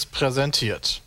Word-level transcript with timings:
Seriös 0.00 0.06
präsentiert. 0.06 1.02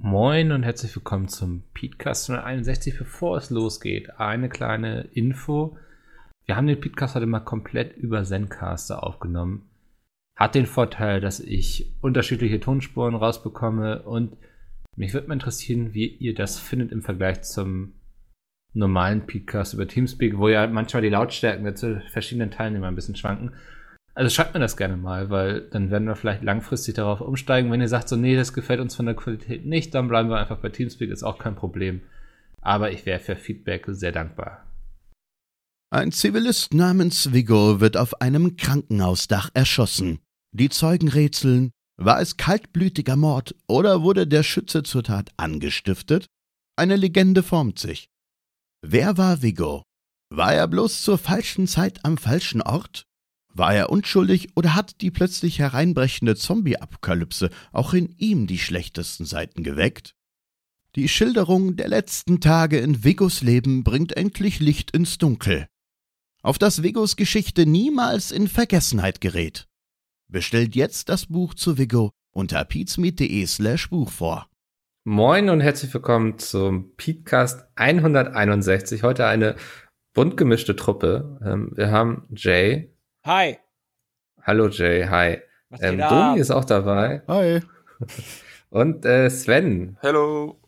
Moin 0.00 0.52
und 0.52 0.62
herzlich 0.62 0.94
willkommen 0.96 1.28
zum 1.28 1.62
Podcast 1.74 2.30
161. 2.30 2.96
Bevor 2.98 3.36
es 3.36 3.50
losgeht, 3.50 4.18
eine 4.18 4.48
kleine 4.48 5.02
Info. 5.12 5.76
Wir 6.46 6.56
haben 6.56 6.66
den 6.66 6.80
Podcast 6.80 7.14
heute 7.14 7.26
mal 7.26 7.40
komplett 7.40 7.96
über 7.96 8.24
Zencaster 8.24 9.02
aufgenommen. 9.02 9.68
Hat 10.36 10.54
den 10.54 10.66
Vorteil, 10.66 11.20
dass 11.20 11.40
ich 11.40 11.92
unterschiedliche 12.00 12.60
Tonspuren 12.60 13.14
rausbekomme 13.14 14.02
und 14.02 14.36
mich 14.96 15.12
würde 15.12 15.28
mal 15.28 15.34
interessieren, 15.34 15.92
wie 15.92 16.06
ihr 16.06 16.34
das 16.34 16.58
findet 16.58 16.92
im 16.92 17.02
Vergleich 17.02 17.42
zum 17.42 17.94
normalen 18.72 19.26
Podcast 19.26 19.74
über 19.74 19.86
Teamspeak, 19.86 20.38
wo 20.38 20.48
ja 20.48 20.66
manchmal 20.66 21.02
die 21.02 21.10
Lautstärken 21.10 21.76
zu 21.76 22.00
verschiedenen 22.10 22.50
Teilnehmern 22.50 22.94
ein 22.94 22.96
bisschen 22.96 23.16
schwanken. 23.16 23.52
Also 24.14 24.28
schreibt 24.28 24.52
mir 24.52 24.60
das 24.60 24.76
gerne 24.76 24.96
mal, 24.96 25.30
weil 25.30 25.62
dann 25.70 25.90
werden 25.90 26.06
wir 26.06 26.16
vielleicht 26.16 26.42
langfristig 26.42 26.94
darauf 26.94 27.20
umsteigen. 27.20 27.70
Wenn 27.70 27.80
ihr 27.80 27.88
sagt, 27.88 28.08
so, 28.08 28.16
nee, 28.16 28.36
das 28.36 28.52
gefällt 28.52 28.80
uns 28.80 28.94
von 28.94 29.06
der 29.06 29.14
Qualität 29.14 29.64
nicht, 29.64 29.94
dann 29.94 30.08
bleiben 30.08 30.28
wir 30.28 30.38
einfach 30.38 30.58
bei 30.58 30.68
Teamspeak, 30.68 31.10
ist 31.10 31.22
auch 31.22 31.38
kein 31.38 31.56
Problem. 31.56 32.02
Aber 32.60 32.92
ich 32.92 33.06
wäre 33.06 33.20
für 33.20 33.36
Feedback 33.36 33.86
sehr 33.88 34.12
dankbar. 34.12 34.66
Ein 35.90 36.12
Zivilist 36.12 36.74
namens 36.74 37.32
Vigo 37.32 37.80
wird 37.80 37.96
auf 37.96 38.20
einem 38.20 38.56
Krankenhausdach 38.56 39.50
erschossen. 39.54 40.20
Die 40.54 40.68
Zeugen 40.68 41.08
rätseln, 41.08 41.70
war 41.98 42.20
es 42.20 42.36
kaltblütiger 42.36 43.16
Mord 43.16 43.54
oder 43.66 44.02
wurde 44.02 44.26
der 44.26 44.42
Schütze 44.42 44.82
zur 44.82 45.02
Tat 45.02 45.30
angestiftet? 45.36 46.26
Eine 46.76 46.96
Legende 46.96 47.42
formt 47.42 47.78
sich. 47.78 48.08
Wer 48.82 49.18
war 49.18 49.42
Vigo? 49.42 49.82
War 50.30 50.54
er 50.54 50.66
bloß 50.66 51.02
zur 51.02 51.18
falschen 51.18 51.66
Zeit 51.66 52.04
am 52.04 52.16
falschen 52.16 52.62
Ort? 52.62 53.04
War 53.54 53.74
er 53.74 53.90
unschuldig 53.90 54.48
oder 54.56 54.74
hat 54.74 55.00
die 55.02 55.10
plötzlich 55.10 55.58
hereinbrechende 55.58 56.36
Zombie-Apokalypse 56.36 57.50
auch 57.72 57.92
in 57.92 58.14
ihm 58.16 58.46
die 58.46 58.58
schlechtesten 58.58 59.26
Seiten 59.26 59.62
geweckt? 59.62 60.14
Die 60.94 61.08
Schilderung 61.08 61.76
der 61.76 61.88
letzten 61.88 62.40
Tage 62.40 62.78
in 62.78 63.04
Vigos 63.04 63.42
Leben 63.42 63.84
bringt 63.84 64.16
endlich 64.16 64.60
Licht 64.60 64.90
ins 64.92 65.18
Dunkel. 65.18 65.66
Auf 66.42 66.58
das 66.58 66.82
Vigos 66.82 67.16
Geschichte 67.16 67.66
niemals 67.66 68.30
in 68.30 68.48
Vergessenheit 68.48 69.20
gerät. 69.20 69.68
Bestellt 70.28 70.74
jetzt 70.74 71.08
das 71.08 71.26
Buch 71.26 71.54
zu 71.54 71.78
Vigo 71.78 72.10
unter 72.32 72.64
peatsmeet.de 72.64 73.46
slash 73.46 73.90
Buch 73.90 74.10
vor. 74.10 74.48
Moin 75.04 75.50
und 75.50 75.60
herzlich 75.60 75.92
willkommen 75.92 76.38
zum 76.38 76.96
Podcast 76.96 77.64
161. 77.74 79.02
Heute 79.02 79.26
eine 79.26 79.56
bunt 80.14 80.36
gemischte 80.36 80.74
Truppe. 80.76 81.38
Ähm, 81.44 81.72
wir 81.74 81.90
haben 81.90 82.26
Jay. 82.34 82.91
Hi. 83.24 83.58
Hallo 84.42 84.68
Jay, 84.68 85.06
hi. 85.06 85.38
Ähm, 85.80 85.98
Domi 85.98 86.38
ist 86.40 86.50
auch 86.50 86.64
dabei. 86.64 87.22
Hi. 87.28 87.60
Und 88.70 89.04
äh, 89.04 89.30
Sven. 89.30 89.96
Hello. 90.00 90.60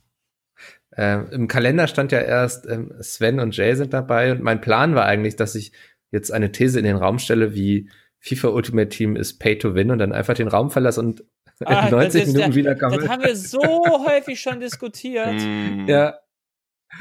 Ähm, 0.97 1.29
Im 1.33 1.49
Kalender 1.49 1.89
stand 1.89 2.13
ja 2.13 2.21
erst, 2.21 2.67
ähm, 2.69 2.95
Sven 3.01 3.41
und 3.41 3.57
Jay 3.57 3.75
sind 3.75 3.93
dabei. 3.93 4.31
Und 4.31 4.43
mein 4.43 4.61
Plan 4.61 4.95
war 4.95 5.07
eigentlich, 5.07 5.35
dass 5.35 5.55
ich 5.57 5.73
jetzt 6.13 6.31
eine 6.31 6.53
These 6.53 6.79
in 6.79 6.85
den 6.85 6.97
Raum 6.97 7.19
stelle, 7.19 7.55
wie 7.55 7.91
FIFA 8.21 8.49
Ultimate 8.49 8.91
Team 8.91 9.17
ist 9.17 9.39
Pay 9.41 9.59
to 9.59 9.75
Win 9.75 9.91
und 9.91 9.99
dann 9.99 10.13
einfach 10.13 10.35
den 10.35 10.49
Raum 10.49 10.71
verlasse 10.71 11.01
und 11.01 11.25
Ah, 11.65 11.89
90 11.89 11.91
das 11.91 12.15
ist 12.29 12.35
Minuten 12.35 12.51
ja- 12.51 12.55
wiederkomme. 12.57 12.97
Das 12.99 13.09
haben 13.09 13.23
wir 13.25 13.37
so 13.37 13.61
häufig 14.07 14.41
schon 14.41 14.61
diskutiert. 14.61 15.41
Hm. 15.41 15.87
Ja, 15.89 16.19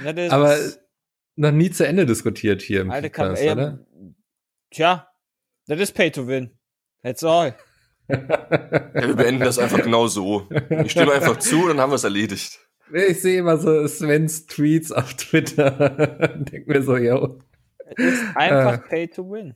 Ja, 0.03 0.31
aber 0.31 0.58
noch 1.36 1.52
nie 1.52 1.69
zu 1.72 1.86
Ende 1.88 2.06
diskutiert 2.06 2.62
hier 2.62 2.81
im 2.81 2.92
Alter, 2.92 3.09
Podcast, 3.09 3.42
ey, 3.44 3.52
oder? 3.52 3.80
Tja, 4.72 5.08
das 5.68 5.79
ist 5.79 5.94
Pay 5.94 6.12
to 6.12 6.28
Win. 6.28 6.51
That's 7.03 7.24
all. 7.24 7.56
Ja, 8.09 9.07
wir 9.07 9.16
beenden 9.16 9.40
das 9.41 9.57
einfach 9.57 9.81
genau 9.81 10.07
so. 10.07 10.47
Ich 10.84 10.91
stimme 10.91 11.13
einfach 11.13 11.40
zu, 11.40 11.68
dann 11.69 11.79
haben 11.79 11.91
wir 11.91 11.96
es 11.96 12.03
erledigt. 12.03 12.59
Ich 12.94 13.22
sehe 13.22 13.40
immer 13.40 13.57
so 13.57 13.88
Svens 13.88 14.46
Tweets 14.46 14.91
auf 14.91 15.13
Twitter. 15.16 15.72
Denk 16.51 16.68
mir 16.68 16.84
so, 16.84 16.97
yo. 16.97 17.40
Es 17.96 18.13
ist 18.13 18.24
einfach 18.35 18.74
Äh. 18.74 18.90
Pay 18.90 19.07
to 19.07 19.24
Win. 19.31 19.56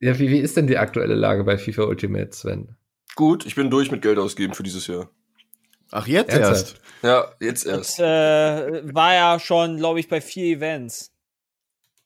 Ja, 0.00 0.18
wie, 0.18 0.28
wie 0.30 0.38
ist 0.38 0.56
denn 0.58 0.66
die 0.66 0.76
aktuelle 0.76 1.14
Lage 1.14 1.44
bei 1.44 1.56
FIFA 1.56 1.84
Ultimate, 1.84 2.30
Sven? 2.36 2.76
Gut, 3.16 3.46
ich 3.46 3.54
bin 3.54 3.70
durch 3.70 3.90
mit 3.90 4.02
Geld 4.02 4.18
ausgeben 4.18 4.52
für 4.54 4.62
dieses 4.62 4.86
Jahr. 4.86 5.10
Ach, 5.90 6.06
jetzt 6.06 6.30
Ernsthaft? 6.30 6.80
erst? 7.02 7.02
Ja, 7.02 7.32
jetzt 7.40 7.66
Das 7.66 7.98
erst. 7.98 8.00
äh, 8.00 8.94
war 8.94 9.14
ja 9.14 9.40
schon, 9.40 9.78
glaube 9.78 9.98
ich, 9.98 10.08
bei 10.08 10.20
vier 10.20 10.54
Events. 10.58 11.10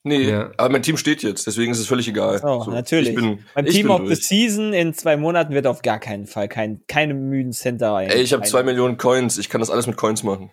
Nee, 0.04 0.30
Ja. 0.30 0.50
aber 0.56 0.68
mein 0.70 0.82
Team 0.82 0.96
steht 0.96 1.22
jetzt, 1.22 1.46
deswegen 1.46 1.70
ist 1.70 1.78
es 1.78 1.86
völlig 1.86 2.08
egal. 2.08 2.40
Oh, 2.42 2.64
natürlich. 2.68 3.10
Ich 3.10 3.14
bin, 3.14 3.44
ich 3.64 3.74
Team 3.74 3.82
bin 3.86 3.90
of 3.92 4.00
the 4.00 4.06
durch. 4.06 4.26
Season 4.26 4.72
in 4.72 4.94
zwei 4.94 5.16
Monaten 5.16 5.54
wird 5.54 5.66
auf 5.68 5.82
gar 5.82 6.00
keinen 6.00 6.26
Fall 6.26 6.48
kein, 6.48 6.82
keine 6.88 7.14
müden 7.14 7.52
Center 7.52 7.92
rein. 7.92 8.08
Ey, 8.10 8.20
ich 8.22 8.32
habe 8.32 8.42
zwei 8.42 8.64
Millionen 8.64 8.96
Coins. 8.96 9.38
Ich 9.38 9.48
kann 9.48 9.60
das 9.60 9.70
alles 9.70 9.86
mit 9.86 9.96
Coins 9.96 10.24
machen. 10.24 10.50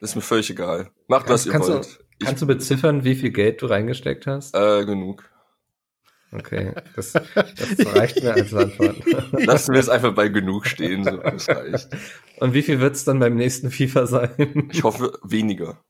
Das 0.00 0.10
ist 0.10 0.16
mir 0.16 0.22
völlig 0.22 0.50
egal. 0.50 0.90
Macht, 1.08 1.30
was 1.30 1.46
ihr 1.46 1.52
kannst, 1.52 1.68
du, 1.70 1.74
wollt. 1.74 1.98
kannst 2.22 2.42
du 2.42 2.46
beziffern, 2.46 3.04
wie 3.04 3.14
viel 3.14 3.30
Geld 3.30 3.62
du 3.62 3.66
reingesteckt 3.66 4.26
hast? 4.26 4.54
Äh, 4.54 4.84
genug. 4.84 5.30
Okay, 6.32 6.72
das, 6.94 7.12
das 7.12 7.24
reicht 7.94 8.22
mir 8.22 8.34
als 8.34 8.52
Antwort. 8.52 8.96
Lassen 9.46 9.72
wir 9.72 9.80
es 9.80 9.88
einfach 9.88 10.12
bei 10.14 10.28
genug 10.28 10.66
stehen. 10.66 11.04
So. 11.04 11.16
Das 11.16 11.48
reicht. 11.48 11.88
Und 12.40 12.52
wie 12.52 12.60
viel 12.60 12.80
wird 12.80 12.96
es 12.96 13.04
dann 13.04 13.18
beim 13.20 13.36
nächsten 13.36 13.70
FIFA 13.70 14.06
sein? 14.06 14.68
Ich 14.72 14.82
hoffe, 14.82 15.18
weniger. 15.22 15.80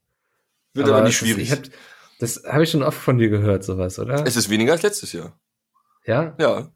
Wird 0.74 0.88
aber, 0.88 1.00
nicht 1.02 1.20
das 1.20 1.22
ist- 1.22 1.34
schwierig. 1.34 1.42
Ich 1.44 1.50
hab, 1.52 1.60
das 2.19 2.43
habe 2.47 2.65
ich 2.65 2.71
schon 2.71 2.82
oft 2.82 2.99
von 2.99 3.19
dir 3.19 3.28
gehört, 3.28 3.65
sowas, 3.65 3.99
oder? 3.99 4.27
es 4.27 4.37
ist 4.37 4.50
weniger 4.50 4.72
als 4.72 4.82
letztes 4.82 5.12
Jahr. 5.12 5.38
ja? 6.04 6.34
Ja, 6.38 6.69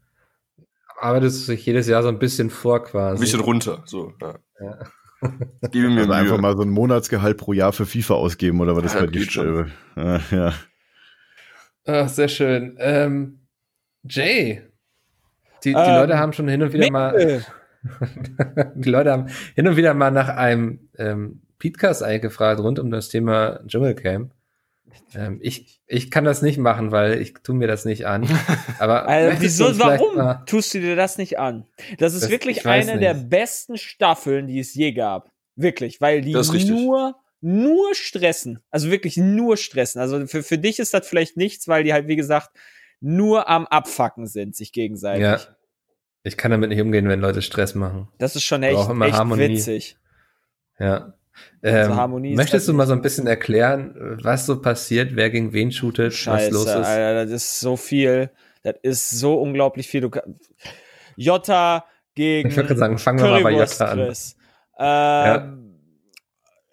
Arbeitest 0.99 1.47
du 1.47 1.53
dich 1.53 1.65
jedes 1.65 1.87
Jahr 1.87 2.03
so 2.03 2.09
ein 2.09 2.19
bisschen 2.19 2.51
vor 2.51 2.77
ein 2.77 2.83
quasi? 2.85 3.21
bisschen 3.21 3.39
runter. 3.39 3.81
So, 3.85 4.13
ja. 4.21 4.35
Ja. 4.59 4.77
Gebe 5.71 5.89
mir 5.89 6.01
Also 6.01 6.13
einfach 6.13 6.37
mal 6.39 6.55
so 6.55 6.61
ein 6.61 6.69
Monatsgehalt 6.69 7.37
pro 7.37 7.53
Jahr 7.53 7.73
für 7.73 7.87
FIFA 7.87 8.13
ausgeben 8.15 8.59
oder 8.61 8.75
was 8.75 8.85
ist 8.85 8.93
Ja, 8.93 8.99
bei 9.01 9.07
dir? 9.07 9.19
geht 9.21 9.31
schon. 9.31 9.71
Äh, 9.95 10.19
ja. 10.29 10.53
Ach, 11.85 12.07
sehr 12.07 12.27
schön. 12.27 12.75
Ähm, 12.79 13.47
Jay, 14.03 14.61
die, 15.63 15.73
die 15.73 15.79
Ähm, 15.79 15.95
Leute 15.95 16.19
haben 16.19 16.33
schon 16.33 16.47
hin 16.47 16.61
und 16.61 16.73
wieder 16.73 16.91
mal, 16.91 17.13
Mittel. 17.13 17.45
die 18.75 18.89
Leute 18.89 19.11
haben 19.11 19.27
hin 19.55 19.67
und 19.67 19.75
wieder 19.77 19.95
mal 19.95 20.11
nach 20.11 20.29
einem 20.29 20.87
ähm, 20.99 21.41
Podcast 21.57 22.03
eingefragt 22.03 22.59
rund 22.59 22.77
um 22.77 22.91
das 22.91 23.09
Thema 23.09 23.59
Dschungelcamp. 23.65 24.33
Ähm, 25.13 25.39
ich, 25.41 25.81
ich 25.87 26.09
kann 26.09 26.23
das 26.23 26.41
nicht 26.41 26.57
machen, 26.57 26.93
weil 26.93 27.19
ich 27.21 27.33
tu 27.43 27.53
mir 27.53 27.67
das 27.67 27.83
nicht 27.83 28.07
an. 28.07 28.29
Aber 28.79 29.05
Also, 29.09 29.41
wieso, 29.41 29.77
warum 29.79 30.15
mal- 30.15 30.43
tust 30.45 30.73
du 30.73 30.79
dir 30.79 30.95
das 30.95 31.17
nicht 31.17 31.37
an? 31.37 31.65
Das 31.97 32.13
ist 32.13 32.23
Das- 32.23 32.29
wirklich 32.29 32.65
eine 32.65 32.97
der 32.97 33.13
nicht. 33.15 33.29
besten 33.29 33.77
Staffeln, 33.77 34.47
die 34.47 34.59
es 34.59 34.73
je 34.73 34.93
gab. 34.93 35.29
Wirklich, 35.57 35.99
weil 35.99 36.21
die 36.21 36.31
nur, 36.31 37.15
nur 37.41 37.93
stressen. 37.93 38.59
Also 38.69 38.89
wirklich 38.89 39.17
nur 39.17 39.57
stressen. 39.57 39.99
Also 39.99 40.25
für, 40.27 40.43
für 40.43 40.57
dich 40.57 40.79
ist 40.79 40.93
das 40.93 41.05
vielleicht 41.05 41.35
nichts, 41.35 41.67
weil 41.67 41.83
die 41.83 41.91
halt, 41.91 42.07
wie 42.07 42.15
gesagt, 42.15 42.51
nur 43.01 43.49
am 43.49 43.67
Abfacken 43.67 44.27
sind, 44.27 44.55
sich 44.55 44.71
gegenseitig. 44.71 45.23
Ja. 45.23 45.39
Ich 46.23 46.37
kann 46.37 46.51
damit 46.51 46.69
nicht 46.69 46.79
umgehen, 46.81 47.09
wenn 47.09 47.19
Leute 47.19 47.41
Stress 47.41 47.75
machen. 47.75 48.07
Das 48.17 48.37
ist 48.37 48.43
schon 48.43 48.63
echt, 48.63 48.79
echt 48.79 49.37
witzig. 49.37 49.97
Ja. 50.79 51.15
Ähm, 51.63 52.35
möchtest 52.35 52.67
du 52.67 52.73
mal 52.73 52.87
so 52.87 52.93
ein 52.93 53.01
bisschen 53.01 53.27
erklären, 53.27 54.19
was 54.23 54.45
so 54.45 54.61
passiert, 54.61 55.15
wer 55.15 55.29
gegen 55.29 55.53
wen 55.53 55.71
shootet, 55.71 56.13
Scheiße, 56.13 56.47
was 56.47 56.53
los 56.53 56.65
ist? 56.65 56.87
Alter, 56.87 57.25
das 57.25 57.31
ist 57.31 57.59
so 57.59 57.77
viel. 57.77 58.31
Das 58.63 58.75
ist 58.83 59.09
so 59.09 59.39
unglaublich 59.41 59.87
viel. 59.87 60.01
Du 60.01 60.11
Jota 61.15 61.85
gegen 62.15 62.49
Ich 62.49 62.55
gerade 62.55 62.77
sagen, 62.77 62.97
fangen 62.97 63.19
wir 63.19 63.29
mal 63.29 63.43
bei 63.43 63.51
Jota 63.51 63.85
an. 63.85 63.97
Currywurst-Chris. 63.97 64.35
Ähm, 64.79 65.79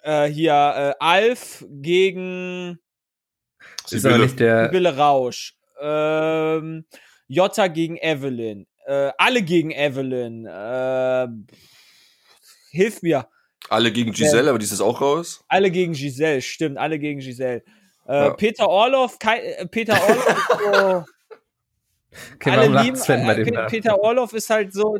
äh, 0.02 0.26
hier 0.26 0.52
äh, 0.52 0.94
Alf 1.00 1.64
gegen 1.70 2.78
Ist 3.90 4.06
aber 4.06 4.18
nicht 4.18 4.40
der. 4.40 4.66
Sibylle 4.66 4.96
Rausch. 4.96 5.54
Ähm, 5.80 6.84
Jota 7.26 7.68
gegen 7.68 7.96
Evelyn. 7.96 8.66
Äh, 8.86 9.12
alle 9.18 9.42
gegen 9.42 9.70
Evelyn. 9.70 10.46
Äh, 10.46 11.28
hilf 12.70 13.02
mir. 13.02 13.28
Alle 13.68 13.92
gegen 13.92 14.12
Giselle, 14.12 14.50
aber 14.50 14.58
die 14.58 14.64
ist 14.64 14.70
jetzt 14.70 14.80
auch 14.80 15.00
raus. 15.00 15.44
Alle 15.48 15.70
gegen 15.70 15.92
Giselle, 15.92 16.42
stimmt, 16.42 16.78
alle 16.78 16.98
gegen 16.98 17.20
Giselle. 17.20 17.62
Äh, 18.06 18.12
Ja. 18.12 18.30
Peter 18.34 18.68
Orloff, 18.68 19.18
Kai, 19.18 19.38
äh, 19.40 19.66
Peter 19.66 19.94
Orloff 20.00 20.26
ist 20.28 20.48
so, 20.72 21.04
Okay, 22.34 22.50
alle 22.50 22.82
lieben, 22.82 22.96
Sven 22.96 23.26
bei 23.26 23.34
äh, 23.36 23.44
dem? 23.44 23.66
Peter 23.66 24.00
Orloff 24.00 24.32
ist 24.32 24.48
halt 24.50 24.72
so, 24.72 24.98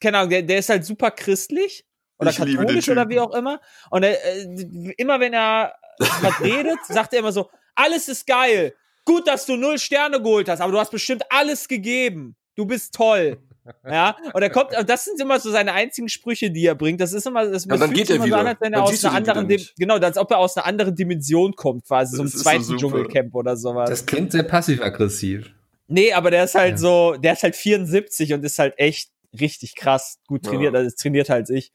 keine 0.00 0.18
Ahnung, 0.18 0.30
der, 0.30 0.42
der 0.42 0.58
ist 0.58 0.68
halt 0.68 0.84
super 0.84 1.10
christlich 1.10 1.84
oder 2.18 2.30
Ich 2.30 2.36
katholisch 2.36 2.88
oder 2.88 3.08
wie 3.08 3.20
auch 3.20 3.34
immer. 3.34 3.60
Und 3.90 4.04
er, 4.04 4.12
äh, 4.24 4.94
immer 4.96 5.20
wenn 5.20 5.32
er 5.32 5.74
was 5.98 6.40
redet, 6.40 6.78
sagt 6.86 7.12
er 7.12 7.20
immer 7.20 7.32
so, 7.32 7.50
alles 7.74 8.08
ist 8.08 8.26
geil. 8.26 8.74
Gut, 9.04 9.26
dass 9.26 9.44
du 9.46 9.56
null 9.56 9.78
Sterne 9.78 10.22
geholt 10.22 10.48
hast, 10.48 10.60
aber 10.60 10.72
du 10.72 10.78
hast 10.78 10.90
bestimmt 10.90 11.24
alles 11.28 11.68
gegeben. 11.68 12.36
Du 12.54 12.64
bist 12.64 12.94
toll. 12.94 13.38
Ja, 13.84 14.16
und 14.34 14.42
er 14.42 14.50
kommt, 14.50 14.76
und 14.76 14.88
das 14.90 15.04
sind 15.04 15.20
immer 15.20 15.40
so 15.40 15.50
seine 15.50 15.72
einzigen 15.72 16.08
Sprüche, 16.08 16.50
die 16.50 16.66
er 16.66 16.74
bringt. 16.74 17.00
Das 17.00 17.12
ist 17.14 17.26
immer, 17.26 17.46
das, 17.46 17.64
Ja, 17.64 17.76
dann 17.76 17.92
geht 17.92 18.08
sich 18.08 18.10
er 18.10 18.16
immer 18.16 18.26
so 18.28 18.34
an, 18.34 18.40
wieder. 18.40 18.48
als 18.50 18.60
wenn 18.60 18.72
Dann 18.72 18.80
er 18.80 18.84
aus 18.84 19.04
einer 19.04 19.20
wieder 19.22 19.36
anderen, 19.36 19.66
genau, 19.78 19.94
als 19.96 20.18
ob 20.18 20.30
er 20.30 20.38
aus 20.38 20.56
einer 20.56 20.66
anderen 20.66 20.94
Dimension 20.94 21.52
kommt, 21.54 21.86
quasi, 21.86 22.16
so 22.16 22.22
im 22.22 22.26
Das 22.28 22.34
so 22.34 22.42
zweiten 22.42 22.62
super. 22.64 22.78
Dschungelcamp 22.80 23.34
oder 23.34 23.56
sowas. 23.56 23.88
Das 23.88 24.04
klingt 24.04 24.32
sehr 24.32 24.42
passiv-aggressiv. 24.42 25.50
Nee, 25.86 26.12
aber 26.12 26.30
der 26.30 26.44
ist 26.44 26.54
halt 26.54 26.72
Ja. 26.72 26.76
so, 26.78 27.16
der 27.16 27.32
ist 27.34 27.42
halt 27.42 27.56
74 27.56 28.32
und 28.34 28.44
ist 28.44 28.58
halt 28.58 28.74
echt, 28.78 29.10
richtig 29.38 29.74
krass 29.76 30.18
gut 30.26 30.44
Ja. 30.44 30.52
trainiert, 30.52 30.74
also 30.76 30.94
trainiert 30.96 31.30
als 31.30 31.50
ich. 31.50 31.72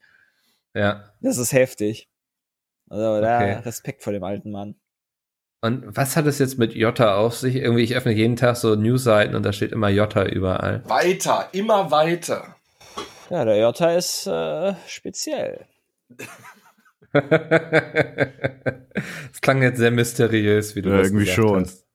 Ja. 0.74 1.12
Das 1.20 1.38
ist 1.38 1.52
heftig. 1.52 2.08
Also 2.88 3.20
da 3.20 3.36
Okay. 3.38 3.52
Respekt 3.64 4.02
vor 4.02 4.12
dem 4.12 4.24
alten 4.24 4.50
Mann. 4.50 4.76
Und 5.62 5.94
was 5.94 6.16
hat 6.16 6.24
es 6.26 6.38
jetzt 6.38 6.58
mit 6.58 6.74
Jota 6.74 7.16
auf 7.16 7.36
sich? 7.36 7.56
Irgendwie, 7.56 7.82
ich 7.82 7.94
öffne 7.94 8.12
jeden 8.12 8.36
Tag 8.36 8.56
so 8.56 8.76
Newsseiten 8.76 9.34
und 9.34 9.42
da 9.44 9.52
steht 9.52 9.72
immer 9.72 9.90
Jota 9.90 10.24
überall. 10.24 10.82
Weiter, 10.88 11.48
immer 11.52 11.90
weiter. 11.90 12.56
Ja, 13.28 13.44
der 13.44 13.58
Jota 13.60 13.94
ist 13.94 14.26
äh, 14.26 14.74
speziell. 14.86 15.66
das 17.12 17.22
klang 19.40 19.62
jetzt 19.62 19.78
sehr 19.78 19.90
mysteriös, 19.90 20.76
wie 20.76 20.82
du 20.82 20.90
Ja, 20.90 20.98
das 20.98 21.08
irgendwie 21.08 21.24
gesagt 21.26 21.48
schon. 21.48 21.64
hast. 21.64 21.86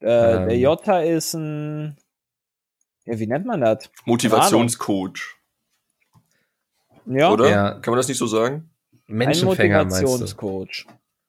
Äh, 0.00 0.36
Ähm. 0.36 0.48
Der 0.48 0.58
Jota 0.58 1.00
ist 1.00 1.34
ein, 1.34 1.96
ja, 3.04 3.18
wie 3.18 3.26
nennt 3.26 3.46
man 3.46 3.60
das? 3.60 3.90
Motivationscoach, 4.04 5.36
Ja, 7.06 7.30
oder? 7.30 7.48
Ja. 7.50 7.70
Kann 7.80 7.92
man 7.92 7.96
das 7.98 8.08
nicht 8.08 8.18
so 8.18 8.26
sagen? 8.26 8.70
ein 9.08 9.16
Menschenfänger 9.16 9.84
meinst 9.84 10.02
du? 10.02 10.26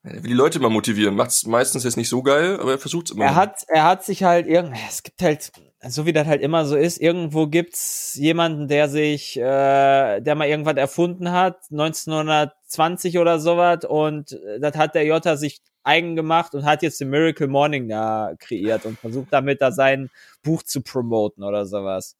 Er 0.04 0.24
will 0.24 0.30
die 0.30 0.34
Leute 0.34 0.60
immer 0.60 0.69
motivieren. 0.69 1.16
Macht's 1.16 1.46
meistens 1.46 1.84
jetzt 1.84 1.98
nicht 1.98 2.10
so 2.10 2.24
geil, 2.24 2.60
aber 2.60 2.72
er 2.72 2.80
versucht's 2.80 3.12
immer. 3.12 3.25
Er 3.25 3.36
hat, 3.36 3.63
er 3.68 3.84
hat 3.84 4.06
sich 4.06 4.24
halt 4.24 4.48
irgend, 4.48 4.75
es 4.88 5.04
gibt 5.04 5.22
halt, 5.22 5.51
so 5.88 6.06
wie 6.06 6.13
das 6.13 6.25
halt 6.25 6.42
immer 6.42 6.66
so 6.66 6.78
ist, 6.78 7.01
irgendwo 7.01 7.48
gibt's 7.48 8.16
jemanden, 8.16 8.68
der 8.68 8.88
sich, 8.88 9.38
äh, 9.38 10.22
der 10.22 10.36
mal 10.36 10.48
irgendwas 10.48 10.78
erfunden 10.78 11.31
hat, 11.31 11.57
1920 11.72 13.18
oder 13.18 13.40
sowas, 13.40 13.84
und 13.86 14.31
äh, 14.31 14.60
das 14.60 14.75
hat 14.78 14.96
der 14.96 15.06
Jota 15.06 15.36
sich 15.36 15.62
eigen 15.84 16.16
gemacht 16.16 16.54
und 16.56 16.66
hat 16.66 16.81
jetzt 16.81 17.01
den 17.01 17.10
Miracle 17.10 17.48
Morning 17.48 17.90
da 17.90 18.34
kreiert 18.40 18.86
und 18.86 19.00
versucht 19.00 19.28
damit 19.31 19.62
da 19.62 19.72
sein 19.72 20.10
Buch 20.44 20.63
zu 20.63 20.81
promoten 20.81 21.44
oder 21.44 21.66
sowas. 21.66 22.16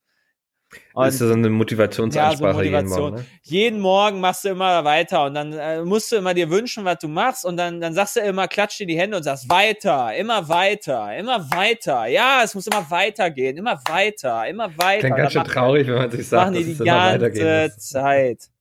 Und 0.94 1.07
ist 1.07 1.19
so 1.19 1.31
eine 1.31 1.50
Motivationsansprache 1.50 2.63
jeden 2.63 2.75
Motivation. 2.75 3.12
Morgen, 3.12 3.16
ne? 3.16 3.25
jeden 3.44 3.80
Morgen 3.80 4.19
machst 4.19 4.45
du 4.45 4.50
immer 4.50 4.83
weiter 4.83 5.25
und 5.25 5.33
dann 5.33 5.54
äh, 5.54 5.83
musst 5.83 6.12
du 6.12 6.18
immer 6.18 6.33
dir 6.33 6.50
wünschen, 6.50 6.86
was 6.86 7.00
du 7.00 7.07
machst 7.07 7.45
und 7.45 7.57
dann, 7.57 7.81
dann 7.81 7.94
sagst 7.94 8.18
du 8.18 8.19
immer, 8.19 8.48
klatsch 8.48 8.77
dir 8.77 8.86
die 8.86 8.98
Hände 8.98 9.18
und 9.18 9.24
sagst 9.24 9.50
weiter, 9.50 10.16
immer 10.16 10.48
weiter, 10.48 11.18
immer 11.18 11.50
weiter. 11.51 12.06
Ja, 12.07 12.42
es 12.44 12.54
muss 12.54 12.68
immer 12.68 12.86
weitergehen, 12.89 13.57
immer 13.57 13.80
weiter, 13.88 14.48
immer 14.48 14.69
weiter. 14.77 15.00
Klingt 15.00 15.18
ganz 15.18 15.33
schön 15.33 15.44
traurig, 15.44 15.88
wenn 15.88 15.95
man 15.95 16.12
sich 16.12 16.27
sagt, 16.27 16.51
machen 16.51 16.54
die 16.54 16.60
dass 16.60 16.68
die 16.68 16.74
es 16.74 16.80
immer 16.80 16.95
weitergehen 16.95 17.45
ganze. 17.45 17.77
Zeit. 17.77 18.39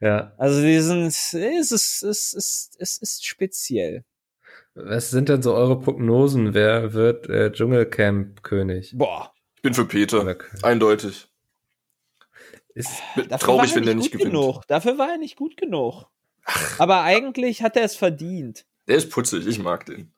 Ja. 0.00 0.32
Also 0.38 0.62
die 0.62 0.78
sind, 0.78 1.06
es 1.06 1.34
ist, 1.34 2.02
es 2.04 2.32
ist, 2.32 2.76
es 2.78 2.98
ist 2.98 3.26
speziell. 3.26 4.04
Was 4.74 5.10
sind 5.10 5.28
denn 5.28 5.42
so 5.42 5.54
eure 5.54 5.80
Prognosen? 5.80 6.54
Wer 6.54 6.92
wird 6.92 7.28
äh, 7.28 7.50
Dschungelcamp-König? 7.50 8.92
Boah. 8.96 9.32
ich 9.56 9.62
bin 9.62 9.74
für 9.74 9.86
Peter. 9.86 10.36
Eindeutig. 10.62 11.27
Ist, 12.74 12.90
Bin 13.14 13.28
Dafür 13.28 13.46
traurig, 13.46 13.70
er 13.70 13.76
wenn 13.76 13.84
der 13.86 13.94
nicht 13.94 14.12
gewinnt. 14.12 14.30
genug. 14.30 14.66
Dafür 14.68 14.98
war 14.98 15.10
er 15.10 15.18
nicht 15.18 15.36
gut 15.36 15.56
genug. 15.56 16.04
Aber 16.78 17.02
eigentlich 17.02 17.62
hat 17.62 17.76
er 17.76 17.84
es 17.84 17.96
verdient. 17.96 18.66
Der 18.86 18.96
ist 18.96 19.10
putzig, 19.10 19.46
ich 19.46 19.58
mag 19.58 19.84
den. 19.86 20.12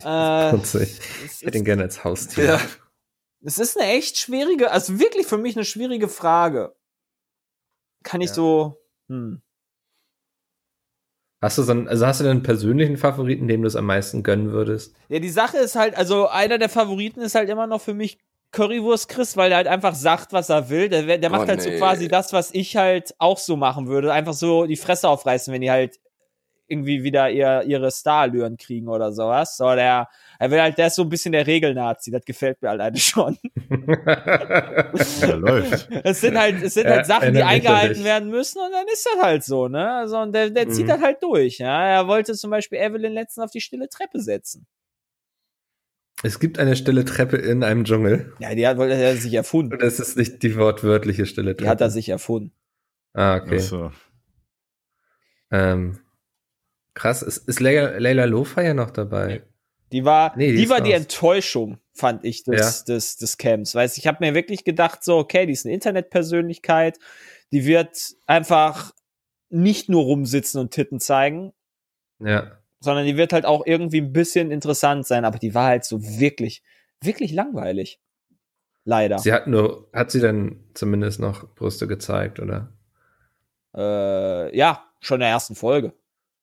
Äh, 0.00 0.50
putzig. 0.56 0.98
Ich 1.24 1.42
hätte 1.46 1.58
ihn 1.58 1.64
gerne 1.64 1.82
als 1.82 2.04
Haustier. 2.04 2.44
Ja. 2.44 2.60
Es 3.44 3.58
ist 3.58 3.76
eine 3.76 3.88
echt 3.90 4.18
schwierige, 4.18 4.70
also 4.70 4.98
wirklich 5.00 5.26
für 5.26 5.38
mich 5.38 5.56
eine 5.56 5.64
schwierige 5.64 6.08
Frage. 6.08 6.74
Kann 8.04 8.20
ich 8.20 8.28
Ja. 8.30 8.34
so, 8.34 8.80
hm. 9.08 9.42
Hast 11.40 11.58
du 11.58 11.62
so 11.64 11.72
einen, 11.72 11.88
also 11.88 12.06
hast 12.06 12.20
du 12.20 12.24
denn 12.24 12.30
einen 12.32 12.42
persönlichen 12.44 12.96
Favoriten, 12.96 13.48
dem 13.48 13.62
du 13.62 13.66
es 13.68 13.74
am 13.74 13.86
meisten 13.86 14.22
gönnen 14.22 14.52
würdest? 14.52 14.94
Ja, 15.08 15.18
die 15.18 15.28
Sache 15.28 15.58
ist 15.58 15.74
halt, 15.74 15.96
also 15.96 16.28
einer 16.28 16.56
der 16.58 16.68
Favoriten 16.68 17.20
ist 17.20 17.34
halt 17.34 17.48
immer 17.48 17.66
noch 17.66 17.80
für 17.80 17.94
mich 17.94 18.18
Currywurst 18.52 19.08
Chris, 19.08 19.36
weil 19.36 19.50
er 19.50 19.56
halt 19.58 19.66
einfach 19.66 19.94
sagt, 19.94 20.32
was 20.32 20.48
er 20.50 20.68
will. 20.68 20.88
Der, 20.88 21.18
der 21.18 21.30
macht 21.30 21.44
Oh, 21.44 21.48
halt 21.48 21.62
so 21.62 21.70
nee. 21.70 21.78
quasi 21.78 22.08
das, 22.08 22.32
was 22.32 22.52
ich 22.54 22.76
halt 22.76 23.14
auch 23.18 23.38
so 23.38 23.56
machen 23.56 23.86
würde. 23.88 24.12
Einfach 24.12 24.34
so 24.34 24.66
die 24.66 24.76
Fresse 24.76 25.08
aufreißen, 25.08 25.52
wenn 25.52 25.62
die 25.62 25.70
halt 25.70 25.98
irgendwie 26.68 27.02
wieder 27.02 27.28
ihr, 27.30 27.62
ihre 27.66 27.90
Starallüren 27.90 28.56
kriegen 28.56 28.88
oder 28.88 29.12
sowas. 29.12 29.56
So, 29.58 29.74
der, 29.74 30.08
er 30.38 30.50
will 30.50 30.60
halt, 30.60 30.78
der 30.78 30.86
ist 30.86 30.94
so 30.94 31.02
ein 31.02 31.08
bisschen 31.10 31.32
der 31.32 31.46
Regelnazi. 31.46 32.10
Das 32.10 32.24
gefällt 32.24 32.62
mir 32.62 32.70
alleine 32.70 32.96
schon. 32.98 33.36
Ja, 35.20 35.34
läuft. 35.34 35.88
Es 36.04 36.20
sind 36.20 36.38
halt, 36.38 36.62
es 36.62 36.74
sind 36.74 36.86
Ja, 36.86 36.96
halt 36.96 37.06
Sachen, 37.06 37.34
die 37.34 37.42
eingehalten 37.42 38.04
werden 38.04 38.30
müssen 38.30 38.58
und 38.60 38.72
dann 38.72 38.86
ist 38.92 39.06
das 39.06 39.22
halt 39.22 39.44
so, 39.44 39.68
ne? 39.68 39.90
Also, 39.92 40.18
und 40.18 40.32
der, 40.32 40.50
der 40.50 40.68
zieht 40.68 40.84
Mhm. 40.84 40.88
das 40.88 41.00
halt 41.00 41.22
durch, 41.22 41.58
ja. 41.58 41.84
Er 41.86 42.06
wollte 42.08 42.34
zum 42.34 42.50
Beispiel 42.50 42.78
Evelyn 42.78 43.12
letztens 43.12 43.44
auf 43.44 43.50
die 43.50 43.60
stille 43.60 43.88
Treppe 43.88 44.20
setzen. 44.20 44.66
Es 46.22 46.38
gibt 46.40 46.58
eine 46.58 46.76
stille 46.76 47.04
Treppe 47.04 47.36
in 47.36 47.62
einem 47.64 47.84
Dschungel. 47.84 48.32
Ja, 48.38 48.54
die 48.54 48.66
hat, 48.66 48.76
wollte 48.76 48.94
er 48.94 49.16
sich 49.16 49.34
erfunden. 49.34 49.72
Und 49.72 49.82
es 49.82 49.98
ist 50.00 50.16
nicht 50.16 50.42
die 50.42 50.56
wortwörtliche 50.56 51.26
stille 51.26 51.52
Treppe. 51.56 51.64
Die 51.64 51.68
hat 51.68 51.80
er 51.80 51.90
sich 51.90 52.08
erfunden. 52.08 52.52
Ah, 53.12 53.36
okay. 53.36 53.56
Ach 53.58 53.62
so. 53.62 53.92
Ähm, 55.50 55.98
krass. 56.94 57.22
Ist, 57.22 57.48
ist 57.48 57.60
Leila, 57.60 57.98
Leila 57.98 58.24
Lofa 58.24 58.62
ja 58.62 58.74
noch 58.74 58.90
dabei? 58.90 59.42
Die 59.92 60.04
war, 60.04 60.34
Nee, 60.36 60.52
die 60.52 60.58
die, 60.58 60.68
war 60.70 60.80
die. 60.80 60.92
Enttäuschung, 60.92 61.78
fand 61.92 62.24
ich, 62.24 62.44
des, 62.44 62.84
des, 62.84 63.18
des 63.18 63.36
Camps. 63.36 63.74
Weißt 63.74 63.98
ich 63.98 64.06
habe 64.06 64.18
mir 64.20 64.34
wirklich 64.34 64.64
gedacht, 64.64 65.04
so, 65.04 65.18
okay, 65.18 65.44
die 65.44 65.52
ist 65.52 65.66
eine 65.66 65.74
Internetpersönlichkeit, 65.74 66.98
die 67.52 67.66
wird 67.66 68.14
einfach 68.26 68.92
nicht 69.50 69.90
nur 69.90 70.04
rumsitzen 70.04 70.58
und 70.60 70.70
Titten 70.70 70.98
zeigen, 70.98 71.52
Ja. 72.20 72.58
Sondern 72.82 73.06
die 73.06 73.16
wird 73.16 73.32
halt 73.32 73.46
auch 73.46 73.64
irgendwie 73.66 74.00
ein 74.00 74.12
bisschen 74.12 74.50
interessant 74.50 75.06
sein, 75.06 75.24
aber 75.24 75.38
die 75.38 75.54
war 75.54 75.66
halt 75.68 75.84
so 75.84 76.02
wirklich, 76.02 76.62
wirklich 77.00 77.32
langweilig. 77.32 78.00
Leider. 78.84 79.18
Sie 79.18 79.32
hat 79.32 79.46
nur, 79.46 79.88
hat 79.92 80.10
sie 80.10 80.20
dann 80.20 80.58
zumindest 80.74 81.20
noch 81.20 81.54
Brüste 81.54 81.86
gezeigt, 81.86 82.40
oder? 82.40 82.72
Äh, 83.74 84.56
ja, 84.56 84.84
schon 85.00 85.16
in 85.16 85.20
der 85.20 85.28
ersten 85.30 85.54
Folge. 85.54 85.92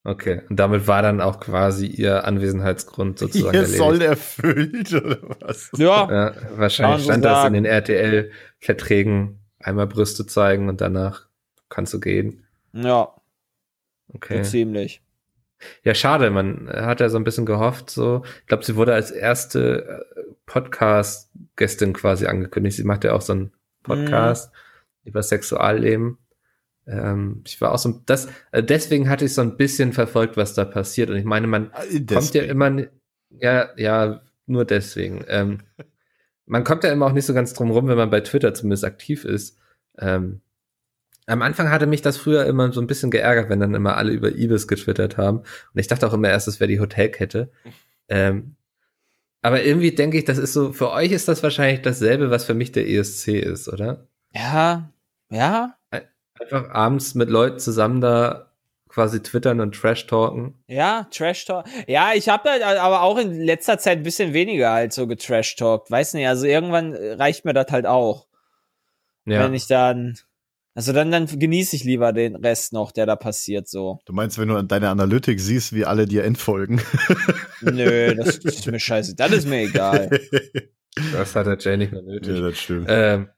Okay. 0.05 0.41
Und 0.49 0.55
damit 0.57 0.87
war 0.87 1.01
dann 1.01 1.19
auch 1.19 1.41
quasi 1.41 1.85
ihr 1.85 2.23
Anwesenheitsgrund 2.23 3.19
sozusagen 3.19 3.51
Hier 3.51 3.61
erledigt. 3.61 3.77
soll 3.77 4.01
erfüllt, 4.01 4.93
oder 4.93 5.17
was? 5.41 5.69
Ja, 5.75 6.09
Ja, 6.09 6.35
wahrscheinlich 6.55 7.03
so 7.03 7.09
stand 7.11 7.25
das 7.25 7.45
in 7.45 7.53
den 7.53 7.65
RTL-Verträgen. 7.65 9.39
Einmal 9.59 9.87
Brüste 9.87 10.25
zeigen 10.25 10.69
und 10.69 10.79
danach 10.79 11.27
kannst 11.67 11.93
du 11.93 11.99
gehen. 11.99 12.45
ja, 12.73 13.13
Okay. 14.11 14.43
so 14.43 14.49
ziemlich. 14.49 15.01
Ja, 15.83 15.93
schade, 15.93 16.29
man 16.29 16.69
hat 16.69 17.01
ja 17.01 17.09
so 17.09 17.17
ein 17.17 17.23
bisschen 17.23 17.45
gehofft, 17.45 17.89
so. 17.89 18.23
Ich 18.41 18.47
glaube, 18.47 18.63
sie 18.63 18.75
wurde 18.75 18.93
als 18.93 19.11
erste 19.11 20.05
äh, 20.15 20.21
Podcast-Gästin 20.45 21.93
quasi 21.93 22.27
angekündigt. 22.27 22.77
Sie 22.77 22.83
macht 22.83 23.03
ja 23.03 23.13
auch 23.13 23.21
so 23.21 23.33
einen 23.33 23.53
Podcast 23.83 24.51
über 25.03 25.23
Sexualleben. 25.23 26.17
Ähm, 26.87 27.43
ich 27.45 27.59
war 27.61 27.71
auch 27.73 27.77
so, 27.77 28.01
das, 28.05 28.29
äh, 28.51 28.63
deswegen 28.63 29.09
hatte 29.09 29.25
ich 29.25 29.33
so 29.33 29.41
ein 29.41 29.57
bisschen 29.57 29.93
verfolgt, 29.93 30.37
was 30.37 30.53
da 30.53 30.65
passiert. 30.65 31.09
Und 31.09 31.17
ich 31.17 31.25
meine, 31.25 31.47
man 31.47 31.71
kommt 31.71 32.33
ja 32.33 32.43
immer, 32.43 32.85
ja, 33.29 33.69
ja, 33.77 34.21
nur 34.45 34.65
deswegen. 34.65 35.23
Ähm, 35.27 35.59
man 36.45 36.63
kommt 36.63 36.83
ja 36.83 36.91
immer 36.91 37.05
auch 37.05 37.13
nicht 37.13 37.25
so 37.25 37.33
ganz 37.33 37.53
drum 37.53 37.69
rum, 37.69 37.87
wenn 37.87 37.97
man 37.97 38.09
bei 38.09 38.21
Twitter 38.21 38.53
zumindest 38.53 38.85
aktiv 38.85 39.23
ist. 39.23 39.57
Ähm, 39.99 40.41
am 41.29 41.41
Anfang 41.41 41.69
hatte 41.69 41.87
mich 41.87 42.01
das 42.01 42.17
früher 42.17 42.45
immer 42.45 42.71
so 42.71 42.81
ein 42.81 42.87
bisschen 42.87 43.11
geärgert, 43.11 43.49
wenn 43.49 43.59
dann 43.59 43.75
immer 43.75 43.97
alle 43.97 44.11
über 44.11 44.29
Ibis 44.35 44.67
getwittert 44.67 45.17
haben. 45.17 45.39
Und 45.39 45.79
ich 45.79 45.87
dachte 45.87 46.07
auch 46.07 46.13
immer 46.13 46.29
erst, 46.29 46.47
es 46.47 46.59
wäre 46.59 46.67
die 46.67 46.79
Hotelkette. 46.79 47.51
Ähm, 48.07 48.55
aber 49.41 49.63
irgendwie 49.63 49.91
denke 49.91 50.17
ich, 50.17 50.25
das 50.25 50.37
ist 50.37 50.53
so, 50.53 50.73
für 50.73 50.91
euch 50.91 51.11
ist 51.11 51.27
das 51.27 51.43
wahrscheinlich 51.43 51.81
dasselbe, 51.81 52.31
was 52.31 52.45
für 52.45 52.53
mich 52.53 52.71
der 52.71 52.89
ESC 52.89 53.29
ist, 53.29 53.69
oder? 53.69 54.07
Ja, 54.33 54.91
ja, 55.29 55.79
Einfach 56.39 56.69
abends 56.69 57.15
mit 57.15 57.29
Leuten 57.29 57.59
zusammen 57.59 57.99
da 57.99 58.53
quasi 58.87 59.21
twittern 59.21 59.59
und 59.59 59.75
Trash-talken. 59.75 60.55
Ja, 60.67 61.05
Trash 61.11 61.45
Talk. 61.45 61.65
Ja, 61.85 62.13
ich 62.15 62.29
habe 62.29 62.49
halt 62.49 62.63
aber 62.63 63.01
auch 63.01 63.17
in 63.17 63.41
letzter 63.41 63.77
Zeit 63.77 63.97
ein 63.99 64.03
bisschen 64.03 64.33
weniger 64.33 64.71
halt 64.71 64.93
so 64.93 65.05
getrash 65.05 65.55
talkt. 65.57 65.91
Weiß 65.91 66.13
nicht, 66.13 66.27
also 66.27 66.45
irgendwann 66.45 66.95
reicht 66.95 67.45
mir 67.45 67.53
das 67.53 67.67
halt 67.71 67.85
auch. 67.85 68.25
Ja. 69.25 69.43
Wenn 69.43 69.53
ich 69.53 69.67
dann, 69.67 70.17
also 70.79 70.93
dann, 70.93 71.11
dann 71.11 71.25
genieße 71.27 71.75
ich 71.75 71.83
lieber 71.83 72.13
den 72.13 72.37
Rest 72.37 72.71
noch, 72.71 72.93
der 72.93 73.05
da 73.05 73.17
passiert 73.17 73.67
so. 73.67 73.99
Du 74.05 74.13
meinst, 74.13 74.37
wenn 74.37 74.47
du 74.47 74.63
deine 74.63 74.87
Analytik 74.87 75.41
siehst, 75.41 75.73
wie 75.73 75.83
alle 75.83 76.05
dir 76.05 76.23
entfolgen? 76.23 76.79
Nö, 77.61 78.15
das 78.15 78.37
ist 78.37 78.65
mir 78.65 78.79
scheiße. 78.79 79.13
Das 79.13 79.29
ist 79.33 79.45
mir 79.45 79.59
egal. 79.63 80.09
Das 81.13 81.35
hat 81.35 81.47
der 81.47 81.57
Jay 81.59 81.75
nicht 81.77 81.91
mehr 81.91 82.01
nötig. 82.01 82.33
ja, 82.35 82.41
das 82.41 82.57
stimmt. 82.59 82.87
Ähm, 82.89 83.29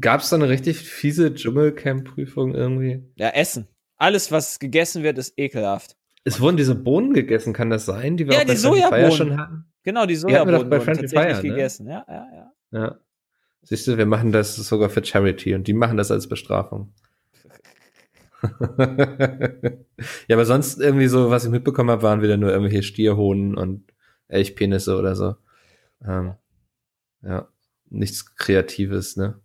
Gab 0.00 0.20
es 0.20 0.30
da 0.30 0.36
eine 0.36 0.48
richtig 0.48 0.78
fiese 0.78 1.34
Dschungelcamp-Prüfung 1.34 2.54
irgendwie? 2.54 3.02
Ja, 3.16 3.30
Essen. 3.30 3.66
Alles, 3.96 4.30
was 4.30 4.58
gegessen 4.60 5.02
wird, 5.02 5.18
ist 5.18 5.36
ekelhaft. 5.36 5.96
Es 6.24 6.40
wurden 6.40 6.56
diese 6.56 6.74
Bohnen 6.76 7.12
gegessen, 7.12 7.52
kann 7.52 7.70
das 7.70 7.86
sein, 7.86 8.16
die 8.16 8.26
wir 8.26 8.34
Ja, 8.34 8.40
auch 8.40 8.46
bei 8.46 8.54
die 8.54 8.58
Fire 8.60 8.74
Sojabohnen. 8.76 9.12
schon 9.12 9.36
hatten? 9.36 9.64
Genau, 9.82 10.06
die 10.06 10.14
Die 10.14 10.20
hatten 10.20 10.48
wir 10.48 10.52
doch 10.58 10.60
Sojabohnen 10.62 10.70
bei 10.70 10.76
wurden 10.76 10.84
Friendly 10.84 11.02
tatsächlich 11.08 11.36
Fire, 11.36 11.42
ne? 11.46 11.54
gegessen. 11.54 11.86
Ja, 11.88 12.06
ja, 12.08 12.26
ja. 12.32 12.52
Ja. 12.80 12.98
Siehst 13.62 13.86
du, 13.86 13.98
wir 13.98 14.06
machen 14.06 14.32
das 14.32 14.56
sogar 14.56 14.88
für 14.88 15.04
Charity 15.04 15.54
und 15.54 15.66
die 15.66 15.74
machen 15.74 15.96
das 15.96 16.10
als 16.10 16.28
Bestrafung. 16.28 16.92
ja, 18.78 20.36
aber 20.36 20.44
sonst 20.44 20.80
irgendwie 20.80 21.08
so, 21.08 21.30
was 21.30 21.44
ich 21.44 21.50
mitbekommen 21.50 21.90
habe, 21.90 22.02
waren 22.02 22.22
wieder 22.22 22.36
nur 22.36 22.50
irgendwelche 22.50 22.82
Stierhoden 22.82 23.56
und 23.56 23.92
Elchpenisse 24.28 24.96
oder 24.96 25.16
so. 25.16 25.34
Ähm, 26.04 26.34
ja, 27.22 27.48
nichts 27.90 28.36
Kreatives, 28.36 29.16
ne? 29.16 29.40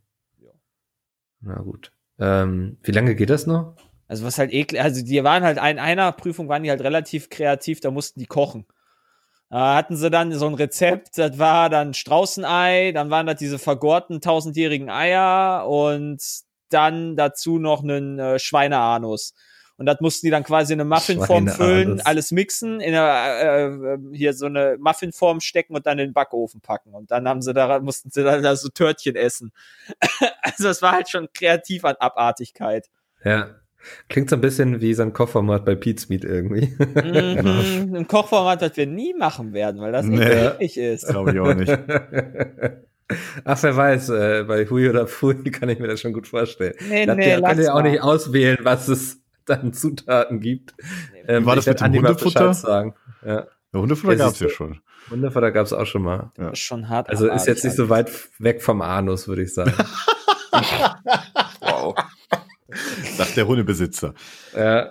Na 1.42 1.60
gut. 1.62 1.92
Ähm, 2.20 2.78
wie 2.84 2.92
lange 2.92 3.16
geht 3.16 3.30
das 3.30 3.48
noch? 3.48 3.76
Also 4.08 4.26
was 4.26 4.38
halt 4.38 4.54
eklig, 4.54 4.82
also 4.82 5.04
die 5.04 5.24
waren 5.24 5.44
halt 5.44 5.58
in 5.58 5.80
einer 5.80 6.12
Prüfung 6.12 6.48
waren 6.48 6.64
die 6.64 6.70
halt 6.70 6.82
relativ 6.82 7.30
kreativ, 7.30 7.80
da 7.80 7.90
mussten 7.90 8.20
die 8.20 8.28
kochen. 8.28 8.66
Da 9.54 9.76
hatten 9.76 9.96
sie 9.96 10.10
dann 10.10 10.32
so 10.32 10.48
ein 10.48 10.56
Rezept, 10.56 11.20
das 11.20 11.38
war 11.38 11.70
dann 11.70 11.94
Straußenei, 11.94 12.92
dann 12.92 13.12
waren 13.12 13.28
das 13.28 13.36
diese 13.36 13.60
vergorten 13.60 14.20
tausendjährigen 14.20 14.90
Eier 14.90 15.68
und 15.68 16.24
dann 16.70 17.16
dazu 17.16 17.60
noch 17.60 17.84
einen 17.84 18.18
äh, 18.18 18.40
Schweineanus. 18.40 19.36
Und 19.78 19.86
das 19.86 20.02
mussten 20.02 20.26
die 20.26 20.32
dann 20.32 20.44
quasi 20.44 20.74
in 20.74 20.82
eine 20.82 20.90
Muffinform 20.90 21.48
füllen, 21.50 22.02
alles 22.02 22.32
mixen, 22.32 22.80
in 22.80 22.96
eine, 22.96 23.44
äh, 23.44 23.94
äh, 23.94 24.00
hier 24.12 24.34
so 24.34 24.48
eine 24.48 24.78
Muffinform 24.80 25.40
stecken 25.40 25.76
und 25.76 25.86
dann 25.86 26.00
in 26.00 26.08
den 26.08 26.14
Backofen 26.14 26.60
packen. 26.60 26.96
Und 26.96 27.12
dann 27.12 27.28
haben 27.28 27.44
sie 27.44 27.54
da, 27.54 27.80
mussten 27.80 28.10
sie 28.10 28.24
dann 28.24 28.42
da 28.42 28.56
so 28.56 28.70
Törtchen 28.70 29.16
essen. 29.16 29.52
also 30.42 30.70
es 30.70 30.82
war 30.82 30.94
halt 30.94 31.10
schon 31.10 31.28
kreativ 31.32 31.86
an 31.86 31.96
Abartigkeit. 32.00 32.90
Ja. 33.24 33.52
Klingt 34.10 34.30
so 34.30 34.36
ein 34.36 34.42
bisschen 34.42 34.82
wie 34.82 34.94
so 34.94 35.04
ein 35.04 35.14
Kochformat 35.14 35.66
bei 35.66 35.76
Pete's 35.76 36.10
Meat 36.10 36.24
irgendwie. 36.24 36.74
Mhm, 36.80 37.96
ein 37.96 38.08
Kochformat, 38.08 38.62
das 38.62 38.78
wir 38.78 38.88
nie 38.88 39.14
machen 39.14 39.54
werden, 39.54 39.82
weil 39.82 39.92
das 39.92 40.06
Nee. 40.06 40.24
eklig 40.24 40.78
ist. 40.78 41.08
Glaube 41.08 41.32
ich 41.34 41.40
auch 41.40 41.54
nicht. 41.54 41.72
Ach, 43.46 43.62
wer 43.62 43.76
weiß, 43.76 44.10
äh, 44.10 44.44
bei 44.48 44.66
Hui 44.70 44.90
oder 44.90 45.08
Pfui 45.08 45.36
kann 45.52 45.70
ich 45.70 45.80
mir 45.80 45.88
das 45.88 46.00
schon 46.00 46.14
gut 46.14 46.28
vorstellen. 46.28 46.74
Nee, 46.90 47.06
Habt 47.08 47.18
nee, 47.20 47.30
ihr, 47.32 47.42
könnt 47.42 47.60
ihr 47.60 47.74
auch 47.76 47.82
mal. 47.84 47.90
nicht 47.92 48.02
auswählen, 48.02 48.58
was 48.64 48.88
es 48.88 49.22
dann 49.46 49.74
Zutaten 49.74 50.40
gibt. 50.40 50.74
Ähm, 51.28 51.44
Wie 51.44 51.48
war 51.48 51.56
das 51.58 51.66
mit 51.66 51.80
dem 51.82 51.94
Hundefutter? 51.94 52.54
Sagen. 52.54 52.96
Ja. 53.26 53.48
Ja, 53.74 53.80
Hundefutter 53.80 54.14
Ja, 54.14 54.26
gab 54.26 54.34
es 54.34 54.40
ja 54.40 54.50
schon. 54.50 54.80
Hundefutter 55.10 55.52
gab 55.52 55.66
es 55.66 55.74
auch 55.74 55.86
schon 55.86 56.04
mal. 56.04 56.32
Das 56.36 56.54
ist 56.54 56.60
schon 56.60 56.88
hart. 56.88 57.10
Also 57.10 57.28
ist 57.30 57.46
jetzt 57.46 57.64
nicht 57.66 57.76
so 57.76 57.90
weit 57.90 58.10
weg 58.40 58.62
vom 58.62 58.82
Anus, 58.82 59.28
würde 59.28 59.44
ich 59.44 59.54
sagen. 59.54 59.74
Wow. 61.62 61.96
Sagt 63.18 63.38
der 63.38 63.48
Hundebesitzer. 63.48 64.14
ja, 64.56 64.90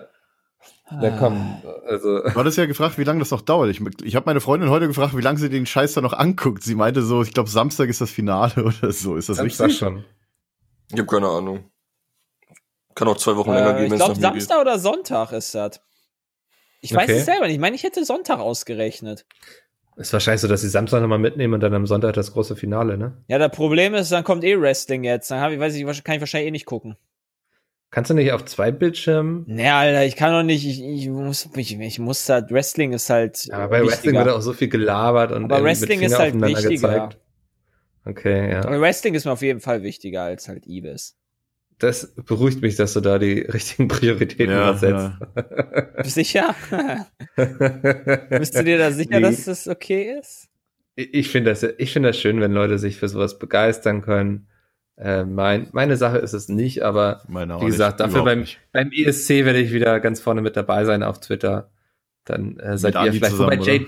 Ah. 0.85 0.99
da 1.01 1.09
komm, 1.11 1.61
also 1.87 2.21
Du 2.23 2.35
hattest 2.35 2.57
ja 2.57 2.65
gefragt, 2.65 2.97
wie 2.97 3.03
lange 3.05 3.19
das 3.19 3.31
noch 3.31 3.41
dauert. 3.41 3.69
Ich, 3.69 3.81
ich 4.03 4.15
habe 4.15 4.25
meine 4.25 4.41
Freundin 4.41 4.69
heute 4.69 4.85
gefragt, 4.87 5.15
wie 5.17 5.21
lange 5.21 5.39
sie 5.39 5.49
den 5.49 5.65
Scheiß 5.65 5.93
da 5.93 6.01
noch 6.01 6.11
anguckt. 6.13 6.61
Sie 6.61 6.75
meinte 6.75 7.01
so, 7.01 7.21
ich 7.23 7.33
glaube, 7.33 7.49
Samstag 7.49 7.87
ist 7.89 8.01
das 8.01 8.11
Finale 8.11 8.53
oder 8.65 8.91
so. 8.91 9.15
Ist 9.15 9.29
das 9.29 9.37
war 9.37 9.45
richtig? 9.45 9.77
schon. 9.77 10.03
Ich 10.91 10.99
habe 10.99 11.07
keine 11.07 11.27
Ahnung. 11.29 11.71
Kann 12.95 13.07
auch 13.07 13.17
zwei 13.17 13.35
Wochen 13.37 13.51
länger 13.51 13.71
Äh, 13.71 13.73
gehen, 13.75 13.85
ich 13.85 13.91
wenn 13.91 13.99
es 13.99 14.05
glaube. 14.05 14.19
Samstag 14.21 14.59
oder 14.61 14.77
Sonntag 14.77 15.31
ist 15.31 15.55
das. 15.55 15.79
Ich 16.81 16.93
weiß 16.93 17.03
Okay. 17.09 17.19
es 17.19 17.25
selber 17.25 17.45
nicht. 17.45 17.55
Ich 17.55 17.61
meine, 17.61 17.75
ich 17.77 17.83
hätte 17.83 18.03
Sonntag 18.03 18.39
ausgerechnet. 18.39 19.25
Ist 19.95 20.11
wahrscheinlich 20.11 20.41
so, 20.41 20.47
dass 20.49 20.61
sie 20.61 20.69
Samstag 20.69 21.01
nochmal 21.01 21.17
mitnehmen 21.19 21.53
und 21.53 21.61
dann 21.61 21.73
am 21.73 21.87
Sonntag 21.87 22.13
das 22.13 22.33
große 22.33 22.55
Finale, 22.57 22.97
ne? 22.97 23.23
Ja, 23.29 23.37
das 23.39 23.51
Problem 23.51 23.93
ist, 23.95 24.11
dann 24.11 24.23
kommt 24.25 24.43
eh 24.43 24.59
Wrestling 24.59 25.03
jetzt. 25.05 25.31
Dann 25.31 25.51
ich, 25.53 25.59
weiß 25.59 25.75
ich, 25.75 26.03
kann 26.03 26.15
ich 26.15 26.21
wahrscheinlich 26.21 26.49
eh 26.49 26.51
nicht 26.51 26.65
gucken. 26.65 26.97
Kannst 27.93 28.09
du 28.09 28.15
nicht 28.15 28.31
auf 28.31 28.43
zwei 28.45 28.71
Bildschirmen? 28.71 29.43
Nee, 29.45 29.69
Alter, 29.69 30.03
ich 30.03 30.15
kann 30.15 30.31
doch 30.31 30.41
nicht, 30.41 30.65
ich, 30.65 30.81
ich 30.81 31.09
muss, 31.09 31.47
ich, 31.55 31.79
ich 31.79 31.99
muss 31.99 32.27
halt, 32.27 32.49
Wrestling 32.49 32.91
ist 32.91 33.11
halt. 33.11 33.47
Aber 33.51 33.67
bei 33.67 33.81
Wrestling 33.83 34.13
wichtiger. 34.13 34.25
wird 34.25 34.35
auch 34.35 34.41
so 34.41 34.53
viel 34.53 34.67
gelabert 34.67 35.31
und 35.31 35.43
Aber 35.43 35.63
Wrestling 35.63 35.99
mit 35.99 36.07
ist 36.09 36.17
halt 36.17 36.33
wichtiger. 36.41 37.11
Okay, 38.03 38.49
ja. 38.51 38.65
Aber 38.65 38.81
Wrestling 38.81 39.13
ist 39.13 39.25
mir 39.25 39.31
auf 39.31 39.43
jeden 39.43 39.59
Fall 39.59 39.83
wichtiger 39.83 40.23
als 40.23 40.47
halt 40.47 40.65
Ibis. 40.65 41.15
Das 41.77 42.15
beruhigt 42.15 42.63
mich, 42.63 42.77
dass 42.77 42.93
du 42.93 42.99
da 42.99 43.19
die 43.19 43.41
richtigen 43.53 43.87
Prioritäten 43.87 44.49
Ja, 44.55 44.71
ja, 44.71 44.73
setzt. 44.73 45.11
Bist 45.97 46.05
du 46.07 46.09
sicher? 46.09 46.55
Bist 48.29 48.55
du 48.57 48.63
dir 48.63 48.79
da 48.79 48.91
sicher, 48.91 49.19
Nee. 49.19 49.21
dass 49.21 49.45
das 49.45 49.67
okay 49.67 50.17
ist? 50.19 50.47
Ich 50.95 51.29
finde 51.29 51.51
das, 51.51 51.61
ich 51.77 51.93
finde 51.93 52.09
das 52.09 52.19
schön, 52.19 52.41
wenn 52.41 52.53
Leute 52.53 52.79
sich 52.79 52.97
für 52.97 53.07
sowas 53.07 53.37
begeistern 53.37 54.01
können. 54.01 54.47
Äh, 54.97 55.23
mein, 55.23 55.67
meine 55.71 55.97
Sache 55.97 56.19
ist 56.19 56.33
es 56.33 56.49
nicht, 56.49 56.83
aber 56.83 57.21
Meine 57.27 57.59
wie 57.61 57.65
gesagt, 57.65 57.99
nicht. 57.99 57.99
dafür 57.99 58.21
Überhaupt 58.21 58.25
beim, 58.25 58.39
nicht. 58.41 58.59
beim 58.71 58.91
ESC 58.91 59.29
werde 59.45 59.59
ich 59.59 59.73
wieder 59.73 59.99
ganz 59.99 60.19
vorne 60.21 60.41
mit 60.41 60.55
dabei 60.55 60.85
sein 60.85 61.01
auf 61.03 61.19
Twitter. 61.19 61.71
Dann 62.25 62.57
äh, 62.59 62.77
seid 62.77 62.95
ihr 62.95 63.13
vielleicht. 63.13 63.31
zusammen, 63.31 63.59
Wobei 63.59 63.71
Jade, 63.71 63.87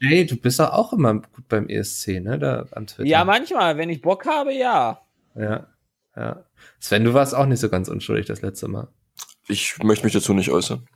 Jade, 0.00 0.26
du 0.26 0.36
bist 0.36 0.58
doch 0.58 0.72
auch 0.72 0.92
immer 0.92 1.14
gut 1.14 1.48
beim 1.48 1.68
ESC, 1.68 2.20
ne? 2.20 2.38
Da 2.38 2.66
am 2.72 2.86
Twitter. 2.86 3.08
Ja, 3.08 3.24
manchmal, 3.24 3.76
wenn 3.76 3.90
ich 3.90 4.00
Bock 4.00 4.26
habe, 4.26 4.54
ja. 4.54 5.00
Ja, 5.34 5.66
ja. 6.16 6.44
Sven, 6.80 7.04
du 7.04 7.14
warst 7.14 7.34
auch 7.34 7.46
nicht 7.46 7.60
so 7.60 7.68
ganz 7.68 7.88
unschuldig 7.88 8.26
das 8.26 8.42
letzte 8.42 8.68
Mal. 8.68 8.88
Ich 9.48 9.76
möchte 9.82 10.04
mich 10.04 10.14
dazu 10.14 10.34
nicht 10.34 10.50
äußern. 10.50 10.86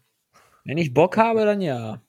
Wenn 0.64 0.79
ich 0.79 0.93
Bock 0.93 1.17
habe, 1.17 1.45
dann 1.45 1.61
ja. 1.61 2.00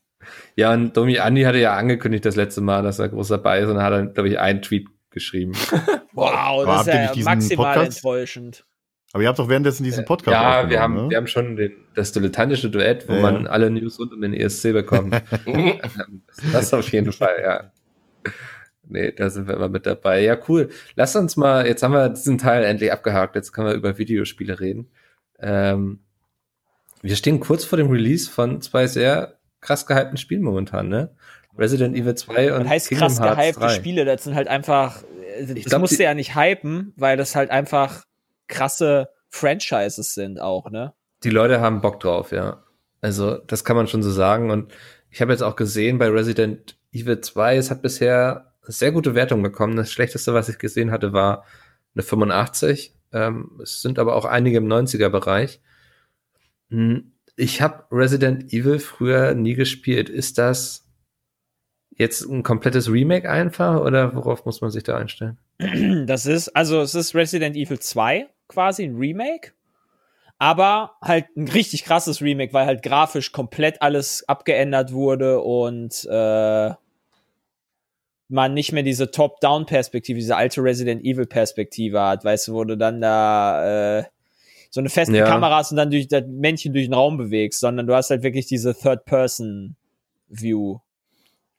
Ja, 0.56 0.74
und 0.74 0.96
Domi 0.96 1.20
Andi 1.20 1.44
hatte 1.44 1.58
ja 1.60 1.76
angekündigt 1.76 2.26
das 2.26 2.36
letzte 2.36 2.62
Mal, 2.62 2.84
dass 2.84 3.00
er 3.00 3.10
groß 3.10 3.28
dabei 3.30 3.60
ist 3.60 3.70
und 3.70 3.76
dann 3.76 3.84
hat 3.84 3.94
er, 3.94 4.06
glaube 4.08 4.30
ich, 4.30 4.40
einen 4.40 4.62
Tweet 4.62 4.88
geschrieben. 5.12 5.54
Wow, 6.14 6.66
das 6.66 6.88
ist 6.88 6.94
ja 6.94 7.24
maximal 7.24 7.74
Podcast? 7.74 7.98
enttäuschend. 8.00 8.66
Aber 9.14 9.24
ihr 9.24 9.30
habt 9.30 9.40
doch 9.40 9.48
währenddessen 9.48 9.86
diesen 9.86 10.04
Podcast 10.04 10.36
ja, 10.36 10.70
wir 10.70 10.82
haben, 10.82 10.96
ne? 10.96 11.10
wir 11.10 11.16
haben 11.16 11.28
schon 11.28 11.56
den, 11.56 11.72
das 11.96 12.12
dilettantische 12.12 12.70
Duett, 12.70 13.08
wo 13.08 13.14
Ja, 13.14 13.22
man 13.22 13.48
alle 13.48 13.70
News 13.70 13.98
rund 13.98 14.12
um 14.12 14.20
den 14.20 14.34
ESC 14.34 14.74
bekommt. 14.74 15.14
das 16.52 16.74
auf 16.74 16.92
jeden 16.92 17.14
Fall, 17.14 17.38
ja. 17.42 17.72
Nee, 18.88 19.14
da 19.14 19.30
sind 19.30 19.48
wir 19.48 19.56
immer 19.56 19.70
mit 19.70 19.86
dabei. 19.86 20.22
Ja, 20.22 20.38
cool. 20.50 20.70
Lass 20.96 21.16
uns 21.16 21.38
mal, 21.38 21.66
jetzt 21.66 21.82
haben 21.82 21.94
wir 21.94 22.10
diesen 22.10 22.38
Teil 22.38 22.66
endlich 22.66 22.92
abgehakt, 22.92 23.36
jetzt 23.36 23.54
können 23.54 23.68
wir 23.68 23.74
über 23.74 23.98
Videospiele 23.98 24.60
reden. 24.60 24.92
Ähm, 25.40 26.00
wir 27.02 27.16
stehen 27.16 27.40
kurz 27.40 27.64
vor 27.64 27.78
dem 27.78 27.90
Release 27.90 28.30
von 28.30 28.62
zwei 28.62 28.88
sehr 28.88 29.40
krass 29.62 29.86
gehypten 29.86 30.18
Spielen 30.18 30.42
momentan, 30.42 30.90
ne? 30.90 31.16
Resident 31.58 31.96
Evil 31.96 32.16
2 32.16 32.54
und 32.54 32.64
Das 32.64 32.70
heißt 32.70 32.90
Kingdom 32.90 33.08
krass 33.08 33.20
Hearts 33.20 33.40
gehypte 33.40 33.60
3. 33.60 33.70
Spiele, 33.70 34.06
das 34.06 34.24
sind 34.24 34.36
halt 34.36 34.48
einfach, 34.48 35.04
äh, 35.38 35.46
das 35.54 35.66
glaub, 35.66 35.82
musst 35.82 36.00
du 36.00 36.04
ja 36.04 36.14
nicht 36.14 36.36
hypen, 36.36 36.94
weil 36.96 37.18
das 37.18 37.36
halt 37.36 37.52
einfach 37.52 38.04
krasse 38.48 39.10
Franchises 39.30 40.14
sind 40.14 40.40
auch, 40.40 40.70
ne? 40.72 40.94
die 41.24 41.30
Leute 41.30 41.62
haben 41.62 41.82
Bock 41.82 42.00
drauf, 42.00 42.32
ja. 42.32 42.64
Also, 43.00 43.38
das 43.38 43.64
kann 43.64 43.76
man 43.76 43.88
schon 43.88 44.02
so 44.04 44.12
sagen. 44.12 44.50
Und 44.50 44.74
ich 45.10 45.22
habe 45.22 45.32
jetzt 45.32 45.44
auch 45.44 45.56
gesehen 45.56 45.98
bei 46.00 46.08
Resident 46.08 46.78
Evil 46.92 47.22
2, 47.22 47.58
es 47.58 47.70
hat 47.70 47.82
bisher 47.82 48.54
sehr 48.64 48.92
gute 48.92 49.14
Wertungen 49.16 49.44
bekommen. 49.44 49.76
Das 49.76 49.92
schlechteste, 49.92 50.34
was 50.34 50.50
ich 50.50 50.58
gesehen 50.58 50.92
hatte, 50.92 51.14
war 51.14 51.46
eine 51.94 52.04
85. 52.04 52.96
Ähm, 53.14 53.60
es 53.62 53.82
sind 53.82 54.00
aber 54.00 54.16
auch 54.16 54.26
einige 54.26 54.58
im 54.58 54.68
90er-Bereich. 54.68 55.62
Hm, 56.70 57.12
Ich 57.36 57.62
habe 57.62 57.86
Resident 57.92 58.52
Evil 58.54 58.80
früher 58.80 59.34
nie 59.34 59.56
gespielt. 59.56 60.10
Ist 60.10 60.38
das 60.38 60.81
jetzt 61.98 62.22
ein 62.22 62.44
komplettes 62.44 62.92
Remake 62.92 63.30
einfach 63.30 63.82
oder 63.82 64.16
worauf 64.16 64.46
muss 64.46 64.62
man 64.62 64.72
sich 64.72 64.84
da 64.84 64.98
einstellen? 64.98 65.38
Das 66.08 66.26
ist, 66.26 66.50
also 66.50 66.82
es 66.82 66.96
ist 66.96 67.16
Resident 67.16 67.56
Evil 67.56 67.80
2 67.80 68.28
quasi 68.48 68.84
ein 68.84 68.96
Remake, 68.96 69.52
aber 70.38 70.94
halt 71.02 71.26
ein 71.38 71.48
richtig 71.48 71.86
krasses 71.86 72.22
Remake, 72.22 72.54
weil 72.54 72.66
halt 72.66 72.84
grafisch 72.84 73.32
komplett 73.32 73.82
alles 73.82 74.28
abgeändert 74.28 74.92
wurde 74.92 75.42
und 75.42 76.06
äh, 76.10 76.72
man 78.32 78.54
nicht 78.54 78.72
mehr 78.72 78.84
diese 78.84 79.12
Top-Down-Perspektive, 79.12 80.18
diese 80.18 80.38
alte 80.38 80.64
Resident 80.64 81.04
Evil-Perspektive 81.04 82.02
hat, 82.02 82.24
weißt 82.24 82.48
du, 82.48 82.54
wo 82.54 82.64
du 82.64 82.78
dann 82.78 83.02
da 83.02 84.00
äh, 84.00 84.04
so 84.70 84.80
eine 84.80 84.90
feste 84.90 85.18
Ja. 85.18 85.26
Kamera 85.26 85.58
hast 85.58 85.72
und 85.72 85.78
dann 85.78 85.92
durch 85.92 86.08
das 86.08 86.24
Männchen 86.28 86.72
durch 86.74 86.86
den 86.86 86.94
Raum 86.94 87.18
bewegst, 87.18 87.60
sondern 87.60 87.88
du 87.88 87.94
hast 87.94 88.10
halt 88.10 88.24
wirklich 88.24 88.46
diese 88.48 88.74
Third-Person-View. 88.74 90.80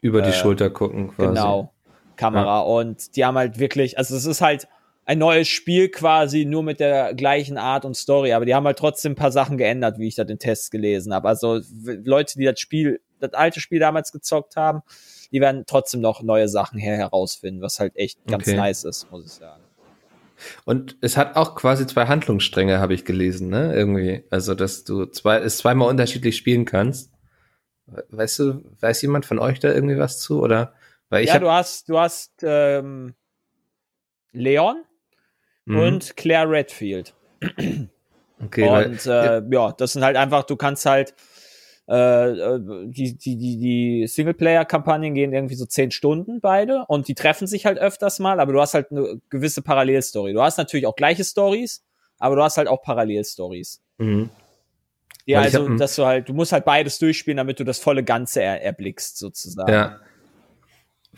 Über 0.02 0.20
die 0.20 0.28
Äh, 0.28 0.34
Schulter 0.34 0.68
gucken 0.68 1.08
quasi. 1.08 1.28
Genau. 1.28 1.72
Kamera. 2.16 2.60
Und 2.60 3.16
die 3.16 3.24
haben 3.24 3.38
halt 3.38 3.58
wirklich, 3.58 3.96
also 3.96 4.14
es 4.14 4.26
ist 4.26 4.42
halt 4.42 4.68
ein 5.06 5.18
neues 5.18 5.48
Spiel 5.48 5.88
quasi, 5.88 6.44
nur 6.44 6.62
mit 6.62 6.78
der 6.78 7.14
gleichen 7.14 7.56
Art 7.56 7.84
und 7.84 7.96
Story, 7.96 8.32
aber 8.34 8.44
die 8.44 8.54
haben 8.54 8.66
halt 8.66 8.78
trotzdem 8.78 9.12
ein 9.12 9.16
paar 9.16 9.32
Sachen 9.32 9.56
geändert, 9.58 9.98
wie 9.98 10.06
ich 10.06 10.14
das 10.14 10.28
in 10.28 10.38
Tests 10.38 10.70
gelesen 10.70 11.14
habe. 11.14 11.28
Also 11.28 11.60
Leute, 12.04 12.38
die 12.38 12.44
das 12.44 12.60
Spiel, 12.60 13.00
das 13.18 13.32
alte 13.32 13.60
Spiel 13.60 13.80
damals 13.80 14.12
gezockt 14.12 14.56
haben, 14.56 14.82
die 15.32 15.40
werden 15.40 15.64
trotzdem 15.66 16.00
noch 16.00 16.22
neue 16.22 16.48
Sachen 16.48 16.78
her 16.78 16.96
herausfinden, 16.96 17.62
was 17.62 17.80
halt 17.80 17.96
echt 17.96 18.18
ganz 18.26 18.46
Okay. 18.46 18.56
nice 18.56 18.84
ist, 18.84 19.10
muss 19.10 19.24
ich 19.24 19.32
sagen. 19.32 19.62
Und 20.64 20.96
es 21.00 21.16
hat 21.16 21.36
auch 21.36 21.54
quasi 21.54 21.86
zwei 21.86 22.06
Handlungsstränge, 22.06 22.80
habe 22.80 22.94
ich 22.94 23.04
gelesen, 23.04 23.48
ne? 23.48 23.74
Irgendwie. 23.74 24.24
Also, 24.30 24.54
dass 24.54 24.82
du 24.84 25.06
zwei, 25.06 25.38
es 25.38 25.58
zweimal 25.58 25.88
unterschiedlich 25.88 26.36
spielen 26.36 26.64
kannst. 26.64 27.11
Weißt 27.86 28.38
du, 28.38 28.62
weiß 28.80 29.02
jemand 29.02 29.26
von 29.26 29.38
euch 29.38 29.60
da 29.60 29.72
irgendwie 29.72 29.98
was 29.98 30.18
zu? 30.20 30.40
Oder? 30.40 30.74
Weil 31.08 31.24
ich 31.24 31.28
ja, 31.28 31.34
hab, 31.34 31.42
du 31.42 31.50
hast, 31.50 31.88
du 31.88 31.98
hast 31.98 32.32
ähm, 32.42 33.14
Leon 34.32 34.82
Mhm. 35.64 35.78
und 35.78 36.16
Claire 36.16 36.50
Redfield. 36.50 37.14
okay, 38.42 38.70
weil, 38.70 38.86
Und 38.90 39.06
äh, 39.06 39.42
ja, 39.50 39.72
das 39.72 39.92
sind 39.92 40.02
halt 40.04 40.16
einfach, 40.16 40.42
du 40.44 40.56
kannst 40.56 40.86
halt 40.86 41.14
äh, 41.88 42.30
äh, 42.30 42.60
die, 42.86 43.16
die, 43.16 43.36
die, 43.36 43.58
die 43.58 44.06
Singleplayer-Kampagnen 44.06 45.14
gehen 45.14 45.32
irgendwie 45.32 45.54
so 45.54 45.66
zehn 45.66 45.90
Stunden 45.90 46.40
beide 46.40 46.84
und 46.88 47.08
die 47.08 47.14
treffen 47.14 47.46
sich 47.46 47.66
halt 47.66 47.78
öfters 47.78 48.18
mal, 48.18 48.40
aber 48.40 48.52
du 48.52 48.60
hast 48.60 48.74
halt 48.74 48.90
eine 48.90 49.20
gewisse 49.30 49.62
Parallelstory. 49.62 50.32
Du 50.32 50.42
hast 50.42 50.56
natürlich 50.58 50.86
auch 50.86 50.96
gleiche 50.96 51.24
Stories, 51.24 51.84
aber 52.18 52.36
du 52.36 52.42
hast 52.42 52.56
halt 52.56 52.68
auch 52.68 52.82
Parallelstories. 52.82 53.80
mhm. 53.98 54.30
Ja, 55.24 55.38
Weil 55.38 55.44
also, 55.46 55.68
dass 55.76 55.94
du 55.96 56.04
halt, 56.04 56.28
du 56.28 56.34
musst 56.34 56.52
halt 56.52 56.64
beides 56.64 56.98
durchspielen, 56.98 57.36
damit 57.36 57.60
du 57.60 57.64
das 57.64 57.78
volle 57.78 58.02
Ganze 58.04 58.42
er, 58.42 58.62
erblickst, 58.62 59.18
sozusagen. 59.18 59.72
ja. 59.72 60.00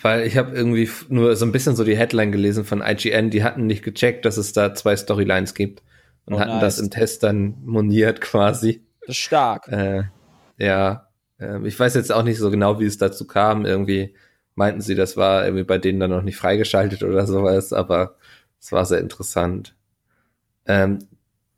Weil 0.01 0.27
ich 0.27 0.37
habe 0.37 0.55
irgendwie 0.57 0.91
nur 1.09 1.37
so 1.37 1.47
ein 1.47 1.53
bisschen 1.53 1.77
so 1.77 1.85
die 1.85 1.97
Headline 1.97 2.33
gelesen 2.33 2.65
von 2.65 2.83
IGN, 2.85 3.31
die 3.31 3.45
hatten 3.45 3.67
nicht 3.67 3.85
gecheckt, 3.85 4.25
dass 4.25 4.37
es 4.37 4.53
da 4.53 4.75
zwei 4.75 4.97
Storylines 4.97 5.55
gibt. 5.55 5.83
und 6.27 6.35
Oh, 6.35 6.41
hatten 6.41 6.51
nice. 6.53 6.61
das 6.61 6.79
im 6.81 6.91
Test 6.91 7.23
dann 7.23 7.55
moniert 7.65 8.21
quasi. 8.21 8.85
Das 9.01 9.11
ist 9.11 9.17
stark. 9.19 9.69
Äh, 9.69 10.05
ja, 10.59 11.09
ähm, 11.39 11.65
ich 11.65 11.79
weiß 11.79 11.95
jetzt 11.95 12.13
auch 12.13 12.23
nicht 12.25 12.39
so 12.39 12.51
genau, 12.51 12.81
wie 12.81 12.87
es 12.87 12.99
dazu 12.99 13.27
kam. 13.27 13.67
Irgendwie 13.67 14.15
meinten 14.57 14.81
sie, 14.81 14.95
das 14.97 15.17
war 15.17 15.45
irgendwie 15.45 15.65
bei 15.65 15.79
denen 15.79 16.01
dann 16.01 16.11
noch 16.11 16.23
nicht 16.23 16.37
freigeschaltet 16.37 17.03
oder 17.05 17.27
sowas, 17.27 17.73
aber 17.73 18.17
es 18.61 18.73
war 18.73 18.85
sehr 18.87 19.01
interessant. 19.01 19.77
Ähm, 20.67 20.99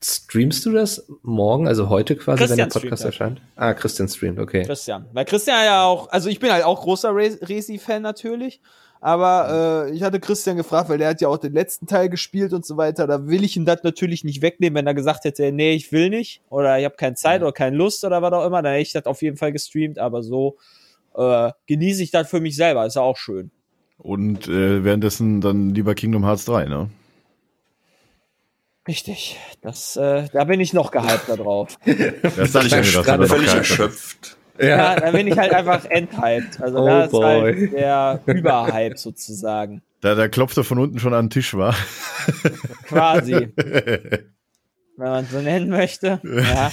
streamst 0.06 0.64
du 0.64 0.72
das 0.72 1.06
morgen, 1.22 1.66
also 1.66 1.88
heute 1.88 2.16
quasi, 2.16 2.48
wenn 2.48 2.56
der 2.56 2.66
Christian 2.66 2.82
Podcast 2.82 3.04
erscheint? 3.04 3.42
Ah, 3.56 3.74
Christian 3.74 4.08
streamt, 4.08 4.38
okay. 4.38 4.62
Christian. 4.64 5.06
Weil 5.12 5.24
Christian 5.24 5.64
ja 5.64 5.84
auch, 5.84 6.08
also 6.10 6.28
ich 6.28 6.38
bin 6.38 6.52
halt 6.52 6.64
auch 6.64 6.82
großer 6.82 7.14
Re- 7.14 7.38
Resi-Fan 7.42 8.02
natürlich. 8.02 8.60
Aber 9.00 9.86
äh, 9.88 9.94
ich 9.94 10.02
hatte 10.02 10.20
Christian 10.20 10.56
gefragt, 10.56 10.88
weil 10.88 10.98
der 10.98 11.08
hat 11.08 11.20
ja 11.20 11.28
auch 11.28 11.36
den 11.36 11.52
letzten 11.52 11.86
Teil 11.86 12.08
gespielt 12.08 12.52
und 12.52 12.64
so 12.64 12.76
weiter. 12.76 13.06
Da 13.06 13.26
will 13.26 13.44
ich 13.44 13.56
ihm 13.56 13.64
das 13.64 13.82
natürlich 13.82 14.24
nicht 14.24 14.42
wegnehmen, 14.42 14.76
wenn 14.76 14.86
er 14.86 14.94
gesagt 14.94 15.24
hätte, 15.24 15.52
nee, 15.52 15.74
ich 15.74 15.92
will 15.92 16.08
nicht 16.08 16.40
oder 16.48 16.78
ich 16.78 16.84
habe 16.84 16.96
keine 16.96 17.14
Zeit 17.14 17.42
oder 17.42 17.52
keine 17.52 17.76
Lust 17.76 18.04
oder 18.04 18.22
was 18.22 18.32
auch 18.32 18.46
immer. 18.46 18.62
Dann 18.62 18.72
hätte 18.72 18.82
ich 18.82 18.92
das 18.92 19.06
auf 19.06 19.22
jeden 19.22 19.36
Fall 19.36 19.52
gestreamt. 19.52 19.98
Aber 19.98 20.22
so 20.22 20.56
äh, 21.14 21.50
genieße 21.66 22.02
ich 22.02 22.10
das 22.10 22.28
für 22.28 22.40
mich 22.40 22.56
selber. 22.56 22.86
Ist 22.86 22.96
ja 22.96 23.02
auch 23.02 23.16
schön. 23.18 23.50
Und 23.98 24.48
äh, 24.48 24.82
währenddessen 24.82 25.40
dann 25.40 25.70
lieber 25.70 25.94
Kingdom 25.94 26.24
Hearts 26.24 26.44
3, 26.46 26.64
ne? 26.66 26.90
Richtig. 28.86 29.38
Das, 29.62 29.96
äh, 29.96 30.28
da 30.32 30.44
bin 30.44 30.60
ich 30.60 30.72
noch 30.72 30.90
gehypt 30.90 31.28
da 31.28 31.36
drauf. 31.36 31.78
Das 32.36 32.52
sag 32.52 32.64
ich 32.64 32.72
ja, 32.72 32.80
Gerade 32.80 33.22
das 33.22 33.30
Völlig 33.32 33.52
erschöpft. 33.52 34.36
Ja, 34.58 34.98
da 34.98 35.10
bin 35.10 35.26
ich 35.26 35.36
halt 35.36 35.52
einfach 35.52 35.84
enthyped. 35.84 36.60
Also 36.60 36.78
Oh 36.78 36.86
da 36.86 37.04
ist 37.04 37.10
boy. 37.10 37.24
halt 37.24 37.72
der 37.72 38.20
Überhype 38.26 38.96
sozusagen. 38.96 39.82
Da, 40.00 40.14
da 40.14 40.28
klopft 40.28 40.56
er 40.56 40.64
von 40.64 40.78
unten 40.78 40.98
schon 40.98 41.14
an 41.14 41.26
den 41.26 41.30
Tisch, 41.30 41.54
war. 41.54 41.74
Quasi. 42.84 43.48
wenn 44.96 45.10
man 45.10 45.26
so 45.26 45.40
nennen 45.40 45.68
möchte. 45.68 46.20
Ja. 46.24 46.72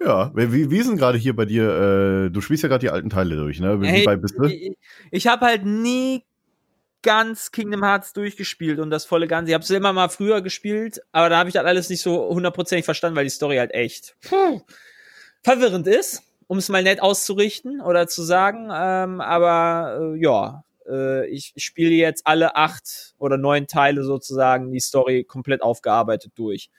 ja, 0.04 0.32
wie, 0.34 0.70
wie 0.70 0.78
ist 0.78 0.88
denn 0.88 0.96
gerade 0.96 1.18
hier 1.18 1.36
bei 1.36 1.44
dir? 1.44 2.26
Äh, 2.26 2.30
du 2.30 2.40
spielst 2.40 2.62
ja 2.62 2.68
gerade 2.68 2.80
die 2.80 2.90
alten 2.90 3.10
Teile 3.10 3.36
durch, 3.36 3.60
ne? 3.60 3.80
Wie 3.80 3.86
Hey, 3.86 4.06
weit 4.06 4.22
bist 4.22 4.36
du? 4.38 4.44
Ich, 4.44 4.76
ich 5.10 5.26
habe 5.26 5.46
halt 5.46 5.64
nie 5.64 6.24
ganz 7.02 7.50
Kingdom 7.50 7.84
Hearts 7.84 8.12
durchgespielt 8.12 8.78
und 8.78 8.90
das 8.90 9.04
volle 9.04 9.26
Ganze. 9.26 9.50
Ich 9.50 9.54
habe 9.54 9.64
es 9.64 9.70
immer 9.70 9.92
mal 9.92 10.08
früher 10.08 10.40
gespielt, 10.40 11.00
aber 11.12 11.28
da 11.28 11.38
habe 11.38 11.48
ich 11.48 11.54
das 11.54 11.64
alles 11.64 11.88
nicht 11.90 12.02
so 12.02 12.28
hundertprozentig 12.28 12.84
verstanden, 12.84 13.16
weil 13.16 13.24
die 13.24 13.30
Story 13.30 13.56
halt 13.56 13.72
echt 13.72 14.16
puh, 14.22 14.62
verwirrend 15.42 15.86
ist, 15.86 16.22
um 16.46 16.58
es 16.58 16.68
mal 16.68 16.82
nett 16.82 17.02
auszurichten 17.02 17.80
oder 17.80 18.06
zu 18.08 18.22
sagen. 18.22 18.70
Ähm, 18.72 19.20
aber 19.20 20.14
äh, 20.14 20.20
ja, 20.20 20.64
äh, 20.88 21.26
ich, 21.28 21.52
ich 21.54 21.64
spiele 21.64 21.90
jetzt 21.90 22.26
alle 22.26 22.56
acht 22.56 23.14
oder 23.18 23.36
neun 23.36 23.66
Teile 23.66 24.04
sozusagen 24.04 24.70
die 24.70 24.80
Story 24.80 25.24
komplett 25.24 25.62
aufgearbeitet 25.62 26.32
durch. 26.36 26.70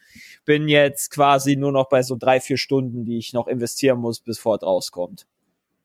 Bin 0.46 0.68
jetzt 0.68 1.12
quasi 1.12 1.56
nur 1.56 1.72
noch 1.72 1.90
bei 1.90 2.04
so 2.04 2.16
drei, 2.16 2.40
vier 2.40 2.58
Stunden, 2.58 3.06
die 3.06 3.18
ich 3.18 3.34
noch 3.34 3.48
investieren 3.48 4.00
muss, 4.00 4.20
bis 4.20 4.40
Fort 4.40 4.64
rauskommt. 4.64 5.28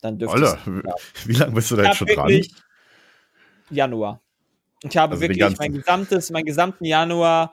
Dann 0.01 0.19
dürfte 0.19 0.39
Alter, 0.39 0.95
wie 1.27 1.33
lange 1.33 1.55
bist 1.55 1.71
du 1.71 1.77
da 1.77 1.85
jetzt 1.85 1.97
schon 1.97 2.07
dran? 2.09 2.41
Januar. 3.71 4.21
Ich 4.83 4.97
habe 4.97 5.13
Also 5.15 5.23
wirklich 5.23 5.59
mein 5.59 5.73
gesamtes, 5.73 6.31
mein 6.31 6.45
gesamten 6.45 6.85
Januar, 6.85 7.53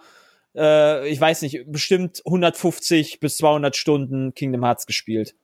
äh, 0.56 1.08
ich 1.10 1.20
weiß 1.20 1.42
nicht, 1.42 1.66
bestimmt 1.68 2.22
150 2.26 3.20
bis 3.20 3.38
200 3.38 3.76
Stunden 3.76 4.34
Kingdom 4.34 4.64
Hearts 4.64 4.86
gespielt. 4.86 5.36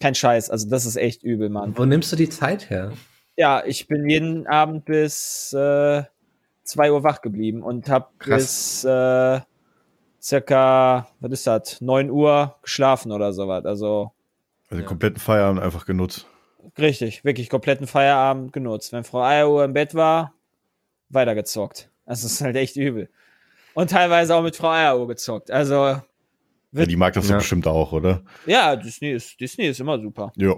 Kein 0.00 0.14
Scheiß, 0.14 0.50
also 0.50 0.68
das 0.68 0.86
ist 0.86 0.96
echt 0.96 1.22
übel, 1.22 1.48
Mann. 1.48 1.76
Wo 1.76 1.84
nimmst 1.84 2.10
du 2.12 2.16
die 2.16 2.28
Zeit 2.28 2.70
her? 2.70 2.92
Ja, 3.36 3.62
ich 3.64 3.86
bin 3.86 4.08
jeden 4.08 4.46
Abend 4.46 4.84
bis 4.84 5.52
äh, 5.52 6.02
2 6.64 6.92
Uhr 6.92 7.02
wach 7.02 7.20
geblieben 7.20 7.62
und 7.62 7.88
habe 7.88 8.08
bis 8.24 8.84
äh, 8.84 9.40
circa, 10.20 11.08
was 11.20 11.32
ist 11.32 11.46
das, 11.46 11.80
9 11.80 12.10
Uhr 12.10 12.56
geschlafen 12.62 13.12
oder 13.12 13.32
sowas. 13.32 13.64
Also 13.64 14.12
Also 14.70 14.80
den 14.80 14.86
kompletten 14.86 15.20
Feierabend 15.20 15.62
einfach 15.62 15.86
genutzt. 15.86 16.26
Richtig, 16.78 17.24
wirklich 17.24 17.48
kompletten 17.48 17.86
Feierabend 17.86 18.52
genutzt. 18.52 18.92
Wenn 18.92 19.04
Frau 19.04 19.22
Eieruhr 19.22 19.64
im 19.64 19.72
Bett 19.72 19.94
war, 19.94 20.34
weitergezockt. 21.14 21.90
Das 22.06 22.24
ist 22.24 22.40
halt 22.40 22.56
echt 22.56 22.76
übel. 22.76 23.08
Und 23.74 23.90
teilweise 23.90 24.34
auch 24.34 24.42
mit 24.42 24.56
Frau 24.56 24.70
Eieruhr 24.70 25.08
gezockt. 25.08 25.50
Also, 25.50 26.00
Ja, 26.74 26.86
die 26.86 26.96
mag 26.96 27.12
das 27.14 27.28
Ja. 27.28 27.36
bestimmt 27.38 27.66
auch, 27.66 27.92
oder? 27.92 28.22
ja, 28.46 28.76
Disney 28.76 29.12
ist, 29.12 29.38
Disney 29.40 29.66
ist 29.66 29.80
immer 29.80 29.98
super. 30.00 30.32
Ja. 30.36 30.54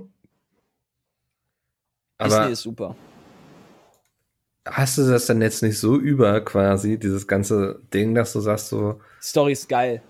Disney 2.23 2.37
Aber 2.39 2.49
ist 2.51 2.63
super. 2.63 2.97
hast 4.67 4.97
du 4.99 5.03
das 5.09 5.27
dann 5.27 5.43
jetzt 5.43 5.63
nicht 5.63 5.79
so 5.79 5.97
über 5.99 6.41
quasi, 6.41 6.99
dieses 6.99 7.27
ganze 7.27 7.81
Ding, 7.93 8.15
dass 8.15 8.33
du 8.33 8.41
sagst 8.41 8.69
so, 8.69 9.01
Story 9.21 9.53
ist 9.53 9.69
geil. 9.69 10.03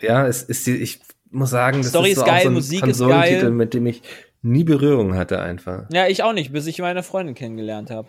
ja, 0.00 0.26
es 0.26 0.42
ist 0.42 0.66
die, 0.66 0.76
ich 0.76 1.00
muss 1.30 1.50
sagen, 1.50 1.78
das 1.78 1.88
Story 1.88 2.10
ist, 2.10 2.16
so 2.16 2.20
ist 2.22 2.28
auch 2.28 2.32
geil, 2.32 2.42
so 2.44 2.48
ein 2.48 2.54
Musik 2.54 2.86
ist 2.86 3.00
geil. 3.00 3.50
mit 3.50 3.74
dem 3.74 3.86
ich 3.86 4.02
nie 4.42 4.62
Berührung 4.64 5.14
hatte 5.16 5.40
einfach. 5.40 5.86
Ja, 5.90 6.06
ich 6.06 6.22
auch 6.22 6.32
nicht, 6.32 6.52
bis 6.52 6.66
ich 6.66 6.78
meine 6.78 7.02
Freundin 7.02 7.34
kennengelernt 7.34 7.90
habe. 7.90 8.08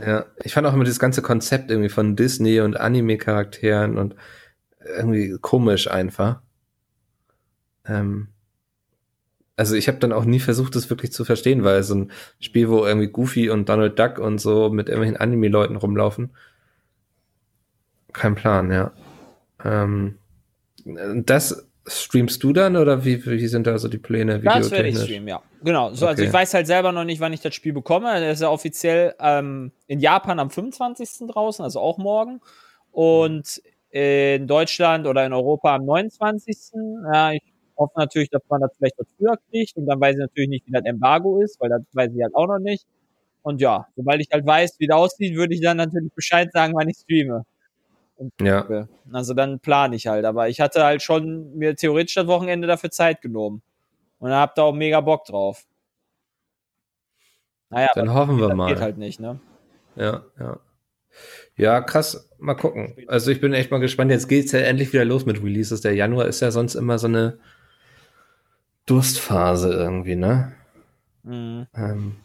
Ja, 0.00 0.26
ich 0.42 0.52
fand 0.54 0.66
auch 0.66 0.74
immer 0.74 0.84
dieses 0.84 0.98
ganze 0.98 1.22
Konzept 1.22 1.70
irgendwie 1.70 1.88
von 1.88 2.16
Disney 2.16 2.60
und 2.60 2.76
Anime-Charakteren 2.78 3.96
und 3.96 4.16
irgendwie 4.80 5.36
komisch 5.40 5.88
einfach. 5.88 6.40
Ähm, 7.86 8.28
also 9.56 9.76
ich 9.76 9.86
habe 9.88 9.98
dann 9.98 10.12
auch 10.12 10.24
nie 10.24 10.40
versucht, 10.40 10.74
das 10.74 10.90
wirklich 10.90 11.12
zu 11.12 11.24
verstehen, 11.24 11.62
weil 11.64 11.82
so 11.84 11.94
ein 11.94 12.12
Spiel, 12.40 12.68
wo 12.68 12.84
irgendwie 12.84 13.08
Goofy 13.08 13.50
und 13.50 13.68
Donald 13.68 13.98
Duck 13.98 14.18
und 14.18 14.38
so 14.40 14.68
mit 14.70 14.88
irgendwelchen 14.88 15.16
Anime-Leuten 15.16 15.76
rumlaufen, 15.76 16.30
kein 18.12 18.34
Plan, 18.34 18.70
ja. 18.70 18.92
Ähm, 19.64 20.18
das 20.84 21.66
streamst 21.86 22.42
du 22.42 22.52
dann 22.52 22.76
oder 22.76 23.04
wie, 23.04 23.24
wie 23.26 23.46
sind 23.46 23.66
da 23.66 23.78
so 23.78 23.88
die 23.88 23.98
Pläne? 23.98 24.40
Das 24.40 24.70
werde 24.70 24.88
ich 24.88 24.98
streamen, 24.98 25.28
ja. 25.28 25.42
Genau. 25.62 25.92
So, 25.94 26.06
Also 26.06 26.22
Okay. 26.22 26.28
ich 26.28 26.32
weiß 26.32 26.54
halt 26.54 26.66
selber 26.66 26.92
noch 26.92 27.04
nicht, 27.04 27.20
wann 27.20 27.32
ich 27.32 27.40
das 27.40 27.54
Spiel 27.54 27.72
bekomme. 27.72 28.08
Das 28.20 28.34
ist 28.34 28.40
ja 28.42 28.50
offiziell 28.50 29.14
ähm, 29.20 29.72
in 29.86 30.00
Japan 30.00 30.38
am 30.38 30.50
25. 30.50 31.26
draußen, 31.28 31.62
also 31.64 31.80
auch 31.80 31.98
morgen. 31.98 32.40
Und 32.90 33.60
in 33.90 34.46
Deutschland 34.46 35.06
oder 35.06 35.24
in 35.26 35.32
Europa 35.32 35.74
am 35.74 35.84
29. 35.84 36.56
Ja, 37.12 37.32
ich 37.32 37.42
hoffe 37.76 37.92
natürlich, 37.96 38.30
dass 38.30 38.42
man 38.48 38.60
das 38.60 38.70
vielleicht 38.76 38.98
was 38.98 39.06
früher 39.18 39.36
kriegt. 39.50 39.76
Und 39.76 39.86
dann 39.86 40.00
weiß 40.00 40.14
ich 40.14 40.20
natürlich 40.20 40.48
nicht, 40.48 40.66
wie 40.66 40.72
das 40.72 40.84
Embargo 40.84 41.40
ist, 41.42 41.60
weil 41.60 41.68
das 41.70 41.82
weiß 41.92 42.10
ich 42.14 42.22
halt 42.22 42.34
auch 42.34 42.46
noch 42.46 42.58
nicht. 42.58 42.86
Und 43.42 43.60
ja, 43.60 43.86
sobald 43.94 44.20
ich 44.22 44.28
halt 44.32 44.46
weiß, 44.46 44.76
wie 44.78 44.86
das 44.86 44.96
aussieht, 44.96 45.36
würde 45.36 45.54
ich 45.54 45.60
dann 45.60 45.76
natürlich 45.76 46.12
Bescheid 46.14 46.50
sagen, 46.52 46.72
wann 46.74 46.88
ich 46.88 46.96
streame. 46.96 47.44
Ja, 48.40 48.86
Also 49.12 49.34
dann 49.34 49.60
plane 49.60 49.96
ich 49.96 50.06
halt. 50.06 50.24
Aber 50.24 50.48
ich 50.48 50.60
hatte 50.60 50.84
halt 50.84 51.02
schon 51.02 51.56
mir 51.56 51.76
theoretisch 51.76 52.14
das 52.14 52.26
Wochenende 52.26 52.66
dafür 52.66 52.90
Zeit 52.90 53.20
genommen. 53.20 53.62
Und 54.18 54.30
hab 54.32 54.54
da 54.54 54.62
auch 54.62 54.72
mega 54.72 55.00
Bock 55.00 55.24
drauf. 55.24 55.64
Naja, 57.70 57.88
dann 57.94 58.14
hoffen 58.14 58.38
wir 58.38 58.48
das 58.48 58.56
mal. 58.56 58.68
geht 58.72 58.80
halt 58.80 58.98
nicht, 58.98 59.20
ne? 59.20 59.40
Ja, 59.96 60.24
ja. 60.38 60.60
Ja, 61.56 61.80
krass. 61.80 62.28
Mal 62.38 62.54
gucken. 62.54 62.94
Also 63.08 63.30
ich 63.30 63.40
bin 63.40 63.52
echt 63.52 63.70
mal 63.70 63.78
gespannt. 63.78 64.10
Jetzt 64.10 64.28
geht's 64.28 64.52
ja 64.52 64.60
endlich 64.60 64.92
wieder 64.92 65.04
los 65.04 65.26
mit 65.26 65.42
Releases. 65.42 65.80
Der 65.80 65.94
Januar 65.94 66.26
ist 66.26 66.40
ja 66.40 66.50
sonst 66.50 66.74
immer 66.74 66.98
so 66.98 67.06
eine 67.06 67.38
Durstphase 68.86 69.72
irgendwie, 69.72 70.16
ne? 70.16 70.52
Mhm. 71.22 71.66
Ähm, 71.74 72.16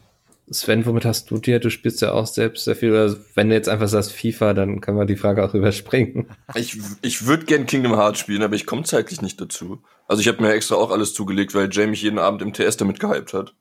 Sven, 0.52 0.84
womit 0.84 1.04
hast 1.04 1.30
du 1.30 1.38
dir? 1.38 1.60
Du 1.60 1.70
spielst 1.70 2.02
ja 2.02 2.12
auch 2.12 2.26
selbst 2.26 2.64
sehr 2.64 2.74
viel. 2.74 2.90
Oder 2.90 3.16
wenn 3.34 3.48
du 3.48 3.54
jetzt 3.54 3.68
einfach 3.68 3.86
sagst 3.86 4.12
FIFA, 4.12 4.52
dann 4.52 4.80
können 4.80 4.98
wir 4.98 5.06
die 5.06 5.16
Frage 5.16 5.44
auch 5.44 5.54
überspringen. 5.54 6.28
Ich, 6.54 6.76
ich 7.02 7.26
würde 7.26 7.44
gern 7.44 7.66
Kingdom 7.66 7.94
Hearts 7.94 8.18
spielen, 8.18 8.42
aber 8.42 8.56
ich 8.56 8.66
komme 8.66 8.82
zeitlich 8.82 9.22
nicht 9.22 9.40
dazu. 9.40 9.82
Also 10.08 10.20
ich 10.20 10.28
habe 10.28 10.42
mir 10.42 10.52
extra 10.52 10.74
auch 10.74 10.90
alles 10.90 11.14
zugelegt, 11.14 11.54
weil 11.54 11.70
Jay 11.70 11.86
mich 11.86 12.02
jeden 12.02 12.18
Abend 12.18 12.42
im 12.42 12.52
TS 12.52 12.76
damit 12.76 12.98
gehypt 12.98 13.32
hat. 13.32 13.54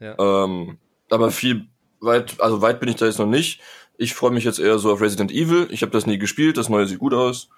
Ja. 0.00 0.16
Ähm, 0.18 0.76
aber 1.08 1.30
viel 1.30 1.66
weit, 2.00 2.40
also 2.40 2.60
weit 2.60 2.80
bin 2.80 2.90
ich 2.90 2.96
da 2.96 3.06
jetzt 3.06 3.18
noch 3.18 3.26
nicht. 3.26 3.60
Ich 3.96 4.14
freue 4.14 4.30
mich 4.30 4.44
jetzt 4.44 4.60
eher 4.60 4.78
so 4.78 4.92
auf 4.92 5.00
Resident 5.00 5.32
Evil. 5.32 5.66
Ich 5.70 5.82
habe 5.82 5.92
das 5.92 6.06
nie 6.06 6.18
gespielt, 6.18 6.58
das 6.58 6.68
neue 6.68 6.86
sieht 6.86 6.98
gut 6.98 7.14
aus. 7.14 7.48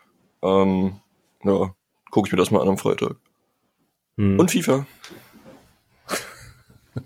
Ähm, 0.43 1.01
ja, 1.45 1.75
gucke 2.11 2.29
ich 2.29 2.33
mir 2.33 2.39
das 2.39 2.51
mal 2.51 2.63
an 2.63 2.69
am 2.69 2.79
Freitag. 2.79 3.17
Hm. 4.17 4.39
Und 4.39 4.51
FIFA. 4.51 4.87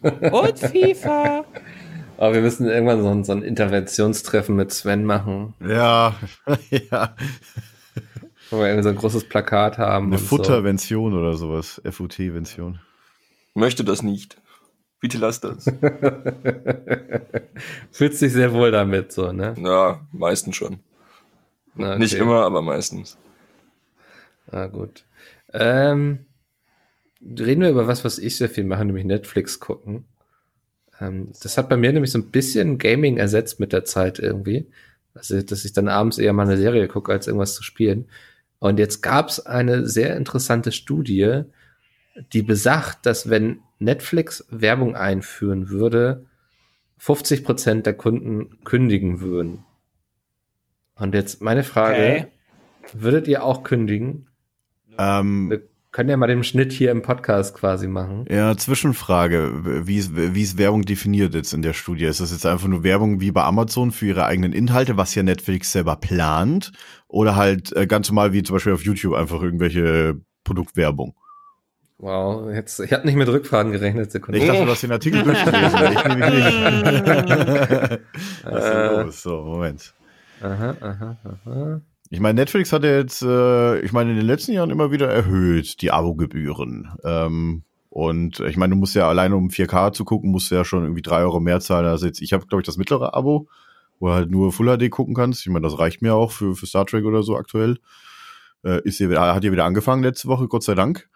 Und 0.00 0.58
FIFA. 0.58 1.44
Aber 2.16 2.34
wir 2.34 2.40
müssen 2.42 2.66
irgendwann 2.68 3.02
so 3.02 3.08
ein, 3.08 3.24
so 3.24 3.32
ein 3.32 3.42
Interventionstreffen 3.42 4.54
mit 4.54 4.72
Sven 4.72 5.04
machen, 5.04 5.54
Ja, 5.60 6.14
ja. 6.70 7.14
wo 8.50 8.58
wir 8.58 8.66
irgendwie 8.66 8.84
so 8.84 8.88
ein 8.90 8.96
großes 8.96 9.28
Plakat 9.28 9.78
haben. 9.78 10.06
Eine 10.06 10.14
und 10.16 10.20
so. 10.20 10.26
Futtervention 10.26 11.14
oder 11.14 11.34
sowas. 11.34 11.82
FUT-Vention. 11.88 12.78
Möchte 13.54 13.84
das 13.84 14.02
nicht. 14.02 14.40
Bitte 15.00 15.18
lass 15.18 15.40
das. 15.40 15.64
Fühlt 17.90 18.14
sich 18.16 18.32
sehr 18.32 18.52
wohl 18.54 18.70
damit, 18.70 19.12
so, 19.12 19.32
ne? 19.32 19.54
ja, 19.58 20.00
meistens 20.12 20.56
schon. 20.56 20.80
Na, 21.74 21.90
okay. 21.90 21.98
Nicht 21.98 22.14
immer, 22.14 22.42
aber 22.44 22.62
meistens. 22.62 23.18
Ah, 24.50 24.66
gut. 24.66 25.04
Ähm, 25.52 26.26
reden 27.38 27.62
wir 27.62 27.70
über 27.70 27.86
was, 27.86 28.04
was 28.04 28.18
ich 28.18 28.36
sehr 28.36 28.48
viel 28.48 28.64
mache, 28.64 28.84
nämlich 28.84 29.04
Netflix 29.04 29.60
gucken. 29.60 30.04
Ähm, 31.00 31.28
das 31.42 31.58
hat 31.58 31.68
bei 31.68 31.76
mir 31.76 31.92
nämlich 31.92 32.12
so 32.12 32.18
ein 32.18 32.30
bisschen 32.30 32.78
Gaming 32.78 33.16
ersetzt 33.16 33.60
mit 33.60 33.72
der 33.72 33.84
Zeit 33.84 34.18
irgendwie. 34.18 34.66
Also, 35.14 35.40
dass 35.42 35.64
ich 35.64 35.72
dann 35.72 35.88
abends 35.88 36.18
eher 36.18 36.32
mal 36.32 36.42
eine 36.46 36.56
Serie 36.56 36.88
gucke, 36.88 37.12
als 37.12 37.26
irgendwas 37.26 37.54
zu 37.54 37.62
spielen. 37.62 38.06
Und 38.58 38.78
jetzt 38.78 39.02
gab 39.02 39.28
es 39.28 39.44
eine 39.44 39.86
sehr 39.86 40.16
interessante 40.16 40.72
Studie, 40.72 41.42
die 42.32 42.42
besagt, 42.42 43.06
dass 43.06 43.28
wenn 43.30 43.60
Netflix 43.78 44.44
Werbung 44.50 44.96
einführen 44.96 45.68
würde, 45.68 46.26
50 46.98 47.44
Prozent 47.44 47.86
der 47.86 47.94
Kunden 47.94 48.58
kündigen 48.64 49.20
würden. 49.20 49.64
Und 50.96 51.14
jetzt 51.14 51.42
meine 51.42 51.64
Frage, 51.64 51.96
Okay. 51.96 52.26
würdet 52.92 53.28
ihr 53.28 53.42
auch 53.42 53.62
kündigen? 53.64 54.28
Ähm, 54.96 55.60
können 55.94 56.10
ja 56.10 56.16
mal 56.16 56.26
den 56.26 56.42
Schnitt 56.42 56.72
hier 56.72 56.90
im 56.90 57.02
Podcast 57.02 57.54
quasi 57.54 57.86
machen. 57.86 58.24
ja, 58.28 58.56
Zwischenfrage. 58.56 59.86
Wie 59.86 59.96
ist, 59.96 60.16
wie 60.16 60.42
ist 60.42 60.58
Werbung 60.58 60.82
definiert 60.82 61.34
jetzt 61.34 61.54
in 61.54 61.62
der 61.62 61.72
Studie? 61.72 62.06
Ist 62.06 62.20
das 62.20 62.32
jetzt 62.32 62.44
einfach 62.44 62.66
nur 62.66 62.82
Werbung 62.82 63.20
wie 63.20 63.30
bei 63.30 63.44
Amazon 63.44 63.92
für 63.92 64.06
ihre 64.06 64.26
eigenen 64.26 64.52
Inhalte, 64.52 64.96
was 64.96 65.14
ja 65.14 65.22
Netflix 65.22 65.70
selber 65.70 65.94
plant? 65.94 66.72
Oder 67.06 67.36
halt 67.36 67.74
äh, 67.76 67.86
ganz 67.86 68.08
normal 68.08 68.32
wie 68.32 68.42
zum 68.42 68.56
Beispiel 68.56 68.72
auf 68.72 68.84
YouTube 68.84 69.14
einfach 69.14 69.40
irgendwelche 69.40 70.20
Produktwerbung? 70.42 71.14
Wow, 71.98 72.50
jetzt, 72.52 72.80
ich 72.80 72.92
habe 72.92 73.06
nicht 73.06 73.14
mit 73.14 73.28
Rückfragen 73.28 73.70
gerechnet, 73.70 74.10
Sekunde. 74.10 74.40
Ich 74.40 74.46
dachte, 74.48 74.64
du 74.64 74.70
hast 74.72 74.82
den 74.82 74.90
Artikel 74.90 75.22
durchgelesen. 75.24 75.78
ich 75.78 76.04
nicht. 76.04 76.24
Was 78.42 78.64
ist 78.64 78.72
denn 78.72 79.06
los? 79.06 79.22
So, 79.22 79.42
Moment. 79.42 79.94
Aha, 80.40 80.76
aha, 80.80 81.16
aha. 81.24 81.80
Ich 82.14 82.20
meine, 82.20 82.40
Netflix 82.40 82.72
hat 82.72 82.84
ja 82.84 82.96
jetzt, 82.96 83.22
äh, 83.22 83.80
ich 83.80 83.92
meine, 83.92 84.12
in 84.12 84.16
den 84.16 84.24
letzten 84.24 84.52
Jahren 84.52 84.70
immer 84.70 84.92
wieder 84.92 85.08
erhöht, 85.10 85.82
die 85.82 85.90
Abogebühren. 85.90 86.92
Ähm, 87.02 87.64
und 87.90 88.38
ich 88.38 88.56
meine, 88.56 88.72
du 88.72 88.78
musst 88.78 88.94
ja 88.94 89.08
alleine 89.08 89.34
um 89.34 89.48
4K 89.48 89.92
zu 89.92 90.04
gucken, 90.04 90.30
musst 90.30 90.48
du 90.48 90.54
ja 90.54 90.64
schon 90.64 90.84
irgendwie 90.84 91.02
drei 91.02 91.22
Euro 91.22 91.40
mehr 91.40 91.58
zahlen. 91.58 91.86
Also 91.86 92.06
jetzt, 92.06 92.22
ich 92.22 92.32
habe, 92.32 92.46
glaube 92.46 92.60
ich, 92.60 92.66
das 92.66 92.76
mittlere 92.76 93.14
Abo, 93.14 93.48
wo 93.98 94.06
du 94.06 94.12
halt 94.12 94.30
nur 94.30 94.52
Full 94.52 94.78
HD 94.78 94.92
gucken 94.92 95.16
kannst. 95.16 95.40
Ich 95.40 95.48
meine, 95.48 95.64
das 95.64 95.76
reicht 95.76 96.02
mir 96.02 96.14
auch 96.14 96.30
für, 96.30 96.54
für 96.54 96.66
Star 96.66 96.86
Trek 96.86 97.04
oder 97.04 97.24
so 97.24 97.36
aktuell. 97.36 97.78
Äh, 98.62 98.80
ist 98.84 98.98
hier, 98.98 99.10
hat 99.20 99.42
ja 99.42 99.50
wieder 99.50 99.64
angefangen 99.64 100.04
letzte 100.04 100.28
Woche, 100.28 100.46
Gott 100.46 100.62
sei 100.62 100.76
Dank. 100.76 101.08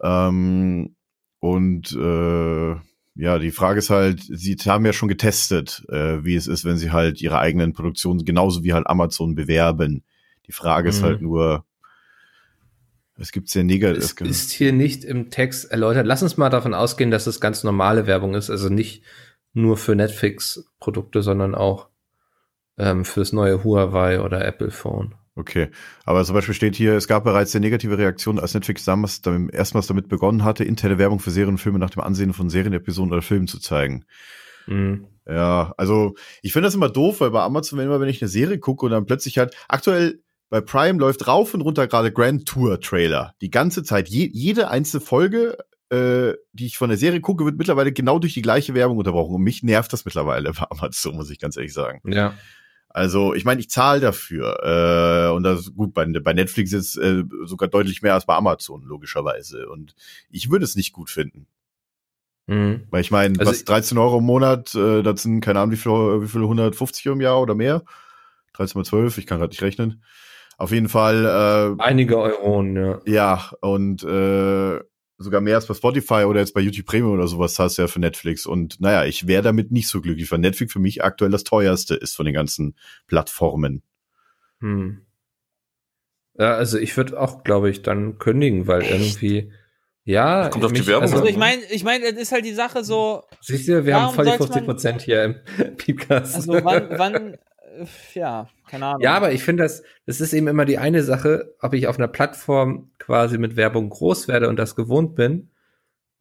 Ähm, 0.00 0.94
und 1.40 1.90
äh, 1.90 2.76
ja, 3.14 3.38
die 3.38 3.52
Frage 3.52 3.78
ist 3.78 3.90
halt, 3.90 4.22
sie 4.22 4.56
haben 4.66 4.84
ja 4.84 4.92
schon 4.92 5.08
getestet, 5.08 5.84
äh, 5.88 6.24
wie 6.24 6.34
es 6.34 6.46
ist, 6.48 6.64
wenn 6.64 6.76
sie 6.76 6.90
halt 6.90 7.20
ihre 7.20 7.38
eigenen 7.38 7.72
Produktionen 7.72 8.24
genauso 8.24 8.64
wie 8.64 8.72
halt 8.72 8.88
Amazon 8.88 9.34
bewerben. 9.34 10.02
Die 10.46 10.52
Frage 10.52 10.88
ist 10.88 11.00
Mhm. 11.00 11.04
halt 11.04 11.20
nur, 11.22 11.64
es 13.16 13.30
gibt 13.30 13.48
sehr 13.48 13.62
negativ. 13.62 14.02
Es 14.20 14.20
ist 14.20 14.50
hier 14.50 14.72
nicht 14.72 15.04
im 15.04 15.30
Text 15.30 15.70
erläutert. 15.70 16.06
Lass 16.06 16.24
uns 16.24 16.36
mal 16.36 16.50
davon 16.50 16.74
ausgehen, 16.74 17.12
dass 17.12 17.28
es 17.28 17.40
ganz 17.40 17.62
normale 17.62 18.06
Werbung 18.08 18.34
ist, 18.34 18.50
also 18.50 18.68
nicht 18.68 19.04
nur 19.52 19.76
für 19.76 19.94
Netflix-Produkte, 19.94 21.22
sondern 21.22 21.54
auch 21.54 21.88
ähm, 22.76 23.04
fürs 23.04 23.32
neue 23.32 23.62
Huawei 23.62 24.20
oder 24.20 24.44
Apple 24.44 24.72
Phone. 24.72 25.14
Okay, 25.36 25.68
aber 26.04 26.24
zum 26.24 26.34
Beispiel 26.34 26.54
steht 26.54 26.76
hier, 26.76 26.94
es 26.94 27.08
gab 27.08 27.24
bereits 27.24 27.50
sehr 27.52 27.60
negative 27.60 27.98
Reaktionen, 27.98 28.38
als 28.38 28.54
Netflix 28.54 28.84
damals 28.84 29.20
damit, 29.20 29.52
erstmals 29.52 29.88
damit 29.88 30.08
begonnen 30.08 30.44
hatte, 30.44 30.62
interne 30.62 30.96
Werbung 30.98 31.18
für 31.18 31.32
Serien 31.32 31.54
und 31.54 31.58
Filme 31.58 31.80
nach 31.80 31.90
dem 31.90 32.02
Ansehen 32.02 32.32
von 32.32 32.50
Serienepisoden 32.50 33.12
oder 33.12 33.22
Filmen 33.22 33.48
zu 33.48 33.58
zeigen. 33.58 34.04
Mhm. 34.66 35.08
Ja, 35.26 35.74
also 35.76 36.14
ich 36.42 36.52
finde 36.52 36.66
das 36.66 36.74
immer 36.74 36.88
doof, 36.88 37.20
weil 37.20 37.30
bei 37.30 37.42
Amazon, 37.42 37.78
wenn 37.78 37.86
immer, 37.86 38.00
wenn 38.00 38.08
ich 38.08 38.22
eine 38.22 38.28
Serie 38.28 38.58
gucke 38.58 38.86
und 38.86 38.92
dann 38.92 39.06
plötzlich 39.06 39.38
halt, 39.38 39.56
aktuell 39.68 40.20
bei 40.50 40.60
Prime 40.60 40.98
läuft 40.98 41.26
rauf 41.26 41.54
und 41.54 41.62
runter 41.62 41.88
gerade 41.88 42.12
Grand 42.12 42.46
Tour 42.46 42.80
Trailer. 42.80 43.34
Die 43.40 43.50
ganze 43.50 43.82
Zeit, 43.82 44.08
je, 44.08 44.30
jede 44.32 44.68
einzelne 44.68 45.00
Folge, 45.00 45.56
äh, 45.90 46.34
die 46.52 46.66
ich 46.66 46.78
von 46.78 46.90
der 46.90 46.98
Serie 46.98 47.20
gucke, 47.20 47.44
wird 47.44 47.58
mittlerweile 47.58 47.92
genau 47.92 48.20
durch 48.20 48.34
die 48.34 48.42
gleiche 48.42 48.74
Werbung 48.74 48.98
unterbrochen. 48.98 49.34
Und 49.34 49.42
mich 49.42 49.62
nervt 49.64 49.92
das 49.92 50.04
mittlerweile 50.04 50.52
bei 50.52 50.66
Amazon, 50.70 51.16
muss 51.16 51.30
ich 51.30 51.40
ganz 51.40 51.56
ehrlich 51.56 51.72
sagen. 51.72 52.00
Ja. 52.06 52.34
Also, 52.94 53.34
ich 53.34 53.44
meine, 53.44 53.60
ich 53.60 53.68
zahle 53.68 54.00
dafür. 54.00 54.56
Äh, 54.62 55.34
und 55.34 55.42
das 55.42 55.74
gut, 55.74 55.92
bei, 55.94 56.06
bei 56.06 56.32
Netflix 56.32 56.72
ist 56.72 56.96
äh, 56.96 57.24
sogar 57.44 57.68
deutlich 57.68 58.02
mehr 58.02 58.14
als 58.14 58.24
bei 58.24 58.36
Amazon, 58.36 58.84
logischerweise. 58.84 59.68
Und 59.68 59.96
ich 60.30 60.48
würde 60.48 60.64
es 60.64 60.76
nicht 60.76 60.92
gut 60.92 61.10
finden. 61.10 61.48
Mhm. 62.46 62.86
Weil 62.90 63.00
ich 63.00 63.10
meine, 63.10 63.36
Also 63.40 63.50
was 63.50 63.64
13 63.64 63.98
Euro 63.98 64.18
im 64.18 64.24
Monat, 64.24 64.76
äh, 64.76 65.02
das 65.02 65.24
sind, 65.24 65.40
keine 65.40 65.58
Ahnung, 65.58 65.72
wie 65.72 65.76
viel, 65.76 65.90
wie 65.90 66.28
viel 66.28 66.42
150 66.42 67.06
im 67.06 67.20
Jahr 67.20 67.42
oder 67.42 67.56
mehr? 67.56 67.82
13 68.52 68.78
mal 68.78 68.84
12, 68.84 69.18
ich 69.18 69.26
kann 69.26 69.40
gerade 69.40 69.50
nicht 69.50 69.62
rechnen. 69.62 70.04
Auf 70.56 70.70
jeden 70.70 70.88
Fall, 70.88 71.74
Einige 71.80 72.16
Euronen, 72.16 72.76
ja. 72.76 72.92
äh, 73.04 73.10
ja, 73.10 73.50
und 73.60 74.04
äh, 74.04 74.78
sogar 75.18 75.40
mehr 75.40 75.56
als 75.56 75.66
bei 75.66 75.74
Spotify 75.74 76.24
oder 76.24 76.40
jetzt 76.40 76.54
bei 76.54 76.60
YouTube 76.60 76.86
Premium 76.86 77.12
oder 77.12 77.28
sowas 77.28 77.58
hast 77.58 77.78
du 77.78 77.82
ja 77.82 77.88
für 77.88 78.00
Netflix. 78.00 78.46
Und 78.46 78.80
naja, 78.80 79.04
ich 79.04 79.26
wäre 79.26 79.42
damit 79.42 79.70
nicht 79.70 79.88
so 79.88 80.00
glücklich, 80.00 80.30
weil 80.30 80.38
Netflix 80.38 80.72
für 80.72 80.80
mich 80.80 81.04
aktuell 81.04 81.30
das 81.30 81.44
teuerste 81.44 81.94
ist 81.94 82.14
von 82.14 82.26
den 82.26 82.34
ganzen 82.34 82.76
Plattformen. 83.06 83.82
Hm. 84.60 85.02
Ja, 86.36 86.54
also 86.54 86.78
ich 86.78 86.96
würde 86.96 87.20
auch, 87.20 87.44
glaube 87.44 87.70
ich, 87.70 87.82
dann 87.82 88.18
kündigen, 88.18 88.66
weil 88.66 88.82
irgendwie, 88.82 89.52
ja. 90.02 90.48
Kommt 90.48 90.64
auf 90.64 90.72
die 90.72 90.86
Werbung 90.86 91.02
Also 91.04 91.18
an. 91.18 91.26
ich 91.26 91.36
meine, 91.36 91.62
ich 91.70 91.84
meine, 91.84 92.12
das 92.12 92.22
ist 92.22 92.32
halt 92.32 92.44
die 92.44 92.54
Sache 92.54 92.82
so, 92.82 93.22
siehst 93.40 93.68
du, 93.68 93.86
wir 93.86 94.00
haben 94.00 94.14
voll 94.14 94.24
die 94.24 94.30
sollte 94.30 94.54
50 94.54 94.64
Prozent 94.64 95.02
hier 95.02 95.24
im 95.24 95.36
Podcast. 95.76 96.34
also 96.34 96.52
wann, 96.64 96.88
wann, 96.98 97.36
ja, 98.14 98.48
keine 98.68 98.86
Ahnung. 98.86 99.00
Ja, 99.00 99.14
aber 99.14 99.32
ich 99.32 99.42
finde, 99.44 99.62
das, 99.62 99.82
das 100.06 100.20
ist 100.20 100.32
eben 100.32 100.48
immer 100.48 100.64
die 100.64 100.78
eine 100.78 101.02
Sache, 101.02 101.54
ob 101.60 101.74
ich 101.74 101.86
auf 101.86 101.98
einer 101.98 102.08
Plattform 102.08 102.90
quasi 102.98 103.38
mit 103.38 103.56
Werbung 103.56 103.90
groß 103.90 104.28
werde 104.28 104.48
und 104.48 104.56
das 104.56 104.76
gewohnt 104.76 105.14
bin, 105.14 105.50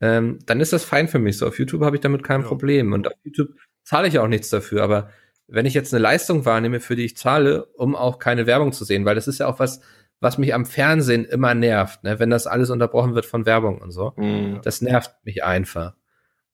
ähm, 0.02 0.40
dann 0.46 0.60
ist 0.60 0.74
das 0.74 0.84
fein 0.84 1.08
für 1.08 1.20
mich. 1.20 1.38
So 1.38 1.48
auf 1.48 1.58
YouTube 1.60 1.82
habe 1.84 1.96
ich 1.96 2.02
damit 2.02 2.24
kein 2.24 2.42
Ja. 2.42 2.48
Problem. 2.48 2.94
Und 2.94 3.08
auf 3.08 3.14
YouTube 3.24 3.50
zahle 3.84 4.08
ich 4.08 4.20
auch 4.20 4.28
nichts 4.28 4.50
dafür. 4.50 4.84
Aber 4.84 5.10
wenn 5.48 5.66
ich 5.66 5.74
jetzt 5.74 5.94
eine 5.94 6.02
Leistung 6.02 6.46
wahrnehme, 6.46 6.80
für 6.80 6.96
die 6.96 7.06
ich 7.06 7.18
zahle, 7.18 7.66
um 7.76 7.96
auch 7.96 8.20
keine 8.20 8.46
Werbung 8.46 8.74
zu 8.74 8.86
sehen, 8.86 9.06
weil 9.06 9.16
das 9.16 9.28
ist 9.28 9.40
ja 9.40 9.48
auch 9.48 9.60
was, 9.60 9.82
was 10.20 10.38
mich 10.38 10.54
am 10.54 10.66
Fernsehen 10.66 11.26
immer 11.26 11.54
nervt, 11.54 12.04
ne? 12.04 12.20
wenn 12.20 12.30
das 12.30 12.48
alles 12.48 12.70
unterbrochen 12.70 13.14
wird 13.16 13.26
von 13.26 13.46
Werbung 13.46 13.80
und 13.80 13.92
so. 13.92 14.14
Mhm. 14.18 14.62
Das 14.64 14.82
nervt 14.82 15.14
mich 15.24 15.44
einfach. 15.44 15.96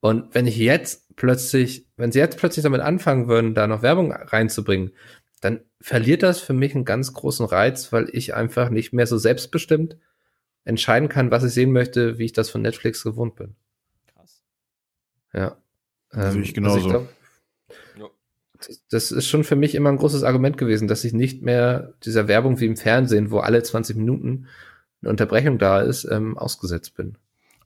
Und 0.01 0.33
wenn 0.33 0.47
ich 0.47 0.57
jetzt 0.57 1.15
plötzlich, 1.15 1.85
wenn 1.97 2.11
sie 2.11 2.19
jetzt 2.19 2.37
plötzlich 2.37 2.63
damit 2.63 2.81
anfangen 2.81 3.27
würden, 3.27 3.53
da 3.53 3.67
noch 3.67 3.81
Werbung 3.81 4.11
reinzubringen, 4.13 4.91
dann 5.41 5.61
verliert 5.81 6.23
das 6.23 6.39
für 6.39 6.53
mich 6.53 6.75
einen 6.75 6.85
ganz 6.85 7.13
großen 7.13 7.45
Reiz, 7.45 7.91
weil 7.91 8.09
ich 8.11 8.33
einfach 8.33 8.69
nicht 8.69 8.93
mehr 8.93 9.07
so 9.07 9.17
selbstbestimmt 9.17 9.97
entscheiden 10.65 11.09
kann, 11.09 11.31
was 11.31 11.43
ich 11.43 11.53
sehen 11.53 11.71
möchte, 11.71 12.17
wie 12.17 12.25
ich 12.25 12.33
das 12.33 12.49
von 12.49 12.61
Netflix 12.61 13.03
gewohnt 13.03 13.35
bin. 13.35 13.55
Krass. 14.13 14.41
Ja. 15.33 15.57
Sehe 16.11 16.41
ich 16.41 16.53
genauso. 16.53 16.89
glaub, 16.89 17.09
Ja. 17.97 18.07
das- 18.57 18.81
das 18.89 19.11
ist 19.11 19.27
schon 19.27 19.43
für 19.43 19.55
mich 19.55 19.75
immer 19.75 19.89
ein 19.89 19.97
großes 19.97 20.23
Argument 20.23 20.57
gewesen, 20.57 20.87
dass 20.87 21.03
ich 21.03 21.13
nicht 21.13 21.41
mehr 21.41 21.93
dieser 22.03 22.27
Werbung 22.27 22.59
wie 22.59 22.65
im 22.65 22.77
Fernsehen, 22.77 23.31
wo 23.31 23.39
alle 23.39 23.63
20 23.63 23.95
Minuten 23.95 24.47
eine 25.01 25.09
Unterbrechung 25.11 25.57
da 25.59 25.81
ist, 25.81 26.03
ähm, 26.05 26.37
ausgesetzt 26.37 26.95
bin. 26.95 27.17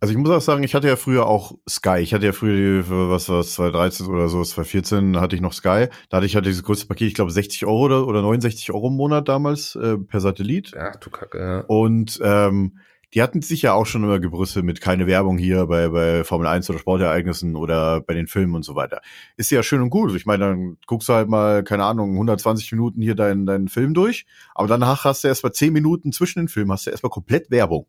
Also 0.03 0.11
ich 0.11 0.17
muss 0.17 0.31
auch 0.31 0.41
sagen, 0.41 0.63
ich 0.63 0.75
hatte 0.75 0.89
ja 0.89 0.97
früher 0.97 1.27
auch 1.27 1.53
Sky. 1.65 1.99
Ich 1.99 2.13
hatte 2.13 2.25
ja 2.25 2.33
früher, 2.33 2.57
die, 2.57 2.89
was 2.89 3.29
war 3.29 3.39
es, 3.39 3.53
2013 3.53 4.07
oder 4.07 4.27
so, 4.27 4.43
2014 4.43 5.17
hatte 5.21 5.33
ich 5.37 5.41
noch 5.41 5.53
Sky. 5.53 5.87
Da 6.09 6.17
hatte 6.17 6.25
ich 6.25 6.35
halt 6.35 6.45
dieses 6.45 6.61
größte 6.61 6.87
Paket, 6.87 7.07
ich 7.07 7.13
glaube 7.13 7.31
60 7.31 7.65
Euro 7.65 7.85
oder, 7.85 8.05
oder 8.05 8.21
69 8.21 8.73
Euro 8.73 8.89
im 8.89 8.97
Monat 8.97 9.29
damals 9.29 9.75
äh, 9.75 9.97
per 9.97 10.19
Satellit. 10.19 10.71
Ja, 10.75 10.91
du 10.91 11.09
Kacke. 11.09 11.39
Ja. 11.39 11.59
Und 11.67 12.19
ähm, 12.21 12.79
die 13.13 13.21
hatten 13.21 13.41
sich 13.41 13.61
ja 13.61 13.71
auch 13.71 13.85
schon 13.85 14.03
immer 14.03 14.19
gebrüstet 14.19 14.65
mit 14.65 14.81
keine 14.81 15.07
Werbung 15.07 15.37
hier 15.37 15.67
bei, 15.67 15.87
bei 15.87 16.25
Formel 16.25 16.47
1 16.47 16.69
oder 16.69 16.79
Sportereignissen 16.79 17.55
oder 17.55 18.01
bei 18.01 18.13
den 18.13 18.27
Filmen 18.27 18.55
und 18.55 18.63
so 18.63 18.75
weiter. 18.75 18.99
Ist 19.37 19.51
ja 19.51 19.63
schön 19.63 19.81
und 19.81 19.89
gut. 19.89 20.13
Ich 20.17 20.25
meine, 20.25 20.43
dann 20.43 20.77
guckst 20.85 21.07
du 21.07 21.13
halt 21.13 21.29
mal, 21.29 21.63
keine 21.63 21.85
Ahnung, 21.85 22.11
120 22.11 22.73
Minuten 22.73 23.01
hier 23.01 23.15
deinen, 23.15 23.45
deinen 23.45 23.69
Film 23.69 23.93
durch, 23.93 24.25
aber 24.53 24.67
danach 24.67 25.05
hast 25.05 25.23
du 25.23 25.29
erst 25.29 25.45
mal 25.45 25.53
10 25.53 25.71
Minuten 25.71 26.11
zwischen 26.11 26.39
den 26.39 26.49
Filmen, 26.49 26.73
hast 26.73 26.87
du 26.87 26.91
erstmal 26.91 27.09
komplett 27.09 27.49
Werbung. 27.51 27.87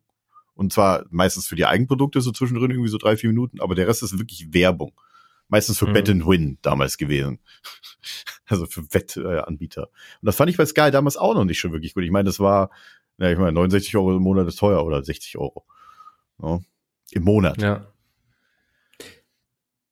Und 0.54 0.72
zwar 0.72 1.04
meistens 1.10 1.46
für 1.46 1.56
die 1.56 1.66
Eigenprodukte 1.66 2.20
so 2.20 2.30
zwischendrin 2.30 2.70
irgendwie 2.70 2.88
so 2.88 2.98
drei, 2.98 3.16
vier 3.16 3.30
Minuten, 3.30 3.60
aber 3.60 3.74
der 3.74 3.88
Rest 3.88 4.02
ist 4.02 4.18
wirklich 4.18 4.52
Werbung. 4.52 4.92
Meistens 5.48 5.78
für 5.78 5.86
Mhm. 5.86 5.92
Bet 5.92 6.10
and 6.10 6.26
Win 6.26 6.58
damals 6.62 6.96
gewesen. 6.96 7.38
Also 8.46 8.66
für 8.66 8.82
Wettanbieter. 8.92 9.84
Und 9.84 10.26
das 10.26 10.36
fand 10.36 10.50
ich 10.50 10.58
bei 10.58 10.66
Sky 10.66 10.90
damals 10.90 11.16
auch 11.16 11.32
noch 11.32 11.46
nicht 11.46 11.58
schon 11.58 11.72
wirklich 11.72 11.94
gut. 11.94 12.04
Ich 12.04 12.10
meine, 12.10 12.26
das 12.26 12.40
war, 12.40 12.68
ja, 13.16 13.30
ich 13.30 13.38
meine, 13.38 13.52
69 13.52 13.96
Euro 13.96 14.14
im 14.14 14.22
Monat 14.22 14.46
ist 14.46 14.58
teuer 14.58 14.84
oder 14.84 15.02
60 15.02 15.38
Euro. 15.38 15.64
Ja, 16.42 16.60
Im 17.12 17.22
Monat. 17.22 17.62
Ja. 17.62 17.86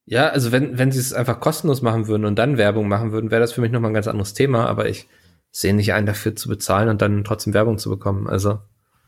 Ja, 0.05 0.29
also 0.29 0.53
wenn, 0.53 0.77
wenn 0.77 0.93
sie 0.93 0.99
es 0.99 1.15
einfach 1.15 1.41
kostenlos 1.41 1.81
machen 1.81 2.09
würden 2.09 2.27
und 2.27 2.39
dann 2.39 2.59
Werbung 2.59 2.89
machen 2.89 3.13
würden, 3.13 3.31
wäre 3.31 3.41
das 3.41 3.53
für 3.53 3.63
mich 3.63 3.71
nochmal 3.73 3.93
ein 3.93 3.95
ganz 3.95 4.09
anderes 4.09 4.35
Thema, 4.35 4.67
aber 4.67 4.89
ich 4.89 5.09
sehe 5.51 5.75
nicht 5.75 5.95
ein, 5.95 6.05
dafür 6.05 6.37
zu 6.37 6.51
bezahlen 6.51 6.91
und 6.91 7.01
dann 7.01 7.25
trotzdem 7.25 7.55
Werbung 7.55 7.79
zu 7.79 7.89
bekommen. 7.89 8.27
Also, 8.27 8.59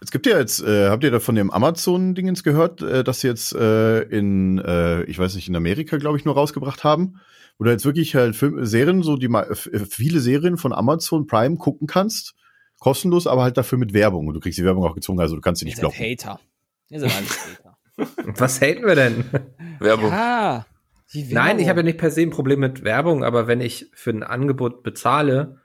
Es 0.04 0.10
gibt 0.10 0.26
ja 0.26 0.38
jetzt, 0.38 0.62
äh, 0.62 0.88
habt 0.90 1.02
ihr 1.02 1.10
da 1.10 1.18
von 1.18 1.34
dem 1.34 1.50
Amazon-Dingens 1.50 2.42
gehört, 2.44 2.82
äh, 2.82 3.02
dass 3.02 3.20
sie 3.20 3.28
jetzt 3.28 3.54
äh, 3.54 4.02
in, 4.02 4.58
äh, 4.58 5.02
ich 5.04 5.18
weiß 5.18 5.34
nicht, 5.34 5.48
in 5.48 5.56
Amerika, 5.56 5.96
glaube 5.96 6.18
ich, 6.18 6.24
nur 6.24 6.34
rausgebracht 6.34 6.84
haben? 6.84 7.20
Wo 7.58 7.64
du 7.64 7.70
jetzt 7.70 7.84
wirklich 7.84 8.14
halt 8.14 8.36
Film, 8.36 8.64
Serien, 8.66 9.02
so 9.02 9.16
die 9.16 9.28
ma- 9.28 9.44
f- 9.44 9.70
viele 9.88 10.20
Serien 10.20 10.56
von 10.58 10.72
Amazon 10.72 11.26
Prime 11.26 11.56
gucken 11.56 11.86
kannst. 11.86 12.34
Kostenlos, 12.80 13.26
aber 13.26 13.42
halt 13.44 13.56
dafür 13.56 13.78
mit 13.78 13.94
Werbung. 13.94 14.26
Und 14.26 14.34
du 14.34 14.40
kriegst 14.40 14.58
die 14.58 14.64
Werbung 14.64 14.84
auch 14.84 14.94
gezwungen, 14.94 15.20
also 15.20 15.36
du 15.36 15.40
kannst 15.40 15.60
sie 15.60 15.64
nicht 15.64 15.78
blocken. 15.80 15.98
Hater. 15.98 16.38
Ihr 16.90 17.00
seid 17.00 17.16
alles 17.16 17.38
Hater. 17.38 17.78
was 18.40 18.60
haten 18.60 18.84
wir 18.84 18.96
denn? 18.96 19.24
Werbung. 19.78 20.10
Ja. 20.10 20.66
die 21.14 21.22
Nein, 21.32 21.34
Werbung. 21.46 21.62
ich 21.62 21.68
habe 21.68 21.80
ja 21.80 21.84
nicht 21.84 21.98
per 21.98 22.10
se 22.10 22.22
ein 22.22 22.30
Problem 22.30 22.60
mit 22.60 22.84
Werbung, 22.84 23.24
aber 23.24 23.46
wenn 23.46 23.60
ich 23.62 23.86
für 23.94 24.10
ein 24.10 24.22
Angebot 24.22 24.82
bezahle, 24.82 25.60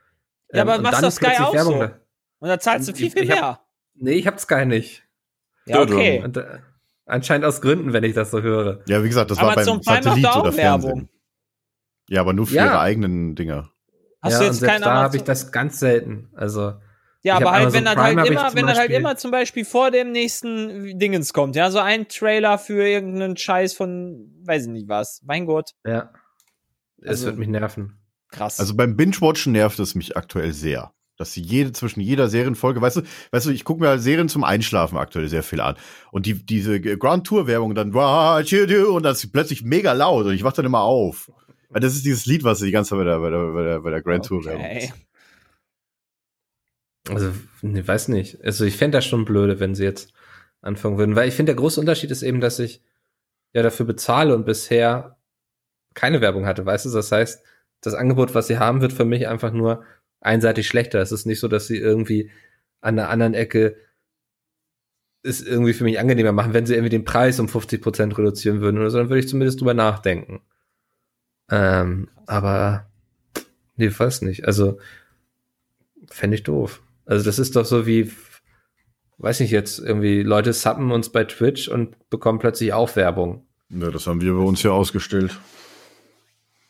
Ja, 0.54 0.62
aber 0.62 0.76
und 0.76 0.84
machst 0.84 0.98
dann 0.98 1.04
doch 1.04 1.12
Sky 1.12 1.42
auch 1.42 1.58
so. 1.58 1.80
da- 1.80 2.00
Und 2.40 2.48
da 2.48 2.60
zahlst 2.60 2.88
du 2.88 2.94
viel, 2.94 3.08
Ich- 3.08 3.14
viel 3.14 3.24
ich 3.24 3.32
hab- 3.32 3.40
mehr. 3.42 3.60
Nee, 4.00 4.14
ich 4.14 4.28
hab 4.28 4.40
Sky 4.40 4.66
nicht. 4.66 5.04
Ja, 5.66 5.82
okay. 5.82 6.22
Und, 6.24 6.38
äh, 6.38 6.60
anscheinend 7.06 7.46
aus 7.46 7.62
Gründen, 7.62 7.94
wenn 7.94 8.04
ich 8.04 8.14
das 8.14 8.32
so 8.32 8.42
höre. 8.42 8.82
Ja, 8.88 9.04
wie 9.04 9.08
gesagt, 9.08 9.32
das 9.32 9.38
war 9.40 9.52
Amazon 9.54 9.82
beim 9.86 10.04
Satellit 10.04 10.26
oder 10.36 10.56
Werbung. 10.56 10.56
Fernsehen. 10.56 11.10
Ja, 12.10 12.22
aber 12.22 12.34
nur 12.34 12.48
für 12.48 12.56
Ja. 12.56 12.66
ihre 12.66 12.80
eigenen 12.80 13.36
Dinger. 13.36 13.70
Hast 14.22 14.34
ja, 14.34 14.40
du 14.40 14.44
und 14.46 14.52
jetzt 14.52 14.60
selbst 14.60 14.72
keinen 14.74 14.82
da 14.84 14.94
habe 15.04 15.16
ich 15.18 15.24
das 15.24 15.52
ganz 15.52 15.80
selten. 15.80 16.30
Also, 16.34 16.74
Ja, 17.22 17.36
aber 17.36 17.52
halt, 17.52 17.62
Amazon 17.64 17.74
wenn 17.74 17.86
das 17.86 17.96
halt 17.98 18.18
immer, 18.18 18.26
zum 18.48 18.56
wenn 18.58 18.66
das 18.68 18.78
halt 18.78 18.88
Beispiel- 18.90 18.96
immer 18.96 19.18
zum 19.18 19.32
Beispiel 19.32 19.66
vor 19.66 19.92
dem 19.92 20.12
nächsten 20.12 20.98
Dingens 21.00 21.34
kommt, 21.34 21.56
ja, 21.56 21.70
so 21.70 21.80
ein 21.80 22.08
Trailer 22.08 22.58
für 22.58 22.88
irgendeinen 22.88 23.38
Scheiß 23.38 23.74
von, 23.74 24.32
weiß 24.46 24.64
ich 24.64 24.70
nicht 24.70 24.88
was. 24.90 25.22
Mein 25.26 25.46
Gott, 25.46 25.72
ja. 25.86 26.12
Es 27.02 27.10
Also- 27.10 27.26
wird 27.28 27.38
mich 27.38 27.48
nerven. 27.48 27.96
krass. 28.32 28.60
Also 28.60 28.76
beim 28.76 28.96
Binge-Watchen 28.96 29.52
nervt 29.54 29.80
es 29.80 29.96
mich 29.96 30.16
aktuell 30.18 30.54
sehr. 30.54 30.94
Dass 31.20 31.34
sie 31.34 31.42
jede, 31.42 31.74
zwischen 31.74 32.00
jeder 32.00 32.30
Serienfolge, 32.30 32.80
weißt 32.80 32.96
du, 32.96 33.02
weißt 33.32 33.48
du, 33.48 33.50
ich 33.50 33.66
gucke 33.66 33.82
mir 33.82 34.00
Serien 34.00 34.30
zum 34.30 34.46
Einschlafen 34.46 34.98
aktuell 34.98 35.28
sehr 35.28 35.44
viel 35.44 35.60
an. 35.60 35.76
Und 36.12 36.26
die, 36.26 36.34
diese 36.46 36.80
Grand 36.80 37.28
Tour-Werbung 37.28 37.76
dann, 37.76 37.94
und 37.94 39.04
das 39.04 39.24
ist 39.26 39.32
plötzlich 39.34 39.62
mega 39.64 39.92
laut 39.92 40.26
und 40.26 40.34
ich 40.34 40.46
wach 40.46 40.54
dann 40.54 40.66
immer 40.66 40.80
auf. 40.80 41.30
Weil 41.68 41.82
das 41.82 41.94
ist 41.94 42.06
dieses 42.06 42.26
Lied, 42.26 42.46
was 42.46 42.60
sie 42.60 42.68
die 42.68 42.72
ganze 42.72 42.92
Zeit 42.92 43.00
bei 43.00 43.04
der, 43.04 43.20
bei 43.20 43.30
der, 43.30 43.52
bei 43.52 43.64
der, 43.64 43.80
bei 43.82 43.90
der 43.90 44.02
Grand 44.02 44.26
Tour-Werbung 44.26 44.64
okay. 44.64 44.86
ist. 44.86 44.94
Also, 47.10 47.34
nee, 47.64 47.86
weiß 47.86 48.08
nicht. 48.08 48.42
Also, 48.42 48.64
ich 48.64 48.78
fände 48.78 48.98
das 48.98 49.06
schon 49.06 49.26
blöde, 49.26 49.60
wenn 49.60 49.76
sie 49.76 49.84
jetzt 49.84 50.14
anfangen 50.62 50.98
würden. 50.98 51.18
Weil 51.18 51.28
ich 51.28 51.36
finde, 51.36 51.52
der 51.52 51.60
große 51.60 51.82
Unterschied 51.82 52.12
ist 52.12 52.24
eben, 52.24 52.40
dass 52.40 52.60
ich 52.60 52.82
ja 53.52 53.62
dafür 53.62 53.86
bezahle 53.86 54.34
und 54.34 54.46
bisher 54.46 55.18
keine 55.96 56.22
Werbung 56.22 56.46
hatte, 56.46 56.66
weißt 56.66 56.86
du? 56.86 56.92
Das 56.92 57.12
heißt, 57.12 57.44
das 57.82 57.94
Angebot, 57.94 58.36
was 58.36 58.48
sie 58.48 58.58
haben, 58.58 58.80
wird 58.80 58.94
für 58.94 59.06
mich 59.06 59.28
einfach 59.28 59.52
nur 59.52 59.84
einseitig 60.22 60.68
schlechter. 60.68 61.00
Es 61.00 61.12
ist 61.12 61.26
nicht 61.26 61.40
so, 61.40 61.48
dass 61.48 61.68
sie 61.68 61.78
irgendwie 61.78 62.32
an 62.82 62.96
der 62.96 63.10
anderen 63.10 63.34
Ecke 63.34 63.76
es 65.22 65.42
irgendwie 65.42 65.74
für 65.74 65.84
mich 65.84 66.00
angenehmer 66.00 66.32
machen, 66.32 66.54
wenn 66.54 66.66
sie 66.66 66.74
irgendwie 66.74 66.90
den 66.90 67.04
Preis 67.04 67.40
um 67.40 67.48
50% 67.48 68.18
reduzieren 68.18 68.62
würden 68.62 68.78
oder 68.78 68.90
so, 68.90 68.98
dann 68.98 69.10
würde 69.10 69.20
ich 69.20 69.28
zumindest 69.28 69.60
drüber 69.60 69.74
nachdenken. 69.74 70.42
Ähm, 71.52 72.10
aber 72.26 72.90
nee, 73.76 73.92
weiß 73.98 74.22
nicht. 74.22 74.46
Also 74.46 74.80
fände 76.08 76.36
ich 76.36 76.44
doof. 76.44 76.82
Also 77.06 77.26
das 77.26 77.40
ist 77.40 77.56
doch 77.56 77.66
so 77.66 77.86
wie, 77.86 78.12
weiß 79.18 79.42
nicht 79.42 79.52
jetzt, 79.52 79.80
irgendwie 79.80 80.24
Leute 80.24 80.54
suppen 80.54 80.92
uns 80.92 81.10
bei 81.10 81.26
Twitch 81.26 81.68
und 81.68 82.10
bekommen 82.10 82.40
plötzlich 82.40 82.72
auch 82.72 82.96
Werbung. 82.96 83.46
Ja, 83.70 83.92
das 83.92 84.08
haben 84.08 84.22
wir 84.22 84.34
bei 84.34 84.40
uns 84.40 84.64
ja 84.64 84.72
ausgestellt. 84.72 85.38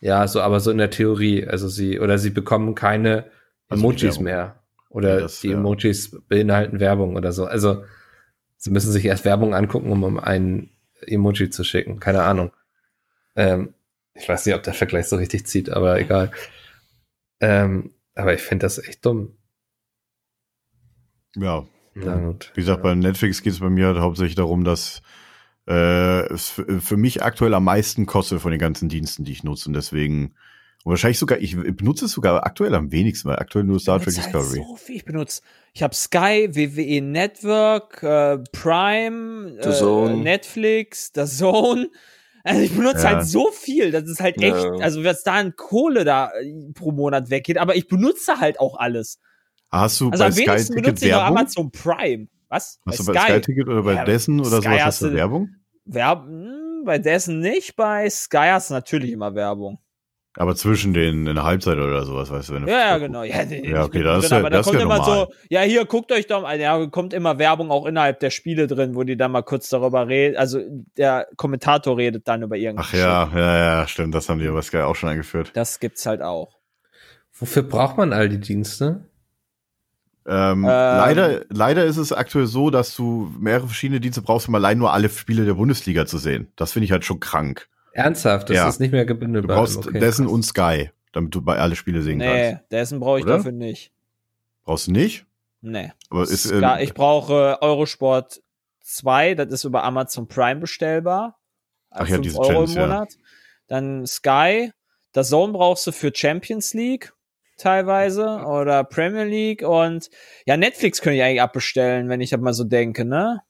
Ja, 0.01 0.27
so, 0.27 0.41
aber 0.41 0.59
so 0.59 0.71
in 0.71 0.77
der 0.77 0.89
Theorie. 0.89 1.45
Also 1.45 1.67
sie, 1.67 1.99
oder 1.99 2.17
sie 2.17 2.29
bekommen 2.29 2.73
keine 2.73 3.29
Emojis 3.69 4.03
Werbung. 4.03 4.23
mehr. 4.23 4.63
Oder 4.89 5.15
Ja, 5.15 5.19
das 5.21 5.41
die 5.41 5.51
Emojis 5.51 6.19
beinhalten 6.27 6.79
Werbung 6.79 7.15
oder 7.15 7.31
so. 7.31 7.45
Also 7.45 7.83
sie 8.57 8.71
müssen 8.71 8.91
sich 8.91 9.05
erst 9.05 9.25
Werbung 9.25 9.53
angucken, 9.53 9.91
um, 9.91 10.19
ein 10.19 10.69
Emoji 11.01 11.49
zu 11.49 11.63
schicken. 11.63 11.99
Keine 11.99 12.23
Ahnung. 12.23 12.51
Ähm, 13.35 13.73
ich 14.13 14.27
weiß 14.27 14.45
nicht, 14.45 14.55
ob 14.55 14.63
der 14.63 14.73
Vergleich 14.73 15.07
so 15.07 15.15
richtig 15.15 15.45
zieht, 15.45 15.69
aber 15.69 15.99
egal. 15.99 16.31
Ähm, 17.39 17.91
aber 18.15 18.33
ich 18.33 18.41
finde 18.41 18.65
das 18.65 18.79
echt 18.79 19.05
dumm. 19.05 19.37
Ja. 21.35 21.65
Wie 22.53 22.61
gesagt, 22.61 22.83
bei 22.83 22.95
Netflix 22.95 23.41
geht 23.41 23.53
es 23.53 23.59
bei 23.59 23.69
mir 23.69 23.87
halt 23.87 23.97
hauptsächlich 23.97 24.35
darum, 24.35 24.63
dass 24.63 25.01
äh, 25.67 26.21
es 26.33 26.49
für 26.49 26.81
für 26.81 26.97
mich 26.97 27.23
aktuell 27.23 27.53
am 27.53 27.63
meisten 27.63 28.05
kostet 28.05 28.41
von 28.41 28.51
den 28.51 28.59
ganzen 28.59 28.89
Diensten, 28.89 29.23
die 29.23 29.31
ich 29.31 29.43
nutze. 29.43 29.69
Und 29.69 29.73
deswegen, 29.73 30.35
und 30.83 30.91
wahrscheinlich 30.91 31.19
sogar, 31.19 31.39
ich 31.39 31.55
benutze 31.57 32.05
es 32.05 32.11
sogar 32.11 32.45
aktuell 32.45 32.73
am 32.73 32.91
wenigsten, 32.91 33.29
weil 33.29 33.37
aktuell 33.37 33.65
nur 33.65 33.79
Star 33.79 33.99
Trek 33.99 34.15
halt 34.15 34.25
Discovery. 34.25 34.63
so 34.65 34.75
viel. 34.75 34.95
Ich 34.95 35.05
benutze, 35.05 35.41
ich 35.73 35.83
habe 35.83 35.93
Sky, 35.93 36.49
WWE 36.53 37.01
Network, 37.01 38.01
äh, 38.01 38.37
Prime, 38.53 39.57
The 39.61 39.69
äh. 39.69 40.15
Netflix, 40.23 41.11
The 41.13 41.25
Zone. 41.25 41.89
Also 42.45 42.61
ich 42.61 42.71
benutze 42.73 43.03
Ja. 43.03 43.15
halt 43.17 43.27
so 43.27 43.51
viel, 43.51 43.91
das 43.91 44.03
ist 44.09 44.21
halt 44.21 44.41
echt, 44.41 44.55
Ja. 44.55 44.71
also 44.79 45.03
was 45.03 45.23
da 45.23 45.33
an 45.33 45.55
Kohle 45.57 46.05
da 46.05 46.31
äh, 46.39 46.71
pro 46.73 46.91
Monat 46.93 47.29
weggeht, 47.29 47.57
aber 47.57 47.75
ich 47.75 47.87
benutze 47.87 48.39
halt 48.39 48.59
auch 48.59 48.77
alles. 48.77 49.19
Hast 49.71 49.99
du 49.99 50.09
Also 50.09 50.23
bei 50.23 50.27
am 50.27 50.31
Sky 50.31 50.45
wenigsten 50.47 50.67
Ticket 50.75 50.83
benutze 50.85 51.05
ich 51.05 51.11
noch 51.11 51.19
Werbung? 51.19 51.37
Amazon 51.37 51.71
Prime. 51.71 52.27
Was? 52.47 52.79
Hast 52.85 52.99
du 52.99 53.05
bei 53.05 53.19
Sky 53.19 53.41
Ticket 53.41 53.67
oder 53.67 53.83
bei 53.83 53.93
Ja, 53.95 54.05
Dessen 54.05 54.39
oder 54.39 54.61
Sky 54.61 54.69
sowas 54.69 54.81
hast 54.85 55.01
du 55.01 55.13
Werbung? 55.13 55.49
Werb 55.85 56.25
hm, 56.25 56.83
bei 56.85 56.97
dessen 56.97 57.39
nicht, 57.41 57.75
bei 57.75 58.09
Sky 58.09 58.47
hast 58.51 58.69
du 58.69 58.73
natürlich 58.75 59.11
immer 59.11 59.35
Werbung. 59.35 59.79
Aber 60.39 60.55
zwischen 60.55 60.93
den 60.93 61.27
in 61.27 61.35
der 61.35 61.43
Halbzeit 61.43 61.77
oder 61.77 62.05
sowas, 62.05 62.31
weißt 62.31 62.47
du, 62.47 62.53
wenn 62.53 62.63
du 62.65 62.71
Ja, 62.71 62.79
ja, 62.91 62.97
genau. 62.97 63.23
Ja, 63.23 63.43
Ja, 63.43 63.83
okay, 63.83 64.01
das 64.03 64.23
ist 64.23 64.31
ja- 64.31 64.37
aber 64.37 64.49
da 64.49 64.57
das 64.59 64.65
kommt 64.67 64.79
ja 64.79 64.85
immer 64.85 64.97
normal. 64.99 65.27
so, 65.27 65.33
ja, 65.49 65.61
hier, 65.63 65.83
guckt 65.83 66.13
euch 66.13 66.27
doch 66.27 66.43
mal, 66.43 66.57
ja, 66.57 66.85
kommt 66.87 67.13
immer 67.13 67.37
Werbung 67.39 67.71
auch 67.71 67.85
innerhalb 67.85 68.21
der 68.21 68.29
Spiele 68.29 68.65
drin, 68.67 68.95
wo 68.95 69.03
die 69.03 69.17
dann 69.17 69.33
mal 69.33 69.41
kurz 69.41 69.67
darüber 69.67 70.07
reden, 70.07 70.37
also 70.37 70.61
der 70.95 71.27
Kommentator 71.35 71.97
redet 71.97 72.25
dann 72.29 72.41
über 72.41 72.55
irgendwas. 72.55 72.87
Ach 72.89 72.93
ja, 72.93 73.29
ja, 73.35 73.57
ja, 73.81 73.87
stimmt, 73.89 74.15
das 74.15 74.29
haben 74.29 74.39
die 74.39 74.47
bei 74.47 74.61
Sky 74.61 74.77
auch 74.77 74.95
schon 74.95 75.09
eingeführt. 75.09 75.51
Das 75.55 75.81
gibt's 75.81 76.05
halt 76.05 76.21
auch. 76.21 76.57
Wofür 77.33 77.63
braucht 77.63 77.97
man 77.97 78.13
all 78.13 78.29
die 78.29 78.39
Dienste? 78.39 79.09
Ähm, 80.25 80.63
leider, 80.63 81.41
leider 81.49 81.83
ist 81.83 81.97
es 81.97 82.13
aktuell 82.13 82.45
so, 82.45 82.69
dass 82.69 82.95
du 82.95 83.29
mehrere 83.37 83.67
verschiedene 83.67 83.99
Dienste 83.99 84.21
brauchst, 84.21 84.47
um 84.47 84.55
allein 84.55 84.77
nur 84.77 84.93
alle 84.93 85.09
Spiele 85.09 85.43
der 85.43 85.55
Bundesliga 85.55 86.05
zu 86.05 86.17
sehen. 86.17 86.47
Das 86.55 86.71
finde 86.71 86.85
ich 86.85 86.93
halt 86.93 87.03
schon 87.03 87.19
krank. 87.19 87.67
Ernsthaft, 87.93 88.49
das 88.49 88.55
Ja. 88.57 88.69
ist 88.69 88.79
nicht 88.79 88.91
mehr 88.91 89.03
Du 89.03 89.07
gebündelbar. 89.13 89.57
brauchst 89.57 89.77
Okay, 89.77 89.99
Dessen 89.99 90.25
krass. 90.25 90.33
und 90.33 90.43
Sky, 90.43 90.91
damit 91.11 91.33
du 91.35 91.41
bei 91.41 91.57
alle 91.57 91.75
Spiele 91.75 92.01
sehen 92.01 92.17
Nee, 92.19 92.51
kannst. 92.53 92.71
dessen 92.71 92.99
brauche 92.99 93.19
ich 93.19 93.25
Oder? 93.25 93.37
dafür 93.37 93.51
nicht. 93.51 93.91
Brauchst 94.63 94.87
du 94.87 94.91
nicht? 94.91 95.25
Nee. 95.61 95.91
Aber 96.09 96.23
ist, 96.23 96.43
Sky, 96.43 96.55
ähm, 96.55 96.77
ich 96.81 96.93
brauche 96.93 97.57
Eurosport 97.61 98.41
2, 98.81 99.35
das 99.35 99.51
ist 99.51 99.63
über 99.65 99.83
Amazon 99.83 100.27
Prime 100.27 100.59
bestellbar. 100.61 101.37
Ach 101.91 102.07
ja, 102.07 102.17
diese 102.19 102.37
Euro 102.39 102.47
Channels, 102.65 102.71
im 102.71 102.77
ja. 102.77 102.87
Monat. 102.87 103.09
Dann 103.67 104.05
Sky, 104.07 104.71
das 105.11 105.29
Zone 105.29 105.53
brauchst 105.53 105.85
du 105.87 105.91
für 105.91 106.11
Champions 106.13 106.73
League 106.73 107.13
teilweise 107.57 108.25
oder 108.45 108.83
Premier 108.83 109.25
League 109.25 109.63
und 109.63 110.09
ja, 110.45 110.55
Netflix 110.55 111.01
könnte 111.01 111.17
ich 111.17 111.23
eigentlich 111.23 111.41
abbestellen, 111.41 112.07
wenn 112.09 112.21
ich 112.21 112.29
das 112.29 112.39
mal 112.39 112.53
so 112.53 112.63
denke, 112.63 113.03
ne? 113.05 113.41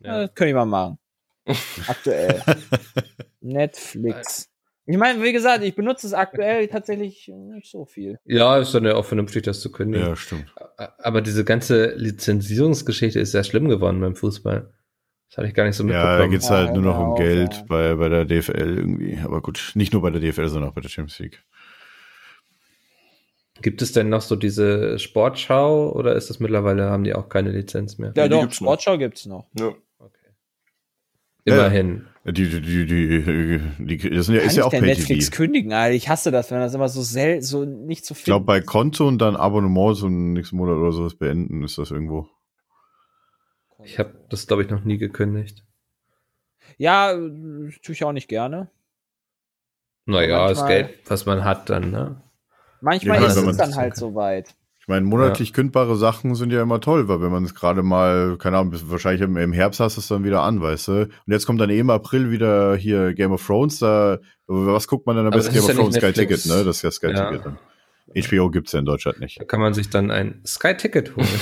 Ja. 0.00 0.12
Ja. 0.20 0.26
Das 0.26 0.34
könnte 0.34 0.50
ich 0.50 0.54
mal 0.54 0.64
machen. 0.66 0.98
Aktuell. 1.86 2.42
Netflix. 3.40 4.50
Ich 4.86 4.96
meine, 4.98 5.22
wie 5.22 5.32
gesagt, 5.32 5.64
ich 5.64 5.74
benutze 5.74 6.06
es 6.06 6.12
aktuell 6.12 6.68
tatsächlich 6.68 7.28
nicht 7.28 7.70
so 7.70 7.86
viel. 7.86 8.18
Ja, 8.24 8.58
ist 8.58 8.74
dann 8.74 8.84
ja 8.84 8.94
auch 8.96 9.04
vernünftig, 9.06 9.42
das 9.44 9.60
zu 9.60 9.72
kündigen. 9.72 10.06
ja, 10.08 10.16
stimmt. 10.16 10.54
Aber 10.76 11.22
diese 11.22 11.44
ganze 11.44 11.94
Lizenzierungsgeschichte 11.94 13.18
ist 13.18 13.32
sehr 13.32 13.44
schlimm 13.44 13.68
geworden 13.68 14.00
beim 14.00 14.14
Fußball. 14.14 14.70
Das 15.30 15.38
hatte 15.38 15.48
ich 15.48 15.54
gar 15.54 15.64
nicht 15.64 15.76
so 15.76 15.84
Ja, 15.84 15.92
da 16.02 16.08
mitbekommen. 16.10 16.30
geht's 16.32 16.48
Ja, 16.48 16.56
halt 16.56 16.74
nur 16.74 16.82
noch 16.82 16.98
hör 16.98 17.08
um 17.08 17.14
Geld 17.16 17.54
ja. 17.54 17.64
bei, 17.66 17.94
bei 17.94 18.08
der 18.10 18.24
DFL 18.26 18.76
irgendwie. 18.78 19.18
Aber 19.24 19.40
gut, 19.40 19.72
nicht 19.74 19.92
nur 19.94 20.02
bei 20.02 20.10
der 20.10 20.20
DFL, 20.20 20.48
sondern 20.48 20.70
auch 20.70 20.74
bei 20.74 20.82
der 20.82 20.90
Champions 20.90 21.18
League. 21.18 21.42
Gibt 23.62 23.80
es 23.82 23.92
denn 23.92 24.08
noch 24.10 24.20
so 24.20 24.36
diese 24.36 24.98
Sportschau 24.98 25.92
oder 25.92 26.14
ist 26.14 26.28
das 26.28 26.40
mittlerweile, 26.40 26.90
haben 26.90 27.04
die 27.04 27.14
auch 27.14 27.28
keine 27.28 27.50
Lizenz 27.52 27.98
mehr? 27.98 28.12
Ja, 28.16 28.24
die 28.24 28.30
doch, 28.30 28.40
gibt's 28.42 28.60
noch. 28.60 28.66
Sportschau 28.66 28.98
gibt's 28.98 29.26
noch. 29.26 29.46
Ja. 29.58 29.72
Okay. 31.46 31.56
Immerhin. 31.56 32.06
Die, 32.24 32.32
die, 32.32 32.60
die, 32.62 32.86
die, 32.86 33.58
die, 33.78 33.96
die 33.98 34.10
das 34.10 34.26
sind 34.26 34.34
ja, 34.36 34.40
Kann 34.40 34.48
ist 34.48 34.56
ja 34.56 34.62
ich 34.62 34.66
auch 34.66 34.70
pay 34.70 34.80
Netflix 34.80 35.30
kündigen, 35.30 35.74
Alter? 35.74 35.94
Ich 35.94 36.08
hasse 36.08 36.30
das, 36.30 36.50
wenn 36.50 36.58
das 36.60 36.72
immer 36.72 36.88
so 36.88 37.02
sel 37.02 37.42
so 37.42 37.66
nicht 37.66 38.06
so 38.06 38.12
Ich 38.14 38.18
viel. 38.20 38.24
glaube, 38.32 38.46
bei 38.46 38.62
Konto 38.62 39.06
und 39.06 39.18
dann 39.18 39.36
Abonnement 39.36 39.94
so 39.96 40.08
nächsten 40.08 40.56
Monat 40.56 40.76
oder 40.76 40.92
sowas 40.92 41.16
beenden, 41.16 41.62
ist 41.62 41.76
das 41.76 41.90
irgendwo. 41.90 42.28
Ich 43.82 43.98
habe 43.98 44.14
das, 44.30 44.46
glaube 44.46 44.62
ich, 44.62 44.70
noch 44.70 44.84
nie 44.84 44.96
gekündigt. 44.96 45.64
Ja, 46.78 47.12
tue 47.12 47.72
ich 47.92 48.04
auch 48.04 48.12
nicht 48.12 48.28
gerne. 48.28 48.70
Naja, 50.06 50.48
das 50.48 50.58
Manchmal- 50.60 50.82
Geld, 50.84 50.98
was 51.10 51.26
man 51.26 51.44
hat, 51.44 51.68
dann, 51.68 51.90
ne? 51.90 52.22
Manchmal 52.80 53.20
Ja, 53.20 53.26
ist 53.26 53.36
es 53.36 53.44
dann 53.44 53.68
das 53.70 53.76
halt 53.76 53.92
kann. 53.94 54.00
so 54.00 54.14
weit. 54.14 54.54
Ich 54.84 54.88
meine, 54.88 55.06
monatlich 55.06 55.54
kündbare 55.54 55.96
Sachen 55.96 56.34
sind 56.34 56.52
ja 56.52 56.60
immer 56.60 56.78
toll, 56.78 57.08
weil 57.08 57.22
wenn 57.22 57.32
man 57.32 57.42
es 57.42 57.54
gerade 57.54 57.82
mal, 57.82 58.36
keine 58.36 58.58
Ahnung, 58.58 58.74
wahrscheinlich 58.90 59.22
im, 59.22 59.54
Herbst 59.54 59.80
hast 59.80 59.96
du 59.96 60.02
es 60.02 60.08
dann 60.08 60.24
wieder 60.24 60.42
an, 60.42 60.60
weißt 60.60 60.88
du? 60.88 60.92
Und 61.04 61.10
jetzt 61.26 61.46
kommt 61.46 61.58
dann 61.58 61.70
eh 61.70 61.78
im 61.78 61.88
April 61.88 62.30
wieder 62.30 62.76
hier 62.76 63.14
Game 63.14 63.32
of 63.32 63.46
Thrones, 63.46 63.78
da, 63.78 64.18
was 64.46 64.86
guckt 64.86 65.06
man 65.06 65.16
dann 65.16 65.24
am 65.24 65.32
besten? 65.32 65.54
Game 65.54 65.62
of 65.62 65.70
ja 65.70 65.74
Thrones 65.74 65.94
Sky. 65.94 66.12
Ticket, 66.12 66.44
ne? 66.44 66.64
Das 66.64 66.76
ist 66.76 66.82
ja 66.82 66.90
Sky 66.90 67.12
Ja. 67.12 67.30
Ticket 67.30 67.46
dann. 67.46 67.58
HBO 68.14 68.50
gibt's 68.50 68.72
ja 68.72 68.80
in 68.80 68.84
Deutschland 68.84 69.20
nicht. 69.20 69.40
Da 69.40 69.44
kann 69.44 69.60
man 69.60 69.72
sich 69.72 69.88
dann 69.88 70.10
ein 70.10 70.42
Sky-Ticket 70.46 71.16
holen. 71.16 71.26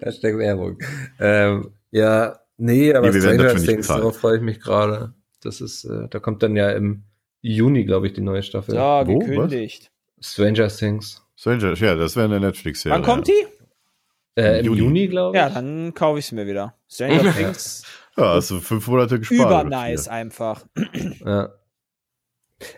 Hashtag 0.00 0.36
Werbung. 0.36 0.78
Ähm, 1.20 1.70
ja, 1.92 2.40
nee, 2.56 2.92
aber 2.92 3.12
Nee, 3.12 3.20
Stranger 3.20 3.54
Things, 3.54 3.86
darauf 3.86 4.18
freue 4.18 4.38
ich 4.38 4.42
mich 4.42 4.60
gerade. 4.60 5.14
Das 5.40 5.60
ist, 5.60 5.84
äh, 5.84 6.08
da 6.10 6.18
kommt 6.18 6.42
dann 6.42 6.56
ja 6.56 6.70
im 6.70 7.04
Juni, 7.54 7.84
glaube 7.84 8.06
ich, 8.08 8.12
die 8.12 8.20
neue 8.20 8.42
Staffel. 8.42 8.74
Wo? 8.74 9.18
gekündigt. 9.18 9.90
Stranger 10.20 10.68
Things. 10.68 11.22
Stranger, 11.36 11.74
ja, 11.74 11.94
das 11.94 12.16
wäre 12.16 12.26
eine 12.26 12.40
Netflix-Serie. 12.40 12.96
Wann 12.96 13.04
kommt 13.04 13.28
die? 13.28 13.46
Äh, 14.36 14.60
Im 14.60 14.66
Juni. 14.66 14.78
Juni, 14.80 15.08
glaube 15.08 15.36
ich. 15.36 15.42
Ja, 15.42 15.50
dann 15.50 15.94
kaufe 15.94 16.18
ich 16.18 16.26
es 16.26 16.32
mir 16.32 16.46
wieder. 16.46 16.74
Stranger 16.90 17.32
Things. 17.36 17.84
Ja, 18.16 18.34
hast 18.34 18.50
du 18.50 18.60
fünf 18.60 18.86
Monate 18.88 19.18
gespart. 19.18 19.38
Über 19.38 19.60
oder 19.60 19.64
nice 19.64 20.04
vier. 20.04 20.12
einfach. 20.12 20.64
Ja. 21.24 21.50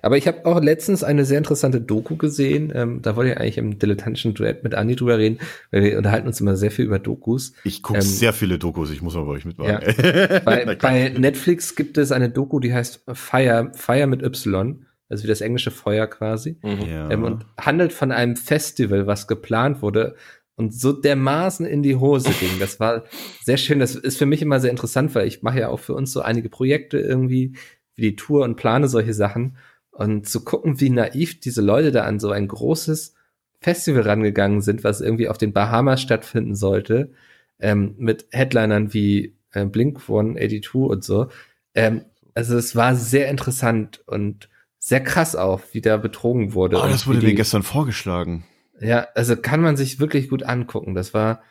Aber 0.02 0.16
ich 0.16 0.26
habe 0.26 0.44
auch 0.44 0.60
letztens 0.60 1.04
eine 1.04 1.24
sehr 1.24 1.38
interessante 1.38 1.80
Doku 1.80 2.16
gesehen. 2.16 2.72
Ähm, 2.74 3.02
da 3.02 3.14
wollte 3.16 3.32
ich 3.32 3.38
eigentlich 3.38 3.58
im 3.58 3.78
dilettantischen 3.78 4.34
Duett 4.34 4.64
mit 4.64 4.74
Andi 4.74 4.96
drüber 4.96 5.18
reden, 5.18 5.38
weil 5.70 5.84
wir 5.84 5.98
unterhalten 5.98 6.26
uns 6.26 6.40
immer 6.40 6.56
sehr 6.56 6.70
viel 6.70 6.84
über 6.84 6.98
Dokus. 6.98 7.52
Ich 7.64 7.82
gucke 7.82 8.00
Ähm, 8.00 8.04
sehr 8.04 8.32
viele 8.32 8.58
Dokus, 8.58 8.90
ich 8.90 9.02
muss 9.02 9.14
mal 9.14 9.24
bei 9.24 9.32
euch 9.32 9.44
mitmachen. 9.44 9.70
Ja. 9.70 10.40
Bei, 10.44 10.76
bei 10.76 11.08
Netflix 11.10 11.74
gibt 11.74 11.98
es 11.98 12.12
eine 12.12 12.30
Doku, 12.30 12.60
die 12.60 12.72
heißt 12.72 13.04
Fire, 13.12 13.70
Fire 13.74 14.06
mit 14.06 14.22
Y, 14.22 14.86
also 15.08 15.24
wie 15.24 15.28
das 15.28 15.40
englische 15.40 15.70
Feuer 15.70 16.06
quasi. 16.06 16.58
Mhm. 16.62 16.88
ja. 16.88 17.10
Ähm, 17.10 17.24
und 17.24 17.46
handelt 17.58 17.92
von 17.92 18.12
einem 18.12 18.36
Festival, 18.36 19.06
was 19.06 19.26
geplant 19.26 19.82
wurde 19.82 20.16
und 20.58 20.74
so 20.74 20.92
dermaßen 20.92 21.64
in 21.64 21.82
die 21.82 21.96
Hose 21.96 22.30
ging. 22.40 22.58
Das 22.58 22.80
war 22.80 23.04
sehr 23.44 23.56
schön. 23.56 23.78
Das 23.78 23.94
ist 23.94 24.18
für 24.18 24.26
mich 24.26 24.42
immer 24.42 24.58
sehr 24.58 24.72
interessant, 24.72 25.14
weil 25.14 25.28
ich 25.28 25.42
mache 25.42 25.60
ja 25.60 25.68
auch 25.68 25.78
für 25.78 25.94
uns 25.94 26.12
so 26.12 26.20
einige 26.20 26.48
Projekte 26.48 26.98
irgendwie, 26.98 27.54
wie 27.94 28.02
die 28.02 28.16
Tour 28.16 28.44
und 28.44 28.56
plane 28.56 28.88
solche 28.88 29.14
Sachen. 29.14 29.56
Und 29.98 30.28
zu 30.28 30.44
gucken, 30.44 30.78
wie 30.80 30.90
naiv 30.90 31.40
diese 31.40 31.60
Leute 31.60 31.90
da 31.90 32.04
an 32.04 32.20
so 32.20 32.30
ein 32.30 32.46
großes 32.46 33.14
Festival 33.60 34.02
rangegangen 34.02 34.60
sind, 34.60 34.84
was 34.84 35.00
irgendwie 35.00 35.28
auf 35.28 35.38
den 35.38 35.52
Bahamas 35.52 36.00
stattfinden 36.00 36.54
sollte, 36.54 37.10
ähm, 37.58 37.96
mit 37.98 38.28
Headlinern 38.30 38.94
wie 38.94 39.34
äh, 39.50 39.64
Blink 39.64 39.98
182 40.02 40.72
und 40.74 41.02
so. 41.02 41.30
Ähm, 41.74 42.04
also 42.32 42.56
es 42.56 42.76
war 42.76 42.94
sehr 42.94 43.28
interessant 43.28 44.00
und 44.06 44.48
sehr 44.78 45.02
krass 45.02 45.34
auch, 45.34 45.62
wie 45.72 45.80
da 45.80 45.96
betrogen 45.96 46.54
wurde. 46.54 46.76
oh, 46.76 46.84
und 46.84 46.92
das 46.92 47.08
wurde 47.08 47.20
mir 47.20 47.34
gestern 47.34 47.64
vorgeschlagen. 47.64 48.44
ja, 48.80 49.08
also 49.16 49.34
kann 49.34 49.60
man 49.60 49.76
sich 49.76 49.98
wirklich 49.98 50.28
gut 50.28 50.44
angucken. 50.44 50.94
Das 50.94 51.12
war, 51.12 51.42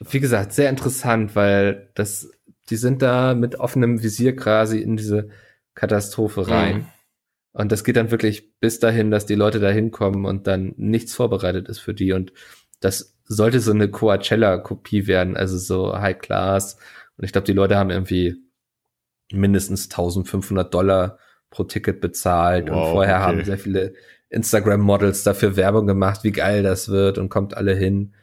wie 0.00 0.20
gesagt, 0.20 0.52
sehr 0.52 0.68
interessant, 0.68 1.34
weil 1.34 1.88
das, 1.94 2.30
die 2.68 2.76
sind 2.76 3.00
da 3.00 3.32
mit 3.32 3.58
offenem 3.58 4.02
Visier 4.02 4.36
quasi 4.36 4.80
in 4.80 4.98
diese 4.98 5.30
Katastrophe 5.74 6.46
rein. 6.48 6.76
Mhm. 6.76 6.86
Und 7.52 7.70
das 7.70 7.84
geht 7.84 7.96
dann 7.96 8.10
wirklich 8.10 8.58
bis 8.60 8.78
dahin, 8.78 9.10
dass 9.10 9.26
die 9.26 9.34
Leute 9.34 9.60
da 9.60 9.68
hinkommen 9.68 10.24
und 10.24 10.46
dann 10.46 10.74
nichts 10.76 11.14
vorbereitet 11.14 11.68
ist 11.68 11.80
für 11.80 11.94
die. 11.94 12.12
Und 12.12 12.32
das 12.80 13.18
sollte 13.24 13.60
so 13.60 13.72
eine 13.72 13.90
Coachella-Kopie 13.90 15.06
werden, 15.06 15.36
also 15.36 15.58
so 15.58 15.98
High 15.98 16.18
Class. 16.18 16.78
Und 17.16 17.24
ich 17.24 17.32
glaube, 17.32 17.46
die 17.46 17.52
Leute 17.52 17.76
haben 17.76 17.90
irgendwie 17.90 18.36
mindestens 19.32 19.84
1500 19.84 20.72
Dollar 20.72 21.18
pro 21.50 21.64
Ticket 21.64 22.00
bezahlt. 22.00 22.70
und 22.70 22.76
Wow, 22.76 22.92
vorher 22.92 23.16
okay. 23.16 23.24
haben 23.24 23.44
sehr 23.44 23.58
viele 23.58 23.94
Instagram-Models 24.30 25.22
dafür 25.22 25.56
Werbung 25.56 25.86
gemacht, 25.86 26.24
wie 26.24 26.32
geil 26.32 26.62
das 26.62 26.88
wird 26.88 27.18
und 27.18 27.28
kommt 27.28 27.54
alle 27.54 27.74
hin. 27.74 28.14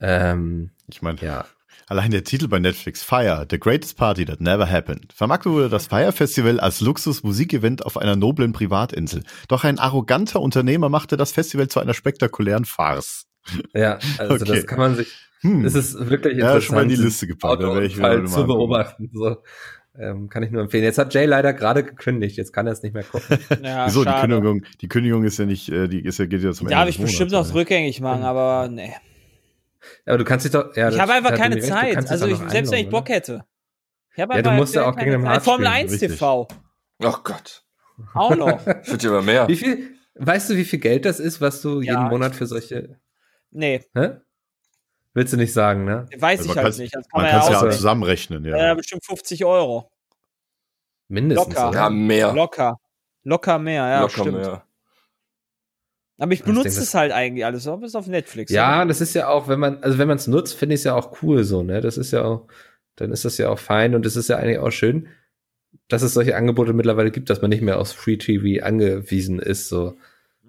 Ähm, 0.00 0.70
Ich 0.86 1.02
meine, 1.02 1.20
ja, 1.20 1.46
allein 1.86 2.10
der 2.10 2.24
Titel 2.24 2.48
bei 2.48 2.58
Netflix, 2.58 3.02
Fire, 3.02 3.46
The 3.50 3.58
Greatest 3.58 3.96
Party 3.96 4.24
That 4.24 4.40
Never 4.40 4.70
Happened. 4.70 5.12
Vermarktet 5.14 5.52
wurde 5.52 5.68
das 5.68 5.86
Fire 5.86 6.12
Festival 6.12 6.60
als 6.60 6.80
Luxus-Musikevent 6.80 7.84
auf 7.86 7.96
einer 7.96 8.16
noblen 8.16 8.52
Privatinsel. 8.52 9.22
Doch 9.48 9.64
ein 9.64 9.78
arroganter 9.78 10.40
Unternehmer 10.40 10.88
machte 10.88 11.16
das 11.16 11.32
Festival 11.32 11.68
zu 11.68 11.80
einer 11.80 11.94
spektakulären 11.94 12.64
Farce. 12.64 13.26
ja, 13.74 13.98
also 14.18 14.34
Okay. 14.42 14.44
das 14.56 14.66
kann 14.66 14.78
man 14.78 14.96
sich, 14.96 15.08
Hm. 15.40 15.64
es 15.64 15.74
ist 15.74 15.94
wirklich 16.10 16.36
ja, 16.36 16.46
interessant. 16.46 16.64
schon 16.64 16.74
mal 16.74 16.82
in 16.82 16.88
die 16.88 16.96
Liste 16.96 17.26
gepackt. 17.28 17.62
Da 17.62 17.72
werde 17.72 17.86
ich 17.86 17.96
wieder 17.96 18.24
zu 18.26 18.44
beobachten. 18.46 19.08
So. 19.12 19.36
Ähm, 19.96 20.28
kann 20.28 20.42
ich 20.44 20.50
nur 20.52 20.62
empfehlen. 20.62 20.84
Jetzt 20.84 20.98
hat 20.98 21.12
Jay 21.14 21.26
leider 21.26 21.52
gerade 21.52 21.82
gekündigt, 21.84 22.36
jetzt 22.36 22.52
kann 22.52 22.66
er 22.68 22.72
es 22.72 22.82
nicht 22.82 22.92
mehr 22.94 23.02
gucken. 23.04 23.38
Ja, 23.62 23.86
Wieso? 23.86 24.04
Die. 24.04 24.10
Kündigung, 24.12 24.62
die 24.80 24.88
Kündigung 24.88 25.24
ist 25.24 25.38
ja 25.38 25.44
nicht, 25.46 25.68
äh, 25.70 25.88
die 25.88 26.00
ist 26.04 26.18
ja, 26.18 26.26
geht 26.26 26.42
ja 26.42 26.52
zum 26.52 26.66
Die 26.68 26.72
Ende 26.72 26.84
darf 26.84 26.88
ich 26.88 27.00
bestimmt 27.00 27.32
noch 27.32 27.52
rückgängig 27.54 28.00
machen, 28.00 28.22
aber 28.22 28.68
nee. 28.68 28.92
Aber 30.06 30.18
du 30.18 30.24
kannst 30.24 30.44
dich 30.44 30.52
doch, 30.52 30.74
ja, 30.76 30.88
Ich 30.90 30.98
habe 31.00 31.12
einfach 31.12 31.34
keine 31.34 31.56
recht, 31.56 31.66
Zeit. 31.66 31.96
Also 32.10 32.26
ich, 32.26 32.38
selbst 32.48 32.72
wenn 32.72 32.84
ich 32.84 32.90
Bock 32.90 33.08
hätte. 33.08 33.44
Ich 34.14 34.20
habe 34.22 34.34
Ja, 34.34 34.42
du 34.42 34.48
einfach 34.50 34.60
musst 34.60 34.74
ja 34.74 34.84
auch 34.88 34.94
Zeit. 34.96 35.06
Hearts 35.06 35.44
Formel 35.44 35.66
spielen, 35.66 35.80
1 35.84 35.92
richtig. 35.92 36.10
TV. 36.12 36.48
Oh 37.04 37.14
Gott. 37.24 37.64
Auch 38.14 38.34
noch. 38.36 38.64
Wird 38.66 39.02
ja 39.02 39.10
immer 39.10 39.22
mehr. 39.22 39.48
Wie 39.48 39.56
viel, 39.56 39.94
weißt 40.14 40.50
du, 40.50 40.56
wie 40.56 40.64
viel 40.64 40.78
Geld 40.80 41.04
das 41.04 41.20
ist, 41.20 41.40
was 41.40 41.60
du 41.62 41.80
Ja, 41.80 41.92
jeden 41.92 42.04
ich- 42.06 42.10
Monat 42.10 42.34
für 42.34 42.46
solche, 42.46 42.98
Nee, 43.50 43.84
hä? 43.94 44.10
Willst 45.14 45.32
du 45.32 45.36
nicht 45.36 45.52
sagen, 45.52 45.84
ne? 45.84 46.06
weiß 46.16 46.40
Also 46.40 46.50
ich 46.52 46.56
halt 46.56 46.78
nicht. 46.78 46.94
Das 46.94 47.08
kann 47.08 47.22
Man 47.22 47.30
kann 47.30 47.40
es 47.40 47.48
ja 47.48 47.64
ja 47.64 47.70
zusammenrechnen, 47.70 48.44
ja. 48.44 48.56
Ja, 48.56 48.74
bestimmt 48.74 49.04
50 49.04 49.44
Euro. 49.44 49.90
Mindestens, 51.08 51.54
Locker. 51.54 51.72
Ja, 51.74 51.90
mehr. 51.90 52.32
Locker. 52.34 52.78
Locker 53.24 53.58
mehr, 53.58 53.88
ja, 53.88 54.00
Locker 54.02 54.20
stimmt. 54.20 54.38
mehr. 54.38 54.64
Aber 56.18 56.32
ich 56.32 56.40
Ich 56.40 56.44
benutze 56.44 56.68
denke, 56.68 56.82
es 56.82 56.94
halt 56.94 57.12
eigentlich 57.12 57.44
alles, 57.44 57.66
auch 57.68 57.78
bis 57.80 57.94
auf 57.94 58.06
Netflix. 58.08 58.50
Ja, 58.52 58.84
das 58.84 59.00
ist 59.00 59.14
ja 59.14 59.28
auch, 59.28 59.48
wenn 59.48 59.60
man, 59.60 59.82
also 59.82 59.98
wenn 59.98 60.08
man 60.08 60.16
es 60.18 60.26
nutzt, 60.26 60.54
finde 60.54 60.74
ich 60.74 60.80
es 60.80 60.84
ja 60.84 60.94
auch 60.94 61.22
cool 61.22 61.44
so, 61.44 61.62
ne? 61.62 61.80
Das 61.80 61.96
ist 61.96 62.10
ja 62.10 62.24
auch, 62.24 62.48
dann 62.96 63.12
ist 63.12 63.24
das 63.24 63.38
ja 63.38 63.48
auch 63.48 63.58
fein 63.58 63.94
und 63.94 64.04
es 64.04 64.16
ist 64.16 64.28
ja 64.28 64.36
eigentlich 64.36 64.58
auch 64.58 64.72
schön, 64.72 65.08
dass 65.86 66.02
es 66.02 66.14
solche 66.14 66.36
Angebote 66.36 66.72
mittlerweile 66.72 67.12
gibt, 67.12 67.30
dass 67.30 67.40
man 67.40 67.50
nicht 67.50 67.62
mehr 67.62 67.78
aus 67.78 67.92
Free 67.92 68.16
TV 68.16 68.64
angewiesen 68.64 69.38
ist, 69.38 69.68
so. 69.68 69.96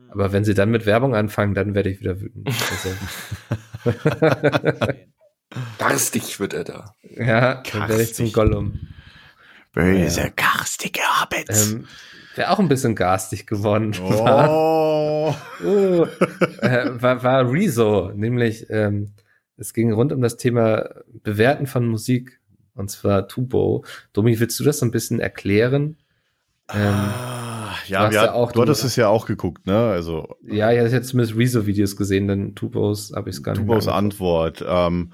Aber 0.10 0.32
wenn 0.32 0.44
sie 0.44 0.56
dann 0.56 0.72
mit 0.72 0.88
Werbung 0.88 1.14
anfangen, 1.16 1.54
dann 1.54 1.76
werde 1.76 1.92
ich 1.92 2.00
wieder 2.00 2.20
wütend. 2.20 2.50
Also, 2.50 2.90
Garstig 5.78 6.40
wird 6.40 6.54
er 6.54 6.64
da. 6.64 6.96
ja, 7.16 7.62
dann 7.72 7.90
werde 7.90 8.02
ich 8.02 8.16
zum 8.16 8.32
Karstig. 8.32 8.34
Gollum. 8.34 8.80
Böse, 9.72 10.32
garstige 10.36 11.02
Hobbits. 11.22 11.72
Ähm, 11.72 11.88
Wäre 12.36 12.52
auch 12.52 12.60
ein 12.60 12.70
bisschen 12.70 12.96
garstig 12.96 13.48
geworden. 13.48 13.94
War, 14.00 14.50
oh. 14.52 15.36
uh, 15.64 16.06
äh, 16.62 17.02
war, 17.02 17.24
war 17.24 17.52
Rezo, 17.52 18.12
nämlich 18.16 18.68
ähm, 18.70 19.14
es 19.58 19.74
ging 19.74 19.92
rund 19.92 20.14
um 20.14 20.22
das 20.22 20.38
Thema 20.38 20.90
Bewerten 21.24 21.68
von 21.68 21.88
Musik, 21.88 22.40
und 22.76 22.90
zwar 22.90 23.28
Tubo. 23.28 23.84
Domi, 24.14 24.40
willst 24.40 24.60
du 24.60 24.64
das 24.64 24.80
so 24.80 24.86
ein 24.86 24.92
bisschen 24.92 25.20
erklären? 25.20 25.98
Ähm, 26.74 26.94
Ah, 27.70 27.76
ja, 27.88 28.10
ja 28.12 28.34
auch- 28.34 28.52
du 28.52 28.62
hattest 28.62 28.84
es 28.84 28.96
ja 28.96 29.08
auch 29.10 29.26
geguckt, 29.26 29.68
ne? 29.68 29.76
Also 29.78 30.36
ja, 30.46 30.72
ich 30.72 30.80
hatte 30.80 30.90
jetzt 30.96 31.10
zumindest 31.10 31.38
Rezo-Videos 31.38 31.96
gesehen, 31.96 32.28
dann 32.28 32.56
Tubos 32.56 33.12
habe 33.16 33.30
ich 33.30 33.36
es 33.36 33.44
gar 33.44 33.54
nicht 33.54 33.62
Tubos. 33.62 33.88
Antwort. 33.88 34.64
Ähm, 34.68 35.12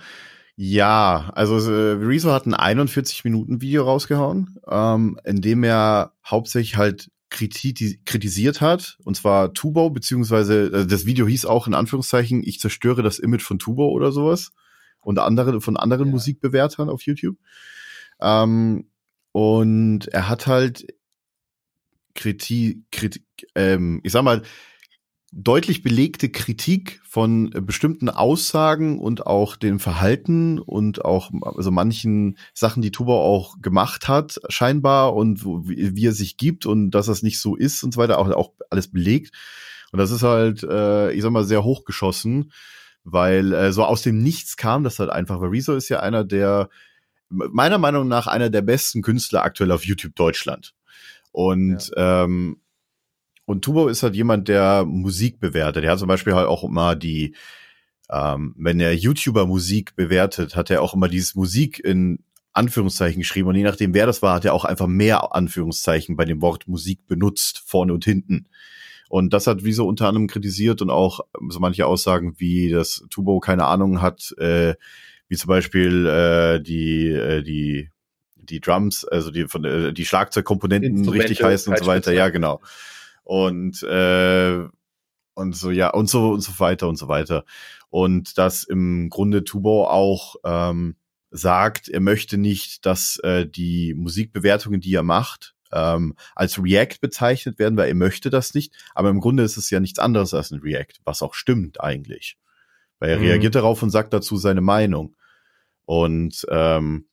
ja, 0.58 1.32
also 1.36 1.58
äh, 1.70 1.92
Rezo 1.94 2.32
hat 2.32 2.46
ein 2.46 2.54
41 2.54 3.24
Minuten 3.26 3.62
Video 3.62 3.84
rausgehauen, 3.84 4.58
ähm, 4.68 5.20
in 5.26 5.42
dem 5.42 5.64
er 5.64 6.14
hauptsächlich 6.26 6.78
halt 6.78 7.10
kriti 7.30 8.00
kritisiert 8.06 8.62
hat, 8.62 8.98
und 9.04 9.18
zwar 9.18 9.54
Tubo, 9.54 9.90
beziehungsweise 9.90 10.68
äh, 10.68 10.88
das 10.88 11.06
Video 11.06 11.28
hieß 11.28 11.46
auch 11.46 11.68
in 11.68 11.74
Anführungszeichen, 11.74 12.42
ich 12.44 12.60
zerstöre 12.60 13.04
das 13.04 13.20
Image 13.20 13.42
von 13.42 13.60
Tubo 13.60 13.90
oder 13.90 14.14
sowas 14.14 14.54
und 15.02 15.20
andere 15.20 15.60
von 15.60 15.76
anderen 15.76 16.08
Ja. 16.08 16.12
Musikbewertern 16.14 16.90
auf 16.90 17.02
YouTube. 17.02 17.38
Ähm, 18.22 18.88
und 19.34 20.08
er 20.08 20.30
hat 20.30 20.48
halt 20.48 20.88
Kritik, 22.14 22.84
Kritik 22.92 23.26
ähm, 23.56 24.00
ich 24.04 24.14
sag 24.14 24.24
mal, 24.24 24.42
deutlich 25.38 25.84
belegte 25.84 26.30
Kritik 26.30 27.02
von 27.04 27.52
äh, 27.54 27.60
bestimmten 27.60 28.10
Aussagen 28.10 29.00
und 29.00 29.28
auch 29.28 29.58
dem 29.58 29.80
Verhalten 29.80 30.60
und 30.60 31.04
auch 31.04 31.30
also 31.44 31.72
manchen 31.72 32.38
Sachen, 32.54 32.82
die 32.82 32.92
Tuba 32.92 33.14
auch 33.14 33.62
gemacht 33.62 34.08
hat, 34.08 34.40
scheinbar 34.48 35.14
und 35.14 35.46
wie, 35.46 35.94
wie 35.96 36.08
er 36.08 36.14
sich 36.14 36.38
gibt 36.38 36.66
und 36.66 36.92
dass 36.92 37.08
das 37.08 37.22
nicht 37.22 37.40
so 37.40 37.56
ist 37.56 37.84
und 37.84 37.94
so 37.94 38.00
weiter, 38.00 38.18
auch, 38.18 38.30
auch 38.32 38.52
alles 38.70 38.88
belegt. 38.88 39.36
Und 39.92 40.00
das 40.00 40.12
ist 40.12 40.24
halt, 40.24 40.64
äh, 40.64 41.12
ich 41.12 41.22
sag 41.22 41.32
mal, 41.32 41.44
sehr 41.44 41.66
hochgeschossen, 41.66 42.54
weil 43.04 43.54
äh, 43.54 43.74
so 43.74 43.84
aus 43.84 44.04
dem 44.04 44.24
Nichts 44.24 44.56
kam 44.56 44.86
das 44.86 45.00
halt 45.00 45.10
einfach. 45.10 45.42
Weil 45.42 45.50
Rezo 45.50 45.76
ist 45.76 45.90
ja 45.90 46.00
einer 46.00 46.24
der, 46.24 46.70
meiner 47.30 47.78
Meinung 47.78 48.08
nach, 48.08 48.28
einer 48.28 48.50
der 48.50 48.62
besten 48.62 49.02
Künstler 49.02 49.44
aktuell 49.44 49.72
auf 49.72 49.86
YouTube 49.86 50.16
Deutschland. 50.16 50.74
Und 51.32 51.92
ähm, 51.98 52.62
und 53.46 53.64
Tubo 53.64 53.88
ist 53.88 54.04
halt 54.04 54.16
jemand, 54.16 54.48
der 54.48 54.86
Musik 54.86 55.40
bewertet. 55.40 55.84
Der 55.84 55.92
hat 55.92 56.00
zum 56.00 56.08
Beispiel 56.08 56.34
halt 56.34 56.48
auch 56.48 56.64
immer 56.64 56.96
die, 56.96 57.36
ähm, 58.10 58.56
wenn 58.58 58.80
er 58.80 58.94
YouTuber 58.94 59.46
Musik 59.46 59.96
bewertet, 59.96 60.56
hat 60.56 60.70
er 60.70 60.82
auch 60.82 60.94
immer 60.94 61.08
dieses 61.08 61.36
Musik 61.36 61.80
in 61.80 62.20
Anführungszeichen 62.54 63.20
geschrieben. 63.20 63.50
Und 63.50 63.56
je 63.56 63.64
nachdem, 63.64 63.94
wer 63.94 64.08
das 64.08 64.22
war, 64.22 64.36
hat 64.36 64.46
er 64.46 64.54
auch 64.54 64.66
einfach 64.66 64.88
mehr 64.88 65.36
Anführungszeichen 65.36 66.16
bei 66.16 66.26
dem 66.26 66.42
Wort 66.42 66.68
Musik 66.68 67.06
benutzt, 67.08 67.62
vorne 67.66 67.94
und 67.94 68.06
hinten. 68.06 68.48
Und 69.10 69.34
das 69.34 69.46
hat 69.46 69.64
Wieso 69.64 69.88
unter 69.88 70.08
anderem 70.08 70.28
kritisiert 70.28 70.82
und 70.82 70.90
auch 70.90 71.20
so 71.50 71.60
manche 71.60 71.86
Aussagen 71.86 72.34
wie, 72.38 72.70
dass 72.70 73.06
Tubo 73.12 73.40
keine 73.40 73.66
Ahnung 73.66 74.02
hat, 74.02 74.34
äh, 74.40 74.74
wie 75.28 75.36
zum 75.36 75.50
Beispiel 75.50 76.08
äh, 76.08 76.62
die, 76.62 77.10
äh, 77.10 77.44
die, 77.44 77.92
die 78.36 78.60
Drums, 78.60 79.06
also 79.06 79.30
die 79.30 79.48
von 79.48 79.64
äh, 79.66 79.94
die 79.94 80.06
Schlagzeugkomponenten 80.06 81.08
richtig 81.10 81.44
heißen 81.44 81.72
und 81.72 81.80
so 81.80 81.86
weiter. 81.86 82.14
Ja, 82.14 82.30
genau. 82.30 82.62
Und 83.26 83.84
äh, 83.84 84.66
und 85.34 85.54
so 85.56 85.70
ja 85.70 85.90
und 85.90 86.10
so 86.10 86.30
und 86.32 86.42
so 86.42 86.60
weiter 86.60 86.88
und 86.88 86.96
so 86.96 87.10
weiter. 87.10 87.44
Und 87.90 88.38
dass 88.38 88.64
im 88.64 89.10
Grunde 89.10 89.44
Tubo 89.44 89.88
auch 89.88 90.36
ähm, 90.46 90.96
sagt, 91.32 91.90
er 91.90 92.00
möchte 92.00 92.38
nicht, 92.38 92.86
dass 92.86 93.18
äh, 93.20 93.46
die 93.46 93.94
Musikbewertungen, 93.94 94.80
die 94.80 94.94
er 94.94 95.04
macht, 95.04 95.56
ähm, 95.74 96.16
als 96.36 96.62
React 96.64 97.00
bezeichnet 97.02 97.60
werden, 97.60 97.76
weil 97.78 97.90
er 97.90 97.96
möchte 97.96 98.30
das 98.30 98.54
nicht. 98.54 98.74
Aber 98.94 99.10
im 99.10 99.20
Grunde 99.20 99.44
ist 99.44 99.58
es 99.58 99.70
ja 99.70 99.80
nichts 99.82 100.00
anderes 100.00 100.34
als 100.34 100.52
ein 100.52 100.62
React, 100.62 101.02
was 101.04 101.22
auch 101.22 101.34
stimmt 101.34 101.82
eigentlich. 101.82 102.38
Weil 103.00 103.10
er 103.10 103.18
Mhm. 103.18 103.24
reagiert 103.26 103.56
darauf 103.56 103.84
und 103.84 103.90
sagt 103.90 104.14
dazu 104.14 104.38
seine 104.38 104.62
Meinung. 104.62 105.16
Und 105.86 106.46
ähm, 106.50 107.08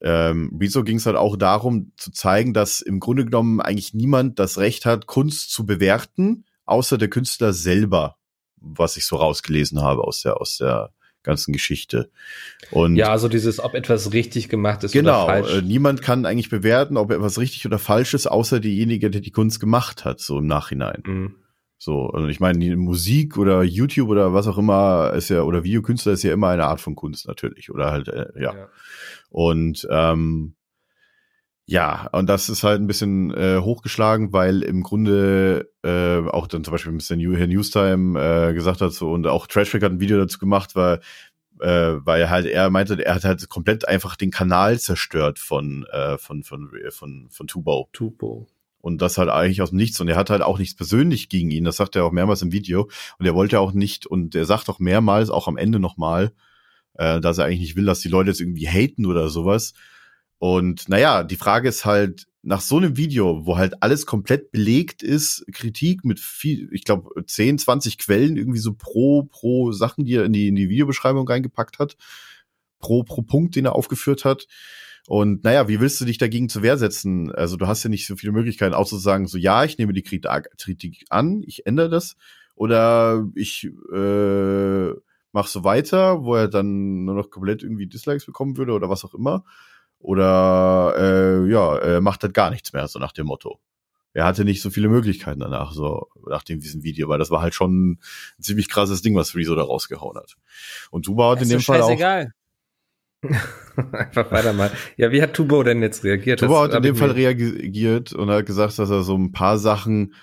ähm, 0.00 0.56
Rezo 0.60 0.84
ging 0.84 0.96
es 0.98 1.06
halt 1.06 1.16
auch 1.16 1.36
darum 1.36 1.92
zu 1.96 2.12
zeigen, 2.12 2.54
dass 2.54 2.80
im 2.80 3.00
Grunde 3.00 3.24
genommen 3.24 3.60
eigentlich 3.60 3.94
niemand 3.94 4.38
das 4.38 4.58
Recht 4.58 4.86
hat, 4.86 5.06
Kunst 5.06 5.50
zu 5.50 5.66
bewerten, 5.66 6.44
außer 6.66 6.98
der 6.98 7.08
Künstler 7.08 7.52
selber, 7.52 8.16
was 8.56 8.96
ich 8.96 9.06
so 9.06 9.16
rausgelesen 9.16 9.82
habe 9.82 10.04
aus 10.04 10.22
der 10.22 10.40
aus 10.40 10.58
der 10.58 10.92
ganzen 11.22 11.52
Geschichte. 11.52 12.10
Und 12.70 12.96
Ja, 12.96 13.10
also 13.10 13.28
dieses, 13.28 13.60
ob 13.60 13.74
etwas 13.74 14.12
richtig 14.12 14.48
gemacht 14.48 14.84
ist 14.84 14.92
genau, 14.92 15.24
oder 15.24 15.44
falsch. 15.44 15.54
äh, 15.56 15.62
niemand 15.62 16.00
kann 16.00 16.24
eigentlich 16.24 16.48
bewerten, 16.48 16.96
ob 16.96 17.10
etwas 17.10 17.38
richtig 17.38 17.66
oder 17.66 17.78
falsch 17.78 18.14
ist, 18.14 18.26
außer 18.26 18.60
derjenige, 18.60 19.10
der 19.10 19.20
die 19.20 19.30
Kunst 19.30 19.60
gemacht 19.60 20.04
hat, 20.04 20.20
so 20.20 20.38
im 20.38 20.46
Nachhinein. 20.46 21.02
Mhm. 21.04 21.34
So, 21.78 22.10
und 22.10 22.28
ich 22.28 22.40
meine, 22.40 22.58
die 22.58 22.74
Musik 22.74 23.38
oder 23.38 23.62
YouTube 23.62 24.08
oder 24.08 24.34
was 24.34 24.48
auch 24.48 24.58
immer 24.58 25.12
ist 25.14 25.28
ja, 25.28 25.42
oder 25.42 25.62
Videokünstler 25.62 26.12
ist 26.12 26.24
ja 26.24 26.32
immer 26.32 26.48
eine 26.48 26.64
Art 26.64 26.80
von 26.80 26.96
Kunst 26.96 27.28
natürlich. 27.28 27.70
Oder 27.70 27.92
halt, 27.92 28.08
äh, 28.08 28.26
ja. 28.36 28.52
Ja. 28.52 28.68
Und 29.30 29.86
ähm, 29.88 30.54
ja, 31.70 32.08
und 32.12 32.28
das 32.28 32.48
ist 32.48 32.64
halt 32.64 32.80
ein 32.80 32.86
bisschen 32.86 33.30
äh, 33.34 33.58
hochgeschlagen, 33.60 34.32
weil 34.32 34.62
im 34.62 34.82
Grunde 34.82 35.70
äh, 35.84 36.26
auch 36.30 36.46
dann 36.46 36.64
zum 36.64 36.72
Beispiel 36.72 36.92
Mr. 36.92 37.14
New, 37.16 37.36
Herr 37.36 37.46
Newstime 37.46 38.18
äh, 38.18 38.54
gesagt 38.54 38.80
hat 38.80 38.92
so 38.92 39.12
und 39.12 39.26
auch 39.26 39.46
Trashback 39.46 39.82
hat 39.82 39.92
ein 39.92 40.00
Video 40.00 40.16
dazu 40.16 40.38
gemacht, 40.38 40.74
weil 40.74 41.00
äh, 41.60 41.96
weil 42.04 42.30
halt 42.30 42.46
er 42.46 42.70
meinte, 42.70 43.04
er 43.04 43.14
hat 43.16 43.24
halt 43.24 43.48
komplett 43.50 43.86
einfach 43.86 44.16
den 44.16 44.30
Kanal 44.30 44.78
zerstört 44.80 45.38
von 45.38 45.84
äh, 45.92 46.16
von 46.16 46.42
von 46.42 46.70
von 46.90 47.28
von 47.30 47.46
Tubo 47.46 47.88
Tupo. 47.92 48.46
Und 48.80 49.02
das 49.02 49.18
halt 49.18 49.28
eigentlich 49.28 49.62
aus 49.62 49.70
dem 49.70 49.78
Nichts. 49.78 50.00
Und 50.00 50.08
er 50.08 50.16
hat 50.16 50.30
halt 50.30 50.42
auch 50.42 50.58
nichts 50.58 50.74
persönlich 50.74 51.28
gegen 51.28 51.50
ihn, 51.50 51.64
das 51.64 51.76
sagt 51.76 51.96
er 51.96 52.04
auch 52.04 52.12
mehrmals 52.12 52.42
im 52.42 52.52
Video. 52.52 52.88
Und 53.18 53.26
er 53.26 53.34
wollte 53.34 53.60
auch 53.60 53.72
nicht 53.72 54.06
und 54.06 54.34
er 54.34 54.44
sagt 54.44 54.68
auch 54.68 54.78
mehrmals 54.78 55.30
auch 55.30 55.48
am 55.48 55.56
Ende 55.56 55.78
nochmal, 55.78 56.32
äh, 56.94 57.20
dass 57.20 57.38
er 57.38 57.46
eigentlich 57.46 57.60
nicht 57.60 57.76
will, 57.76 57.86
dass 57.86 58.00
die 58.00 58.08
Leute 58.08 58.30
jetzt 58.30 58.40
irgendwie 58.40 58.68
haten 58.68 59.06
oder 59.06 59.28
sowas. 59.28 59.74
Und 60.38 60.88
naja, 60.88 61.24
die 61.24 61.36
Frage 61.36 61.68
ist 61.68 61.84
halt, 61.84 62.28
nach 62.42 62.60
so 62.60 62.76
einem 62.76 62.96
Video, 62.96 63.44
wo 63.46 63.58
halt 63.58 63.82
alles 63.82 64.06
komplett 64.06 64.52
belegt 64.52 65.02
ist, 65.02 65.44
Kritik 65.52 66.04
mit 66.04 66.20
viel, 66.20 66.68
ich 66.72 66.84
glaube, 66.84 67.10
10, 67.24 67.58
20 67.58 67.98
Quellen 67.98 68.36
irgendwie 68.36 68.58
so 68.58 68.74
pro, 68.74 69.24
pro 69.24 69.72
Sachen, 69.72 70.04
die 70.04 70.14
er 70.14 70.24
in 70.24 70.32
die, 70.32 70.48
in 70.48 70.54
die 70.54 70.68
Videobeschreibung 70.68 71.28
reingepackt 71.28 71.78
hat, 71.78 71.96
pro, 72.78 73.02
pro 73.02 73.22
Punkt, 73.22 73.56
den 73.56 73.66
er 73.66 73.74
aufgeführt 73.74 74.24
hat. 74.24 74.46
Und 75.08 75.42
naja, 75.42 75.68
wie 75.68 75.80
willst 75.80 75.98
du 76.02 76.04
dich 76.04 76.18
dagegen 76.18 76.50
zur 76.50 76.62
Wehr 76.62 76.76
setzen? 76.76 77.32
Also 77.34 77.56
du 77.56 77.66
hast 77.66 77.82
ja 77.82 77.88
nicht 77.88 78.06
so 78.06 78.14
viele 78.14 78.30
Möglichkeiten, 78.30 78.74
außer 78.74 78.96
zu 78.96 79.02
sagen, 79.02 79.26
so 79.26 79.38
ja, 79.38 79.64
ich 79.64 79.78
nehme 79.78 79.94
die 79.94 80.02
Kritik 80.02 81.06
an, 81.08 81.42
ich 81.46 81.64
ändere 81.64 81.88
das. 81.88 82.16
Oder 82.56 83.26
ich 83.34 83.70
äh, 83.90 84.88
mache 85.32 85.48
so 85.48 85.64
weiter, 85.64 86.24
wo 86.24 86.34
er 86.34 86.48
dann 86.48 87.06
nur 87.06 87.14
noch 87.14 87.30
komplett 87.30 87.62
irgendwie 87.62 87.86
Dislikes 87.86 88.26
bekommen 88.26 88.58
würde 88.58 88.72
oder 88.72 88.90
was 88.90 89.02
auch 89.02 89.14
immer. 89.14 89.44
Oder 89.98 90.94
äh, 90.98 91.50
ja, 91.50 91.78
er 91.78 92.02
macht 92.02 92.22
halt 92.22 92.34
gar 92.34 92.50
nichts 92.50 92.74
mehr, 92.74 92.86
so 92.86 92.98
nach 92.98 93.12
dem 93.12 93.28
Motto. 93.28 93.60
Er 94.12 94.26
hatte 94.26 94.44
nicht 94.44 94.60
so 94.60 94.68
viele 94.68 94.90
Möglichkeiten 94.90 95.40
danach, 95.40 95.72
so 95.72 96.08
nach 96.28 96.42
dem 96.42 96.60
diesem 96.60 96.82
Video, 96.82 97.08
weil 97.08 97.18
das 97.18 97.30
war 97.30 97.40
halt 97.40 97.54
schon 97.54 97.92
ein 97.92 97.98
ziemlich 98.42 98.68
krasses 98.68 99.00
Ding, 99.00 99.16
was 99.16 99.34
Rezo 99.34 99.54
da 99.54 99.62
rausgehauen 99.62 100.18
hat. 100.18 100.36
Und 100.90 101.06
Tuba 101.06 101.30
hat 101.30 101.40
in 101.40 101.48
dem 101.48 101.60
Fall 101.60 101.80
auch. 101.80 101.98
Einfach 103.92 104.30
weiter 104.30 104.52
mal. 104.52 104.70
Ja, 104.96 105.10
wie 105.10 105.22
hat 105.22 105.34
Tubo 105.34 105.62
denn 105.62 105.82
jetzt 105.82 106.04
reagiert? 106.04 106.40
Tuba 106.40 106.62
hat 106.62 106.74
in 106.74 106.82
dem 106.82 106.96
Fall 106.96 107.10
reagiert 107.12 108.12
und 108.12 108.30
hat 108.30 108.46
gesagt, 108.46 108.78
dass 108.78 108.90
er 108.90 109.02
so 109.02 109.16
ein 109.16 109.32
paar 109.32 109.58
Sachen, 109.58 110.14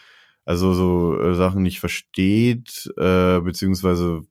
also 0.45 0.73
so 0.73 1.19
äh, 1.19 1.35
Sachen 1.35 1.63
nicht 1.63 1.79
versteht, 1.79 2.89
äh, 2.97 3.39
beziehungsweise 3.41 4.21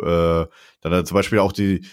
äh, 0.00 0.44
dann 0.80 0.92
hat 0.92 1.06
zum 1.06 1.14
Beispiel 1.16 1.38
auch 1.38 1.52
die 1.52 1.84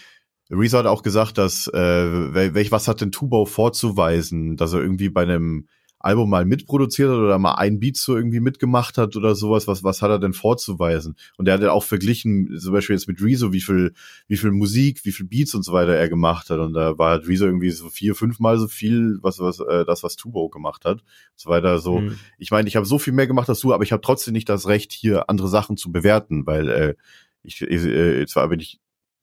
Rezo 0.50 0.78
hat 0.78 0.86
auch 0.86 1.02
gesagt, 1.02 1.38
dass 1.38 1.66
äh, 1.68 1.76
wel- 1.78 2.54
welch 2.54 2.72
was 2.72 2.88
hat 2.88 3.00
denn 3.00 3.12
Tubau 3.12 3.46
vorzuweisen, 3.46 4.56
dass 4.56 4.72
er 4.72 4.80
irgendwie 4.80 5.08
bei 5.08 5.22
einem 5.22 5.66
Album 6.02 6.30
mal 6.30 6.44
mitproduziert 6.44 7.10
hat 7.10 7.16
oder 7.16 7.38
mal 7.38 7.54
ein 7.54 7.78
Beat 7.80 7.96
so 7.96 8.16
irgendwie 8.16 8.40
mitgemacht 8.40 8.98
hat 8.98 9.16
oder 9.16 9.34
sowas, 9.34 9.66
was, 9.66 9.84
was 9.84 10.02
hat 10.02 10.10
er 10.10 10.18
denn 10.18 10.32
vorzuweisen? 10.32 11.16
Und 11.36 11.48
er 11.48 11.54
hat 11.54 11.62
ja 11.62 11.72
auch 11.72 11.84
verglichen, 11.84 12.58
zum 12.58 12.72
Beispiel 12.72 12.96
jetzt 12.96 13.08
mit 13.08 13.22
Rezo, 13.22 13.52
wie 13.52 13.60
viel, 13.60 13.92
wie 14.28 14.36
viel 14.36 14.50
Musik, 14.50 15.04
wie 15.04 15.12
viel 15.12 15.26
Beats 15.26 15.54
und 15.54 15.62
so 15.62 15.72
weiter 15.72 15.94
er 15.94 16.08
gemacht 16.08 16.50
hat. 16.50 16.58
Und 16.58 16.74
da 16.74 16.98
war 16.98 17.10
halt 17.10 17.28
Rezo 17.28 17.46
irgendwie 17.46 17.70
so 17.70 17.88
vier, 17.88 18.14
fünfmal 18.14 18.58
so 18.58 18.68
viel, 18.68 19.18
was, 19.22 19.38
was, 19.38 19.60
äh, 19.60 19.84
das, 19.84 20.02
was 20.02 20.16
Tubo 20.16 20.48
gemacht 20.48 20.84
hat. 20.84 21.00
Und 21.00 21.04
so 21.36 21.50
weiter. 21.50 21.78
So, 21.78 22.00
Mhm. 22.00 22.18
ich 22.38 22.50
meine, 22.50 22.68
ich 22.68 22.76
habe 22.76 22.86
so 22.86 22.98
viel 22.98 23.12
mehr 23.12 23.26
gemacht 23.26 23.48
als 23.48 23.60
du, 23.60 23.72
aber 23.72 23.84
ich 23.84 23.92
habe 23.92 24.02
trotzdem 24.02 24.32
nicht 24.32 24.48
das 24.48 24.66
Recht, 24.66 24.92
hier 24.92 25.30
andere 25.30 25.48
Sachen 25.48 25.76
zu 25.76 25.92
bewerten, 25.92 26.46
weil 26.46 26.68
äh, 26.68 26.94
ich, 27.42 27.60
ich 27.62 27.84
äh, 27.84 28.26
zwar 28.26 28.48
bin 28.48 28.60
ich 28.60 28.80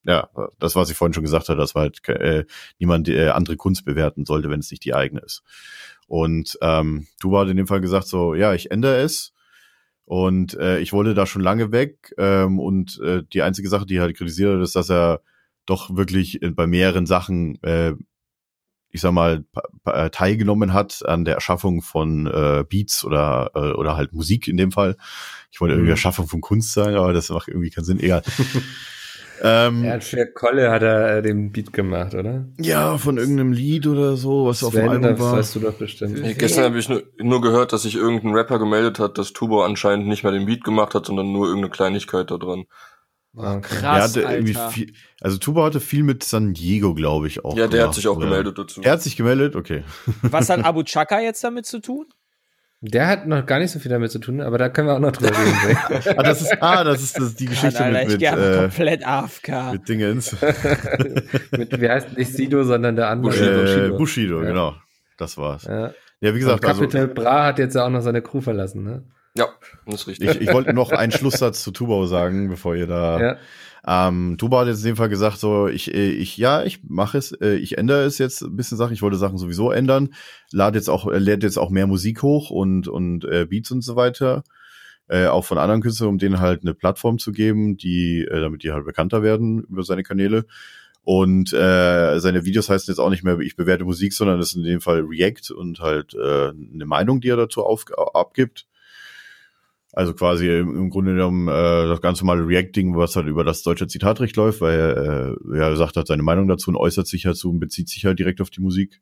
ja, 0.09 0.27
das, 0.57 0.75
was 0.75 0.89
ich 0.89 0.97
vorhin 0.97 1.13
schon 1.13 1.23
gesagt 1.23 1.49
habe, 1.49 1.59
dass 1.59 1.75
man 1.75 1.83
halt 1.83 2.09
äh, 2.09 2.45
niemand 2.79 3.07
äh, 3.09 3.29
andere 3.29 3.57
Kunst 3.57 3.85
bewerten 3.85 4.25
sollte, 4.25 4.49
wenn 4.49 4.59
es 4.59 4.71
nicht 4.71 4.83
die 4.83 4.95
eigene 4.95 5.21
ist. 5.21 5.43
Und 6.07 6.57
ähm, 6.61 7.05
du 7.21 7.31
war 7.31 7.47
in 7.47 7.57
dem 7.57 7.67
Fall 7.67 7.79
gesagt 7.81 8.07
so, 8.07 8.33
ja, 8.33 8.53
ich 8.55 8.71
ändere 8.71 8.97
es. 9.01 9.33
Und 10.05 10.55
äh, 10.55 10.79
ich 10.79 10.91
wollte 10.91 11.13
da 11.13 11.27
schon 11.27 11.43
lange 11.43 11.71
weg. 11.71 12.11
Ähm, 12.17 12.59
und 12.59 12.99
äh, 13.01 13.21
die 13.31 13.43
einzige 13.43 13.69
Sache, 13.69 13.85
die 13.85 13.97
er 13.97 14.01
halt 14.01 14.17
kritisiert 14.17 14.55
hat, 14.55 14.63
ist, 14.63 14.75
dass 14.75 14.89
er 14.89 15.21
doch 15.67 15.95
wirklich 15.95 16.41
äh, 16.41 16.49
bei 16.49 16.65
mehreren 16.65 17.05
Sachen, 17.05 17.61
äh, 17.61 17.93
ich 18.89 19.01
sag 19.01 19.11
mal, 19.11 19.45
äh, 19.85 20.09
teilgenommen 20.09 20.73
hat 20.73 21.05
an 21.07 21.25
der 21.25 21.35
Erschaffung 21.35 21.83
von 21.83 22.25
äh, 22.25 22.63
Beats 22.67 23.05
oder 23.05 23.51
äh, 23.53 23.73
oder 23.73 23.95
halt 23.95 24.13
Musik 24.13 24.47
in 24.47 24.57
dem 24.57 24.71
Fall. 24.71 24.97
Ich 25.51 25.61
wollte 25.61 25.73
irgendwie 25.73 25.89
Mhm. 25.89 25.91
Erschaffung 25.91 26.27
von 26.27 26.41
Kunst 26.41 26.73
sagen, 26.73 26.95
aber 26.95 27.13
das 27.13 27.29
macht 27.29 27.47
irgendwie 27.49 27.69
keinen 27.69 27.85
Sinn. 27.85 27.99
Egal. 27.99 28.23
ähm, 29.41 29.83
Er 29.83 29.93
hat 29.93 30.03
für 30.03 30.25
Kolle 30.27 30.71
hat 30.71 30.81
er 30.81 31.17
äh, 31.17 31.21
den 31.21 31.51
Beat 31.51 31.73
gemacht, 31.73 32.13
oder? 32.15 32.45
ja, 32.59 32.97
von 32.97 33.17
irgendeinem 33.17 33.51
Lied 33.51 33.87
oder 33.87 34.15
so, 34.17 34.45
was 34.45 34.63
auf 34.63 34.73
dem 34.73 34.81
Sven, 34.81 34.89
Album 34.89 35.03
das 35.11 35.19
war. 35.19 35.37
weißt 35.37 35.55
du 35.55 35.59
doch 35.59 35.73
bestimmt. 35.73 36.21
Nee, 36.21 36.33
gestern 36.33 36.65
habe 36.65 36.79
ich 36.79 36.89
nur, 36.89 37.03
nur 37.21 37.41
gehört, 37.41 37.73
dass 37.73 37.83
sich 37.83 37.95
irgendein 37.95 38.33
Rapper 38.33 38.59
gemeldet 38.59 38.99
hat, 38.99 39.17
dass 39.17 39.33
Tubo 39.33 39.63
anscheinend 39.63 40.07
nicht 40.07 40.23
mehr 40.23 40.31
den 40.31 40.45
Beat 40.45 40.63
gemacht 40.63 40.93
hat, 40.95 41.05
sondern 41.05 41.31
nur 41.31 41.47
irgendeine 41.47 41.71
Kleinigkeit 41.71 42.29
da 42.31 42.37
dran. 42.37 42.65
Ah, 43.37 43.57
okay. 43.57 43.75
er 43.75 43.79
Krass, 43.81 44.03
hatte 44.15 44.21
irgendwie 44.21 44.55
Alter. 44.55 44.71
viel, 44.71 44.93
also 45.21 45.37
Tuba 45.37 45.63
hatte 45.65 45.79
viel 45.79 46.01
mit 46.03 46.23
San 46.23 46.53
Diego, 46.53 46.95
glaube 46.95 47.27
ich, 47.27 47.45
auch. 47.45 47.55
ja, 47.55 47.67
der 47.67 47.69
gemacht, 47.69 47.87
hat 47.89 47.93
sich 47.95 48.07
auch 48.07 48.17
oder? 48.17 48.25
gemeldet 48.25 48.57
dazu. 48.57 48.81
Er 48.81 48.93
hat 48.93 49.03
sich 49.03 49.15
gemeldet, 49.15 49.55
okay. 49.55 49.83
Was 50.23 50.49
hat 50.49 50.59
Abu 50.65 50.83
Chaka 50.83 51.19
jetzt 51.21 51.43
damit 51.43 51.65
zu 51.67 51.79
tun? 51.79 52.07
Der 52.81 53.07
hat 53.07 53.27
noch 53.27 53.45
gar 53.45 53.59
nicht 53.59 53.71
so 53.71 53.79
viel 53.79 53.91
damit 53.91 54.09
zu 54.09 54.19
tun, 54.19 54.39
aber 54.39 54.57
da 54.57 54.69
können 54.69 54.87
wir 54.87 54.93
auch 54.95 54.99
noch 54.99 55.11
drüber 55.11 55.31
reden. 55.31 56.13
ah, 56.17 56.23
das 56.23 56.41
ist, 56.41 56.63
ah, 56.63 56.83
das 56.85 57.03
ist 57.03 57.19
das, 57.19 57.35
die 57.35 57.47
Geschichte 57.47 57.83
Alter, 57.83 58.05
mit, 58.07 58.21
ich 58.23 58.31
mit, 58.31 58.39
äh, 58.39 58.57
komplett 58.57 59.05
AFK. 59.05 59.71
mit 59.73 59.89
Dingens. 59.89 60.35
Mit, 61.51 61.81
wie 61.81 61.89
heißt 61.89 62.17
nicht 62.17 62.33
Sido, 62.33 62.63
sondern 62.63 62.95
der 62.95 63.09
andere. 63.09 63.31
Bushido, 63.33 63.85
äh, 63.85 63.89
Bushido, 63.97 64.41
Ja. 64.41 64.47
genau. 64.47 64.75
Das 65.17 65.37
war's. 65.37 65.65
Ja. 65.65 65.87
Ja, 65.87 65.93
wie 66.21 66.29
Und 66.29 66.39
gesagt, 66.39 66.65
also 66.65 66.81
Capital 66.81 67.07
Bra 67.07 67.45
hat 67.47 67.59
jetzt 67.59 67.75
ja 67.75 67.85
auch 67.85 67.89
noch 67.89 68.01
seine 68.01 68.21
Crew 68.21 68.39
verlassen, 68.39 68.83
ne? 68.83 69.03
Ja, 69.35 69.47
das 69.85 69.95
ist 70.01 70.07
richtig. 70.07 70.29
ich, 70.29 70.41
ich 70.41 70.53
wollte 70.53 70.73
noch 70.73 70.91
einen 70.91 71.11
Schlusssatz 71.11 71.63
zu 71.63 71.71
Tubau 71.71 72.05
sagen, 72.05 72.49
bevor 72.49 72.75
ihr 72.75 72.87
da 72.87 73.19
Ja. 73.19 73.37
Ähm, 73.87 74.35
Tuba 74.37 74.61
hat 74.61 74.67
jetzt 74.67 74.79
in 74.79 74.87
dem 74.87 74.95
Fall 74.95 75.09
gesagt, 75.09 75.39
so, 75.39 75.67
ich, 75.67 75.93
äh, 75.93 76.09
ich, 76.09 76.37
ja, 76.37 76.63
ich 76.63 76.81
mache 76.87 77.17
es, 77.17 77.31
äh, 77.31 77.55
ich 77.55 77.77
ändere 77.77 78.03
es 78.03 78.17
jetzt 78.17 78.41
ein 78.41 78.55
bisschen 78.55 78.77
Sachen, 78.77 78.93
ich 78.93 79.01
wollte 79.01 79.17
Sachen 79.17 79.37
sowieso 79.37 79.71
ändern, 79.71 80.09
lade 80.51 80.77
jetzt 80.77 80.89
auch, 80.89 81.07
äh, 81.07 81.17
lädt 81.17 81.43
jetzt 81.43 81.57
auch 81.57 81.69
mehr 81.69 81.87
Musik 81.87 82.21
hoch 82.21 82.49
und, 82.49 82.87
und 82.87 83.25
äh, 83.25 83.45
Beats 83.45 83.71
und 83.71 83.81
so 83.81 83.95
weiter, 83.95 84.43
äh, 85.07 85.27
auch 85.27 85.45
von 85.45 85.57
anderen 85.57 85.81
Künstlern, 85.81 86.09
um 86.09 86.17
denen 86.17 86.39
halt 86.39 86.61
eine 86.61 86.73
Plattform 86.73 87.19
zu 87.19 87.31
geben, 87.31 87.77
die, 87.77 88.25
äh, 88.29 88.41
damit 88.41 88.63
die 88.63 88.71
halt 88.71 88.85
bekannter 88.85 89.23
werden 89.23 89.63
über 89.63 89.83
seine 89.83 90.03
Kanäle. 90.03 90.45
Und 91.03 91.53
äh, 91.53 92.19
seine 92.19 92.45
Videos 92.45 92.69
heißen 92.69 92.91
jetzt 92.91 92.99
auch 92.99 93.09
nicht 93.09 93.23
mehr, 93.23 93.39
ich 93.39 93.55
bewerte 93.55 93.85
Musik, 93.85 94.13
sondern 94.13 94.39
es 94.39 94.49
ist 94.49 94.57
in 94.57 94.63
dem 94.63 94.81
Fall 94.81 95.01
React 95.01 95.55
und 95.55 95.79
halt 95.79 96.13
äh, 96.13 96.49
eine 96.49 96.85
Meinung, 96.85 97.21
die 97.21 97.29
er 97.29 97.37
dazu 97.37 97.63
auf, 97.63 97.85
abgibt. 98.13 98.67
Also 99.91 100.13
quasi 100.13 100.47
im, 100.47 100.75
im 100.75 100.89
Grunde 100.89 101.13
genommen 101.13 101.47
äh, 101.47 101.87
das 101.87 102.01
ganz 102.01 102.21
normale 102.21 102.45
Reacting, 102.45 102.95
was 102.95 103.15
halt 103.15 103.27
über 103.27 103.43
das 103.43 103.63
deutsche 103.63 103.87
Zitatrecht 103.87 104.35
läuft, 104.35 104.61
weil 104.61 104.79
er, 104.79 105.35
äh, 105.53 105.57
er 105.57 105.75
sagt 105.75 105.97
halt 105.97 106.07
seine 106.07 106.21
Meinung 106.23 106.47
dazu 106.47 106.69
und 106.69 106.77
äußert 106.77 107.07
sich 107.07 107.23
dazu 107.23 107.49
und 107.49 107.59
bezieht 107.59 107.89
sich 107.89 108.05
halt 108.05 108.19
direkt 108.19 108.39
auf 108.39 108.51
die 108.51 108.61
Musik, 108.61 109.01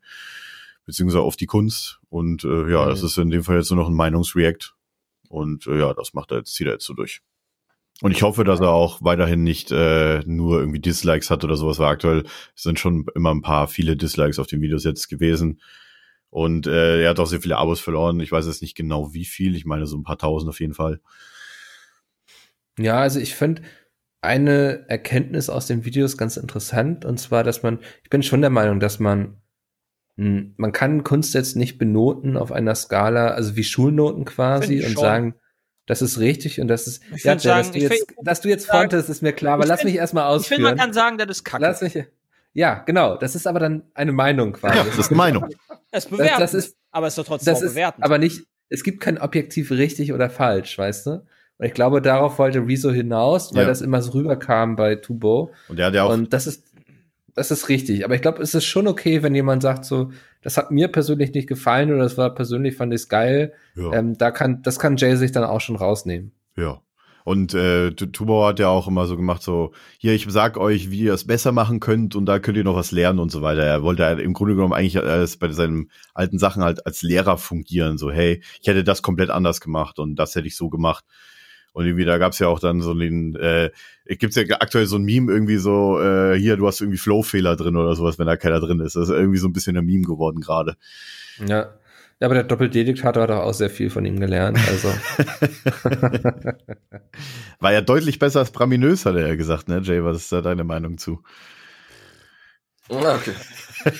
beziehungsweise 0.85 1.21
auf 1.21 1.35
die 1.35 1.45
Kunst. 1.45 1.99
Und 2.09 2.45
äh, 2.45 2.71
ja, 2.71 2.85
Mhm. 2.85 2.89
das 2.89 3.03
ist 3.03 3.17
in 3.17 3.29
dem 3.29 3.43
Fall 3.43 3.57
jetzt 3.57 3.69
nur 3.69 3.81
noch 3.81 3.89
ein 3.89 3.95
Meinungsreact. 3.95 4.75
Und 5.29 5.67
äh, 5.67 5.77
ja, 5.77 5.93
das 5.93 6.13
macht 6.13 6.31
er 6.31 6.37
jetzt, 6.37 6.53
zieht 6.53 6.67
er 6.67 6.73
jetzt 6.73 6.85
so 6.85 6.93
durch. 6.93 7.21
Und 8.01 8.11
ich 8.11 8.21
hoffe, 8.21 8.43
dass 8.43 8.59
er 8.59 8.69
auch 8.69 9.01
weiterhin 9.01 9.43
nicht 9.43 9.71
äh, 9.71 10.21
nur 10.25 10.59
irgendwie 10.59 10.79
Dislikes 10.79 11.29
hat 11.31 11.43
oder 11.43 11.57
sowas, 11.57 11.79
weil 11.79 11.87
aktuell 11.87 12.23
sind 12.55 12.79
schon 12.79 13.07
immer 13.15 13.33
ein 13.33 13.41
paar 13.41 13.67
viele 13.67 13.97
Dislikes 13.97 14.39
auf 14.39 14.47
den 14.47 14.61
Videos 14.61 14.83
jetzt 14.83 15.09
gewesen. 15.09 15.59
Und 16.29 16.67
äh, 16.67 17.03
er 17.03 17.09
hat 17.11 17.19
auch 17.19 17.25
sehr 17.27 17.41
viele 17.41 17.57
Abos 17.57 17.79
verloren. 17.79 18.19
Ich 18.19 18.31
weiß 18.31 18.45
jetzt 18.47 18.61
nicht 18.61 18.75
genau 18.75 19.13
wie 19.13 19.25
viel. 19.25 19.55
Ich 19.55 19.65
meine 19.65 19.85
so 19.87 19.97
ein 19.97 20.03
paar 20.03 20.17
tausend 20.17 20.49
auf 20.49 20.59
jeden 20.59 20.73
Fall. 20.73 20.99
Ja, 22.79 22.99
also 22.99 23.19
ich 23.19 23.35
finde 23.35 23.63
eine 24.21 24.85
Erkenntnis 24.89 25.49
aus 25.49 25.67
den 25.67 25.85
Videos 25.85 26.17
ganz 26.17 26.37
interessant 26.37 27.05
und 27.05 27.19
zwar, 27.19 27.43
dass 27.43 27.63
man, 27.63 27.79
ich 28.03 28.09
bin 28.09 28.23
schon 28.23 28.41
der 28.41 28.49
Meinung, 28.49 28.79
dass 28.79 28.99
man, 28.99 29.37
man 30.15 30.71
kann 30.73 31.03
Kunst 31.03 31.33
jetzt 31.33 31.55
nicht 31.55 31.77
benoten 31.77 32.37
auf 32.37 32.51
einer 32.51 32.75
Skala, 32.75 33.29
also 33.29 33.55
wie 33.55 33.63
Schulnoten 33.63 34.25
quasi 34.25 34.77
und 34.83 34.93
schon. 34.93 35.01
sagen, 35.01 35.35
das 35.85 36.01
ist 36.01 36.19
richtig 36.19 36.59
und 36.59 36.67
das 36.67 36.87
ist, 36.87 37.03
Ich 37.15 37.23
ja, 37.23 37.31
würd 37.33 37.35
dass 37.37 37.43
sagen, 37.43 37.71
du 37.73 37.79
jetzt, 37.79 37.93
find- 37.93 38.27
dass 38.27 38.41
du 38.41 38.49
jetzt 38.49 38.65
sagen- 38.67 38.79
frontest, 38.89 39.09
ist 39.09 39.21
mir 39.21 39.33
klar, 39.33 39.53
aber 39.53 39.65
lass 39.65 39.81
find- 39.81 39.91
mich 39.93 39.99
erstmal 39.99 40.23
Ich 40.39 40.47
finde, 40.47 40.63
man 40.63 40.73
ausführen. 40.73 40.85
kann 40.87 40.93
sagen, 40.93 41.17
das 41.17 41.29
ist 41.29 41.43
kacke. 41.43 41.63
Lass 41.63 41.81
mich, 41.81 41.97
Ja, 42.53 42.79
genau. 42.85 43.17
Das 43.17 43.35
ist 43.35 43.45
aber 43.47 43.59
dann 43.59 43.83
eine 43.93 44.11
Meinung 44.11 44.53
quasi. 44.53 44.77
Ja, 44.77 44.83
das 44.83 44.97
ist 44.97 45.09
eine 45.09 45.17
Meinung. 45.17 45.45
Das 45.91 46.05
ist 46.05 46.11
bewerten. 46.11 46.39
das 46.39 46.53
ist- 46.53 46.75
aber 46.91 47.07
es 47.07 47.13
ist 47.13 47.17
doch 47.19 47.25
trotzdem 47.25 47.53
das 47.53 47.61
auch 47.61 47.65
ist 47.67 47.73
bewerten. 47.73 48.03
aber 48.03 48.17
nicht, 48.17 48.45
es 48.69 48.83
gibt 48.83 48.99
kein 49.01 49.17
objektiv 49.17 49.71
richtig 49.71 50.13
oder 50.13 50.29
falsch, 50.29 50.77
weißt 50.77 51.05
du? 51.07 51.11
Und 51.59 51.65
ich 51.65 51.73
glaube, 51.73 52.01
darauf 52.01 52.37
wollte 52.39 52.59
Rezo 52.67 52.91
hinaus, 52.91 53.53
weil 53.55 53.63
Ja. 53.63 53.67
das 53.69 53.81
immer 53.81 54.01
so 54.01 54.11
rüberkam 54.11 54.75
bei 54.75 54.95
Tubo. 54.95 55.51
Und 55.69 55.79
der 55.79 55.87
hat 55.87 55.93
ja 55.95 56.03
auch, 56.03 56.13
Und 56.13 56.33
das 56.33 56.45
ist, 56.47 56.65
das 57.33 57.49
ist 57.51 57.69
richtig. 57.69 58.03
Aber 58.05 58.15
ich 58.15 58.21
glaube, 58.21 58.41
es 58.43 58.53
ist 58.53 58.65
schon 58.65 58.87
okay, 58.87 59.23
wenn 59.23 59.33
jemand 59.35 59.61
sagt 59.63 59.85
so, 59.85 60.11
das 60.41 60.57
hat 60.57 60.71
mir 60.71 60.87
persönlich 60.89 61.33
nicht 61.33 61.47
gefallen 61.47 61.89
oder 61.91 62.03
das 62.03 62.17
war 62.17 62.33
persönlich, 62.35 62.75
fand 62.75 62.93
ich 62.93 63.01
es 63.01 63.09
geil. 63.09 63.53
ja, 63.75 63.91
Ähm, 63.93 64.17
da 64.17 64.31
kann, 64.31 64.61
das 64.61 64.77
kann 64.79 64.97
Jay 64.97 65.15
sich 65.15 65.31
dann 65.31 65.43
auch 65.43 65.61
schon 65.61 65.75
rausnehmen. 65.75 66.31
ja. 66.55 66.81
Und 67.27 67.53
äh, 67.53 67.91
Tu- 67.91 68.05
Tubauer 68.05 68.47
hat 68.47 68.59
ja 68.59 68.69
auch 68.69 68.87
immer 68.87 69.05
so 69.05 69.17
gemacht, 69.17 69.43
so, 69.43 69.73
hier, 69.97 70.13
ich 70.13 70.25
sag 70.29 70.55
euch, 70.55 70.91
wie 70.91 71.01
ihr 71.01 71.13
es 71.13 71.27
besser 71.27 71.51
machen 71.51 71.81
könnt 71.81 72.15
und 72.15 72.25
da 72.25 72.39
könnt 72.39 72.55
ihr 72.55 72.63
noch 72.63 72.77
was 72.77 72.91
lernen 72.93 73.19
und 73.19 73.33
so 73.33 73.41
weiter. 73.41 73.63
Er 73.63 73.83
wollte 73.83 74.05
halt 74.05 74.21
im 74.21 74.31
Grunde 74.31 74.55
genommen 74.55 74.71
eigentlich 74.71 74.97
als 75.03 75.35
bei 75.35 75.51
seinen 75.51 75.91
alten 76.13 76.39
Sachen 76.39 76.63
halt 76.63 76.85
als 76.85 77.01
Lehrer 77.01 77.37
fungieren, 77.37 77.97
so, 77.97 78.09
hey, 78.09 78.41
ich 78.61 78.67
hätte 78.69 78.85
das 78.85 79.01
komplett 79.01 79.29
anders 79.29 79.59
gemacht 79.59 79.99
und 79.99 80.15
das 80.15 80.35
hätte 80.35 80.47
ich 80.47 80.55
so 80.55 80.69
gemacht. 80.69 81.03
Und 81.73 81.85
irgendwie, 81.85 82.05
da 82.05 82.17
gab's 82.17 82.39
ja 82.39 82.47
auch 82.47 82.61
dann 82.61 82.79
so 82.79 82.93
den, 82.93 83.35
äh, 83.35 83.71
gibt's 84.05 84.37
ja 84.37 84.43
aktuell 84.61 84.85
so 84.85 84.95
ein 84.95 85.03
Meme 85.03 85.29
irgendwie 85.29 85.57
so, 85.57 85.99
äh, 85.99 86.39
hier, 86.39 86.55
du 86.55 86.65
hast 86.65 86.79
irgendwie 86.79 86.97
Flow-Fehler 86.97 87.57
drin 87.57 87.75
oder 87.75 87.93
sowas, 87.97 88.17
wenn 88.17 88.27
da 88.27 88.37
keiner 88.37 88.61
drin 88.61 88.79
ist. 88.79 88.95
Das 88.95 89.09
ist 89.09 89.13
irgendwie 89.13 89.39
so 89.39 89.49
ein 89.49 89.53
bisschen 89.53 89.75
ein 89.75 89.85
Meme 89.85 90.05
geworden 90.05 90.39
gerade. 90.39 90.77
Ja. 91.45 91.73
Ja, 92.19 92.25
aber 92.27 92.35
der 92.35 92.43
Doppeldediktator 92.45 93.23
hat 93.23 93.31
auch, 93.31 93.43
auch 93.43 93.53
sehr 93.53 93.69
viel 93.69 93.89
von 93.91 94.03
ihm 94.05 94.19
gelernt. 94.19 94.57
Also, 94.67 94.87
War 97.59 97.73
ja 97.73 97.81
deutlich 97.81 98.17
besser 98.17 98.39
als 98.39 98.51
Braminös, 98.51 99.05
hat 99.05 99.15
er 99.15 99.27
ja 99.27 99.35
gesagt, 99.35 99.67
ne, 99.67 99.81
Jay? 99.83 100.03
Was 100.03 100.17
ist 100.17 100.31
da 100.31 100.41
deine 100.41 100.63
Meinung 100.63 100.97
zu? 100.97 101.21
Ah, 102.89 103.15
okay. 103.15 103.33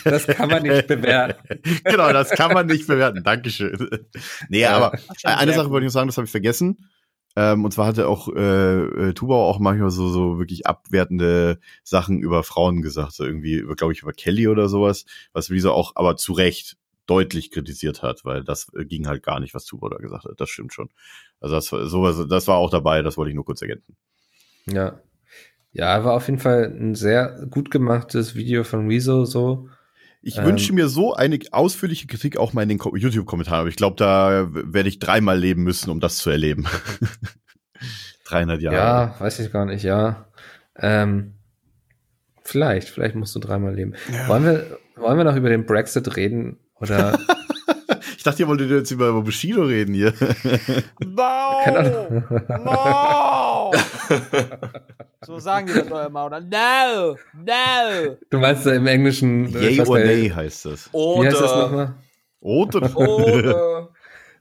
das 0.04 0.26
kann 0.28 0.50
man 0.50 0.64
nicht 0.64 0.88
bewerten. 0.88 1.60
genau, 1.84 2.12
das 2.12 2.30
kann 2.32 2.54
man 2.54 2.66
nicht 2.68 2.88
bewerten. 2.88 3.24
Dankeschön. 3.24 4.08
nee, 4.50 4.62
Ja. 4.62 4.78
aber 4.78 4.98
eine 5.24 5.54
Sache 5.54 5.70
wollte 5.70 5.86
ich 5.86 5.90
noch 5.90 5.94
sagen, 5.94 6.08
das 6.08 6.18
habe 6.18 6.26
ich 6.26 6.32
vergessen. 6.32 6.90
Ähm, 7.36 7.66
und 7.66 7.72
zwar 7.72 7.86
hatte 7.86 8.08
auch 8.08 8.30
äh, 8.36 9.10
äh, 9.10 9.14
Tubau 9.14 9.48
auch 9.48 9.60
manchmal 9.60 9.92
so, 9.92 10.10
so 10.10 10.40
wirklich 10.40 10.66
abwertende 10.66 11.60
Sachen 11.84 12.20
über 12.20 12.44
Frauen 12.44 12.82
gesagt. 12.82 13.14
So 13.14 13.26
irgendwie, 13.26 13.64
glaube 13.76 13.94
ich, 13.94 14.02
über 14.02 14.12
Kelly 14.14 14.48
oder 14.48 14.70
sowas, 14.70 15.06
was 15.34 15.52
Rezo 15.52 15.72
auch 15.72 15.92
aber 15.96 16.18
zu 16.18 16.34
Recht 16.34 16.78
deutlich 17.08 17.52
kritisiert 17.52 18.04
hat, 18.04 18.24
weil 18.26 18.44
das 18.44 18.68
äh, 18.78 18.86
ging 18.86 19.08
halt 19.08 19.24
gar 19.24 19.40
nicht, 19.40 19.54
was 19.56 19.66
Tubau 19.66 19.90
da 19.90 19.98
gesagt 19.98 20.26
hat. 20.26 20.40
Das 20.40 20.50
stimmt 20.50 20.74
schon. 20.74 20.90
Also 21.40 21.56
das, 21.56 21.72
war- 21.72 21.86
sowas, 21.88 22.26
das 22.30 22.48
war 22.48 22.58
auch 22.58 22.70
dabei, 22.70 23.02
das 23.02 23.18
wollte 23.18 23.30
ich 23.30 23.36
nur 23.36 23.46
kurz 23.46 23.62
ergänzen. 23.62 23.96
Ja. 24.70 25.02
Ja, 25.72 26.04
war 26.04 26.14
auf 26.14 26.28
jeden 26.28 26.40
Fall 26.40 26.66
ein 26.66 26.96
sehr 26.96 27.46
gut 27.50 27.72
gemachtes 27.72 28.36
Video 28.36 28.64
von 28.64 28.88
Rezo 28.88 29.26
so. 29.26 29.70
Ich 30.22 30.38
Ähm, 30.38 30.46
wünsche 30.46 30.74
mir 30.74 30.88
so 30.90 31.14
eine 31.14 31.40
ausführliche 31.52 32.08
Kritik 32.08 32.38
auch 32.38 32.52
mal 32.54 32.64
in 32.64 32.70
den 32.70 32.78
Ko- 32.80 32.96
YouTube-Kommentaren, 32.96 33.60
aber 33.62 33.70
ich 33.70 33.76
glaube, 33.76 33.96
da 33.96 34.48
werde 34.52 34.90
ich 34.90 35.00
dreimal 35.00 35.38
leben 35.40 35.64
müssen, 35.64 35.90
um 35.92 36.00
das 36.00 36.18
zu 36.18 36.30
erleben. 36.30 36.66
300 38.26 38.62
Jahre. 38.62 38.76
Ja, 38.78 39.16
weiß 39.20 39.40
ich 39.40 39.52
gar 39.52 39.66
nicht, 39.66 39.84
ja. 39.84 40.28
Ähm, 40.76 41.34
vielleicht, 42.44 42.90
vielleicht 42.90 43.16
musst 43.16 43.36
du 43.36 43.40
dreimal 43.40 43.76
leben. 43.76 43.94
Wollen, 44.28 44.44
wir, 44.44 44.78
wollen 44.96 45.18
wir 45.18 45.24
noch 45.24 45.36
über 45.36 45.50
den 45.50 45.66
Brexit 45.66 46.16
reden? 46.16 46.58
Oder 46.80 47.18
Ich 48.18 48.24
dachte, 48.24 48.42
ihr 48.44 48.48
wolltet 48.48 48.70
jetzt 48.70 48.92
über 48.92 49.14
Bushido 49.22 49.64
reden 49.64 49.94
hier. 49.94 50.14
No! 51.00 52.22
No! 52.66 53.72
so 55.26 55.40
sagen 55.40 55.68
die 55.68 55.74
das 55.74 55.88
doch 55.88 56.06
immer, 56.08 56.26
oder? 56.26 56.40
No! 56.42 57.16
No! 57.34 58.18
du 58.30 58.38
meinst 58.40 58.66
ja 58.66 58.74
im 58.74 58.88
Englischen. 58.88 59.54
äh, 59.56 59.70
Yay 59.72 59.82
or 59.82 60.00
nay 60.00 60.30
heißt 60.34 60.66
das. 60.66 60.90
Wie 60.94 61.26
heißt 61.26 61.40
das 61.42 61.52
Oder, 61.52 61.62
nochmal? 61.62 61.94
Oder? 62.42 62.98
oder 62.98 63.90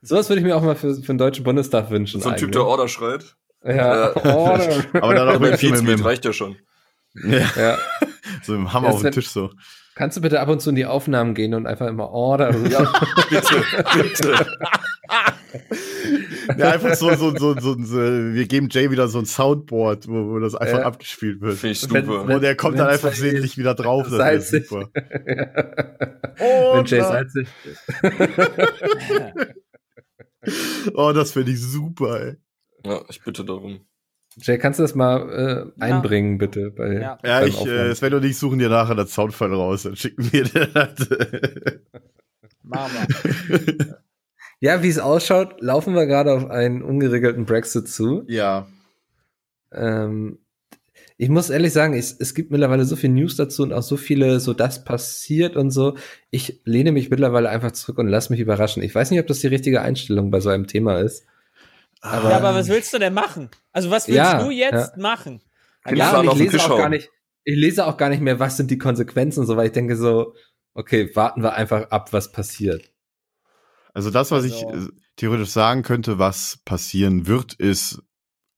Sowas 0.02 0.28
würde 0.28 0.40
ich 0.40 0.46
mir 0.46 0.56
auch 0.56 0.62
mal 0.62 0.76
für, 0.76 0.94
für 0.94 1.00
den 1.12 1.18
Deutschen 1.18 1.44
Bundestag 1.44 1.90
wünschen. 1.90 2.20
so 2.20 2.28
ein 2.28 2.36
Typ, 2.36 2.52
der. 2.52 2.64
Order 2.64 2.88
schreit. 2.88 3.36
Ja, 3.64 4.10
Äh, 4.10 4.28
Order. 4.28 4.84
Aber 4.94 5.14
dann 5.14 5.28
auch 5.28 5.40
mit, 5.40 5.58
Pizmeet 5.58 5.82
mit, 5.98 6.04
reicht 6.04 6.24
ja 6.24 6.32
schon. 6.32 6.56
ja, 7.14 7.38
ja. 7.56 7.78
so 8.42 8.54
im 8.54 8.72
Hammer 8.72 8.88
Ja, 8.88 8.94
auf 8.94 9.02
den 9.02 9.12
Tisch 9.12 9.28
so. 9.30 9.50
Kannst 9.96 10.16
du 10.16 10.20
bitte 10.20 10.40
ab 10.40 10.48
und 10.50 10.60
zu 10.60 10.70
in 10.70 10.76
die 10.76 10.84
Aufnahmen 10.86 11.34
gehen 11.34 11.54
und 11.54 11.66
einfach 11.66 11.86
immer 11.86 12.10
Order 12.10 12.52
rufen? 12.54 12.70
Ja, 12.70 12.92
bitte, 13.30 13.64
bitte. 13.94 14.46
Ja, 16.58 16.72
einfach 16.72 16.94
so, 16.94 17.14
so, 17.14 17.34
so, 17.34 17.58
so, 17.58 17.82
so, 17.82 17.96
wir 17.98 18.46
geben 18.46 18.68
Jay 18.70 18.90
wieder 18.90 19.08
so 19.08 19.18
ein 19.18 19.24
Soundboard, 19.24 20.06
wo, 20.06 20.32
wo 20.34 20.38
das 20.38 20.54
einfach 20.54 20.80
Ja. 20.80 20.84
abgespielt 20.84 21.40
wird. 21.40 21.56
Finde 21.56 21.72
ich 21.72 21.90
Wenn- 21.90 22.04
super. 22.04 22.34
Und 22.34 22.42
der 22.42 22.54
kommt 22.56 22.78
dann 22.78 22.88
einfach 22.88 23.12
sehnlich 23.14 23.56
wieder 23.56 23.74
drauf. 23.74 24.06
Das 24.10 24.12
ist 24.12 24.18
salzig. 24.50 24.68
super. 24.68 24.90
Wenn 26.38 26.84
Jay 26.84 27.00
salzig 27.00 27.48
Oh, 30.94 31.12
das 31.14 31.32
finde 31.32 31.52
ich 31.52 31.60
super, 31.62 32.20
ey. 32.20 32.34
Ja, 32.84 33.00
ich 33.08 33.22
bitte 33.24 33.42
darum. 33.44 33.80
Jay, 34.38 34.58
kannst 34.58 34.78
du 34.78 34.82
das 34.82 34.94
mal 34.94 35.30
äh, 35.30 35.58
Ja. 35.88 35.96
einbringen, 35.96 36.38
bitte? 36.38 36.70
Bei, 36.70 36.92
Ja. 36.94 37.18
Ja, 37.24 37.40
beim 37.40 37.48
ich, 37.48 37.66
äh, 37.66 37.94
Sven 37.94 38.14
und 38.14 38.24
ich 38.24 38.38
suchen 38.38 38.58
dir 38.58 38.68
nachher 38.68 38.94
das 38.94 39.12
Soundfile 39.14 39.54
raus, 39.56 39.84
dann 39.84 39.96
schicken 39.96 40.30
wir 40.32 40.44
dir 40.44 40.66
das. 40.66 41.08
Wir. 42.62 43.96
Ja, 44.60 44.82
wie 44.82 44.88
es 44.88 44.98
ausschaut, 44.98 45.60
laufen 45.60 45.94
wir 45.94 46.06
gerade 46.06 46.32
auf 46.32 46.48
einen 46.50 46.82
ungeregelten 46.82 47.44
Brexit 47.44 47.88
zu. 47.88 48.24
ja. 48.26 48.66
Ähm, 49.72 50.38
ich 51.18 51.28
muss 51.30 51.50
ehrlich 51.50 51.72
sagen, 51.72 51.94
es, 51.94 52.14
es 52.18 52.34
gibt 52.34 52.50
mittlerweile 52.50 52.84
so 52.84 52.94
viel 52.96 53.10
News 53.10 53.36
dazu 53.36 53.62
und 53.62 53.72
auch 53.72 53.82
so 53.82 53.96
viele, 53.96 54.38
so 54.40 54.52
das 54.52 54.84
passiert 54.84 55.56
und 55.56 55.70
so. 55.70 55.96
Ich 56.30 56.60
lehne 56.64 56.92
mich 56.92 57.08
mittlerweile 57.10 57.48
einfach 57.48 57.72
zurück 57.72 57.98
und 57.98 58.08
lass 58.08 58.28
mich 58.30 58.40
überraschen. 58.40 58.82
Ich 58.82 58.94
weiß 58.94 59.10
nicht, 59.10 59.20
ob 59.20 59.26
das 59.26 59.40
die 59.40 59.46
richtige 59.46 59.80
Einstellung 59.82 60.30
bei 60.30 60.40
so 60.40 60.50
einem 60.50 60.66
Thema 60.66 61.00
ist. 61.00 61.24
Aber, 62.00 62.30
Ja, 62.30 62.36
aber 62.36 62.54
was 62.54 62.68
willst 62.68 62.92
du 62.94 62.98
denn 62.98 63.14
machen? 63.14 63.50
Also, 63.72 63.90
was 63.90 64.06
willst 64.06 64.18
Ja, 64.18 64.42
du 64.42 64.50
jetzt 64.50 64.96
machen? 64.96 65.42
Die 65.90 65.96
ja, 65.96 66.18
und 66.18 66.26
ich 66.28 66.34
lese 66.52 66.64
auch 66.64 66.76
gar 66.78 66.88
nicht, 66.88 67.10
ich 67.44 67.56
lese 67.56 67.86
auch 67.86 67.96
gar 67.96 68.08
nicht 68.08 68.20
mehr, 68.20 68.38
was 68.40 68.56
sind 68.56 68.70
die 68.70 68.78
Konsequenzen 68.78 69.40
und 69.40 69.46
so, 69.46 69.56
weil 69.56 69.66
ich 69.66 69.72
denke 69.72 69.96
so, 69.96 70.34
okay, 70.74 71.10
warten 71.14 71.42
wir 71.42 71.54
einfach 71.54 71.90
ab, 71.90 72.12
was 72.12 72.32
passiert. 72.32 72.90
Also 73.94 74.10
das, 74.10 74.30
was 74.30 74.44
ich 74.44 74.66
Also- 74.66 74.88
äh, 74.88 74.92
theoretisch 75.16 75.48
sagen 75.50 75.82
könnte, 75.82 76.18
was 76.18 76.58
passieren 76.64 77.26
wird, 77.26 77.54
ist, 77.54 78.02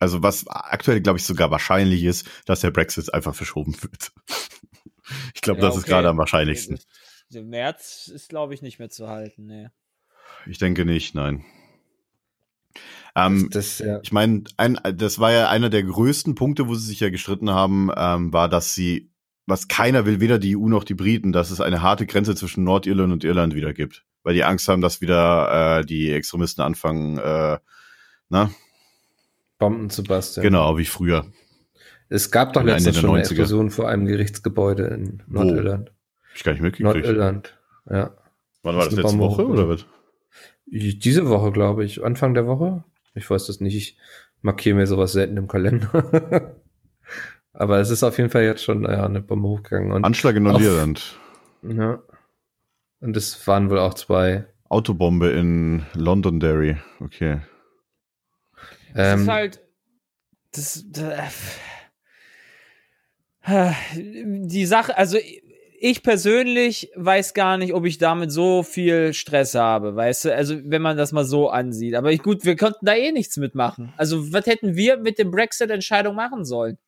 also 0.00 0.22
was 0.22 0.46
aktuell, 0.48 1.00
glaube 1.00 1.18
ich, 1.18 1.24
sogar 1.24 1.50
wahrscheinlich 1.50 2.02
ist, 2.04 2.26
dass 2.46 2.60
der 2.60 2.70
Brexit 2.72 3.12
einfach 3.14 3.34
verschoben 3.34 3.76
wird. 3.82 4.12
Ich 5.34 5.40
glaube, 5.40 5.60
Ja, 5.60 5.66
das 5.68 5.76
ist 5.76 5.84
okay. 5.84 5.92
gerade 5.92 6.08
am 6.10 6.18
wahrscheinlichsten. 6.18 6.78
Im 7.32 7.48
März 7.48 8.08
ist, 8.12 8.28
glaube 8.28 8.52
ich, 8.52 8.60
nicht 8.60 8.78
mehr 8.78 8.90
zu 8.90 9.08
halten. 9.08 9.46
Nee. 9.46 9.68
Ich 10.46 10.58
denke 10.58 10.84
nicht, 10.84 11.14
nein. 11.14 11.46
Ähm, 13.14 13.48
Das, 13.50 13.78
ja. 13.78 14.00
ich 14.02 14.12
meine, 14.12 14.44
ein, 14.56 14.78
das 14.94 15.18
war 15.18 15.32
ja 15.32 15.48
einer 15.48 15.70
der 15.70 15.82
größten 15.82 16.34
Punkte, 16.34 16.68
wo 16.68 16.74
sie 16.74 16.86
sich 16.86 17.00
ja 17.00 17.10
gestritten 17.10 17.50
haben, 17.50 17.90
ähm, 17.96 18.32
war, 18.32 18.48
dass 18.48 18.74
sie, 18.74 19.10
was 19.46 19.68
keiner 19.68 20.06
will, 20.06 20.20
weder 20.20 20.38
die 20.38 20.56
EU 20.56 20.68
noch 20.68 20.84
die 20.84 20.94
Briten, 20.94 21.32
dass 21.32 21.50
es 21.50 21.60
eine 21.60 21.82
harte 21.82 22.06
Grenze 22.06 22.34
zwischen 22.34 22.64
Nordirland 22.64 23.12
und 23.12 23.24
Irland 23.24 23.54
wieder 23.54 23.72
gibt. 23.72 24.04
Weil 24.22 24.34
die 24.34 24.44
Angst 24.44 24.68
haben, 24.68 24.82
dass 24.82 25.00
wieder 25.00 25.78
äh, 25.78 25.84
die 25.84 26.10
Extremisten 26.10 26.62
anfangen, 26.62 27.18
äh, 27.18 27.58
na, 28.28 28.50
Bomben 29.58 29.90
zu 29.90 30.04
basteln. 30.04 30.42
genau, 30.42 30.78
wie 30.78 30.84
früher. 30.84 31.26
Es 32.08 32.30
gab 32.30 32.52
doch 32.52 32.62
letztens 32.62 32.98
schon 32.98 33.10
eine 33.10 33.18
90er. 33.18 33.30
Explosion 33.30 33.70
vor 33.70 33.88
einem 33.88 34.06
Gerichtsgebäude 34.06 34.84
in? 34.84 35.22
Nordirland. 35.26 35.90
Hab 35.90 36.36
Ich 36.36 36.44
gar 36.44 36.52
nicht 36.52 36.62
mitgekriegt. 36.62 36.94
Nordirland, 36.94 37.58
ja. 37.90 38.14
Wann 38.62 38.76
war 38.76 38.84
Das 38.84 38.94
das 38.94 39.04
letzte 39.04 39.18
Woche 39.18 39.46
oder 39.46 39.68
was? 39.68 39.84
Diese 40.66 41.28
Woche, 41.28 41.52
glaube 41.52 41.84
ich. 41.84 42.02
Anfang 42.02 42.34
der 42.34 42.46
Woche? 42.46 42.84
Ich 43.18 43.28
weiß 43.28 43.46
das 43.46 43.60
nicht. 43.60 43.76
Ich 43.76 43.98
markiere 44.42 44.76
mir 44.76 44.86
sowas 44.86 45.12
selten 45.12 45.36
im 45.36 45.48
Kalender. 45.48 46.56
Aber 47.52 47.78
es 47.80 47.90
ist 47.90 48.02
auf 48.04 48.16
jeden 48.18 48.30
Fall 48.30 48.44
jetzt 48.44 48.62
schon 48.62 48.84
ja, 48.84 49.04
eine 49.04 49.20
Bombe 49.20 49.48
hochgegangen. 49.48 49.92
Und, 49.92 50.04
Anschlag 50.04 50.36
in 50.36 50.44
Nordirland. 50.44 51.18
ja. 51.62 52.02
und 53.00 53.16
es 53.16 53.46
waren 53.46 53.70
wohl 53.70 53.78
auch 53.78 53.94
zwei. 53.94 54.46
Autobombe 54.68 55.30
in 55.30 55.84
Londonderry. 55.94 56.76
Okay. 57.00 57.40
Das 58.94 59.14
Ähm, 59.14 59.20
ist 59.22 59.28
halt. 59.28 59.60
Das, 60.52 60.84
das, 60.88 61.34
die 64.24 64.66
Sache, 64.66 64.96
also 64.96 65.18
ich 65.80 66.02
persönlich 66.02 66.90
weiß 66.96 67.34
gar 67.34 67.56
nicht, 67.56 67.72
ob 67.74 67.84
ich 67.86 67.98
damit 67.98 68.32
so 68.32 68.62
viel 68.62 69.12
Stress 69.14 69.54
habe, 69.54 69.94
weißt 69.96 70.26
du? 70.26 70.34
Also, 70.34 70.56
wenn 70.64 70.82
man 70.82 70.96
das 70.96 71.12
mal 71.12 71.24
so 71.24 71.48
ansieht. 71.50 71.94
Aber 71.94 72.10
ich, 72.12 72.22
gut, 72.22 72.44
wir 72.44 72.56
konnten 72.56 72.84
da 72.86 72.94
eh 72.94 73.12
nichts 73.12 73.36
mitmachen. 73.36 73.92
Also, 73.96 74.32
was 74.32 74.46
hätten 74.46 74.74
wir 74.76 74.96
mit 74.98 75.18
dem 75.18 75.30
Brexit-Entscheidung 75.30 76.14
machen 76.14 76.44
sollen? 76.44 76.78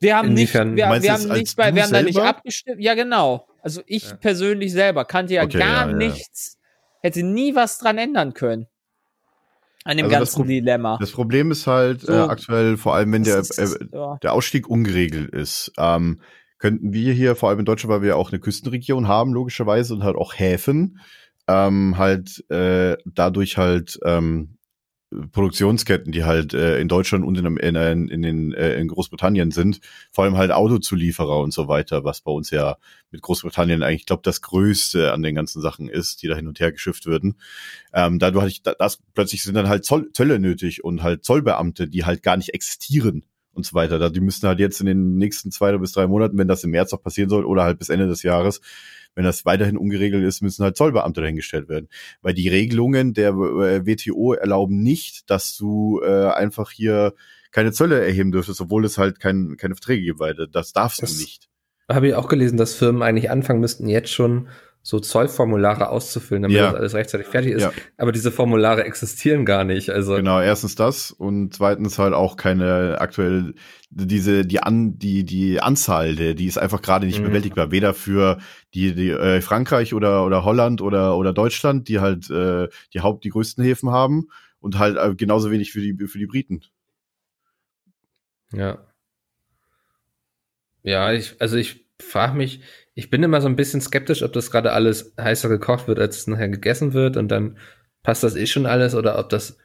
Wir 0.00 0.16
haben 0.16 0.30
Inwiefern? 0.32 0.74
nicht, 0.74 0.76
wir, 0.84 1.02
wir 1.02 1.12
haben 1.12 1.28
nicht 1.28 1.56
bei, 1.56 1.74
wir 1.74 1.82
haben 1.82 1.92
da 1.92 2.02
nicht 2.02 2.18
abgestimmt. 2.18 2.80
Ja, 2.80 2.94
genau. 2.94 3.46
Also 3.62 3.80
ich 3.86 4.10
Ja. 4.10 4.16
persönlich 4.16 4.72
selber 4.72 5.04
kannte 5.06 5.34
ja 5.34 5.44
Okay, 5.44 5.58
gar 5.58 5.86
ja, 5.86 5.90
ja. 5.90 5.96
nichts, 5.96 6.58
hätte 7.00 7.22
nie 7.22 7.54
was 7.54 7.78
dran 7.78 7.96
ändern 7.96 8.34
können. 8.34 8.66
An 9.84 9.96
dem 9.96 10.06
Also 10.06 10.10
das 10.18 10.18
ganzen 10.30 10.42
Pro- 10.42 10.48
Dilemma. 10.48 10.98
Das 11.00 11.12
Problem 11.12 11.50
ist 11.50 11.66
halt 11.66 12.02
So. 12.02 12.12
äh, 12.12 12.16
aktuell, 12.16 12.76
vor 12.76 12.94
allem 12.94 13.12
wenn 13.12 13.22
der, 13.24 13.36
Das 13.36 13.56
äh, 13.56 13.68
ja. 13.92 14.18
der 14.22 14.32
Ausstieg 14.34 14.68
ungeregelt 14.68 15.30
ist, 15.32 15.72
ähm, 15.78 16.20
könnten 16.64 16.94
wir 16.94 17.12
hier, 17.12 17.36
vor 17.36 17.50
allem 17.50 17.58
in 17.58 17.66
Deutschland, 17.66 17.92
weil 17.92 18.00
wir 18.00 18.08
ja 18.08 18.14
auch 18.14 18.32
eine 18.32 18.40
Küstenregion 18.40 19.06
haben, 19.06 19.34
logischerweise, 19.34 19.92
und 19.92 20.02
halt 20.02 20.16
auch 20.16 20.32
Häfen, 20.32 20.98
ähm, 21.46 21.98
halt 21.98 22.42
äh, 22.50 22.96
dadurch 23.04 23.58
halt 23.58 24.00
ähm, 24.02 24.56
Produktionsketten, 25.32 26.10
die 26.10 26.24
halt 26.24 26.54
äh, 26.54 26.80
in 26.80 26.88
Deutschland 26.88 27.22
und 27.22 27.36
in, 27.36 27.58
in, 27.58 28.08
in, 28.08 28.22
den, 28.22 28.54
äh, 28.54 28.76
in 28.76 28.88
Großbritannien 28.88 29.50
sind, 29.50 29.80
vor 30.10 30.24
allem 30.24 30.38
halt 30.38 30.52
Autozulieferer 30.52 31.38
und 31.38 31.52
so 31.52 31.68
weiter, 31.68 32.02
was 32.02 32.22
bei 32.22 32.32
uns 32.32 32.48
ja 32.48 32.78
mit 33.10 33.20
Großbritannien 33.20 33.82
eigentlich, 33.82 34.00
ich 34.00 34.06
glaube, 34.06 34.22
das 34.24 34.40
Größte 34.40 35.12
an 35.12 35.22
den 35.22 35.34
ganzen 35.34 35.60
Sachen 35.60 35.90
ist, 35.90 36.22
die 36.22 36.28
da 36.28 36.34
hin 36.34 36.48
und 36.48 36.60
her 36.60 36.72
geschifft 36.72 37.04
würden. 37.04 37.36
Ähm, 37.92 38.18
dadurch 38.18 38.62
das 38.62 39.00
plötzlich 39.12 39.42
sind 39.42 39.54
dann 39.54 39.68
halt 39.68 39.84
Zoll, 39.84 40.10
Zölle 40.14 40.38
nötig 40.38 40.82
und 40.82 41.02
halt 41.02 41.26
Zollbeamte, 41.26 41.88
die 41.88 42.06
halt 42.06 42.22
gar 42.22 42.38
nicht 42.38 42.54
existieren 42.54 43.26
und 43.54 43.64
so 43.66 43.74
weiter. 43.74 43.98
Da, 43.98 44.08
die 44.10 44.20
müssen 44.20 44.46
halt 44.48 44.58
jetzt 44.60 44.80
in 44.80 44.86
den 44.86 45.16
nächsten 45.16 45.50
zwei 45.50 45.76
bis 45.78 45.92
drei 45.92 46.06
Monaten, 46.06 46.36
wenn 46.38 46.48
das 46.48 46.64
im 46.64 46.70
März 46.70 46.92
noch 46.92 47.02
passieren 47.02 47.30
soll 47.30 47.44
oder 47.44 47.64
halt 47.64 47.78
bis 47.78 47.88
Ende 47.88 48.06
des 48.06 48.22
Jahres, 48.22 48.60
wenn 49.14 49.24
das 49.24 49.44
weiterhin 49.44 49.76
ungeregelt 49.76 50.24
ist, 50.24 50.42
müssen 50.42 50.64
halt 50.64 50.76
Zollbeamte 50.76 51.20
dahingestellt 51.20 51.68
werden. 51.68 51.88
Weil 52.22 52.34
die 52.34 52.48
Regelungen 52.48 53.14
der 53.14 53.30
äh, 53.30 53.86
WTO 53.86 54.32
erlauben 54.34 54.82
nicht, 54.82 55.30
dass 55.30 55.56
du 55.56 56.00
äh, 56.04 56.26
einfach 56.32 56.70
hier 56.70 57.14
keine 57.52 57.70
Zölle 57.70 58.04
erheben 58.04 58.32
dürftest, 58.32 58.60
obwohl 58.60 58.84
es 58.84 58.98
halt 58.98 59.20
kein, 59.20 59.56
keine 59.56 59.74
Verträge 59.76 60.02
gibt, 60.02 60.18
weil 60.20 60.34
das 60.50 60.72
darfst 60.72 61.00
Das- 61.02 61.14
du 61.14 61.20
nicht. 61.20 61.48
Habe 61.88 62.08
ich 62.08 62.14
auch 62.14 62.28
gelesen, 62.28 62.56
dass 62.56 62.72
Firmen 62.74 63.02
eigentlich 63.02 63.30
anfangen 63.30 63.60
müssten, 63.60 63.88
jetzt 63.88 64.10
schon 64.10 64.48
so 64.86 65.00
Zollformulare 65.00 65.88
auszufüllen, 65.88 66.42
damit 66.42 66.58
Ja. 66.58 66.66
das 66.66 66.74
alles 66.74 66.92
rechtzeitig 66.94 67.26
fertig 67.26 67.52
ist. 67.52 67.62
Ja. 67.62 67.72
Aber 67.96 68.12
diese 68.12 68.30
Formulare 68.30 68.84
existieren 68.84 69.46
gar 69.46 69.64
nicht. 69.64 69.88
Also 69.88 70.16
Genau, 70.16 70.42
erstens 70.42 70.74
das 70.74 71.10
und 71.10 71.54
zweitens 71.54 71.98
halt 71.98 72.12
auch 72.12 72.36
keine 72.36 73.00
aktuell 73.00 73.54
diese 73.88 74.44
die 74.44 74.62
an 74.62 74.98
die 74.98 75.24
die 75.24 75.58
Anzahl 75.60 76.16
der 76.16 76.34
die 76.34 76.44
ist 76.46 76.58
einfach 76.58 76.82
gerade 76.82 77.06
nicht 77.06 77.18
Mhm. 77.18 77.24
bewältigbar 77.28 77.70
weder 77.70 77.94
für 77.94 78.36
die 78.74 78.94
die 78.94 79.08
äh, 79.08 79.40
Frankreich 79.40 79.94
oder 79.94 80.26
oder 80.26 80.44
Holland 80.44 80.82
oder 80.82 81.16
oder 81.16 81.32
Deutschland, 81.32 81.88
die 81.88 82.00
halt 82.00 82.28
äh, 82.28 82.68
die 82.92 83.00
Haupt 83.00 83.24
die 83.24 83.30
größten 83.30 83.64
Häfen 83.64 83.90
haben 83.90 84.28
und 84.60 84.78
halt 84.78 84.98
äh, 84.98 85.14
genauso 85.14 85.50
wenig 85.50 85.72
für 85.72 85.80
die 85.80 85.96
für 86.06 86.18
die 86.18 86.26
Briten. 86.26 86.60
Ja. 88.52 88.84
Ja, 90.82 91.10
ich, 91.12 91.40
also 91.40 91.56
ich 91.56 91.86
frage 92.00 92.36
mich, 92.36 92.60
ich 92.94 93.10
bin 93.10 93.22
immer 93.22 93.40
so 93.40 93.48
ein 93.48 93.56
bisschen 93.56 93.80
skeptisch, 93.80 94.22
ob 94.22 94.32
das 94.32 94.50
gerade 94.50 94.72
alles 94.72 95.14
heißer 95.20 95.48
gekocht 95.48 95.88
wird, 95.88 95.98
als 95.98 96.18
es 96.18 96.26
nachher 96.26 96.48
gegessen 96.48 96.92
wird 96.92 97.16
und 97.16 97.28
dann 97.28 97.58
passt 98.02 98.22
das 98.22 98.36
eh 98.36 98.46
schon 98.46 98.66
alles 98.66 98.94
oder 98.94 99.18
ob 99.18 99.28
das 99.30 99.58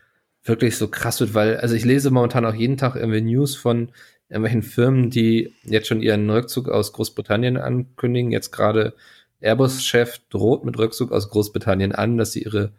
wirklich 0.44 0.78
so 0.78 0.88
krass 0.88 1.20
wird, 1.20 1.34
weil, 1.34 1.58
also 1.58 1.76
ich 1.76 1.86
lese 1.86 2.12
momentan 2.12 2.46
auch 2.46 2.54
jeden 2.56 2.78
Tag 2.78 2.96
irgendwie 2.96 3.22
News 3.22 3.56
von 3.56 3.92
irgendwelchen 4.30 4.64
Firmen, 4.64 5.10
die 5.10 5.54
jetzt 5.64 5.88
schon 5.88 6.02
ihren 6.02 6.30
Rückzug 6.30 6.70
aus 6.70 6.94
Großbritannien 6.94 7.58
ankündigen. 7.58 8.32
Jetzt 8.32 8.52
gerade 8.52 8.94
Airbus-Chef 9.42 10.20
droht 10.30 10.66
mit 10.66 10.78
Rückzug 10.78 11.12
aus 11.12 11.30
Großbritannien 11.30 11.94
an, 11.94 12.18
dass 12.18 12.34
sie 12.34 12.44
ihre 12.44 12.72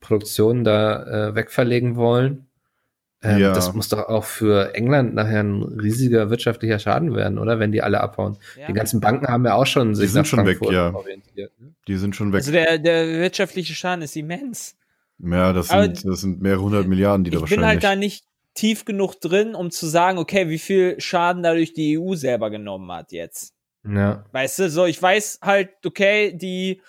Produktion 0.00 0.64
da 0.64 1.28
äh, 1.28 1.34
wegverlegen 1.34 1.96
wollen. 1.96 2.46
Ähm, 3.24 3.38
Ja. 3.38 3.52
Das 3.52 3.72
muss 3.74 3.88
doch 3.88 4.08
auch 4.08 4.24
für 4.24 4.74
England 4.74 5.14
nachher 5.14 5.40
ein 5.42 5.62
riesiger 5.62 6.30
wirtschaftlicher 6.30 6.78
Schaden 6.78 7.14
werden, 7.14 7.38
oder? 7.38 7.58
Wenn 7.58 7.72
die 7.72 7.82
alle 7.82 8.00
abhauen. 8.00 8.36
Ja. 8.58 8.66
Die 8.66 8.72
ganzen 8.74 9.00
Banken 9.00 9.26
haben 9.26 9.44
ja 9.44 9.54
auch 9.54 9.66
schon 9.66 9.94
sich 9.94 10.10
sind 10.12 10.22
nach 10.22 10.26
schon 10.26 10.46
weg, 10.46 10.58
Frankfurt 10.58 10.74
ja. 10.74 10.94
orientiert. 10.94 11.52
Ne? 11.58 11.74
Die 11.88 11.96
sind 11.96 12.14
schon 12.14 12.32
weg. 12.32 12.38
Also 12.38 12.52
der, 12.52 12.78
der 12.78 13.06
wirtschaftliche 13.20 13.74
Schaden 13.74 14.02
ist 14.02 14.14
immens. 14.16 14.76
ja, 15.18 15.52
das 15.52 15.70
Aber 15.70 15.84
sind 15.84 16.04
das 16.04 16.20
sind 16.20 16.42
mehrere 16.42 16.62
hundert 16.62 16.86
Milliarden, 16.86 17.24
die 17.24 17.30
da 17.30 17.38
Ich 17.38 17.44
bin 17.44 17.60
wahrscheinlich. 17.60 17.84
halt 17.84 17.96
da 17.96 17.96
nicht 17.98 18.24
tief 18.54 18.84
genug 18.84 19.20
drin, 19.20 19.54
um 19.54 19.70
zu 19.70 19.86
sagen, 19.86 20.18
okay, 20.18 20.48
wie 20.48 20.58
viel 20.58 21.00
Schaden 21.00 21.42
dadurch 21.42 21.72
die 21.72 21.98
EU 21.98 22.14
selber 22.14 22.50
genommen 22.50 22.90
hat 22.92 23.10
jetzt. 23.12 23.52
Ja. 23.86 24.24
Weißt 24.32 24.58
du, 24.60 24.70
so 24.70 24.86
ich 24.86 25.00
weiß 25.00 25.40
halt, 25.42 25.70
okay, 25.84 26.32
die 26.36 26.80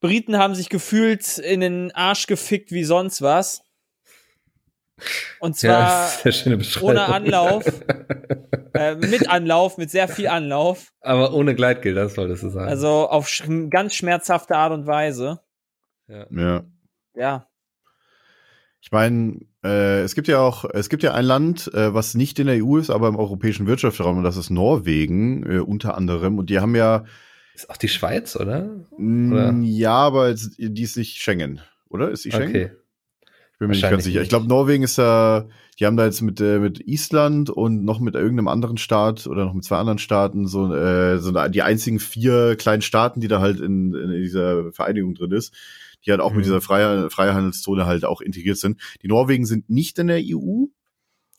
Briten 0.00 0.38
haben 0.38 0.54
sich 0.54 0.68
gefühlt 0.68 1.38
in 1.38 1.60
den 1.60 1.90
Arsch 1.92 2.26
gefickt 2.26 2.72
wie 2.72 2.84
sonst 2.84 3.20
was. 3.22 3.62
Und 5.38 5.60
ja, 5.62 6.08
zwar 6.22 6.56
Beschreibung. 6.56 6.90
ohne 6.90 7.06
Anlauf, 7.06 7.64
äh, 8.74 8.94
mit 8.96 9.28
Anlauf, 9.30 9.78
mit 9.78 9.90
sehr 9.90 10.08
viel 10.08 10.28
Anlauf. 10.28 10.92
Aber 11.00 11.32
ohne 11.32 11.54
Gleitgel, 11.54 11.94
das 11.94 12.14
solltest 12.14 12.42
du 12.42 12.48
sagen. 12.50 12.68
Also 12.68 13.08
auf 13.08 13.28
sch 13.28 13.44
ganz 13.70 13.94
schmerzhafte 13.94 14.56
Art 14.56 14.72
und 14.72 14.86
Weise. 14.86 15.40
ja. 16.08 16.26
ja. 16.30 16.64
Ja. 17.14 17.46
Ich 18.80 18.92
meine, 18.92 19.40
äh, 19.62 20.00
es 20.00 20.14
gibt 20.14 20.26
ja 20.26 20.40
auch, 20.40 20.64
es 20.72 20.88
gibt 20.88 21.02
ja 21.02 21.12
ein 21.12 21.24
Land, 21.24 21.72
äh, 21.74 21.92
was 21.92 22.14
nicht 22.14 22.38
in 22.38 22.46
der 22.46 22.64
EU 22.64 22.78
ist, 22.78 22.90
aber 22.90 23.08
im 23.08 23.16
europäischen 23.16 23.66
Wirtschaftsraum, 23.66 24.18
und 24.18 24.24
das 24.24 24.38
ist 24.38 24.48
Norwegen, 24.50 25.44
äh, 25.44 25.58
unter 25.58 25.96
anderem. 25.96 26.38
Und 26.38 26.48
die 26.48 26.60
haben 26.60 26.74
ja, 26.74 27.04
Ist 27.54 27.68
auch 27.68 27.76
die 27.76 27.88
Schweiz, 27.88 28.36
oder? 28.36 28.70
Oder? 28.92 29.54
ja, 29.60 29.92
aber 29.92 30.30
jetzt, 30.30 30.56
die 30.58 30.82
ist 30.82 30.96
nicht 30.96 31.18
Schengen, 31.20 31.60
oder? 31.90 32.10
Ist 32.10 32.24
die 32.24 32.32
Schengen? 32.32 32.48
Okay. 32.48 32.70
Ich 33.60 33.62
bin 33.62 33.68
mir 33.68 33.76
nicht 33.76 33.90
ganz 33.90 34.04
sicher. 34.04 34.22
Ich 34.22 34.30
glaube, 34.30 34.48
Norwegen 34.48 34.82
ist 34.84 34.96
da, 34.96 35.46
die 35.78 35.84
haben 35.84 35.98
da 35.98 36.06
jetzt 36.06 36.22
mit, 36.22 36.40
äh, 36.40 36.58
mit 36.58 36.80
Island 36.80 37.50
und 37.50 37.84
noch 37.84 38.00
mit 38.00 38.14
irgendeinem 38.14 38.48
anderen 38.48 38.78
Staat 38.78 39.26
oder 39.26 39.44
noch 39.44 39.52
mit 39.52 39.64
zwei 39.64 39.76
anderen 39.76 39.98
Staaten 39.98 40.46
so, 40.46 40.74
äh, 40.74 41.18
so 41.18 41.30
die 41.48 41.60
einzigen 41.60 41.98
vier 41.98 42.56
kleinen 42.56 42.80
Staaten, 42.80 43.20
die 43.20 43.28
da 43.28 43.40
halt 43.40 43.60
in, 43.60 43.92
in 43.92 44.12
dieser 44.12 44.72
Vereinigung 44.72 45.14
drin 45.14 45.32
ist, 45.32 45.52
die 46.06 46.10
halt 46.10 46.22
auch 46.22 46.30
Mhm. 46.30 46.36
mit 46.38 46.46
dieser 46.46 46.62
Freie, 46.62 47.10
Freihandelszone 47.10 47.84
halt 47.84 48.06
auch 48.06 48.22
integriert 48.22 48.56
sind. 48.56 48.80
Die 49.02 49.08
Norwegen 49.08 49.44
sind 49.44 49.68
nicht 49.68 49.98
in 49.98 50.06
der 50.06 50.22
EU, 50.24 50.64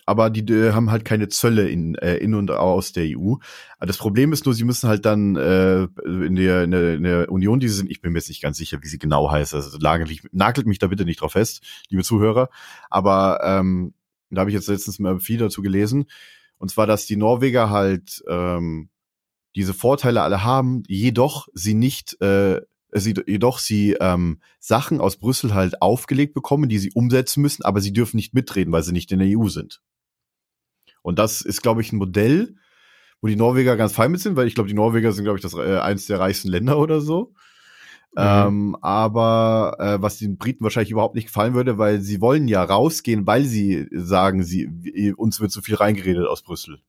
aber 0.06 0.30
die 0.30 0.42
äh, 0.54 0.72
haben 0.74 0.92
halt 0.92 1.06
keine 1.06 1.28
Zölle 1.30 1.70
in, 1.70 1.96
äh, 1.96 2.18
in 2.18 2.34
und 2.34 2.52
aus 2.52 2.92
der 2.92 3.06
EU. 3.06 3.36
Das 3.80 3.98
Problem 3.98 4.34
ist 4.34 4.46
nur, 4.46 4.54
sie 4.54 4.64
müssen 4.64 4.90
halt 4.90 5.06
dann 5.06 5.36
äh, 5.36 5.84
in, 6.06 6.36
der, 6.36 6.64
in, 6.64 6.72
der, 6.72 6.94
in 6.96 7.04
der 7.04 7.32
Union, 7.32 7.60
die 7.60 7.68
sie 7.70 7.76
sind, 7.76 7.92
ich 7.92 8.02
bin 8.02 8.12
mir 8.12 8.20
jetzt 8.20 8.30
nicht 8.30 8.42
ganz 8.42 8.58
sicher, 8.58 8.80
wie 8.82 8.88
sie 8.88 9.00
genau 9.00 9.32
heißt, 9.32 9.54
also 9.54 9.78
nagelt, 9.78 10.10
mich- 10.10 10.24
nagelt 10.32 10.68
mich 10.68 10.80
da 10.80 10.88
bitte 10.88 11.06
nicht 11.06 11.22
drauf 11.22 11.34
fest, 11.34 11.64
liebe 11.90 12.04
Zuhörer, 12.04 12.50
aber 12.90 13.40
ähm, 13.44 13.94
da 14.30 14.42
habe 14.42 14.50
ich 14.50 14.56
jetzt 14.56 14.68
letztens 14.68 15.00
mal 15.00 15.20
viel 15.20 15.38
dazu 15.38 15.62
gelesen, 15.62 16.06
und 16.58 16.70
zwar, 16.70 16.88
dass 16.88 17.06
die 17.06 17.16
Norweger 17.18 17.70
halt 17.70 18.24
ähm, 18.28 18.90
diese 19.56 19.74
Vorteile 19.74 20.22
alle 20.22 20.44
haben, 20.44 20.84
jedoch 20.88 21.48
sie 21.54 21.74
nicht, 21.74 22.22
äh, 22.22 22.62
sie, 22.94 23.16
jedoch 23.26 23.60
sie 23.60 23.94
ähm, 24.00 24.40
Sachen 24.60 25.00
aus 25.00 25.18
Brüssel 25.18 25.54
halt 25.54 25.82
aufgelegt 25.82 26.34
bekommen, 26.34 26.70
die 26.70 26.80
sie 26.80 26.92
umsetzen 26.94 27.42
müssen, 27.42 27.64
aber 27.64 27.82
sie 27.82 27.94
dürfen 27.94 28.18
nicht 28.18 28.34
mitreden, 28.34 28.74
weil 28.74 28.84
sie 28.84 28.92
nicht 28.92 29.12
in 29.12 29.20
der 29.20 29.38
EU 29.38 29.48
sind. 29.48 29.82
Und 31.02 31.18
das 31.18 31.42
ist, 31.42 31.62
glaube 31.62 31.82
ich, 31.82 31.92
ein 31.92 31.98
Modell, 31.98 32.56
wo 33.22 33.28
die 33.28 33.36
Norweger 33.36 33.78
ganz 33.78 33.94
fein 33.94 34.12
mit 34.12 34.22
sind, 34.22 34.36
weil 34.36 34.48
ich 34.48 34.56
glaube, 34.56 34.68
die 34.68 34.76
Norweger 34.76 35.12
sind, 35.12 35.24
glaube 35.24 35.38
ich, 35.38 35.44
das 35.44 35.54
äh, 35.54 35.78
eins 35.78 36.08
der 36.08 36.20
reichsten 36.20 36.50
Länder 36.50 36.78
oder 36.78 37.02
so. 37.02 37.34
Mhm. 38.14 38.18
Ähm, 38.18 38.78
aber 38.82 39.78
äh, 39.80 40.02
was 40.02 40.18
den 40.18 40.38
Briten 40.38 40.64
wahrscheinlich 40.64 40.92
überhaupt 40.92 41.16
nicht 41.16 41.28
gefallen 41.28 41.54
würde, 41.54 41.78
weil 41.78 42.02
sie 42.02 42.20
wollen 42.20 42.48
ja 42.48 42.62
rausgehen, 42.64 43.26
weil 43.26 43.46
sie 43.46 43.88
sagen, 43.92 44.44
sie 44.44 45.14
uns 45.16 45.40
wird 45.40 45.52
zu 45.52 45.62
viel 45.62 45.76
reingeredet 45.76 46.28
aus 46.28 46.42
Brüssel. 46.42 46.82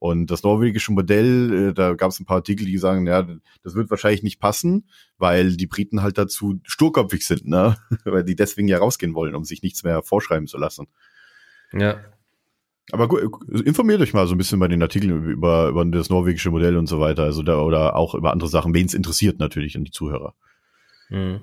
Und 0.00 0.30
das 0.30 0.42
norwegische 0.42 0.92
Modell, 0.92 1.68
äh, 1.68 1.74
da 1.74 1.92
gab 1.92 2.10
es 2.10 2.18
ein 2.18 2.24
paar 2.24 2.38
Artikel, 2.38 2.64
die 2.64 2.78
sagen, 2.78 3.06
ja, 3.06 3.22
das 3.62 3.74
wird 3.74 3.90
wahrscheinlich 3.90 4.22
nicht 4.22 4.40
passen, 4.40 4.88
weil 5.18 5.58
die 5.58 5.66
Briten 5.66 6.00
halt 6.00 6.16
dazu 6.16 6.58
sturköpfig 6.64 7.26
sind, 7.26 7.46
ne? 7.46 7.76
weil 8.06 8.24
die 8.24 8.34
deswegen 8.34 8.66
ja 8.66 8.78
rausgehen 8.78 9.14
wollen, 9.14 9.34
um 9.34 9.44
sich 9.44 9.62
nichts 9.62 9.84
mehr 9.84 10.02
vorschreiben 10.02 10.46
zu 10.46 10.56
lassen. 10.56 10.86
Ja. 11.74 12.00
Aber 12.92 13.08
gut, 13.08 13.22
informiert 13.66 14.00
euch 14.00 14.14
mal 14.14 14.26
so 14.26 14.34
ein 14.34 14.38
bisschen 14.38 14.58
bei 14.58 14.68
den 14.68 14.82
Artikeln 14.82 15.22
über, 15.26 15.68
über 15.68 15.84
das 15.84 16.08
norwegische 16.08 16.50
Modell 16.50 16.78
und 16.78 16.86
so 16.86 16.98
weiter, 16.98 17.24
also 17.24 17.42
da, 17.42 17.60
oder 17.60 17.94
auch 17.94 18.14
über 18.14 18.32
andere 18.32 18.48
Sachen, 18.48 18.72
wen 18.72 18.86
es 18.86 18.94
interessiert 18.94 19.38
natürlich 19.38 19.76
und 19.76 19.84
die 19.84 19.92
Zuhörer. 19.92 20.34
Hm. 21.08 21.40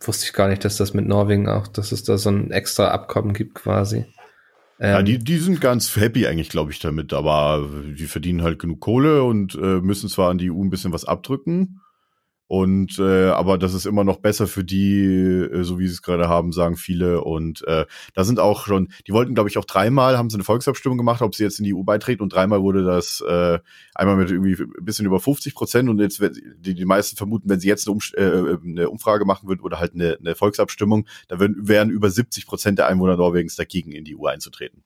Wusste 0.00 0.26
ich 0.26 0.32
gar 0.32 0.48
nicht, 0.48 0.64
dass 0.64 0.76
das 0.76 0.92
mit 0.92 1.06
Norwegen 1.06 1.48
auch, 1.48 1.68
dass 1.68 1.92
es 1.92 2.02
da 2.02 2.18
so 2.18 2.30
ein 2.30 2.50
extra 2.50 2.88
Abkommen 2.88 3.32
gibt 3.32 3.54
quasi. 3.54 4.06
Ja, 4.80 5.00
Ähm, 5.00 5.04
die, 5.04 5.18
die 5.18 5.38
sind 5.38 5.60
ganz 5.60 5.94
happy 5.96 6.26
eigentlich, 6.26 6.48
glaube 6.48 6.70
ich, 6.70 6.78
damit, 6.78 7.12
aber 7.12 7.68
die 7.96 8.06
verdienen 8.06 8.42
halt 8.42 8.58
genug 8.58 8.80
Kohle 8.80 9.24
und 9.24 9.54
äh, 9.54 9.80
müssen 9.80 10.08
zwar 10.08 10.30
an 10.30 10.38
die 10.38 10.50
EU 10.50 10.62
ein 10.62 10.70
bisschen 10.70 10.92
was 10.92 11.04
abdrücken. 11.04 11.80
Und 12.48 12.98
äh, 12.98 13.26
aber 13.28 13.58
das 13.58 13.74
ist 13.74 13.84
immer 13.84 14.04
noch 14.04 14.16
besser 14.20 14.46
für 14.46 14.64
die, 14.64 15.04
äh, 15.04 15.62
so 15.64 15.78
wie 15.78 15.86
sie 15.86 15.92
es 15.92 16.00
gerade 16.00 16.28
haben, 16.30 16.52
sagen 16.52 16.78
viele. 16.78 17.22
Und 17.22 17.62
äh, 17.68 17.84
da 18.14 18.24
sind 18.24 18.40
auch 18.40 18.64
schon, 18.66 18.88
die 19.06 19.12
wollten, 19.12 19.34
glaube 19.34 19.50
ich, 19.50 19.58
auch 19.58 19.66
dreimal, 19.66 20.16
haben 20.16 20.30
sie 20.30 20.36
eine 20.36 20.44
Volksabstimmung 20.44 20.96
gemacht, 20.96 21.20
ob 21.20 21.34
sie 21.34 21.44
jetzt 21.44 21.58
in 21.58 21.66
die 21.66 21.74
EU 21.74 21.82
beitreten 21.82 22.22
und 22.22 22.32
dreimal 22.32 22.62
wurde 22.62 22.84
das 22.84 23.20
äh, 23.20 23.58
einmal 23.94 24.16
mit 24.16 24.30
irgendwie 24.30 24.54
ein 24.62 24.84
bisschen 24.84 25.04
über 25.04 25.20
50 25.20 25.54
Prozent 25.54 25.90
und 25.90 26.00
jetzt 26.00 26.22
die, 26.56 26.74
die 26.74 26.84
meisten 26.86 27.18
vermuten, 27.18 27.50
wenn 27.50 27.60
sie 27.60 27.68
jetzt 27.68 27.86
eine, 27.86 27.92
Umst- 27.94 28.16
äh, 28.16 28.56
eine 28.64 28.88
Umfrage 28.88 29.26
machen 29.26 29.46
würden 29.46 29.60
oder 29.60 29.78
halt 29.78 29.92
eine, 29.92 30.16
eine 30.18 30.34
Volksabstimmung, 30.34 31.06
da 31.28 31.38
würden, 31.38 31.68
wären 31.68 31.90
über 31.90 32.08
70 32.10 32.46
Prozent 32.46 32.78
der 32.78 32.86
Einwohner 32.88 33.18
Norwegens 33.18 33.56
dagegen, 33.56 33.92
in 33.92 34.04
die 34.04 34.16
EU 34.16 34.24
einzutreten. 34.24 34.84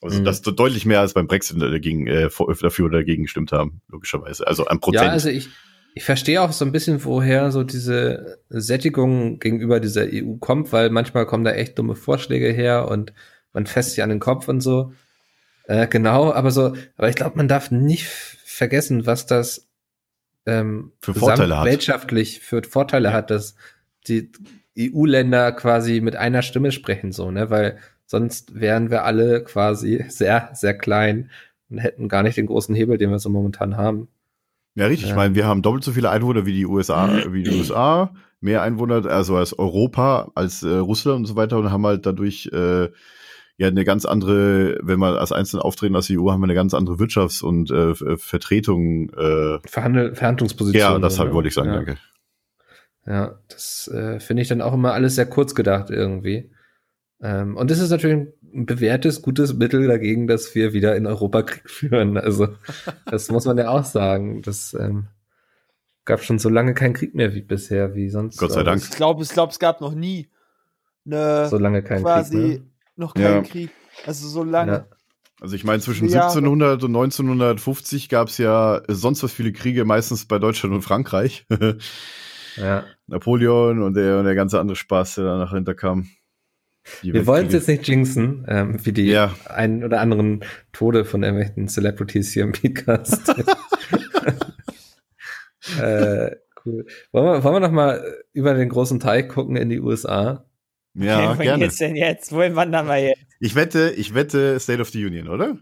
Also 0.00 0.20
Mhm. 0.20 0.24
das 0.24 0.36
ist 0.36 0.46
deutlich 0.46 0.86
mehr 0.86 1.00
als 1.00 1.14
beim 1.14 1.26
Brexit 1.26 1.60
dagegen, 1.60 2.06
äh, 2.06 2.30
dafür 2.60 2.86
oder 2.86 2.98
dagegen 2.98 3.24
gestimmt 3.24 3.50
haben, 3.50 3.82
logischerweise. 3.88 4.46
Also 4.46 4.66
ein 4.66 4.78
Prozent. 4.78 5.06
ja, 5.06 5.10
also 5.10 5.28
ich, 5.28 5.48
Ich 5.94 6.04
verstehe 6.04 6.40
auch 6.40 6.52
so 6.52 6.64
ein 6.64 6.72
bisschen, 6.72 7.04
woher 7.04 7.50
so 7.50 7.64
diese 7.64 8.38
Sättigung 8.48 9.38
gegenüber 9.38 9.80
dieser 9.80 10.06
EU 10.12 10.36
kommt, 10.38 10.72
weil 10.72 10.90
manchmal 10.90 11.26
kommen 11.26 11.44
da 11.44 11.52
echt 11.52 11.78
dumme 11.78 11.96
Vorschläge 11.96 12.50
her 12.50 12.88
und 12.88 13.12
man 13.52 13.66
fässt 13.66 13.90
sich 13.90 14.02
an 14.02 14.10
den 14.10 14.20
Kopf 14.20 14.48
und 14.48 14.60
so. 14.60 14.92
Äh, 15.64 15.88
genau, 15.88 16.32
aber 16.32 16.50
so, 16.50 16.74
aber 16.96 17.08
ich 17.08 17.16
glaube, 17.16 17.36
man 17.36 17.48
darf 17.48 17.70
nicht 17.70 18.06
vergessen, 18.06 19.06
was 19.06 19.26
das 19.26 19.68
ähm, 20.46 20.92
Für 21.00 21.14
Vorteile 21.14 21.58
hat. 21.58 21.66
weltschaftlich 21.66 22.40
für 22.40 22.62
Vorteile 22.62 23.12
hat, 23.12 23.30
dass 23.30 23.54
die 24.06 24.30
EU-Länder 24.78 25.52
quasi 25.52 26.00
mit 26.00 26.16
einer 26.16 26.42
Stimme 26.42 26.72
sprechen, 26.72 27.12
so, 27.12 27.30
ne? 27.30 27.50
Weil 27.50 27.78
sonst 28.06 28.58
wären 28.58 28.90
wir 28.90 29.04
alle 29.04 29.44
quasi 29.44 30.04
sehr, 30.08 30.50
sehr 30.54 30.76
klein 30.76 31.30
und 31.68 31.78
hätten 31.78 32.08
gar 32.08 32.22
nicht 32.22 32.36
den 32.36 32.46
großen 32.46 32.74
Hebel, 32.74 32.98
den 32.98 33.10
wir 33.10 33.18
so 33.18 33.28
momentan 33.28 33.76
haben. 33.76 34.08
Ja, 34.74 34.86
richtig. 34.86 35.08
Ja. 35.08 35.14
Ich 35.14 35.16
meine, 35.16 35.34
wir 35.34 35.46
haben 35.46 35.62
doppelt 35.62 35.84
so 35.84 35.92
viele 35.92 36.10
Einwohner 36.10 36.46
wie 36.46 36.52
die 36.52 36.66
USA, 36.66 37.08
wie 37.32 37.42
die 37.42 37.56
USA, 37.56 38.14
mehr 38.40 38.62
Einwohner, 38.62 39.04
also 39.06 39.36
als 39.36 39.58
Europa, 39.58 40.30
als 40.34 40.62
äh, 40.62 40.76
Russland 40.76 41.18
und 41.20 41.26
so 41.26 41.36
weiter 41.36 41.58
und 41.58 41.70
haben 41.70 41.84
halt 41.86 42.06
dadurch 42.06 42.48
äh, 42.52 42.88
ja 43.58 43.68
eine 43.68 43.84
ganz 43.84 44.06
andere, 44.06 44.78
wenn 44.82 44.98
wir 45.00 45.20
als 45.20 45.32
Einzelne 45.32 45.64
auftreten 45.64 45.94
als 45.94 46.08
EU, 46.10 46.30
haben 46.30 46.40
wir 46.40 46.44
eine 46.44 46.54
ganz 46.54 46.72
andere 46.72 46.96
Wirtschafts- 46.96 47.42
und 47.42 47.70
äh, 47.70 47.90
F- 47.90 48.22
Vertretung. 48.22 49.10
Äh, 49.10 49.58
Verhandel 49.66 50.14
Verhandlungsposition. 50.14 50.80
ja, 50.80 50.98
das 50.98 51.18
ne? 51.18 51.32
wollte 51.34 51.48
ich 51.48 51.54
sagen, 51.54 51.68
ja. 51.68 51.76
danke. 51.76 51.96
Ja, 53.06 53.38
das 53.48 53.88
äh, 53.92 54.20
finde 54.20 54.42
ich 54.42 54.48
dann 54.48 54.62
auch 54.62 54.72
immer 54.72 54.92
alles 54.92 55.14
sehr 55.14 55.26
kurz 55.26 55.54
gedacht 55.54 55.90
irgendwie. 55.90 56.50
Ähm, 57.22 57.56
und 57.56 57.70
das 57.70 57.78
ist 57.78 57.90
natürlich 57.90 58.28
ein 58.54 58.66
bewährtes, 58.66 59.22
gutes 59.22 59.54
Mittel 59.54 59.86
dagegen, 59.86 60.26
dass 60.26 60.54
wir 60.54 60.72
wieder 60.72 60.96
in 60.96 61.06
Europa 61.06 61.42
Krieg 61.44 61.68
führen. 61.68 62.16
Also 62.16 62.48
das 63.06 63.30
muss 63.30 63.44
man 63.44 63.58
ja 63.58 63.68
auch 63.70 63.84
sagen. 63.84 64.42
Das 64.42 64.74
ähm, 64.74 65.08
gab 66.04 66.22
schon 66.22 66.38
so 66.38 66.48
lange 66.48 66.74
keinen 66.74 66.94
Krieg 66.94 67.14
mehr 67.14 67.34
wie 67.34 67.42
bisher, 67.42 67.94
wie 67.94 68.08
sonst. 68.08 68.38
Gott 68.38 68.52
sei 68.52 68.62
Dank. 68.62 68.82
Ich 68.82 68.90
glaube, 68.90 69.22
ich 69.22 69.28
glaub, 69.30 69.50
es 69.50 69.58
gab 69.58 69.80
noch 69.80 69.94
nie 69.94 70.28
eine. 71.04 71.48
So 71.48 71.58
lange 71.58 71.82
keinen 71.82 72.02
quasi 72.02 72.36
Krieg. 72.36 72.60
Ne? 72.60 72.66
noch 72.96 73.14
keinen 73.14 73.44
Ja. 73.44 73.50
Krieg. 73.50 73.70
Also 74.06 74.28
so 74.28 74.44
lange. 74.44 74.72
Ja. 74.72 74.86
Also 75.40 75.56
ich 75.56 75.64
meine, 75.64 75.80
zwischen 75.80 76.08
Ja. 76.08 76.28
1700 76.28 76.84
und 76.84 76.90
1950 76.90 78.08
gab 78.10 78.28
es 78.28 78.36
ja 78.38 78.82
sonst 78.88 79.22
was 79.22 79.32
viele 79.32 79.52
Kriege, 79.52 79.84
meistens 79.86 80.26
bei 80.26 80.38
Deutschland 80.38 80.74
und 80.74 80.82
Frankreich. 80.82 81.46
Ja. 82.56 82.84
Napoleon 83.06 83.80
und 83.80 83.94
der, 83.94 84.18
und 84.18 84.24
der 84.24 84.34
ganze 84.34 84.58
andere 84.58 84.74
Spaß, 84.74 85.14
der 85.14 85.24
danach 85.24 85.52
hinterkam. 85.52 86.08
Die 87.02 87.12
Wir 87.12 87.26
wollen 87.26 87.46
es 87.46 87.52
jetzt 87.52 87.68
nicht 87.68 87.86
jinxen, 87.86 88.44
ähm, 88.48 88.84
wie 88.84 88.92
die 88.92 89.06
Ja. 89.06 89.34
ein 89.46 89.84
oder 89.84 90.00
anderen 90.00 90.44
Tode 90.72 91.04
von 91.04 91.22
irgendwelchen 91.22 91.68
Celebrities 91.68 92.32
hier 92.32 92.44
im 92.44 92.52
Podcast. 92.52 93.28
äh, 95.80 96.36
cool. 96.64 96.86
Wollen 97.12 97.26
wir, 97.26 97.44
wollen 97.44 97.54
wir 97.54 97.60
noch 97.60 97.70
mal 97.70 98.04
über 98.32 98.54
den 98.54 98.68
großen 98.68 99.00
Teig 99.00 99.28
gucken 99.28 99.56
in 99.56 99.68
die 99.68 99.80
USA? 99.80 100.46
Ja, 100.94 101.30
Wohin 101.30 101.42
gerne. 101.42 101.64
geht's 101.64 101.76
denn 101.76 101.96
jetzt? 101.96 102.32
Wohin 102.32 102.56
wandern 102.56 102.86
wir 102.86 102.98
jetzt? 102.98 103.20
Ich 103.38 103.54
wette, 103.54 103.90
ich 103.90 104.14
wette 104.14 104.58
State 104.58 104.82
of 104.82 104.90
the 104.90 105.04
Union, 105.04 105.28
oder? 105.28 105.58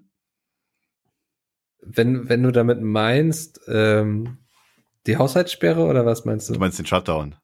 Wenn, 1.80 2.28
wenn 2.28 2.42
du 2.42 2.50
damit 2.50 2.80
meinst, 2.80 3.60
ähm, 3.68 4.38
die 5.06 5.16
Haushaltssperre 5.16 5.84
oder 5.84 6.06
was 6.06 6.24
meinst 6.24 6.48
du? 6.48 6.54
Du 6.54 6.60
meinst 6.60 6.78
den 6.78 6.86
Shutdown. 6.86 7.34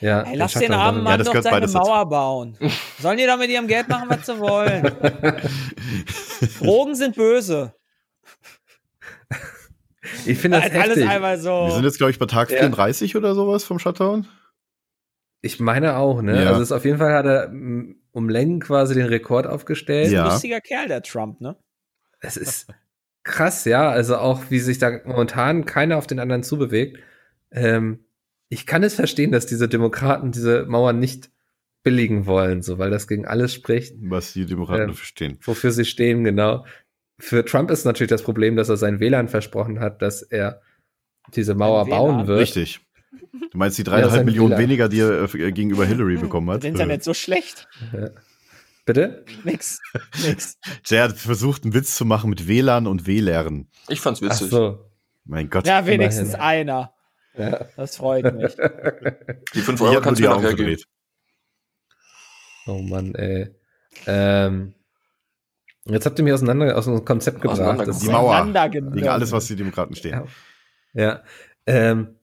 Ja, 0.00 0.22
Ey, 0.22 0.36
lass 0.36 0.54
den 0.54 0.72
armen. 0.72 1.02
Mann 1.02 1.18
das 1.18 1.28
doch 1.28 1.42
seine. 1.42 1.66
Mauer 1.68 2.08
bauen. 2.08 2.56
Sollen 3.00 3.18
die 3.18 3.26
doch 3.26 3.38
mit 3.38 3.50
ihrem 3.50 3.66
Geld 3.66 3.88
machen, 3.88 4.08
was 4.08 4.26
sie 4.26 4.38
wollen? 4.38 4.82
Drogen 6.58 6.94
sind 6.94 7.16
böse. 7.16 7.74
Ich 10.26 10.38
finde 10.38 10.60
das 10.60 10.70
Alles 10.70 10.86
heftig. 10.96 11.08
einmal 11.08 11.38
so. 11.38 11.66
Wir 11.66 11.72
sind 11.72 11.84
jetzt, 11.84 11.98
glaube 11.98 12.10
ich, 12.10 12.18
bei 12.18 12.26
Tag 12.26 12.50
Ja. 12.50 12.58
34 12.58 13.16
oder 13.16 13.34
sowas 13.34 13.64
vom 13.64 13.78
Shutdown. 13.78 14.26
Ich 15.42 15.60
meine 15.60 15.96
auch, 15.96 16.20
ne? 16.22 16.42
Ja. 16.42 16.48
Also 16.50 16.62
es 16.62 16.68
ist 16.68 16.72
auf 16.72 16.84
jeden 16.84 16.98
Fall 16.98 17.12
hat 17.14 17.26
er 17.26 17.48
um 17.50 18.28
Längen 18.28 18.60
quasi 18.60 18.94
den 18.94 19.06
Rekord 19.06 19.46
aufgestellt. 19.46 20.10
Ja. 20.10 20.24
Lustiger 20.24 20.60
Kerl, 20.60 20.88
der 20.88 21.02
Trump, 21.02 21.40
ne? 21.40 21.56
Es 22.20 22.36
ist 22.36 22.68
krass, 23.22 23.64
ja. 23.64 23.88
Also 23.90 24.16
auch, 24.16 24.42
wie 24.50 24.58
sich 24.58 24.78
da 24.78 25.00
momentan 25.04 25.64
keiner 25.64 25.96
auf 25.96 26.06
den 26.06 26.18
anderen 26.18 26.42
zubewegt. 26.42 26.98
Ähm, 27.52 28.04
ich 28.50 28.66
kann 28.66 28.82
es 28.82 28.94
verstehen, 28.94 29.32
dass 29.32 29.46
diese 29.46 29.68
Demokraten 29.68 30.32
diese 30.32 30.66
Mauern 30.66 30.98
nicht 30.98 31.30
billigen 31.82 32.26
wollen, 32.26 32.60
so, 32.60 32.76
weil 32.78 32.90
das 32.90 33.08
gegen 33.08 33.24
alles 33.26 33.54
spricht, 33.54 33.94
Was 34.02 34.34
die 34.34 34.44
Demokraten 34.44 34.90
Ähm, 34.90 34.94
verstehen. 34.94 35.38
wofür 35.42 35.70
sie 35.72 35.86
stehen, 35.86 36.24
genau. 36.24 36.66
Für 37.18 37.42
Trump 37.44 37.70
ist 37.70 37.84
natürlich 37.86 38.10
das 38.10 38.22
Problem, 38.22 38.56
dass 38.56 38.68
er 38.68 38.76
seinen 38.76 39.00
Wählern 39.00 39.28
versprochen 39.28 39.80
hat, 39.80 40.02
dass 40.02 40.20
er 40.20 40.60
diese 41.34 41.54
Mauer 41.54 41.86
bauen 41.86 42.16
WLAN? 42.16 42.26
wird. 42.26 42.40
Richtig. 42.40 42.80
Du 43.52 43.56
meinst 43.58 43.78
die 43.78 43.82
Ja, 43.82 43.90
dreieinhalb 43.92 44.12
sein 44.12 44.24
Millionen 44.26 44.50
Fehler. 44.50 44.62
weniger, 44.62 44.88
die 44.90 45.00
er 45.00 45.34
äh, 45.34 45.52
gegenüber 45.52 45.86
Hillary 45.86 46.16
bekommen 46.18 46.50
hat? 46.50 46.58
Das 46.62 46.68
Internet 46.68 47.02
so 47.04 47.14
schlecht. 47.14 47.68
Bitte? 48.84 49.24
Nix. 49.44 49.80
Nix. 50.26 50.58
Der 50.90 51.04
hat 51.04 51.16
versucht, 51.16 51.64
einen 51.64 51.74
Witz 51.74 51.94
zu 51.94 52.04
machen 52.04 52.30
mit 52.30 52.48
WLAN 52.48 52.86
und 52.86 53.06
WLAN. 53.06 53.68
Ich 53.88 54.00
fand's 54.00 54.20
Ach 54.22 54.30
witzig. 54.30 54.50
so. 54.50 54.90
Mein 55.24 55.48
Gott. 55.50 55.66
Ja, 55.66 55.86
wenigstens 55.86 56.30
Immerhin. 56.34 56.40
einer. 56.68 56.92
Ja. 57.36 57.66
Das 57.76 57.96
freut 57.96 58.34
mich. 58.34 58.56
Die 59.54 59.60
5 59.60 59.80
Ich 59.80 59.86
Euro 59.86 60.00
kannst 60.00 60.20
du 60.20 60.24
mir 60.24 60.34
Augen 60.34 60.42
nachher 60.42 60.56
geben. 60.56 60.82
Oh 62.66 62.82
Mann, 62.82 63.14
ey. 63.14 63.54
Ähm, 64.06 64.74
jetzt 65.86 66.06
habt 66.06 66.18
ihr 66.18 66.24
mich 66.24 66.32
auseinander 66.32 66.76
aus 66.76 66.84
dem 66.84 67.04
Konzept 67.04 67.40
gebracht. 67.40 67.88
Die 68.02 68.08
Mauer. 68.08 68.68
Gegen 68.70 69.08
alles, 69.08 69.32
was 69.32 69.46
die 69.46 69.56
Demokraten 69.56 69.94
stehen. 69.94 70.12
Ja. 70.12 70.26
Ja. 70.92 71.22
Ähm, 71.66 72.16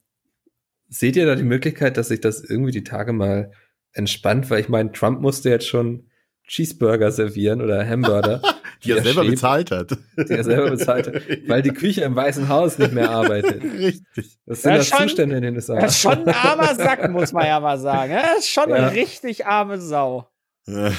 seht 0.90 1.16
ihr 1.16 1.26
da 1.26 1.36
die 1.36 1.44
Möglichkeit, 1.44 1.98
dass 1.98 2.10
sich 2.10 2.22
das 2.22 2.42
irgendwie 2.42 2.72
die 2.72 2.84
Tage 2.84 3.14
mal 3.14 3.52
entspannt? 3.94 4.50
Weil 4.50 4.62
ich 4.62 4.70
meine, 4.70 4.92
Trump 4.92 5.22
musste 5.22 5.50
jetzt 5.50 5.68
schon 5.68 6.10
Cheeseburger 6.48 7.12
servieren 7.12 7.62
oder 7.62 7.86
Hamburger, 7.88 8.42
Die 8.84 8.92
er 8.92 9.02
selber 9.04 9.22
steht, 9.24 9.32
bezahlt 9.32 9.72
hat. 9.72 9.98
die 10.18 10.32
er 10.34 10.44
selber 10.44 10.70
bezahlt 10.72 11.08
hat, 11.08 11.16
weil 11.48 11.62
die 11.62 11.72
Küche 11.72 12.02
im 12.02 12.16
Weißen 12.16 12.48
Haus 12.48 12.78
nicht 12.78 12.94
mehr 12.94 13.10
arbeitet. 13.10 13.62
Richtig. 13.74 14.38
Das 14.46 14.62
sind 14.62 14.72
Ja, 14.72 14.78
das 14.78 14.88
schon- 14.88 15.00
Zustände 15.08 15.36
in 15.38 15.42
den 15.44 15.56
USA. 15.56 15.76
Er 15.76 15.88
ist 15.88 16.00
schon 16.00 16.28
ein 16.28 16.30
armer 16.34 16.76
Sack, 16.76 17.10
muss 17.12 17.34
man 17.34 17.46
ja 17.46 17.60
mal 17.60 17.78
sagen. 17.80 18.12
Er 18.14 18.38
ist 18.38 18.48
schon 18.50 18.70
Ja. 18.70 18.76
eine 18.76 18.92
richtig 18.94 19.46
arme 19.46 19.80
Sau. 19.80 20.30
Äh, 20.68 20.92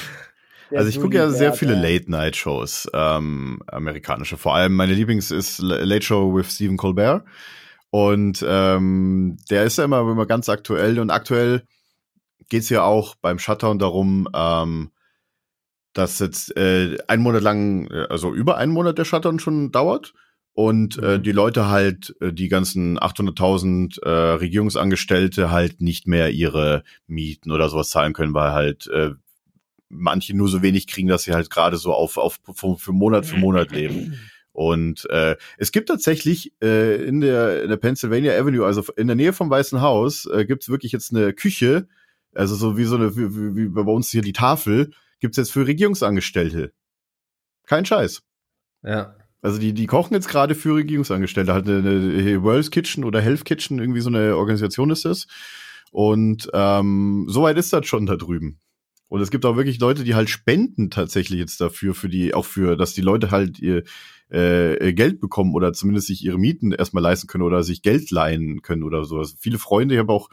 Der 0.70 0.78
Also 0.80 0.88
ich 0.90 1.00
gucke 1.00 1.16
ja 1.16 1.30
sehr 1.30 1.54
viele 1.54 1.74
ey. 1.76 1.80
Late-Night-Shows, 1.98 2.88
ähm, 2.92 3.62
amerikanische. 3.68 4.36
Vor 4.36 4.54
allem 4.54 4.74
meine 4.76 4.92
Lieblings 4.92 5.30
ist 5.30 5.60
Late 5.60 6.02
Show 6.04 6.34
with 6.36 6.52
Stephen 6.52 6.76
Colbert. 6.76 7.24
Und 7.90 8.44
ähm, 8.46 9.38
der 9.50 9.64
ist 9.64 9.78
ja 9.78 9.84
immer, 9.84 10.00
immer 10.00 10.26
ganz 10.26 10.50
aktuell. 10.50 10.98
Und 10.98 11.10
aktuell 11.10 11.62
geht's 12.50 12.68
ja 12.68 12.82
auch 12.82 13.14
beim 13.14 13.38
Shutdown 13.38 13.78
darum, 13.78 14.28
ähm, 14.34 14.90
dass 15.92 16.18
jetzt 16.18 16.56
äh, 16.56 16.98
ein 17.08 17.20
Monat 17.20 17.42
lang, 17.42 17.90
äh, 17.90 18.06
also 18.08 18.34
über 18.34 18.56
einen 18.56 18.72
Monat 18.72 18.98
der 18.98 19.04
Shutdown 19.04 19.38
schon 19.38 19.72
dauert. 19.72 20.14
Und 20.52 20.98
äh, 21.00 21.18
Mhm. 21.18 21.22
die 21.22 21.32
Leute 21.32 21.68
halt, 21.68 22.16
äh, 22.20 22.32
die 22.32 22.48
ganzen 22.48 22.98
800.000 22.98 24.02
äh, 24.02 24.08
Regierungsangestellte 24.08 25.52
halt 25.52 25.80
nicht 25.80 26.08
mehr 26.08 26.30
ihre 26.30 26.82
Mieten 27.06 27.52
oder 27.52 27.68
sowas 27.68 27.90
zahlen 27.90 28.12
können, 28.12 28.34
weil 28.34 28.50
halt 28.52 28.88
äh, 28.88 29.10
manche 29.88 30.36
nur 30.36 30.48
so 30.48 30.60
wenig 30.60 30.88
kriegen, 30.88 31.06
dass 31.08 31.22
sie 31.22 31.32
halt 31.32 31.50
gerade 31.50 31.76
so 31.76 31.92
auf, 31.94 32.16
auf 32.18 32.40
für, 32.76 32.92
Monat 32.92 33.24
für 33.24 33.36
Monat 33.36 33.70
leben. 33.70 34.18
Und 34.52 35.08
äh, 35.10 35.36
es 35.58 35.70
gibt 35.70 35.88
tatsächlich 35.88 36.52
äh, 36.60 37.04
in 37.04 37.20
der 37.20 37.62
in 37.62 37.68
der 37.68 37.76
Pennsylvania 37.76 38.32
Avenue, 38.36 38.66
also 38.66 38.82
in 38.96 39.06
der 39.06 39.14
Nähe 39.14 39.32
vom 39.32 39.48
Weißen 39.50 39.80
Haus, 39.80 40.26
äh, 40.26 40.44
gibt's 40.44 40.68
wirklich 40.68 40.90
jetzt 40.90 41.14
eine 41.14 41.32
Küche, 41.32 41.86
also 42.34 42.56
so 42.56 42.76
wie 42.76 42.84
so 42.84 42.96
eine 42.96 43.16
wie, 43.16 43.54
wie 43.54 43.68
bei 43.68 43.82
uns 43.82 44.10
hier 44.10 44.22
die 44.22 44.32
Tafel, 44.32 44.90
gibt's 45.20 45.36
jetzt 45.36 45.52
für 45.52 45.66
Regierungsangestellte. 45.66 46.72
Kein 47.66 47.84
Scheiß. 47.84 48.22
Ja. 48.82 49.14
Also 49.40 49.58
die, 49.58 49.72
die 49.72 49.86
kochen 49.86 50.14
jetzt 50.14 50.28
gerade 50.28 50.54
für 50.54 50.74
Regierungsangestellte. 50.74 51.52
Halt 51.52 51.68
eine, 51.68 51.78
eine 51.78 52.42
World's 52.42 52.70
Kitchen 52.70 53.04
oder 53.04 53.20
Health 53.20 53.44
Kitchen, 53.44 53.78
irgendwie 53.78 54.00
so 54.00 54.08
eine 54.08 54.36
Organisation 54.36 54.90
ist 54.90 55.04
das. 55.04 55.26
Und 55.90 56.50
ähm, 56.52 57.26
soweit 57.28 57.56
ist 57.56 57.72
das 57.72 57.86
schon 57.86 58.06
da 58.06 58.16
drüben. 58.16 58.60
Und 59.08 59.22
es 59.22 59.30
gibt 59.30 59.46
auch 59.46 59.56
wirklich 59.56 59.78
Leute, 59.78 60.04
die 60.04 60.14
halt 60.14 60.28
spenden 60.28 60.90
tatsächlich 60.90 61.38
jetzt 61.38 61.60
dafür, 61.60 61.94
für 61.94 62.08
die, 62.08 62.34
auch 62.34 62.44
für, 62.44 62.76
dass 62.76 62.92
die 62.92 63.00
Leute 63.00 63.30
halt 63.30 63.58
ihr 63.58 63.84
äh, 64.28 64.92
Geld 64.92 65.20
bekommen 65.20 65.54
oder 65.54 65.72
zumindest 65.72 66.08
sich 66.08 66.22
ihre 66.22 66.38
Mieten 66.38 66.72
erstmal 66.72 67.02
leisten 67.02 67.26
können 67.26 67.44
oder 67.44 67.62
sich 67.62 67.80
Geld 67.80 68.10
leihen 68.10 68.60
können 68.60 68.82
oder 68.82 69.04
sowas. 69.04 69.36
Viele 69.38 69.58
Freunde, 69.58 69.94
ich 69.94 69.98
habe 70.00 70.12
auch 70.12 70.28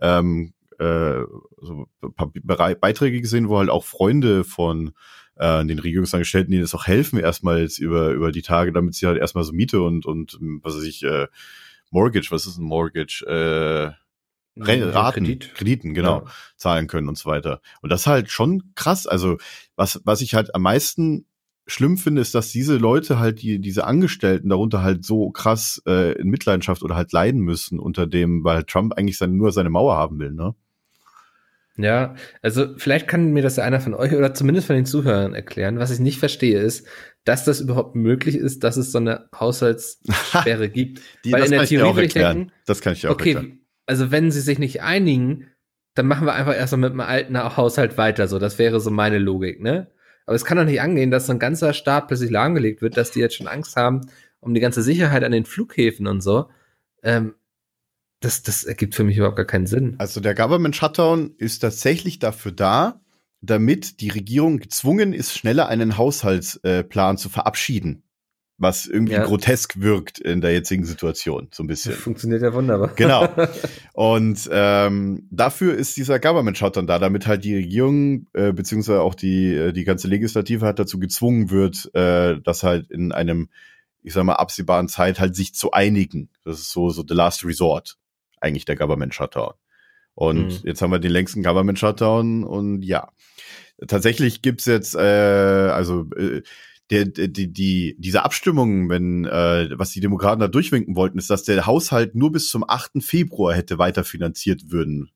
ähm, 0.00 0.52
äh, 0.80 1.24
so 1.60 1.86
ein 2.02 2.14
paar 2.14 2.32
Beiträge 2.32 3.20
gesehen, 3.20 3.48
wo 3.48 3.58
halt 3.58 3.70
auch 3.70 3.84
Freunde 3.84 4.44
von 4.44 4.92
äh, 5.36 5.64
den 5.64 5.78
Regierungsangestellten, 5.78 6.50
denen 6.50 6.64
es 6.64 6.74
auch 6.74 6.86
helfen, 6.86 7.18
erstmal 7.18 7.60
jetzt 7.60 7.78
über, 7.78 8.10
über 8.10 8.32
die 8.32 8.42
Tage, 8.42 8.72
damit 8.72 8.94
sie 8.94 9.06
halt 9.06 9.18
erstmal 9.18 9.44
so 9.44 9.52
Miete 9.52 9.82
und, 9.82 10.06
und 10.06 10.38
was 10.62 10.76
weiß 10.76 10.84
ich, 10.84 11.02
äh, 11.02 11.26
Mortgage, 11.90 12.30
was 12.30 12.46
ist 12.46 12.58
ein 12.58 12.64
Mortgage? 12.64 13.24
Äh, 13.26 13.92
Raten, 14.62 15.24
Kredit. 15.24 15.54
Krediten, 15.54 15.94
genau, 15.94 16.20
Ja. 16.24 16.32
zahlen 16.56 16.86
können 16.86 17.08
und 17.08 17.16
so 17.16 17.30
weiter. 17.30 17.60
Und 17.82 17.90
das 17.90 18.02
ist 18.02 18.06
halt 18.06 18.30
schon 18.30 18.72
krass. 18.74 19.06
Also, 19.06 19.38
was, 19.76 20.00
was 20.04 20.20
ich 20.20 20.34
halt 20.34 20.54
am 20.54 20.62
meisten 20.62 21.26
schlimm 21.66 21.96
finde, 21.96 22.20
ist, 22.20 22.34
dass 22.34 22.50
diese 22.50 22.76
Leute 22.76 23.18
halt, 23.18 23.42
die, 23.42 23.60
diese 23.60 23.84
Angestellten 23.84 24.48
darunter 24.48 24.82
halt 24.82 25.04
so 25.04 25.30
krass 25.30 25.80
äh, 25.86 26.12
in 26.20 26.28
Mitleidenschaft 26.28 26.82
oder 26.82 26.96
halt 26.96 27.12
leiden 27.12 27.40
müssen 27.40 27.78
unter 27.78 28.06
dem, 28.06 28.44
weil 28.44 28.64
Trump 28.64 28.94
eigentlich 28.94 29.18
sein, 29.18 29.36
nur 29.36 29.52
seine 29.52 29.70
Mauer 29.70 29.96
haben 29.96 30.18
will, 30.18 30.32
ne? 30.32 30.54
Ja, 31.82 32.14
also 32.42 32.76
vielleicht 32.76 33.08
kann 33.08 33.32
mir 33.32 33.42
das 33.42 33.56
ja 33.56 33.64
einer 33.64 33.80
von 33.80 33.94
euch 33.94 34.12
oder 34.14 34.34
zumindest 34.34 34.66
von 34.66 34.76
den 34.76 34.86
Zuhörern 34.86 35.34
erklären. 35.34 35.78
Was 35.78 35.90
ich 35.90 36.00
nicht 36.00 36.18
verstehe, 36.18 36.60
ist, 36.60 36.86
dass 37.24 37.44
das 37.44 37.60
überhaupt 37.60 37.94
möglich 37.96 38.36
ist, 38.36 38.64
dass 38.64 38.76
es 38.76 38.92
so 38.92 38.98
eine 38.98 39.28
Haushaltssperre 39.38 40.68
gibt. 40.70 41.00
Die, 41.24 41.32
Weil 41.32 41.40
das 41.40 41.48
in 41.48 41.50
der 41.52 41.58
kann 41.58 41.64
ich 41.64 41.70
Theorie 41.70 41.88
auch 41.88 41.96
ich 41.96 42.02
erklären. 42.04 42.36
denken, 42.36 42.52
das 42.66 42.80
kann 42.80 42.92
ich 42.94 43.06
auch 43.06 43.12
okay, 43.12 43.34
erklären. 43.34 43.60
also 43.86 44.10
wenn 44.10 44.30
sie 44.30 44.40
sich 44.40 44.58
nicht 44.58 44.82
einigen, 44.82 45.46
dann 45.94 46.06
machen 46.06 46.26
wir 46.26 46.34
einfach 46.34 46.54
erstmal 46.56 46.80
mit 46.80 46.92
dem 46.92 47.00
alten 47.00 47.38
Haushalt 47.56 47.98
weiter. 47.98 48.28
So, 48.28 48.38
das 48.38 48.58
wäre 48.58 48.80
so 48.80 48.90
meine 48.90 49.18
Logik, 49.18 49.60
ne? 49.60 49.88
Aber 50.26 50.36
es 50.36 50.44
kann 50.44 50.58
doch 50.58 50.64
nicht 50.64 50.80
angehen, 50.80 51.10
dass 51.10 51.26
so 51.26 51.32
ein 51.32 51.40
ganzer 51.40 51.72
Staat 51.72 52.06
plötzlich 52.06 52.30
lahmgelegt 52.30 52.82
wird, 52.82 52.96
dass 52.96 53.10
die 53.10 53.18
jetzt 53.20 53.34
schon 53.34 53.48
Angst 53.48 53.76
haben 53.76 54.02
um 54.40 54.54
die 54.54 54.60
ganze 54.60 54.82
Sicherheit 54.82 55.22
an 55.22 55.32
den 55.32 55.44
Flughäfen 55.44 56.06
und 56.06 56.22
so. 56.22 56.48
Ähm, 57.02 57.34
das, 58.20 58.42
das 58.42 58.64
ergibt 58.64 58.94
für 58.94 59.04
mich 59.04 59.16
überhaupt 59.16 59.36
gar 59.36 59.46
keinen 59.46 59.66
Sinn. 59.66 59.94
Also 59.98 60.20
der 60.20 60.34
Government 60.34 60.76
Shutdown 60.76 61.34
ist 61.38 61.60
tatsächlich 61.60 62.18
dafür 62.18 62.52
da, 62.52 63.00
damit 63.40 64.00
die 64.00 64.10
Regierung 64.10 64.58
gezwungen 64.58 65.12
ist, 65.14 65.34
schneller 65.36 65.68
einen 65.68 65.96
Haushaltsplan 65.96 67.16
zu 67.16 67.28
verabschieden. 67.30 68.02
Was 68.62 68.84
irgendwie 68.84 69.14
Ja. 69.14 69.24
grotesk 69.24 69.80
wirkt 69.80 70.18
in 70.18 70.42
der 70.42 70.52
jetzigen 70.52 70.84
Situation, 70.84 71.48
so 71.50 71.62
ein 71.62 71.66
bisschen. 71.66 71.94
Funktioniert 71.94 72.42
ja 72.42 72.52
wunderbar. 72.52 72.88
Genau. 72.94 73.26
Und 73.94 74.46
ähm, 74.52 75.26
dafür 75.30 75.72
ist 75.74 75.96
dieser 75.96 76.20
Government 76.20 76.58
Shutdown 76.58 76.86
da, 76.86 76.98
damit 76.98 77.26
halt 77.26 77.42
die 77.42 77.54
Regierung 77.56 78.26
äh, 78.34 78.52
beziehungsweise 78.52 79.00
auch 79.00 79.14
die 79.14 79.54
äh, 79.54 79.72
die 79.72 79.84
ganze 79.84 80.08
Legislative 80.08 80.66
halt 80.66 80.78
dazu 80.78 80.98
gezwungen 80.98 81.48
wird, 81.48 81.88
äh, 81.94 82.38
das 82.42 82.62
halt 82.62 82.90
in 82.90 83.12
einem, 83.12 83.48
ich 84.02 84.12
sag 84.12 84.24
mal, 84.24 84.34
absehbaren 84.34 84.88
Zeit 84.88 85.20
halt 85.20 85.34
sich 85.34 85.54
zu 85.54 85.70
einigen. 85.70 86.28
Das 86.44 86.58
ist 86.60 86.70
so 86.70 86.90
so 86.90 87.02
the 87.08 87.14
last 87.14 87.46
resort 87.46 87.96
eigentlich 88.40 88.64
der 88.64 88.76
Government 88.76 89.14
Shutdown. 89.14 89.54
Und 90.14 90.48
Mhm. 90.48 90.60
jetzt 90.64 90.82
haben 90.82 90.90
wir 90.90 90.98
den 90.98 91.12
längsten 91.12 91.42
Government 91.42 91.78
Shutdown 91.78 92.44
und 92.44 92.82
ja, 92.82 93.10
tatsächlich 93.86 94.42
gibt's 94.42 94.66
jetzt 94.66 94.94
äh, 94.94 94.98
also 94.98 96.06
äh, 96.16 96.42
der, 96.90 97.04
der, 97.06 97.28
die, 97.28 97.52
die, 97.52 97.96
diese 97.98 98.24
Abstimmung, 98.24 98.88
wenn, 98.88 99.24
äh, 99.24 99.68
was 99.78 99.90
die 99.92 100.00
Demokraten 100.00 100.40
da 100.40 100.48
durchwinken 100.48 100.96
wollten, 100.96 101.18
ist, 101.18 101.30
dass 101.30 101.44
der 101.44 101.64
Haushalt 101.66 102.16
nur 102.16 102.32
bis 102.32 102.50
zum 102.50 102.64
8. 102.68 103.02
Februar 103.02 103.54
hätte 103.54 103.78
weiterfinanziert 103.78 104.70
würden. 104.70 105.10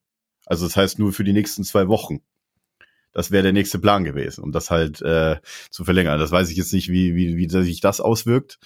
Also 0.47 0.67
das 0.67 0.77
heißt 0.77 0.99
nur 0.99 1.13
für 1.13 1.25
die 1.25 1.33
nächsten 1.33 1.65
zwei 1.65 1.89
Wochen. 1.89 2.21
Das 3.13 3.31
wäre 3.31 3.43
der 3.43 3.53
nächste 3.53 3.79
Plan 3.79 4.05
gewesen, 4.05 4.43
um 4.43 4.53
das 4.53 4.71
halt 4.71 5.01
äh, 5.03 5.37
zu 5.71 5.85
verlängern. 5.85 6.19
Das 6.19 6.31
weiß 6.31 6.51
ich 6.51 6.57
jetzt 6.57 6.73
nicht, 6.73 6.89
wie, 6.91 7.15
wie, 7.15 7.37
wie 7.37 7.49
sich 7.49 7.81
das 7.81 8.01
auswirkt. 8.01 8.59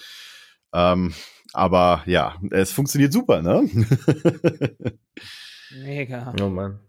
Ähm, 0.73 1.13
aber 1.53 2.03
ja, 2.05 2.35
es 2.51 2.71
funktioniert 2.71 3.13
super, 3.13 3.41
ne? 3.41 3.67
Mega. 5.83 6.33
Oh 6.41 6.49
Mann. 6.49 6.79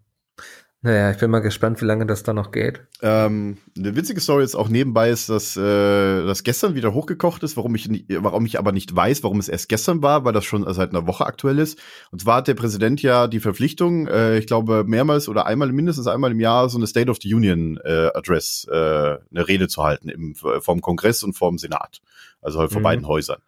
Naja, 0.82 1.10
ich 1.10 1.18
bin 1.18 1.30
mal 1.30 1.40
gespannt, 1.40 1.82
wie 1.82 1.84
lange 1.84 2.06
das 2.06 2.22
da 2.22 2.32
noch 2.32 2.52
geht. 2.52 2.80
Ähm, 3.02 3.58
eine 3.76 3.96
witzige 3.96 4.18
Story 4.18 4.44
jetzt 4.44 4.54
auch 4.54 4.70
nebenbei 4.70 5.10
ist, 5.10 5.28
dass 5.28 5.54
äh, 5.54 6.24
das 6.24 6.42
gestern 6.42 6.74
wieder 6.74 6.94
hochgekocht 6.94 7.42
ist, 7.42 7.58
warum 7.58 7.74
ich, 7.74 7.86
nicht, 7.90 8.06
warum 8.08 8.46
ich 8.46 8.58
aber 8.58 8.72
nicht 8.72 8.96
weiß, 8.96 9.22
warum 9.22 9.40
es 9.40 9.50
erst 9.50 9.68
gestern 9.68 10.02
war, 10.02 10.24
weil 10.24 10.32
das 10.32 10.46
schon 10.46 10.64
seit 10.72 10.88
einer 10.90 11.06
Woche 11.06 11.26
aktuell 11.26 11.58
ist. 11.58 11.78
Und 12.12 12.22
zwar 12.22 12.36
hat 12.36 12.48
der 12.48 12.54
Präsident 12.54 13.02
ja 13.02 13.26
die 13.26 13.40
Verpflichtung, 13.40 14.06
äh, 14.06 14.38
ich 14.38 14.46
glaube 14.46 14.84
mehrmals 14.86 15.28
oder 15.28 15.44
einmal 15.44 15.70
mindestens 15.70 16.06
einmal 16.06 16.30
im 16.30 16.40
Jahr 16.40 16.70
so 16.70 16.78
eine 16.78 16.86
State 16.86 17.10
of 17.10 17.18
the 17.20 17.34
Union 17.34 17.78
äh, 17.84 18.08
Address, 18.14 18.66
äh, 18.70 18.74
eine 18.74 19.48
Rede 19.48 19.68
zu 19.68 19.82
halten 19.82 20.08
im, 20.08 20.34
vom 20.34 20.80
Kongress 20.80 21.22
und 21.22 21.34
vom 21.34 21.58
Senat, 21.58 22.00
also 22.40 22.58
halt 22.58 22.72
von 22.72 22.80
Mhm. 22.80 22.84
beiden 22.84 23.06
Häusern. 23.06 23.42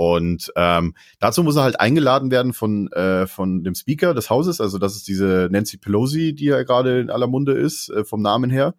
Und 0.00 0.50
ähm, 0.56 0.94
dazu 1.18 1.42
muss 1.42 1.56
er 1.56 1.62
halt 1.62 1.78
eingeladen 1.78 2.30
werden 2.30 2.54
von, 2.54 2.90
äh, 2.92 3.26
von 3.26 3.64
dem 3.64 3.74
Speaker 3.74 4.14
des 4.14 4.30
Hauses. 4.30 4.58
Also 4.58 4.78
das 4.78 4.96
ist 4.96 5.06
diese 5.06 5.50
Nancy 5.52 5.76
Pelosi, 5.76 6.34
die 6.34 6.46
ja 6.46 6.62
gerade 6.62 7.00
in 7.00 7.10
aller 7.10 7.26
Munde 7.26 7.52
ist, 7.52 7.90
äh, 7.90 8.02
vom 8.02 8.22
Namen 8.22 8.48
her. 8.48 8.74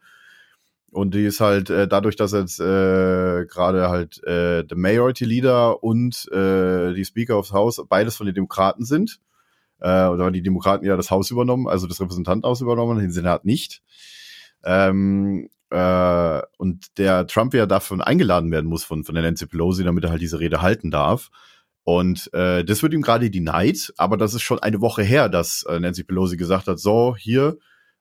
Und 0.89 1.13
die 1.13 1.23
ist 1.23 1.39
halt 1.39 1.69
äh, 1.69 1.87
dadurch, 1.87 2.15
dass 2.15 2.31
jetzt 2.31 2.59
äh, 2.59 3.45
gerade 3.45 3.89
halt 3.89 4.23
äh, 4.23 4.63
der 4.63 4.75
Majority 4.75 5.25
Leader 5.25 5.83
und 5.83 6.27
äh, 6.31 6.91
die 6.95 7.05
Speaker 7.05 7.37
of 7.37 7.49
the 7.49 7.53
House 7.53 7.79
beides 7.87 8.15
von 8.15 8.25
den 8.25 8.33
Demokraten 8.33 8.83
sind. 8.83 9.19
Äh, 9.79 10.07
oder 10.07 10.31
die 10.31 10.41
Demokraten 10.41 10.85
ja 10.85 10.97
das 10.97 11.11
Haus 11.11 11.29
übernommen, 11.29 11.67
also 11.67 11.85
das 11.85 12.01
Repräsentantenhaus 12.01 12.61
übernommen, 12.61 12.97
den 12.97 13.11
Senat 13.11 13.45
nicht. 13.45 13.83
Ähm, 14.63 15.51
äh, 15.71 16.41
und 16.57 16.97
der 16.97 17.27
Trump 17.27 17.53
ja 17.53 17.65
davon 17.65 18.01
eingeladen 18.01 18.51
werden 18.51 18.69
muss 18.69 18.83
von, 18.83 19.03
von 19.03 19.15
der 19.15 19.23
Nancy 19.23 19.47
Pelosi, 19.47 19.83
damit 19.83 20.03
er 20.03 20.11
halt 20.11 20.21
diese 20.21 20.39
Rede 20.39 20.61
halten 20.61 20.91
darf. 20.91 21.29
Und 21.83 22.31
äh, 22.33 22.63
das 22.63 22.83
wird 22.83 22.93
ihm 22.93 23.01
gerade 23.01 23.31
denied, 23.31 23.91
aber 23.97 24.17
das 24.17 24.33
ist 24.33 24.43
schon 24.43 24.59
eine 24.59 24.81
Woche 24.81 25.01
her, 25.01 25.29
dass 25.29 25.63
äh, 25.63 25.79
Nancy 25.79 26.03
Pelosi 26.03 26.37
gesagt 26.37 26.67
hat, 26.67 26.79
so, 26.79 27.15
hier, 27.17 27.57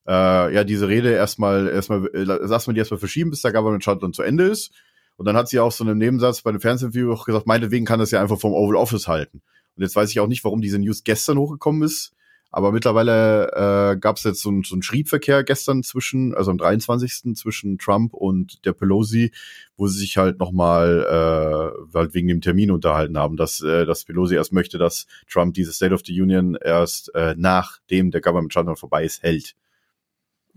äh, 0.06 0.54
ja, 0.54 0.64
diese 0.64 0.88
Rede 0.88 1.12
erstmal, 1.12 1.68
erstmal, 1.68 2.06
äh, 2.12 2.24
lass 2.24 2.66
mal 2.66 2.74
die 2.74 2.80
erstmal 2.80 3.00
verschieben, 3.00 3.30
bis 3.30 3.42
der 3.42 3.52
Government 3.52 3.82
Shutdown 3.82 4.12
zu 4.12 4.22
Ende 4.22 4.44
ist. 4.44 4.72
Und 5.16 5.26
dann 5.26 5.36
hat 5.36 5.48
sie 5.48 5.60
auch 5.60 5.72
so 5.72 5.84
einen 5.84 5.98
Nebensatz 5.98 6.42
bei 6.42 6.50
einem 6.50 6.60
Fernsehinterview 6.60 7.12
auch 7.12 7.24
gesagt, 7.24 7.46
meinetwegen 7.46 7.86
kann 7.86 8.00
das 8.00 8.10
ja 8.10 8.20
einfach 8.20 8.38
vom 8.38 8.52
Oval 8.52 8.76
Office 8.76 9.06
halten. 9.06 9.42
Und 9.76 9.82
jetzt 9.82 9.96
weiß 9.96 10.10
ich 10.10 10.20
auch 10.20 10.26
nicht, 10.26 10.44
warum 10.44 10.60
diese 10.60 10.78
News 10.78 11.04
gestern 11.04 11.38
hochgekommen 11.38 11.82
ist. 11.82 12.12
Aber 12.52 12.72
mittlerweile 12.72 13.92
äh, 13.92 13.96
gab 13.96 14.16
es 14.16 14.24
jetzt 14.24 14.42
so, 14.42 14.50
ein- 14.50 14.64
so 14.64 14.74
einen 14.74 14.82
Schriebverkehr 14.82 15.44
gestern 15.44 15.82
zwischen, 15.84 16.34
also 16.34 16.50
am 16.50 16.58
23. 16.58 17.34
zwischen 17.36 17.78
Trump 17.78 18.12
und 18.12 18.64
der 18.64 18.72
Pelosi, 18.72 19.30
wo 19.76 19.86
sie 19.86 20.00
sich 20.00 20.16
halt 20.16 20.40
nochmal 20.40 21.06
äh, 21.08 21.96
halt 21.96 22.12
wegen 22.14 22.26
dem 22.28 22.40
Termin 22.40 22.72
unterhalten 22.72 23.16
haben, 23.16 23.36
dass, 23.36 23.60
äh, 23.60 23.86
dass 23.86 24.04
Pelosi 24.04 24.34
erst 24.34 24.52
möchte, 24.52 24.78
dass 24.78 25.06
Trump 25.28 25.54
diese 25.54 25.72
State 25.72 25.94
of 25.94 26.00
the 26.04 26.20
Union 26.20 26.56
erst 26.60 27.14
äh, 27.14 27.34
nachdem 27.38 28.10
der 28.10 28.20
Government 28.20 28.52
Shutdown 28.52 28.76
vorbei 28.76 29.04
ist, 29.04 29.22
hält. 29.22 29.54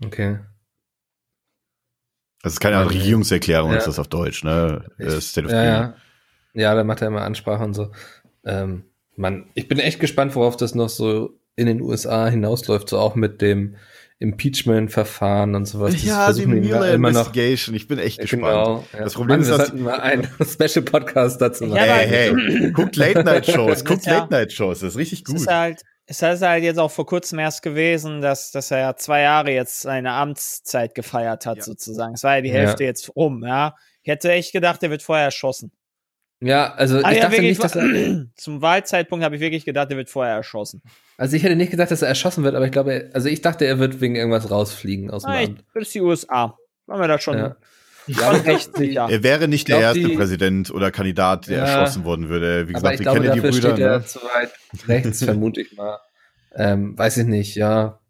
Okay. 0.04 0.40
Das 2.42 2.54
ist 2.54 2.60
keine 2.60 2.76
Art 2.76 2.86
Okay. 2.86 2.98
Regierungserklärung, 2.98 3.70
Ja. 3.70 3.78
ist 3.78 3.86
das 3.86 3.98
auf 3.98 4.08
Deutsch, 4.08 4.44
ne? 4.44 4.84
Ich- 4.98 5.24
State 5.24 5.46
of 5.46 5.50
the 5.50 5.56
ja, 5.56 5.62
Union. 5.62 5.94
ja. 6.54 6.60
ja, 6.62 6.74
da 6.74 6.84
macht 6.84 7.00
er 7.02 7.08
immer 7.08 7.22
Ansprache 7.22 7.64
und 7.64 7.74
so. 7.74 7.90
Ähm, 8.44 8.84
Mann, 9.16 9.48
ich 9.54 9.68
bin 9.68 9.78
echt 9.78 10.00
gespannt, 10.00 10.34
worauf 10.34 10.56
das 10.56 10.74
noch 10.74 10.88
so 10.88 11.38
in 11.56 11.66
den 11.66 11.80
USA 11.80 12.26
hinausläuft, 12.28 12.88
so 12.88 12.98
auch 12.98 13.14
mit 13.14 13.40
dem 13.40 13.76
Impeachment-Verfahren 14.48 15.54
und 15.54 15.66
sowas. 15.66 15.92
Das 15.92 16.04
Ja, 16.04 16.32
die 16.32 16.46
Mueller 16.46 16.92
immer 16.92 17.10
noch. 17.10 17.26
Investigation. 17.28 17.74
Ich 17.74 17.88
bin 17.88 17.98
echt 17.98 18.20
gespannt. 18.20 18.42
Genau. 18.42 18.84
Ja. 18.92 19.00
Das 19.04 19.14
Problem 19.14 19.40
Mann, 19.40 19.40
ist, 19.42 19.48
wir 19.50 19.58
dass- 19.58 19.68
sollten 19.68 19.82
mal 19.84 20.00
einen 20.00 20.24
Special 20.44 20.84
Podcast 20.84 21.40
dazu 21.40 21.64
machen. 21.66 21.76
Ja, 21.76 21.82
Hey, 21.84 22.32
hey, 22.34 22.70
guckt 22.72 22.96
Late-Night-Shows, 22.96 23.84
guckt 23.84 24.06
Ja. 24.06 24.18
Late-Night-Shows, 24.18 24.80
das 24.80 24.90
ist 24.92 24.98
richtig 24.98 25.20
Es 25.20 25.24
gut. 25.24 25.36
ist 25.36 25.46
halt, 25.48 25.82
es 26.06 26.22
ist 26.22 26.42
halt 26.42 26.62
jetzt 26.64 26.78
auch 26.78 26.90
vor 26.90 27.06
kurzem 27.06 27.38
erst 27.38 27.62
gewesen, 27.62 28.20
dass, 28.20 28.50
dass 28.50 28.70
er 28.70 28.78
ja 28.78 28.96
zwei 28.96 29.22
Jahre 29.22 29.50
jetzt 29.52 29.82
seine 29.82 30.12
Amtszeit 30.12 30.94
gefeiert 30.94 31.46
hat, 31.46 31.58
Ja. 31.58 31.62
sozusagen. 31.62 32.14
Es 32.14 32.22
war 32.24 32.36
ja 32.36 32.40
die 32.42 32.48
Ja. 32.50 32.54
Hälfte 32.56 32.84
jetzt 32.84 33.14
rum, 33.16 33.42
ja. 33.44 33.74
Ich 34.02 34.10
hätte 34.10 34.30
echt 34.32 34.52
gedacht, 34.52 34.82
er 34.82 34.90
wird 34.90 35.02
vorher 35.02 35.24
erschossen. 35.26 35.72
Ja, 36.44 36.74
also 36.74 36.96
Ah, 37.02 37.10
ich 37.10 37.16
ja, 37.16 37.22
dachte 37.22 37.32
wirklich, 37.38 37.58
nicht, 37.58 37.64
dass 37.64 37.74
er, 37.76 38.26
zum 38.36 38.60
Wahlzeitpunkt 38.62 39.24
habe 39.24 39.36
ich 39.36 39.40
wirklich 39.40 39.64
gedacht, 39.64 39.90
er 39.90 39.96
wird 39.96 40.10
vorher 40.10 40.34
erschossen. 40.34 40.82
also 41.16 41.36
ich 41.36 41.42
hätte 41.42 41.56
nicht 41.56 41.70
gedacht, 41.70 41.90
dass 41.90 42.02
er 42.02 42.08
erschossen 42.08 42.44
wird, 42.44 42.54
aber 42.54 42.66
ich 42.66 42.72
glaube, 42.72 43.10
also 43.14 43.28
ich 43.28 43.40
dachte, 43.40 43.64
er 43.64 43.78
wird 43.78 44.00
wegen 44.00 44.14
irgendwas 44.16 44.50
rausfliegen 44.50 45.10
aus 45.10 45.22
dem 45.22 45.30
Ah, 45.30 45.40
ich, 45.42 45.48
Amt. 45.48 45.64
das 45.74 45.82
ist 45.84 45.94
die 45.94 46.00
USA. 46.02 46.58
Waren 46.86 47.00
wir 47.00 47.08
da 47.08 47.18
schon, 47.18 47.38
Ja. 47.38 47.56
schon 48.10 48.36
recht 48.42 48.76
sicher. 48.76 49.08
Er 49.10 49.22
wäre 49.22 49.48
nicht 49.48 49.64
glaub, 49.66 49.78
der 49.80 49.88
erste 49.88 50.04
die- 50.08 50.16
Präsident 50.16 50.70
oder 50.70 50.90
Kandidat, 50.90 51.46
der 51.48 51.58
Ja. 51.58 51.64
erschossen 51.64 52.04
worden 52.04 52.28
würde. 52.28 52.68
Wie 52.68 52.72
gesagt, 52.74 52.94
ich 52.94 53.00
wir 53.00 53.04
glaube, 53.04 53.20
kennen 53.20 53.32
die 53.34 53.40
dafür 53.40 53.50
Brüder. 53.52 53.70
steht 53.74 53.84
er 53.86 53.98
Ne? 54.00 54.04
zu 54.04 54.18
weit 54.20 54.50
rechts, 54.88 55.24
vermute 55.24 55.60
ich 55.62 55.72
mal. 55.76 55.98
Ähm, 56.56 56.98
weiß 56.98 57.16
ich 57.16 57.26
nicht, 57.26 57.54
ja. 57.56 58.00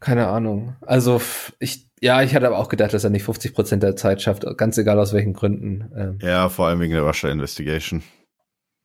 Keine 0.00 0.28
Ahnung. 0.28 0.76
Also 0.82 1.20
ich, 1.58 1.85
ja, 2.06 2.22
ich 2.22 2.34
hatte 2.34 2.46
aber 2.46 2.58
auch 2.58 2.68
gedacht, 2.68 2.94
dass 2.94 3.02
er 3.02 3.10
nicht 3.10 3.24
50 3.24 3.52
Prozent 3.52 3.82
der 3.82 3.96
Zeit 3.96 4.22
schafft, 4.22 4.46
ganz 4.56 4.78
egal 4.78 4.98
aus 5.00 5.12
welchen 5.12 5.32
Gründen. 5.32 5.90
Ähm, 5.96 6.18
Ja, 6.22 6.48
vor 6.48 6.68
allem 6.68 6.78
wegen 6.78 6.92
der 6.92 7.02
Russia 7.02 7.30
Investigation. 7.30 8.02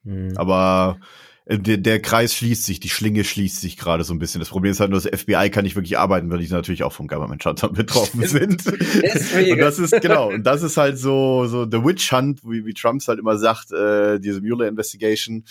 hm. 0.03 0.33
Aber 0.35 0.97
äh, 1.45 1.59
der, 1.59 1.77
der 1.77 2.01
Kreis 2.01 2.33
schließt 2.35 2.65
sich, 2.65 2.79
die 2.79 2.89
Schlinge 2.89 3.23
schließt 3.23 3.61
sich 3.61 3.77
gerade 3.77 4.03
so 4.03 4.13
ein 4.13 4.19
bisschen. 4.19 4.39
Das 4.39 4.49
Problem 4.49 4.71
ist 4.71 4.79
halt 4.79 4.89
nur, 4.89 4.99
das 4.99 5.21
FBI 5.21 5.51
kann 5.51 5.63
nicht 5.63 5.75
wirklich 5.75 5.99
arbeiten, 5.99 6.31
weil 6.31 6.39
die 6.39 6.47
natürlich 6.51 6.83
auch 6.83 6.93
vom 6.93 7.07
Government 7.07 7.43
Shutdown 7.43 7.73
betroffen 7.75 8.25
sind. 8.25 8.65
Deswegen. 9.03 9.53
Und 9.53 9.59
das 9.59 9.77
ist, 9.77 10.01
genau, 10.01 10.29
und 10.29 10.43
das 10.43 10.63
ist 10.63 10.77
halt 10.77 10.97
so, 10.97 11.45
so 11.45 11.65
the 11.65 11.83
Witch 11.83 12.11
Hunt, 12.11 12.43
wie, 12.43 12.65
wie 12.65 12.73
Trump 12.73 13.01
es 13.01 13.07
halt 13.07 13.19
immer 13.19 13.37
sagt, 13.37 13.71
äh, 13.71 14.19
diese 14.19 14.41
Mueller 14.41 14.67
Investigation, 14.67 15.43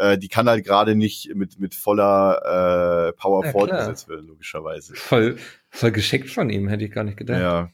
äh, 0.00 0.18
die 0.18 0.28
kann 0.28 0.48
halt 0.48 0.64
gerade 0.64 0.94
nicht 0.94 1.34
mit, 1.34 1.58
mit 1.60 1.74
voller 1.74 3.08
äh, 3.08 3.12
Power 3.12 3.44
Ja, 3.44 3.52
fortgesetzt 3.52 4.08
werden, 4.08 4.26
logischerweise. 4.26 4.94
voll, 4.94 5.36
voll 5.68 5.92
geschickt 5.92 6.30
von 6.30 6.50
ihm, 6.50 6.68
hätte 6.68 6.84
ich 6.84 6.92
gar 6.92 7.04
nicht 7.04 7.16
gedacht. 7.18 7.40
Ja. 7.40 7.70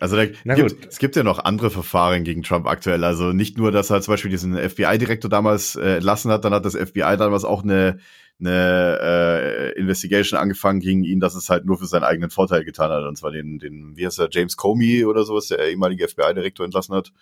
Also 0.00 0.16
da 0.16 0.24
Na 0.44 0.54
gibt, 0.54 0.70
gut. 0.80 0.88
es 0.90 0.98
gibt 0.98 1.16
ja 1.16 1.22
noch 1.22 1.38
andere 1.38 1.70
Verfahren 1.70 2.24
gegen 2.24 2.42
Trump 2.42 2.66
aktuell. 2.66 3.04
Also 3.04 3.32
nicht 3.32 3.58
nur, 3.58 3.72
dass 3.72 3.90
er 3.90 4.00
zum 4.00 4.12
Beispiel 4.14 4.30
diesen 4.30 4.56
FBI-Direktor 4.56 5.28
damals 5.30 5.76
äh, 5.76 5.96
entlassen 5.96 6.30
hat, 6.30 6.44
dann 6.46 6.54
hat 6.54 6.64
das 6.64 6.74
FBI 6.74 7.16
damals 7.18 7.44
auch 7.44 7.62
eine, 7.62 7.98
eine 8.40 8.98
äh, 9.02 9.78
Investigation 9.78 10.40
angefangen 10.40 10.80
gegen 10.80 11.04
ihn, 11.04 11.20
dass 11.20 11.34
es 11.34 11.50
halt 11.50 11.66
nur 11.66 11.76
für 11.78 11.84
seinen 11.84 12.04
eigenen 12.04 12.30
Vorteil 12.30 12.64
getan 12.64 12.90
hat. 12.90 13.04
Und 13.04 13.16
zwar 13.18 13.32
den, 13.32 13.58
den 13.58 13.94
wie 13.94 14.06
heißt 14.06 14.18
er, 14.18 14.28
James 14.30 14.56
Comey 14.56 15.04
oder 15.04 15.24
sowas, 15.24 15.48
der 15.48 15.58
ehemalige 15.68 16.08
FBI-Direktor 16.08 16.64
entlassen 16.64 16.94
hat. 16.94 17.12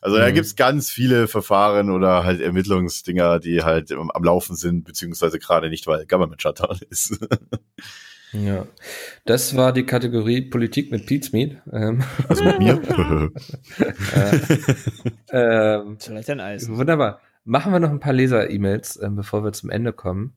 Also 0.00 0.16
da 0.16 0.28
Mhm. 0.28 0.34
gibt's 0.34 0.56
ganz 0.56 0.90
viele 0.90 1.28
Verfahren 1.28 1.90
oder 1.90 2.24
halt 2.24 2.40
Ermittlungsdinger, 2.40 3.38
die 3.38 3.62
halt 3.62 3.92
am, 3.92 4.10
am 4.10 4.24
Laufen 4.24 4.56
sind, 4.56 4.84
beziehungsweise 4.84 5.38
gerade 5.38 5.68
nicht, 5.70 5.86
weil 5.86 6.06
Government 6.06 6.40
Shutdown 6.40 6.78
ist. 6.90 7.18
Ja. 8.32 8.66
Das 9.26 9.56
war 9.56 9.72
die 9.72 9.84
Kategorie 9.84 10.42
Politik 10.42 10.90
mit 10.92 11.06
Pizmeet. 11.06 11.58
Ähm, 11.72 12.02
Also 12.28 12.44
mit 12.44 12.58
mir. 12.60 12.80
ähm, 15.32 15.96
Vielleicht 15.98 16.30
ein 16.30 16.40
Eis. 16.40 16.68
Wunderbar. 16.68 17.20
Machen 17.44 17.72
wir 17.72 17.80
noch 17.80 17.90
ein 17.90 18.00
paar 18.00 18.12
Leser-E-Mails, 18.12 19.00
ähm, 19.02 19.16
bevor 19.16 19.42
wir 19.44 19.52
zum 19.52 19.70
Ende 19.70 19.92
kommen. 19.92 20.34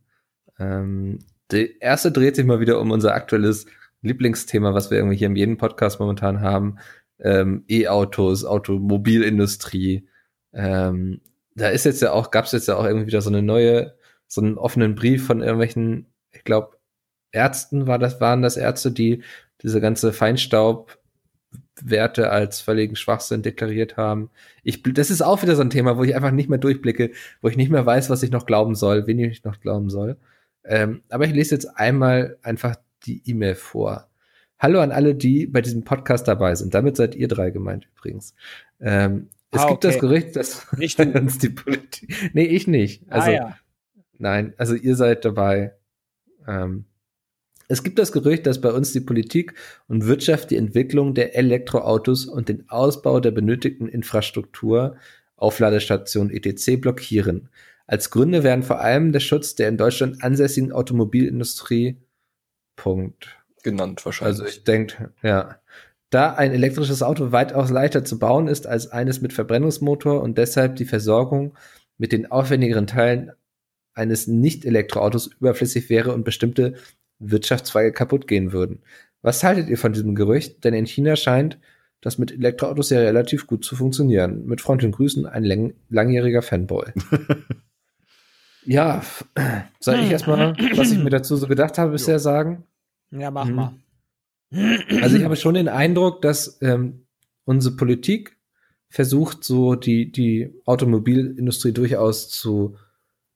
Ähm, 0.60 1.20
die 1.52 1.78
erste 1.80 2.12
dreht 2.12 2.36
sich 2.36 2.46
mal 2.46 2.60
wieder 2.60 2.80
um 2.80 2.92
unser 2.92 3.14
aktuelles 3.14 3.66
Lieblingsthema, 4.02 4.74
was 4.74 4.90
wir 4.92 4.98
irgendwie 4.98 5.18
hier 5.18 5.28
in 5.28 5.36
jedem 5.36 5.58
Podcast 5.58 6.00
momentan 6.00 6.42
haben. 6.42 6.78
Ähm, 7.24 7.64
E-Autos, 7.68 8.46
Automobilindustrie. 8.46 10.08
Ähm, 10.54 11.22
da 11.56 11.70
ist 11.70 11.86
jetzt 11.86 12.02
ja 12.02 12.12
auch, 12.12 12.32
gab 12.32 12.46
es 12.46 12.52
jetzt 12.52 12.68
ja 12.68 12.78
auch 12.78 12.86
irgendwie 12.86 13.08
wieder 13.08 13.22
so 13.22 13.30
eine 13.30 13.42
neue, 13.42 13.96
so 14.28 14.42
einen 14.42 14.58
offenen 14.58 14.96
Brief 14.96 15.26
von 15.26 15.42
irgendwelchen, 15.42 16.08
ich 16.32 16.44
glaube, 16.44 16.78
Ärzten 17.32 17.88
war 17.88 18.00
das, 18.00 18.22
waren 18.22 18.42
das 18.42 18.58
Ärzte, 18.58 18.92
die 18.92 19.24
diese 19.62 19.82
ganze 19.82 20.14
Feinstaubwerte 20.14 22.30
als 22.30 22.62
völligen 22.62 22.96
Schwachsinn 22.96 23.42
deklariert 23.42 23.98
haben. 23.98 24.30
Ich, 24.64 24.84
das 24.84 25.10
ist 25.10 25.22
auch 25.22 25.42
wieder 25.42 25.56
so 25.56 25.62
ein 25.62 25.70
Thema, 25.70 25.98
wo 25.98 26.04
ich 26.04 26.16
einfach 26.16 26.32
nicht 26.32 26.50
mehr 26.50 26.60
durchblicke, 26.60 27.12
wo 27.42 27.50
ich 27.50 27.58
nicht 27.58 27.72
mehr 27.72 27.86
weiß, 27.86 28.10
was 28.10 28.24
ich 28.24 28.32
noch 28.32 28.46
glauben 28.46 28.76
soll, 28.76 29.08
wen 29.08 29.20
ich 29.20 29.44
noch 29.44 29.60
glauben 29.60 29.90
soll. 29.90 30.18
Ähm, 30.64 31.04
aber 31.10 31.26
ich 31.26 31.34
lese 31.34 31.56
jetzt 31.56 31.78
einmal 31.78 32.38
einfach 32.42 32.76
die 33.06 33.22
E-Mail 33.26 33.56
vor. 33.56 34.08
Hallo 34.64 34.80
an 34.80 34.94
alle, 34.94 35.14
die 35.14 35.46
bei 35.46 35.60
diesem 35.60 35.84
Podcast 35.84 36.26
dabei 36.26 36.56
sind. 36.56 36.74
Damit 36.74 36.96
seid 36.96 37.16
ihr 37.16 37.28
drei 37.28 37.50
gemeint 37.50 37.90
übrigens. 37.98 38.34
Ähm, 38.80 39.28
es 39.52 39.60
Ah, 39.60 39.68
gibt 39.68 39.84
okay. 39.84 39.94
das 39.94 40.00
Gerücht, 40.00 40.36
dass 40.38 40.72
Nicht 40.78 40.98
uns 41.02 41.38
die 41.38 41.50
Politik. 41.50 42.32
Nee, 42.32 42.46
ich 42.46 42.66
nicht. 42.66 43.04
Also, 43.12 43.30
ah, 43.30 43.34
ja. 43.34 43.58
Nein, 44.20 44.54
also 44.56 44.74
ihr 44.74 44.96
seid 44.96 45.26
dabei. 45.26 45.74
Ähm, 46.48 46.86
es 47.68 47.84
gibt 47.84 48.00
das 48.00 48.14
Gerücht, 48.14 48.48
dass 48.48 48.62
bei 48.62 48.72
uns 48.72 48.94
die 48.94 49.02
Politik 49.02 49.54
und 49.90 50.08
Wirtschaft 50.08 50.50
die 50.50 50.56
Entwicklung 50.56 51.14
der 51.14 51.36
Elektroautos 51.36 52.26
und 52.26 52.48
den 52.48 52.70
Ausbau 52.70 53.20
der 53.20 53.32
benötigten 53.32 53.90
Infrastruktur, 53.90 54.96
Aufladestationen 55.36 56.32
etc. 56.32 56.80
blockieren. 56.80 57.50
Als 57.86 58.12
Gründe 58.12 58.44
werden 58.44 58.64
vor 58.64 58.80
allem 58.80 59.12
der 59.12 59.20
Schutz 59.20 59.56
der 59.56 59.68
in 59.68 59.76
Deutschland 59.76 60.24
ansässigen 60.24 60.72
Automobilindustrie 60.72 61.98
Punkt. 62.78 63.43
Genannt 63.64 64.06
wahrscheinlich. 64.06 64.40
Also 64.40 64.46
ich 64.46 64.64
denke, 64.64 65.12
ja. 65.24 65.60
Da 66.10 66.34
ein 66.34 66.52
elektrisches 66.52 67.02
Auto 67.02 67.32
weitaus 67.32 67.72
leichter 67.72 68.06
zu 68.06 68.20
bauen 68.20 68.48
ist 68.48 68.68
als 68.68 68.92
eines 68.92 69.22
mit 69.22 69.34
Verbrennungsmotor 69.34 70.22
und 70.22 70.38
deshalb 70.38 70.76
die 70.76 70.86
Versorgung 70.86 71.56
mit 71.98 72.12
den 72.12 72.30
aufwendigeren 72.30 72.86
Teilen 72.86 73.32
eines 73.96 74.28
Nicht-Elektroautos 74.28 75.28
überflüssig 75.40 75.90
wäre 75.90 76.14
und 76.14 76.24
bestimmte 76.24 76.76
Wirtschaftszweige 77.18 77.94
kaputt 77.94 78.28
gehen 78.28 78.52
würden. 78.52 78.84
Was 79.24 79.44
haltet 79.44 79.70
ihr 79.70 79.78
von 79.78 79.94
diesem 79.94 80.14
Gerücht? 80.14 80.64
Denn 80.64 80.74
in 80.74 80.86
China 80.86 81.16
scheint 81.16 81.58
das 82.02 82.18
mit 82.18 82.32
Elektroautos 82.32 82.90
ja 82.90 83.00
relativ 83.00 83.48
gut 83.48 83.64
zu 83.64 83.76
funktionieren. 83.76 84.46
Mit 84.46 84.62
freundlichen 84.62 84.92
Grüßen, 84.92 85.26
ein 85.26 85.44
lang 85.46 85.74
langjähriger 85.90 86.42
Fanboy. 86.42 86.92
ja, 88.66 89.02
soll 89.80 90.00
ich 90.00 90.12
erstmal, 90.12 90.56
was 90.76 90.92
ich 90.92 91.00
mir 91.00 91.10
dazu 91.10 91.38
so 91.38 91.48
gedacht 91.48 91.78
habe, 91.78 91.92
bisher 91.94 92.20
sagen? 92.20 92.66
Ja, 93.18 93.32
mach 93.32 93.46
Mhm. 93.46 93.56
mal. 93.56 93.74
Also 95.02 95.18
ich 95.18 95.24
habe 95.24 95.36
schon 95.36 95.56
den 95.56 95.68
Eindruck, 95.68 96.22
dass 96.22 96.60
ähm, 96.62 97.08
unsere 97.46 97.76
Politik 97.76 98.38
versucht, 98.90 99.44
so 99.44 99.74
die, 99.74 100.12
die 100.12 100.54
Automobilindustrie 100.66 101.72
durchaus 101.72 102.30
zu 102.30 102.76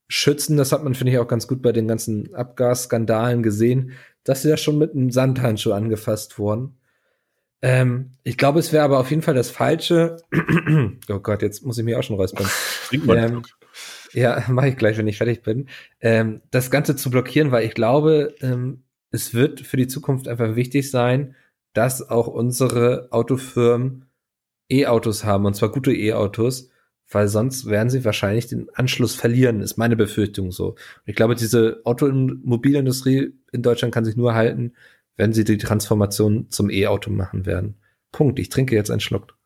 schützen. 0.07 0.57
Das 0.57 0.71
hat 0.71 0.83
man, 0.83 0.93
finde 0.93 1.13
ich, 1.13 1.19
auch 1.19 1.27
ganz 1.27 1.47
gut 1.47 1.63
bei 1.63 1.71
den 1.71 1.87
ganzen 1.87 2.33
Abgasskandalen 2.35 3.41
gesehen, 3.41 3.93
dass 4.23 4.43
sie 4.43 4.49
da 4.49 4.57
schon 4.57 4.77
mit 4.77 4.93
einem 4.93 5.09
Sandhandschuh 5.09 5.71
angefasst 5.71 6.37
wurden. 6.37 6.77
Ähm, 7.63 8.11
ich 8.23 8.37
glaube, 8.37 8.59
es 8.59 8.71
wäre 8.71 8.83
aber 8.83 8.99
auf 8.99 9.09
jeden 9.09 9.23
Fall 9.23 9.33
das 9.33 9.49
Falsche. 9.49 10.17
oh 11.09 11.19
Gott, 11.19 11.41
jetzt 11.41 11.65
muss 11.65 11.79
ich 11.79 11.83
mich 11.83 11.95
auch 11.95 12.03
schon 12.03 12.17
räuspern. 12.17 12.47
Trink 12.87 13.05
mal. 13.07 13.17
Ähm, 13.17 13.41
ja, 14.13 14.43
mache 14.49 14.69
ich 14.69 14.77
gleich, 14.77 14.97
wenn 14.97 15.07
ich 15.07 15.17
fertig 15.17 15.41
bin. 15.41 15.67
Ähm, 15.99 16.41
das 16.51 16.69
Ganze 16.69 16.95
zu 16.95 17.09
blockieren, 17.09 17.51
weil 17.51 17.65
ich 17.65 17.73
glaube, 17.73 18.35
ähm, 18.41 18.83
es 19.17 19.33
wird 19.33 19.61
für 19.61 19.77
die 19.77 19.87
Zukunft 19.87 20.27
einfach 20.27 20.55
wichtig 20.55 20.91
sein, 20.91 21.35
dass 21.73 22.07
auch 22.09 22.27
unsere 22.27 23.07
Autofirmen 23.11 24.05
E-Autos 24.69 25.23
haben, 25.23 25.45
und 25.45 25.55
zwar 25.55 25.71
gute 25.71 25.93
E-Autos, 25.93 26.69
weil 27.09 27.27
sonst 27.27 27.65
werden 27.67 27.89
sie 27.89 28.05
wahrscheinlich 28.05 28.47
den 28.47 28.69
Anschluss 28.75 29.15
verlieren, 29.15 29.61
ist 29.61 29.77
meine 29.77 29.95
Befürchtung 29.95 30.51
so. 30.51 30.71
Und 30.71 30.77
ich 31.05 31.15
glaube, 31.15 31.35
diese 31.35 31.81
Automobilindustrie 31.83 33.33
in 33.51 33.61
Deutschland 33.63 33.93
kann 33.93 34.05
sich 34.05 34.17
nur 34.17 34.33
halten, 34.33 34.73
wenn 35.15 35.33
sie 35.33 35.43
die 35.43 35.57
Transformation 35.57 36.49
zum 36.51 36.69
E-Auto 36.69 37.09
machen 37.09 37.45
werden. 37.45 37.75
Punkt. 38.11 38.39
Ich 38.39 38.49
trinke 38.49 38.75
jetzt 38.75 38.91
einen 38.91 38.99
Schluck. 38.99 39.37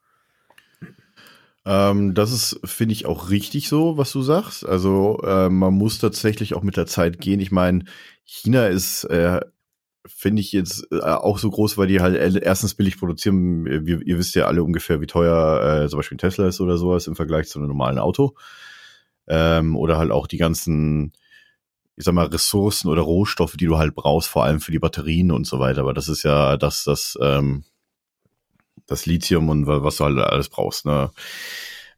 Ähm, 1.63 2.15
das 2.15 2.31
ist, 2.31 2.59
finde 2.63 2.93
ich, 2.93 3.05
auch 3.05 3.29
richtig 3.29 3.69
so, 3.69 3.97
was 3.97 4.11
du 4.11 4.21
sagst. 4.21 4.65
Also 4.65 5.21
äh, 5.23 5.49
man 5.49 5.73
muss 5.73 5.99
tatsächlich 5.99 6.55
auch 6.55 6.63
mit 6.63 6.77
der 6.77 6.87
Zeit 6.87 7.21
gehen. 7.21 7.39
Ich 7.39 7.51
meine, 7.51 7.85
China 8.25 8.67
ist, 8.67 9.03
äh, 9.05 9.41
finde 10.05 10.41
ich 10.41 10.51
jetzt 10.51 10.87
äh, 10.91 10.99
auch 11.01 11.37
so 11.37 11.49
groß, 11.49 11.77
weil 11.77 11.87
die 11.87 12.01
halt 12.01 12.15
erstens 12.43 12.73
billig 12.75 12.97
produzieren. 12.97 13.65
Wir, 13.65 14.01
ihr 14.01 14.17
wisst 14.17 14.35
ja 14.35 14.45
alle 14.45 14.63
ungefähr, 14.63 15.01
wie 15.01 15.07
teuer 15.07 15.83
äh, 15.83 15.89
zum 15.89 15.97
Beispiel 15.97 16.15
ein 16.15 16.19
Tesla 16.19 16.47
ist 16.47 16.61
oder 16.61 16.77
sowas 16.77 17.07
im 17.07 17.15
Vergleich 17.15 17.47
zu 17.47 17.59
einem 17.59 17.67
normalen 17.67 17.99
Auto. 17.99 18.35
Ähm, 19.27 19.75
oder 19.75 19.97
halt 19.97 20.11
auch 20.11 20.27
die 20.27 20.37
ganzen, 20.37 21.13
ich 21.95 22.03
sag 22.03 22.13
mal, 22.13 22.25
Ressourcen 22.25 22.89
oder 22.89 23.01
Rohstoffe, 23.01 23.55
die 23.57 23.67
du 23.67 23.77
halt 23.77 23.93
brauchst, 23.95 24.27
vor 24.27 24.43
allem 24.43 24.59
für 24.59 24.71
die 24.71 24.79
Batterien 24.79 25.31
und 25.31 25.45
so 25.45 25.59
weiter. 25.59 25.81
Aber 25.81 25.93
das 25.93 26.07
ist 26.07 26.23
ja 26.23 26.57
das, 26.57 26.83
das, 26.83 27.17
ähm, 27.21 27.63
das 28.87 29.05
Lithium 29.05 29.49
und 29.49 29.67
wa- 29.67 29.83
was 29.83 29.97
du 29.97 30.05
halt 30.05 30.17
alles 30.17 30.49
brauchst, 30.49 30.85
ne? 30.85 31.11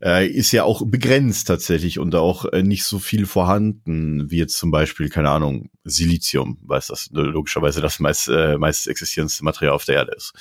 Äh, 0.03 0.27
ist 0.27 0.51
ja 0.51 0.65
auch 0.65 0.85
begrenzt 0.85 1.47
tatsächlich 1.47 1.97
und 1.97 2.13
auch 2.15 2.43
äh, 2.51 2.61
nicht 2.61 2.83
so 2.83 2.99
viel 2.99 3.25
vorhanden, 3.25 4.29
wie 4.29 4.37
jetzt 4.37 4.57
zum 4.57 4.69
Beispiel, 4.69 5.07
keine 5.07 5.29
Ahnung, 5.29 5.69
Silizium, 5.85 6.57
weil 6.61 6.81
das 6.85 7.09
logischerweise 7.13 7.79
das 7.79 7.99
meist, 7.99 8.27
äh, 8.27 8.57
meist 8.57 8.87
existierendste 8.87 9.45
Material 9.45 9.73
auf 9.73 9.85
der 9.85 9.95
Erde 9.95 10.11
ist. 10.17 10.33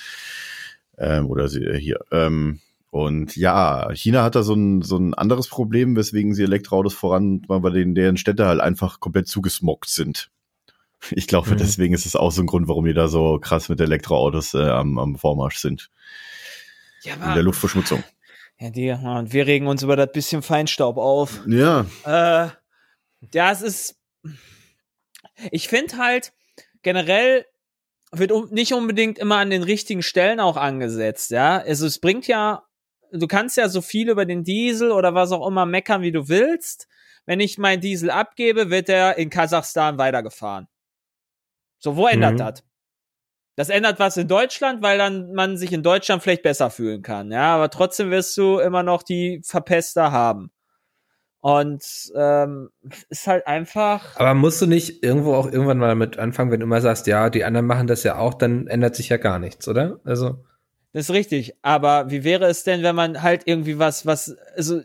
Ähm, 0.99 1.27
oder 1.31 1.49
sie, 1.49 1.63
äh, 1.63 1.79
hier. 1.79 2.01
Ähm, 2.11 2.59
und 2.91 3.37
ja, 3.37 3.89
China 3.95 4.25
hat 4.25 4.35
da 4.35 4.43
so 4.43 4.55
ein, 4.55 4.83
so 4.83 4.97
ein 4.97 5.15
anderes 5.15 5.47
Problem, 5.47 5.95
weswegen 5.97 6.35
sie 6.35 6.43
Elektroautos 6.43 6.93
voran, 6.95 7.43
weil 7.47 7.61
bei 7.61 7.71
denen 7.71 7.95
deren 7.95 8.17
Städte 8.17 8.47
halt 8.47 8.61
einfach 8.61 8.99
komplett 8.99 9.29
zugesmockt 9.29 9.89
sind. 9.89 10.31
Ich 11.11 11.27
glaube, 11.29 11.51
Mhm. 11.51 11.57
deswegen 11.59 11.95
ist 11.95 12.05
es 12.07 12.17
auch 12.17 12.33
so 12.33 12.43
ein 12.43 12.47
Grund, 12.47 12.67
warum 12.69 12.85
die 12.85 12.95
da 12.95 13.07
so 13.09 13.39
krass 13.39 13.69
mit 13.69 13.81
Elektroautos 13.81 14.55
äh, 14.55 14.69
am, 14.69 14.99
am 14.99 15.17
Vormarsch 15.17 15.59
sind. 15.59 15.89
Ja, 17.05 17.15
In 17.15 17.35
der 17.35 17.43
Luftverschmutzung. 17.43 18.03
Ja, 18.63 18.71
die, 18.71 18.85
ja, 18.85 19.19
und 19.19 19.33
wir 19.33 19.47
regen 19.49 19.67
uns 19.67 19.83
über 19.83 19.97
das 19.97 20.13
bisschen 20.13 20.41
Feinstaub 20.43 20.97
auf. 20.97 21.41
Ja. 21.49 21.85
Äh, 22.05 22.49
ja, 23.35 23.51
es 23.51 23.61
ist. 23.61 23.99
Ich 25.51 25.67
finde 25.69 25.99
halt, 25.99 26.33
generell 26.83 27.45
wird 28.13 28.31
um, 28.31 28.49
nicht 28.51 28.73
unbedingt 28.73 29.19
immer 29.19 29.39
an 29.39 29.51
den 29.51 29.65
richtigen 29.65 30.03
Stellen 30.03 30.39
auch 30.39 30.57
angesetzt, 30.57 31.33
ja. 31.33 31.59
Also 31.59 31.87
es 31.87 31.99
bringt 31.99 32.29
ja, 32.29 32.63
du 33.11 33.27
kannst 33.27 33.57
ja 33.57 33.69
so 33.69 33.81
viel 33.83 34.09
über 34.09 34.27
den 34.27 34.45
Diesel 34.45 34.93
oder 34.93 35.13
was 35.13 35.33
auch 35.33 35.45
immer 35.47 35.67
meckern, 35.67 36.03
wie 36.03 36.13
du 36.13 36.29
willst. 36.29 36.87
Wenn 37.27 37.41
ich 37.41 37.59
meinen 37.59 37.81
Diesel 37.81 38.11
abgebe, 38.11 38.71
wird 38.71 38.89
er 38.89 39.19
in 39.19 39.29
Kasachstan 39.29 39.99
weitergefahren. 39.99 40.69
So, 41.79 41.97
wo 41.97 42.07
ändert 42.07 42.35
Mhm. 42.35 42.39
das? 42.39 42.65
Das 43.55 43.69
ändert 43.69 43.99
was 43.99 44.17
in 44.17 44.29
Deutschland, 44.29 44.83
weil 44.83 44.97
dann 44.97 45.33
man 45.33 45.57
sich 45.59 45.73
in 45.73 45.83
Deutschland 45.83 46.23
vielleicht 46.23 46.43
besser 46.43 46.71
fühlen 46.71 47.03
kann, 47.03 47.31
ja. 47.31 47.55
Aber 47.55 47.69
trotzdem 47.69 48.11
wirst 48.11 48.37
du 48.37 48.59
immer 48.59 48.83
noch 48.83 49.03
die 49.03 49.43
Verpester 49.45 50.11
haben. 50.11 50.51
Und 51.41 52.13
ähm, 52.15 52.71
ist 53.11 53.27
halt 53.27 53.49
einfach. 53.49 54.17
Aber 54.17 54.33
musst 54.33 54.63
du 54.63 54.67
nicht 54.67 55.03
irgendwo 55.03 55.35
auch 55.35 55.47
irgendwann 55.51 55.79
mal 55.79 55.97
mit 55.97 56.17
anfangen, 56.17 56.53
wenn 56.53 56.61
du 56.61 56.67
immer 56.67 56.81
sagst, 56.81 57.09
ja, 57.09 57.31
die 57.31 57.45
anderen 57.45 57.67
machen 57.67 57.89
das 57.89 58.05
ja 58.05 58.17
auch, 58.17 58.35
dann 58.35 58.69
ändert 58.69 58.95
sich 58.95 59.09
ja 59.09 59.17
gar 59.17 59.41
nichts, 59.41 59.67
oder? 59.67 59.99
Also, 60.05 60.45
Das 60.93 61.09
ist 61.09 61.11
richtig. 61.11 61.55
Aber 61.61 62.11
wie 62.11 62.23
wäre 62.23 62.47
es 62.47 62.63
denn, 62.63 62.85
wenn 62.85 62.95
man 62.95 63.23
halt 63.23 63.43
irgendwie 63.47 63.81
was, 63.81 64.07
was, 64.07 64.37
also, 64.57 64.83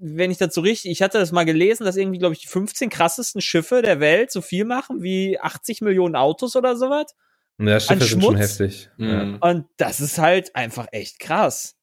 wenn 0.00 0.32
ich 0.32 0.38
so 0.38 0.60
richtig, 0.60 0.90
ich 0.90 1.02
hatte 1.02 1.18
das 1.18 1.30
mal 1.30 1.44
gelesen, 1.44 1.84
dass 1.84 1.96
irgendwie, 1.96 2.18
glaube 2.18 2.34
ich, 2.34 2.40
die 2.40 2.48
15 2.48 2.90
krassesten 2.90 3.40
Schiffe 3.40 3.80
der 3.80 4.00
Welt 4.00 4.32
so 4.32 4.40
viel 4.40 4.64
machen 4.64 5.02
wie 5.02 5.38
80 5.38 5.82
Millionen 5.82 6.16
Autos 6.16 6.56
oder 6.56 6.74
sowas. 6.74 7.14
Ja, 7.58 7.78
Schiffe 7.80 7.92
An 7.92 8.00
sind 8.00 8.22
schon 8.22 8.36
heftig. 8.36 8.90
Mhm. 8.96 9.38
Und 9.40 9.66
das 9.76 10.00
ist 10.00 10.18
halt 10.18 10.54
einfach 10.56 10.86
echt 10.92 11.18
krass. 11.20 11.76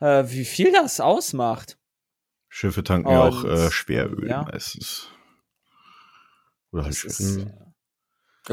Äh, 0.00 0.24
wie 0.28 0.44
viel 0.44 0.72
das 0.72 1.00
ausmacht. 1.00 1.78
Schiffe 2.48 2.82
tanken 2.84 3.10
ja 3.10 3.22
auch 3.28 3.44
Und- 3.44 3.50
äh, 3.50 3.70
Schweröl 3.70 4.28
ja. 4.28 4.42
meistens. 4.42 5.08
Oder 6.72 6.84
halt 6.84 6.94
Schiffe. 6.96 7.22
ist. 7.22 7.38
Ja, 7.38 7.44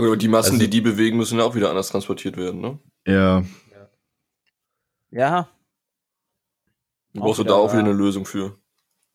gut, 0.01 0.05
aber 0.05 0.18
die 0.18 0.28
Massen, 0.28 0.53
Also- 0.53 0.63
die 0.63 0.70
die 0.70 0.82
bewegen, 0.82 1.18
müssen 1.18 1.38
ja 1.39 1.45
auch 1.45 1.55
wieder 1.55 1.70
anders 1.70 1.89
transportiert 1.89 2.38
werden, 2.38 2.61
ne? 2.61 2.80
Ja, 3.07 3.43
ja, 5.11 5.49
Du 7.13 7.22
Auch 7.22 7.26
brauchst 7.28 7.39
du 7.39 7.43
da 7.45 7.53
auch 7.53 7.70
wieder 7.72 7.80
eine 7.80 7.93
Lösung 7.93 8.26
für. 8.26 8.59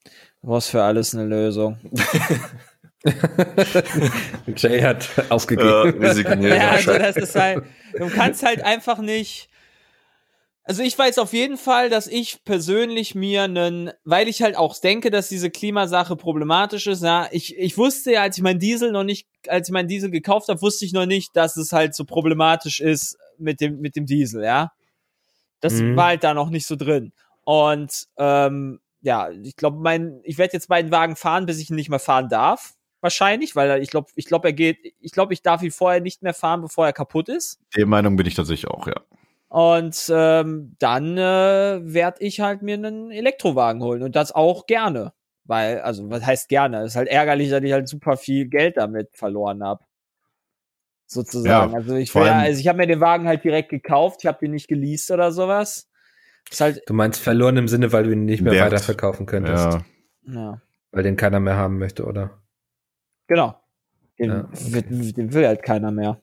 du 0.05 0.47
brauchst 0.47 0.71
für 0.71 0.83
alles 0.83 1.15
eine 1.15 1.27
Lösung. 1.27 1.79
Jay 4.57 4.81
hat 4.83 5.09
Ja, 5.17 5.25
aufgegeben. 5.31 5.99
resignieren. 6.05 6.57
Ja, 6.57 6.71
also 6.71 6.93
das 6.99 7.17
ist 7.17 7.35
halt, 7.35 7.65
du 7.99 8.09
kannst 8.11 8.43
halt 8.43 8.63
einfach 8.63 8.99
nicht. 8.99 9.49
Also 10.65 10.83
ich 10.83 10.97
weiß 10.97 11.19
auf 11.19 11.33
jeden 11.33 11.57
Fall, 11.57 11.89
dass 11.91 12.07
ich 12.07 12.45
persönlich 12.45 13.15
mir 13.15 13.43
einen, 13.45 13.91
weil 14.05 14.29
ich 14.29 14.43
halt 14.43 14.57
auch 14.57 14.79
denke, 14.79 15.11
dass 15.11 15.29
diese 15.29 15.51
Klimasache 15.51 16.15
problematisch 16.17 16.87
ist. 16.87 17.03
Ja, 17.03 17.29
ich, 17.33 17.57
ich 17.59 17.77
wusste 17.77 18.13
ja, 18.13 18.23
als 18.23 18.37
ich 18.37 18.43
meinen 18.43 18.61
Diesel 18.61 18.93
noch 18.93 19.03
nicht, 19.03 19.27
als 19.49 19.69
ich 19.69 19.73
meinen 19.73 19.89
Diesel 19.89 20.11
gekauft 20.11 20.49
habe, 20.49 20.61
wusste 20.63 20.85
ich 20.85 20.93
noch 20.93 21.07
nicht, 21.07 21.35
dass 21.35 21.57
es 21.57 21.73
halt 21.73 21.95
so 21.95 22.05
problematisch 22.05 22.81
ist 22.81 23.17
mit 23.39 23.61
dem 23.61 23.81
mit 23.81 23.97
dem 23.97 24.07
Diesel. 24.07 24.45
Ja, 24.45 24.71
das 25.61 25.75
Mhm. 25.81 25.97
war 25.97 26.07
halt 26.09 26.23
da 26.25 26.35
noch 26.35 26.51
nicht 26.51 26.67
so 26.67 26.77
drin. 26.77 27.13
Und 27.43 28.05
ähm, 28.19 28.81
ja, 29.01 29.31
ich 29.31 29.57
glaube, 29.57 29.79
mein, 29.81 30.21
ich 30.25 30.37
werde 30.39 30.53
jetzt 30.53 30.69
meinen 30.69 30.91
Wagen 30.93 31.17
fahren, 31.17 31.47
bis 31.47 31.59
ich 31.59 31.71
ihn 31.71 31.77
nicht 31.77 31.89
mehr 31.89 31.99
fahren 31.99 32.29
darf. 32.29 32.75
Wahrscheinlich, 33.01 33.57
weil 33.57 33.83
ich 33.83 33.91
glaube, 33.91 34.11
ich 34.15 34.27
glaube, 34.27 34.49
er 34.49 34.53
geht, 34.53 34.95
ich 35.01 35.13
glaube, 35.13 35.33
ich 35.33 35.43
darf 35.43 35.63
ihn 35.63 35.71
vorher 35.71 36.01
nicht 36.01 36.23
mehr 36.23 36.35
fahren, 36.35 36.61
bevor 36.61 36.87
er 36.87 36.93
kaputt 36.93 37.29
ist. 37.29 37.59
der 37.77 37.87
Meinung 37.87 38.17
bin 38.17 38.27
ich 38.27 38.35
tatsächlich 38.35 38.71
auch, 38.71 38.87
ja. 38.87 38.95
Und 39.49 40.11
ähm, 40.15 40.77
dann 40.79 41.17
äh, 41.19 41.81
werde 41.83 42.23
ich 42.23 42.41
halt 42.41 42.63
mir 42.63 42.75
einen 42.75 43.11
Elektrowagen 43.11 43.83
holen 43.83 44.03
und 44.03 44.15
das 44.15 44.33
auch 44.33 44.67
gerne. 44.67 45.13
Weil, 45.45 45.81
also, 45.81 46.09
was 46.11 46.25
heißt 46.25 46.49
gerne? 46.49 46.83
Es 46.83 46.93
ist 46.93 46.97
halt 46.97 47.09
ärgerlich, 47.09 47.51
dass 47.51 47.63
ich 47.65 47.73
halt 47.73 47.89
super 47.89 48.17
viel 48.17 48.47
Geld 48.47 48.77
damit 48.77 49.09
verloren 49.17 49.65
habe. 49.65 49.83
Sozusagen. 51.07 51.73
Ja, 51.73 51.77
also 51.77 51.97
ich 51.97 52.15
ja- 52.15 52.23
also 52.23 52.61
ich 52.61 52.69
habe 52.69 52.79
mir 52.79 52.87
den 52.87 53.01
Wagen 53.01 53.27
halt 53.27 53.43
direkt 53.43 53.71
gekauft, 53.71 54.21
ich 54.23 54.27
habe 54.29 54.39
den 54.41 54.53
nicht 54.53 54.69
geleast 54.69 55.11
oder 55.11 55.33
sowas. 55.33 55.89
Ist 56.51 56.61
halt, 56.61 56.83
Du 56.87 56.95
meinst 56.95 57.21
verloren 57.21 57.57
im 57.57 57.67
Sinne, 57.69 57.93
weil 57.93 58.05
du 58.05 58.13
ihn 58.13 58.25
nicht 58.25 58.43
mehr 58.43 58.53
Wert. 58.53 58.67
weiterverkaufen 58.67 59.27
könntest. 59.27 59.79
Ja, 60.27 60.33
ja, 60.33 60.63
Weil 60.93 61.03
den 61.03 61.17
keiner 61.17 61.41
mehr 61.41 61.57
haben 61.57 61.79
möchte, 61.79 62.05
oder? 62.05 62.41
Genau. 63.31 63.59
Den, 64.19 64.29
Ja, 64.31 64.49
wird- 64.53 64.91
den 64.91 65.33
will 65.33 65.47
halt 65.47 65.63
keiner 65.63 65.91
mehr. 65.91 66.21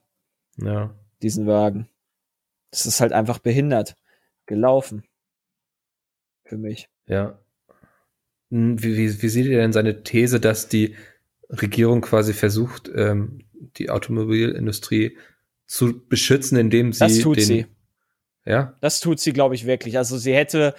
Ja. 0.58 0.94
diesen 1.22 1.46
Wagen. 1.48 1.88
Das 2.70 2.86
ist 2.86 3.00
halt 3.00 3.12
einfach 3.12 3.38
behindert 3.40 3.96
gelaufen. 4.46 5.02
Für 6.44 6.56
mich. 6.58 6.88
Ja. 7.06 7.38
Hm, 8.50 8.80
Wie, 8.82 8.96
wie, 8.96 9.22
wie 9.22 9.28
seht 9.28 9.46
ihr 9.46 9.58
denn 9.58 9.72
seine 9.72 10.02
These, 10.04 10.38
dass 10.40 10.68
die 10.68 10.94
Regierung 11.50 12.00
quasi 12.02 12.32
versucht, 12.34 12.90
ähm, 12.94 13.44
die 13.78 13.90
Automobilindustrie 13.90 15.18
zu 15.66 16.06
beschützen, 16.08 16.56
indem 16.58 16.92
sie 16.92 17.00
Das 17.00 17.18
tut 17.18 17.36
den, 17.38 17.44
sie. 17.44 17.66
Ja, 18.44 18.76
Das 18.80 19.00
tut 19.00 19.18
sie, 19.20 19.32
glaube 19.32 19.54
ich, 19.54 19.66
wirklich. 19.66 19.98
Also 19.98 20.16
sie 20.18 20.34
hätte, 20.34 20.74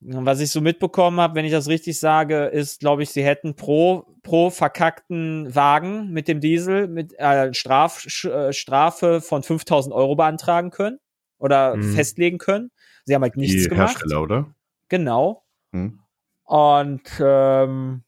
was 0.00 0.40
ich 0.40 0.50
so 0.50 0.60
mitbekommen 0.60 1.20
habe, 1.20 1.34
wenn 1.34 1.44
ich 1.44 1.52
das 1.52 1.68
richtig 1.68 1.98
sage, 1.98 2.44
ist, 2.46 2.80
glaube 2.80 3.02
ich, 3.02 3.10
sie 3.10 3.24
hätten 3.24 3.56
pro, 3.56 4.06
pro 4.22 4.50
verkackten 4.50 5.54
Wagen 5.54 6.10
mit 6.12 6.28
dem 6.28 6.40
Diesel 6.40 6.86
mit 6.88 7.14
äh, 7.18 7.52
Straf, 7.54 8.04
äh, 8.24 8.52
Strafe 8.52 9.20
von 9.20 9.42
5000 9.42 9.94
Euro 9.94 10.14
beantragen 10.16 10.70
können 10.70 10.98
oder 11.38 11.76
Mhm. 11.76 11.94
festlegen 11.94 12.38
können. 12.38 12.70
Sie 13.04 13.14
haben 13.14 13.22
halt 13.22 13.36
nichts 13.36 13.62
die 13.62 13.68
gemacht. 13.68 13.98
Hersteller, 13.98 14.22
oder? 14.22 14.54
Genau. 14.88 15.44
Hm. 15.72 16.00
Und 16.44 17.02
ähm, 17.20 18.02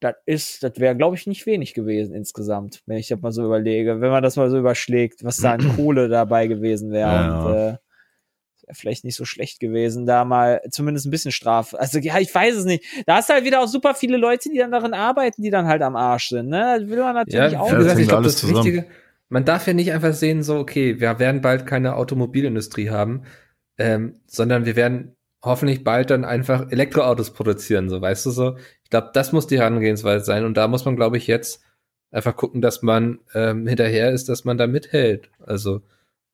das 0.00 0.14
ist, 0.26 0.62
das 0.62 0.78
wäre, 0.78 0.96
glaube 0.96 1.16
ich, 1.16 1.26
nicht 1.26 1.44
wenig 1.46 1.74
gewesen 1.74 2.14
insgesamt, 2.14 2.82
wenn 2.86 2.98
ich 2.98 3.08
das 3.08 3.20
mal 3.20 3.32
so 3.32 3.44
überlege, 3.44 4.00
wenn 4.00 4.10
man 4.10 4.22
das 4.22 4.36
mal 4.36 4.48
so 4.50 4.58
überschlägt, 4.58 5.24
was 5.24 5.38
da 5.38 5.52
an 5.54 5.60
Kohle 5.76 6.08
dabei 6.08 6.46
gewesen 6.46 6.90
wäre. 6.90 7.10
Ja. 7.10 7.42
Und 7.44 7.52
äh, 7.52 7.56
wäre 7.56 7.80
vielleicht 8.72 9.04
nicht 9.04 9.16
so 9.16 9.24
schlecht 9.24 9.60
gewesen, 9.60 10.06
da 10.06 10.24
mal 10.24 10.60
zumindest 10.70 11.06
ein 11.06 11.10
bisschen 11.10 11.32
Strafe. 11.32 11.78
Also 11.78 11.98
ja, 11.98 12.18
ich 12.18 12.34
weiß 12.34 12.56
es 12.56 12.64
nicht. 12.64 12.84
Da 13.06 13.16
hast 13.16 13.28
du 13.28 13.34
halt 13.34 13.44
wieder 13.44 13.60
auch 13.60 13.68
super 13.68 13.94
viele 13.94 14.16
Leute, 14.16 14.50
die 14.50 14.58
dann 14.58 14.70
darin 14.70 14.94
arbeiten, 14.94 15.42
die 15.42 15.50
dann 15.50 15.66
halt 15.66 15.82
am 15.82 15.96
Arsch 15.96 16.28
sind. 16.28 16.48
Ne? 16.48 16.78
Das 16.80 16.88
will 16.88 16.98
man 16.98 17.14
natürlich 17.14 17.52
ja, 17.52 17.60
auch. 17.60 17.70
das 17.70 17.78
gesagt, 17.78 18.00
ich 18.00 18.08
glaube, 18.08 18.24
das 18.24 18.36
zusammen. 18.36 18.64
Wichtige, 18.64 18.86
man 19.28 19.44
darf 19.44 19.66
ja 19.66 19.74
nicht 19.74 19.92
einfach 19.92 20.12
sehen, 20.12 20.42
so, 20.42 20.56
okay, 20.56 21.00
wir 21.00 21.18
werden 21.18 21.40
bald 21.40 21.66
keine 21.66 21.96
Automobilindustrie 21.96 22.90
haben, 22.90 23.22
ähm, 23.76 24.20
sondern 24.26 24.64
wir 24.64 24.76
werden 24.76 25.16
hoffentlich 25.42 25.84
bald 25.84 26.10
dann 26.10 26.24
einfach 26.24 26.70
Elektroautos 26.70 27.32
produzieren, 27.32 27.88
so, 27.88 28.00
weißt 28.00 28.26
du 28.26 28.30
so. 28.30 28.56
Ich 28.84 28.90
glaube, 28.90 29.10
das 29.12 29.32
muss 29.32 29.46
die 29.46 29.58
Herangehensweise 29.58 30.24
sein 30.24 30.44
und 30.44 30.56
da 30.56 30.66
muss 30.68 30.84
man, 30.84 30.96
glaube 30.96 31.16
ich, 31.16 31.26
jetzt 31.26 31.62
einfach 32.10 32.36
gucken, 32.36 32.62
dass 32.62 32.82
man 32.82 33.18
ähm, 33.34 33.66
hinterher 33.66 34.10
ist, 34.10 34.28
dass 34.28 34.44
man 34.44 34.58
da 34.58 34.66
mithält. 34.66 35.30
Also, 35.44 35.82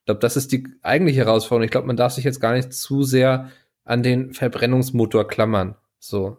ich 0.05 0.07
glaube, 0.07 0.21
das 0.21 0.37
ist 0.37 0.53
die 0.53 0.69
eigentliche 0.83 1.21
Herausforderung. 1.21 1.65
Ich 1.65 1.71
glaube, 1.71 1.87
man 1.87 1.97
darf 1.97 2.13
sich 2.13 2.25
jetzt 2.25 2.39
gar 2.39 2.53
nicht 2.53 2.75
zu 2.75 3.05
sehr 3.05 3.51
an 3.85 4.03
den 4.03 4.35
Verbrennungsmotor 4.35 5.27
klammern. 5.27 5.77
So. 5.99 6.37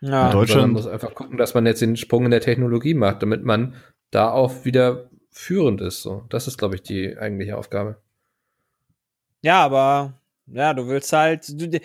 ja. 0.00 0.26
In 0.26 0.32
Deutschland- 0.32 0.48
Sondern 0.48 0.70
muss 0.70 0.86
einfach 0.86 1.12
gucken, 1.12 1.38
dass 1.38 1.54
man 1.54 1.66
jetzt 1.66 1.82
den 1.82 1.96
Sprung 1.96 2.26
in 2.26 2.30
der 2.30 2.40
Technologie 2.40 2.94
macht, 2.94 3.20
damit 3.24 3.42
man 3.44 3.74
da 4.12 4.30
auch 4.30 4.64
wieder 4.64 5.10
führend 5.32 5.80
ist. 5.80 6.02
So, 6.02 6.24
das 6.28 6.46
ist, 6.46 6.56
glaube 6.56 6.76
ich, 6.76 6.82
die 6.82 7.18
eigentliche 7.18 7.58
Aufgabe. 7.58 8.00
Ja, 9.42 9.64
aber 9.64 10.14
ja, 10.46 10.72
du 10.72 10.86
willst 10.86 11.12
halt, 11.12 11.48
du, 11.48 11.80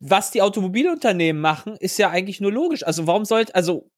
was 0.00 0.30
die 0.30 0.40
Automobilunternehmen 0.40 1.42
machen, 1.42 1.76
ist 1.76 1.98
ja 1.98 2.08
eigentlich 2.08 2.40
nur 2.40 2.50
logisch. 2.50 2.82
Also 2.86 3.06
warum 3.06 3.26
sollte, 3.26 3.54
also 3.54 3.90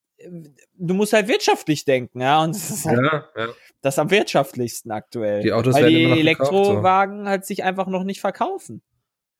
du 0.76 0.94
musst 0.94 1.12
halt 1.12 1.28
wirtschaftlich 1.28 1.84
denken, 1.84 2.20
ja, 2.20 2.42
und 2.42 2.54
das 2.54 2.70
ist 2.70 2.84
halt 2.84 3.00
ja. 3.36 3.48
das 3.82 3.98
am 3.98 4.10
wirtschaftlichst 4.10 4.90
aktuell. 4.90 5.42
Die 5.42 5.52
Autos 5.52 5.74
Weil 5.74 5.84
werden 5.84 5.94
die 5.94 6.02
immer 6.04 6.16
noch 6.16 6.22
gekauft, 6.24 6.50
so. 6.50 6.56
Elektrowagen 6.56 7.28
halt 7.28 7.44
sich 7.44 7.64
einfach 7.64 7.86
noch 7.86 8.04
nicht 8.04 8.20
verkaufen. 8.20 8.82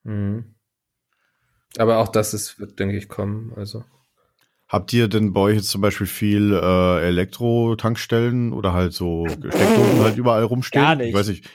Mhm. 0.03 0.55
Aber 1.77 1.97
auch 1.97 2.07
das 2.07 2.33
ist, 2.33 2.59
wird, 2.59 2.79
denke 2.79 2.97
ich, 2.97 3.09
kommen. 3.09 3.53
Also. 3.55 3.83
Habt 4.67 4.93
ihr 4.93 5.07
denn 5.07 5.33
bei 5.33 5.41
euch 5.41 5.57
jetzt 5.57 5.69
zum 5.69 5.81
Beispiel 5.81 6.07
viel 6.07 6.53
äh, 6.53 7.07
Elektro-Tankstellen 7.07 8.53
oder 8.53 8.73
halt 8.73 8.93
so 8.93 9.27
Steckdosen 9.27 9.99
halt 10.03 10.17
überall 10.17 10.43
rumstehen? 10.43 10.83
Gar 10.83 10.95
nicht. 10.95 11.09
Ich 11.09 11.15
weiß 11.15 11.27
nicht. 11.27 11.49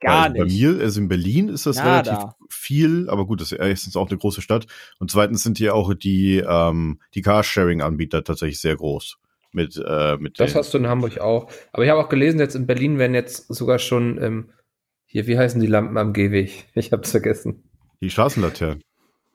Gar 0.00 0.30
Bei 0.30 0.44
nicht. 0.44 0.60
mir, 0.60 0.78
also 0.80 1.00
in 1.00 1.08
Berlin 1.08 1.48
ist 1.48 1.64
das 1.66 1.76
Nada. 1.76 2.10
relativ 2.12 2.34
viel, 2.50 3.08
aber 3.08 3.24
gut, 3.26 3.40
das 3.40 3.52
ist 3.52 3.58
erstens 3.58 3.96
auch 3.96 4.08
eine 4.10 4.18
große 4.18 4.42
Stadt 4.42 4.66
und 4.98 5.10
zweitens 5.10 5.42
sind 5.42 5.56
hier 5.58 5.74
auch 5.74 5.94
die 5.94 6.38
ähm, 6.46 7.00
die 7.14 7.22
Carsharing-Anbieter 7.22 8.22
tatsächlich 8.22 8.60
sehr 8.60 8.76
groß 8.76 9.16
mit 9.52 9.82
äh, 9.82 10.16
mit 10.18 10.38
Das 10.38 10.54
hast 10.54 10.74
du 10.74 10.78
in 10.78 10.86
Hamburg 10.86 11.18
auch. 11.18 11.50
Aber 11.72 11.84
ich 11.84 11.90
habe 11.90 12.00
auch 12.04 12.10
gelesen, 12.10 12.38
jetzt 12.40 12.54
in 12.56 12.66
Berlin 12.66 12.98
werden 12.98 13.14
jetzt 13.14 13.46
sogar 13.52 13.78
schon, 13.78 14.22
ähm, 14.22 14.50
hier, 15.06 15.26
wie 15.26 15.38
heißen 15.38 15.60
die 15.60 15.66
Lampen 15.66 15.96
am 15.96 16.12
Gehweg? 16.12 16.66
Ich 16.74 16.92
hab's 16.92 17.10
vergessen. 17.12 17.62
die 18.02 18.10
Straßenlaternen. 18.10 18.82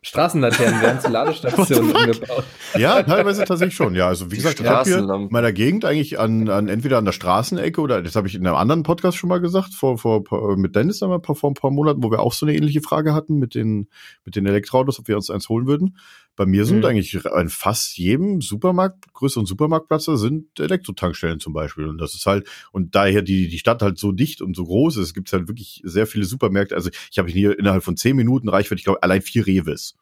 Straßenlaternen 0.03 0.81
werden 0.81 0.99
zu 0.99 1.09
Ladestationen 1.09 1.91
umgebaut. 1.95 2.43
Ja, 2.75 3.03
teilweise 3.03 3.43
tatsächlich 3.43 3.75
schon. 3.75 3.93
Ja, 3.93 4.07
also 4.07 4.31
wie 4.31 4.35
gesagt, 4.35 4.59
ich 4.59 4.65
habe 4.65 4.89
hier 4.89 4.97
in 4.97 5.27
meiner 5.29 5.51
Gegend 5.51 5.85
eigentlich 5.85 6.19
an, 6.19 6.49
an 6.49 6.69
entweder 6.69 6.97
an 6.97 7.05
der 7.05 7.11
Straßenecke 7.11 7.79
oder 7.79 8.01
das 8.01 8.15
habe 8.15 8.27
ich 8.27 8.33
in 8.33 8.47
einem 8.47 8.55
anderen 8.55 8.81
Podcast 8.81 9.17
schon 9.17 9.29
mal 9.29 9.39
gesagt, 9.39 9.75
vor, 9.75 9.99
vor 9.99 10.23
mit 10.57 10.75
Dennis 10.75 11.03
einmal 11.03 11.21
vor, 11.23 11.35
vor 11.35 11.51
ein 11.51 11.53
paar 11.53 11.69
Monaten, 11.69 12.03
wo 12.03 12.09
wir 12.09 12.21
auch 12.21 12.33
so 12.33 12.47
eine 12.47 12.55
ähnliche 12.55 12.81
Frage 12.81 13.13
hatten 13.13 13.37
mit 13.37 13.53
den 13.53 13.89
mit 14.25 14.35
den 14.35 14.47
Elektroautos, 14.47 14.99
ob 14.99 15.07
wir 15.07 15.15
uns 15.17 15.29
eins 15.29 15.49
holen 15.49 15.67
würden. 15.67 15.97
Bei 16.37 16.45
mir 16.45 16.65
sind 16.65 16.79
Mhm. 16.79 16.85
eigentlich 16.85 17.25
an 17.25 17.49
fast 17.49 17.97
jedem 17.97 18.41
Supermarkt, 18.41 19.13
größeren 19.13 19.45
Supermarktplatz, 19.45 20.05
da 20.05 20.15
sind 20.17 20.59
Elektrotankstellen 20.59 21.39
zum 21.39 21.53
Beispiel. 21.53 21.87
Und 21.87 21.97
das 21.97 22.13
ist 22.15 22.25
halt, 22.25 22.47
und 22.71 22.95
daher 22.95 23.21
die, 23.21 23.47
die 23.49 23.59
Stadt 23.59 23.81
halt 23.81 23.97
so 23.99 24.11
dicht 24.11 24.41
und 24.41 24.55
so 24.55 24.63
groß 24.63 24.97
ist, 24.97 25.13
gibt 25.13 25.27
es 25.27 25.33
halt 25.33 25.47
wirklich 25.47 25.81
sehr 25.83 26.07
viele 26.07 26.25
Supermärkte. 26.25 26.73
Also 26.75 26.89
ich 27.11 27.19
habe 27.19 27.29
hier 27.29 27.59
innerhalb 27.59 27.83
von 27.83 27.97
zehn 27.97 28.15
Minuten 28.15 28.47
Reichweite, 28.49 28.79
ich 28.79 28.85
glaube, 28.85 29.03
allein 29.03 29.21
vier 29.21 29.45
Reves. 29.45 29.95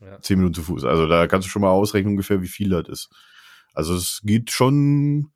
Ja. 0.00 0.20
Zehn 0.22 0.38
Minuten 0.38 0.54
zu 0.54 0.62
Fuß. 0.62 0.84
Also 0.84 1.06
da 1.08 1.26
kannst 1.26 1.46
du 1.46 1.50
schon 1.50 1.62
mal 1.62 1.70
ausrechnen 1.70 2.12
ungefähr, 2.12 2.40
wie 2.40 2.46
viel 2.48 2.68
das 2.70 2.88
ist. 2.88 3.08
Also 3.74 3.94
es 3.96 4.20
geht 4.24 4.50
schon, 4.52 5.32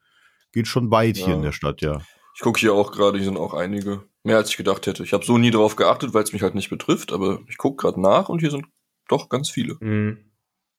geht 0.53 0.69
schon 0.69 0.91
weit 0.93 1.17
hier 1.17 1.29
Ja. 1.31 1.35
in 1.35 1.43
der 1.43 1.53
Stadt, 1.53 1.81
ja. 1.83 2.01
Ich 2.35 2.41
gucke 2.41 2.61
hier 2.61 2.73
auch 2.73 2.93
gerade, 2.93 3.19
hier 3.19 3.25
sind 3.27 3.37
auch 3.37 3.53
einige. 3.55 4.05
Mehr 4.23 4.37
als 4.37 4.51
ich 4.51 4.57
gedacht 4.57 4.87
hätte. 4.87 5.03
Ich 5.03 5.13
habe 5.13 5.25
so 5.25 5.37
nie 5.37 5.51
drauf 5.51 5.75
geachtet, 5.75 6.15
weil 6.15 6.23
es 6.23 6.33
mich 6.33 6.43
halt 6.43 6.55
nicht 6.55 6.71
betrifft, 6.71 7.13
aber 7.13 7.41
ich 7.49 7.59
gucke 7.59 7.83
gerade 7.83 8.01
nach 8.01 8.29
und 8.29 8.39
hier 8.39 8.53
sind 8.53 8.65
doch 9.13 9.29
ganz 9.29 9.49
viele. 9.51 9.77
Mhm. 9.81 10.19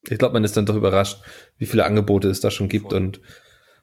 Ich 0.10 0.18
glaube, 0.18 0.34
man 0.34 0.44
ist 0.44 0.58
dann 0.58 0.66
doch 0.66 0.76
überrascht, 0.76 1.22
wie 1.58 1.66
viele 1.66 1.86
Angebote 1.86 2.28
es 2.30 2.42
da 2.42 2.52
schon 2.52 2.68
gibt 2.68 2.90
Voll. 2.90 2.98
und 3.02 3.22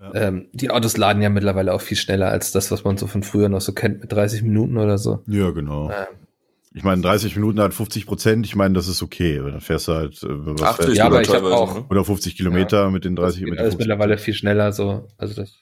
Ja. 0.00 0.14
ähm, 0.14 0.48
die 0.52 0.70
Autos 0.70 0.96
laden 0.96 1.22
ja 1.22 1.28
mittlerweile 1.30 1.72
auch 1.74 1.80
viel 1.80 1.96
schneller 1.96 2.28
als 2.28 2.52
das, 2.52 2.70
was 2.70 2.84
man 2.84 2.96
so 2.98 3.06
von 3.06 3.22
früher 3.22 3.48
noch 3.48 3.60
so 3.62 3.72
kennt 3.72 4.00
mit 4.00 4.12
30 4.12 4.42
Minuten 4.42 4.76
oder 4.78 4.98
so. 4.98 5.22
Ja, 5.26 5.50
genau. 5.50 5.90
Ähm, 5.90 6.06
Ich 6.72 6.84
meine, 6.84 7.02
30 7.02 7.34
Minuten 7.36 7.60
hat 7.60 7.74
50 7.74 8.06
Prozent, 8.06 8.46
ich 8.46 8.54
meine, 8.54 8.74
das 8.74 8.86
ist 8.86 9.02
okay. 9.02 9.38
Dann 9.38 9.60
fährst 9.60 9.88
du 9.88 9.92
halt, 9.94 10.22
äh, 10.22 10.26
was 10.30 10.62
80 10.62 10.84
fährst 10.84 10.98
Ja, 10.98 11.06
aber 11.06 11.20
ich 11.20 11.28
auch- 11.30 11.74
ne? 11.74 11.84
oder 11.90 12.04
50 12.04 12.36
Kilometer 12.36 12.90
mit 12.90 13.04
den 13.04 13.16
30 13.16 13.40
geht 13.40 13.48
mit 13.50 13.58
den 13.58 13.62
alles 13.64 13.74
50. 13.74 13.78
mittlerweile 13.88 14.18
viel 14.18 14.34
schneller 14.34 14.72
so. 14.72 15.08
Also 15.18 15.34
das 15.34 15.54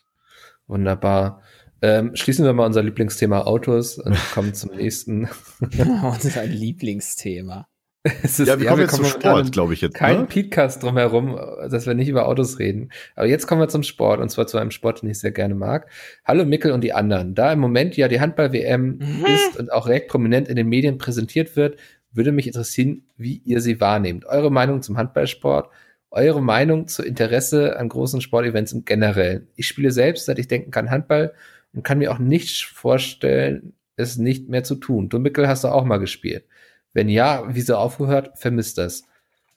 wunderbar. 0.66 1.40
Ähm, 1.80 2.14
schließen 2.16 2.44
wir 2.44 2.52
mal 2.52 2.66
unser 2.66 2.82
Lieblingsthema 2.82 3.42
Autos 3.42 3.98
und 3.98 4.16
kommen 4.34 4.52
zum 4.54 4.72
nächsten. 4.74 5.28
das 5.60 6.24
ist 6.24 6.36
ein 6.36 6.50
Lieblingsthema. 6.52 7.68
Es 8.22 8.38
ist, 8.38 8.48
Ja, 8.48 8.58
wir 8.60 8.66
kommen 8.68 8.82
jetzt 8.82 8.94
zum 8.94 9.04
momentan 9.04 9.20
Sport, 9.32 9.52
glaube 9.52 9.74
ich 9.74 9.80
jetzt. 9.80 9.94
Kein 9.94 10.20
Ne? 10.20 10.26
Podcast 10.26 10.82
drumherum, 10.82 11.36
dass 11.70 11.86
wir 11.86 11.94
nicht 11.94 12.08
über 12.08 12.26
Autos 12.28 12.58
reden. 12.58 12.90
Aber 13.16 13.26
jetzt 13.26 13.46
kommen 13.46 13.60
wir 13.60 13.68
zum 13.68 13.82
Sport 13.82 14.20
und 14.20 14.30
zwar 14.30 14.46
zu 14.46 14.56
einem 14.58 14.70
Sport, 14.70 15.02
den 15.02 15.10
ich 15.10 15.18
sehr 15.18 15.32
gerne 15.32 15.54
mag. 15.54 15.90
Hallo 16.24 16.44
Mickel 16.44 16.72
und 16.72 16.82
die 16.82 16.92
anderen. 16.92 17.34
Da 17.34 17.52
im 17.52 17.58
Moment 17.58 17.96
ja 17.96 18.08
die 18.08 18.20
Handball-WM 18.20 18.98
Mhm. 18.98 19.24
ist 19.26 19.58
und 19.58 19.72
auch 19.72 19.88
recht 19.88 20.08
prominent 20.08 20.48
in 20.48 20.56
den 20.56 20.68
Medien 20.68 20.98
präsentiert 20.98 21.56
wird, 21.56 21.78
würde 22.12 22.32
mich 22.32 22.46
interessieren, 22.46 23.02
wie 23.16 23.42
ihr 23.44 23.60
sie 23.60 23.80
wahrnehmt. 23.80 24.24
Eure 24.26 24.50
Meinung 24.50 24.80
zum 24.80 24.96
Handballsport, 24.96 25.68
eure 26.10 26.40
Meinung 26.42 26.86
zu 26.88 27.02
Interesse 27.02 27.76
an 27.78 27.88
großen 27.88 28.20
Sportevents 28.22 28.72
im 28.72 28.84
Generellen. 28.84 29.48
Ich 29.56 29.66
spiele 29.68 29.90
selbst, 29.90 30.24
seit 30.26 30.38
ich 30.38 30.48
denken 30.48 30.70
kann, 30.70 30.90
Handball 30.90 31.34
und 31.74 31.82
kann 31.82 31.98
mir 31.98 32.10
auch 32.12 32.18
nicht 32.18 32.64
vorstellen, 32.64 33.74
es 33.96 34.16
nicht 34.16 34.48
mehr 34.48 34.64
zu 34.64 34.76
tun. 34.76 35.08
Du 35.08 35.18
Mickel 35.18 35.48
hast 35.48 35.64
du 35.64 35.68
auch 35.68 35.84
mal 35.84 35.98
gespielt. 35.98 36.44
Wenn 36.92 37.08
ja, 37.08 37.44
wieso 37.48 37.76
aufgehört? 37.76 38.32
Vermisst 38.36 38.78
das. 38.78 39.04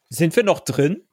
Sind 0.09 0.35
wir 0.35 0.43
noch 0.43 0.59
drin? 0.59 1.03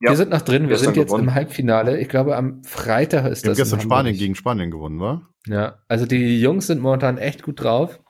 Ja. 0.00 0.10
Wir 0.10 0.16
sind 0.16 0.30
noch 0.30 0.42
drin, 0.42 0.64
wir 0.64 0.68
Gestern 0.70 0.86
sind 0.94 0.96
jetzt 0.98 1.08
gewonnen. 1.08 1.28
im 1.28 1.34
Halbfinale. 1.34 1.98
Ich 1.98 2.08
glaube, 2.10 2.36
am 2.36 2.62
Freitag 2.64 3.24
ist 3.30 3.44
Wir 3.44 3.50
haben 3.50 3.52
das. 3.52 3.58
gestern 3.58 3.78
in 3.78 3.82
Hamburg. 3.84 3.96
Spanien 3.98 4.16
gegen 4.18 4.34
Spanien 4.34 4.70
gewonnen, 4.70 5.00
war? 5.00 5.30
Ja, 5.46 5.78
also 5.88 6.04
die 6.04 6.38
Jungs 6.40 6.66
sind 6.66 6.80
momentan 6.82 7.16
echt 7.18 7.42
gut 7.42 7.62
drauf. 7.62 8.00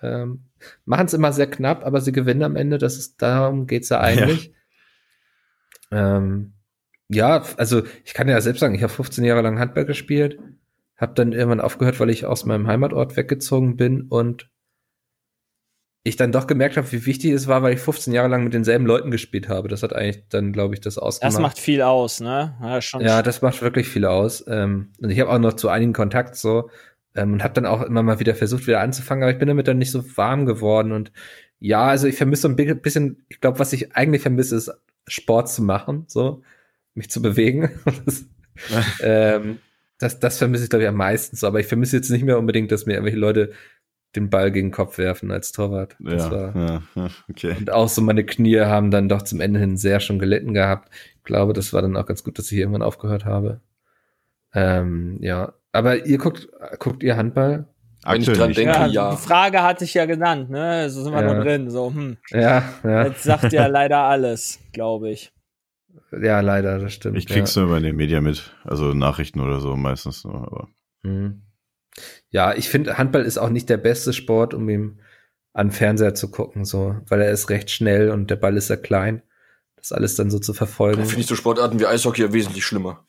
Ähm, 0.00 0.44
Machen 0.84 1.06
es 1.06 1.14
immer 1.14 1.32
sehr 1.32 1.48
knapp, 1.50 1.84
aber 1.84 2.00
sie 2.00 2.12
gewinnen 2.12 2.44
am 2.44 2.54
Ende. 2.54 2.78
Das 2.78 2.96
ist, 2.96 3.20
darum 3.20 3.66
geht's 3.66 3.88
ja 3.88 4.00
eigentlich. 4.00 4.54
Ähm, 5.90 6.52
ja, 7.08 7.42
also 7.56 7.82
ich 8.04 8.14
kann 8.14 8.28
ja 8.28 8.40
selbst 8.40 8.60
sagen, 8.60 8.74
ich 8.74 8.82
habe 8.82 8.92
15 8.92 9.24
Jahre 9.24 9.42
lang 9.42 9.58
Handball 9.58 9.84
gespielt, 9.84 10.38
habe 10.96 11.14
dann 11.14 11.32
irgendwann 11.32 11.60
aufgehört, 11.60 12.00
weil 12.00 12.10
ich 12.10 12.24
aus 12.24 12.44
meinem 12.46 12.66
Heimatort 12.68 13.16
weggezogen 13.16 13.76
bin 13.76 14.02
und 14.02 14.48
ich 16.04 16.16
dann 16.16 16.32
doch 16.32 16.46
gemerkt 16.48 16.76
habe, 16.76 16.90
wie 16.90 17.06
wichtig 17.06 17.30
es 17.32 17.46
war, 17.46 17.62
weil 17.62 17.74
ich 17.74 17.80
15 17.80 18.12
Jahre 18.12 18.28
lang 18.28 18.42
mit 18.42 18.54
denselben 18.54 18.86
Leuten 18.86 19.10
gespielt 19.10 19.48
habe. 19.48 19.68
Das 19.68 19.82
hat 19.84 19.92
eigentlich 19.92 20.24
dann, 20.28 20.52
glaube 20.52 20.74
ich, 20.74 20.80
das 20.80 20.98
ausgemacht. 20.98 21.34
Das 21.34 21.40
macht 21.40 21.58
viel 21.60 21.80
aus, 21.82 22.20
ne? 22.20 22.56
Ja, 22.60 22.80
schon 22.82 23.00
Ja, 23.02 23.22
das 23.22 23.40
macht 23.40 23.62
wirklich 23.62 23.88
viel 23.88 24.04
aus. 24.04 24.44
Ähm, 24.48 24.90
und 25.00 25.10
ich 25.10 25.20
habe 25.20 25.30
auch 25.30 25.38
noch 25.38 25.52
zu 25.54 25.68
einigen 25.68 25.92
Kontakt 25.92 26.34
so 26.34 26.70
ähm, 27.14 27.34
und 27.34 27.44
habe 27.44 27.54
dann 27.54 27.66
auch 27.66 27.82
immer 27.82 28.02
mal 28.02 28.18
wieder 28.18 28.34
versucht, 28.34 28.66
wieder 28.66 28.80
anzufangen, 28.80 29.22
aber 29.22 29.32
ich 29.32 29.38
bin 29.38 29.48
damit 29.48 29.68
dann 29.68 29.78
nicht 29.78 29.92
so 29.92 30.04
warm 30.16 30.44
geworden. 30.44 30.90
Und 30.90 31.12
ja, 31.60 31.84
also 31.86 32.08
ich 32.08 32.16
vermisse 32.16 32.42
so 32.42 32.48
ein 32.48 32.56
bi- 32.56 32.74
bisschen, 32.74 33.24
ich 33.28 33.40
glaube, 33.40 33.60
was 33.60 33.72
ich 33.72 33.94
eigentlich 33.94 34.22
vermisse, 34.22 34.56
ist 34.56 34.72
Sport 35.06 35.50
zu 35.50 35.62
machen, 35.62 36.04
so 36.08 36.42
mich 36.94 37.10
zu 37.10 37.22
bewegen. 37.22 37.70
das, 38.04 38.24
ähm, 39.00 39.58
das, 39.98 40.18
das 40.18 40.38
vermisse 40.38 40.64
ich, 40.64 40.70
glaube 40.70 40.82
ich, 40.82 40.88
am 40.88 40.96
meisten 40.96 41.36
so. 41.36 41.46
Aber 41.46 41.60
ich 41.60 41.66
vermisse 41.66 41.96
jetzt 41.96 42.10
nicht 42.10 42.24
mehr 42.24 42.38
unbedingt, 42.40 42.72
dass 42.72 42.86
mir 42.86 42.94
irgendwelche 42.94 43.18
Leute 43.18 43.52
den 44.16 44.28
Ball 44.30 44.50
gegen 44.52 44.68
den 44.68 44.72
Kopf 44.74 44.98
werfen 44.98 45.30
als 45.30 45.52
Torwart. 45.52 45.96
Das 46.00 46.24
Ja, 46.24 46.30
war, 46.30 46.56
ja, 46.56 46.82
ja, 46.94 47.10
okay. 47.30 47.56
und 47.58 47.70
auch 47.70 47.88
so 47.88 48.02
meine 48.02 48.24
Knie 48.24 48.60
haben 48.60 48.90
dann 48.90 49.08
doch 49.08 49.22
zum 49.22 49.40
Ende 49.40 49.58
hin 49.60 49.76
sehr 49.76 50.00
schon 50.00 50.18
gelitten 50.18 50.52
gehabt. 50.54 50.90
Ich 51.16 51.24
glaube, 51.24 51.52
das 51.52 51.72
war 51.72 51.82
dann 51.82 51.96
auch 51.96 52.06
ganz 52.06 52.22
gut, 52.24 52.38
dass 52.38 52.50
ich 52.52 52.58
irgendwann 52.58 52.82
aufgehört 52.82 53.24
habe. 53.24 53.60
Ähm, 54.54 55.18
ja. 55.20 55.52
Aber 55.72 56.04
ihr 56.06 56.18
guckt, 56.18 56.48
guckt 56.78 57.02
ihr 57.02 57.16
Handball? 57.16 57.66
Wenn 58.04 58.20
ich 58.20 58.28
Aktuell 58.28 58.36
dran 58.36 58.48
nicht. 58.48 58.58
denke, 58.58 58.72
ja, 58.74 58.86
ja. 58.86 59.10
die 59.12 59.16
Frage 59.16 59.62
hatte 59.62 59.84
ich 59.84 59.94
ja 59.94 60.06
genannt, 60.06 60.50
ne? 60.50 60.90
So 60.90 61.02
sind 61.04 61.12
wir 61.14 61.22
Ja. 61.22 61.34
noch 61.34 61.42
drin. 61.44 61.70
So, 61.70 61.94
hm. 61.94 62.16
Ja, 62.30 62.64
ja. 62.82 63.04
Jetzt 63.06 63.22
sagt 63.22 63.52
ja 63.52 63.66
leider 63.68 63.98
alles, 64.00 64.58
glaube 64.72 65.10
ich. 65.10 65.32
Ja, 66.20 66.40
leider, 66.40 66.78
das 66.80 66.92
stimmt. 66.94 67.16
Ich 67.16 67.26
krieg's 67.26 67.54
nur 67.56 67.68
bei 67.68 67.78
den 67.80 67.96
Medien 67.96 68.24
mit, 68.24 68.54
also 68.64 68.92
Nachrichten 68.92 69.40
oder 69.40 69.60
so 69.60 69.76
meistens 69.76 70.24
nur, 70.24 70.34
aber. 70.34 70.68
ja. 71.04 71.10
Mhm. 71.10 71.42
Ja, 72.32 72.54
ich 72.54 72.68
finde, 72.68 72.98
Handball 72.98 73.22
ist 73.24 73.38
auch 73.38 73.50
nicht 73.50 73.68
der 73.68 73.76
beste 73.76 74.12
Sport, 74.12 74.52
um 74.54 74.68
ihm 74.68 74.98
an 75.52 75.70
Fernseher 75.70 76.14
zu 76.14 76.30
gucken, 76.30 76.64
so, 76.64 76.96
weil 77.08 77.20
er 77.20 77.30
ist 77.30 77.50
recht 77.50 77.70
schnell 77.70 78.10
und 78.10 78.30
der 78.30 78.36
Ball 78.36 78.56
ist 78.56 78.66
sehr 78.68 78.78
klein. 78.78 79.22
Das 79.76 79.92
alles 79.92 80.14
dann 80.16 80.30
so 80.30 80.38
zu 80.38 80.54
verfolgen. 80.54 81.04
Finde 81.04 81.20
ich 81.20 81.26
so 81.26 81.36
Sportarten 81.36 81.78
wie 81.78 81.86
Eishockey 81.86 82.22
ja 82.22 82.32
wesentlich 82.32 82.64
schlimmer. 82.64 83.04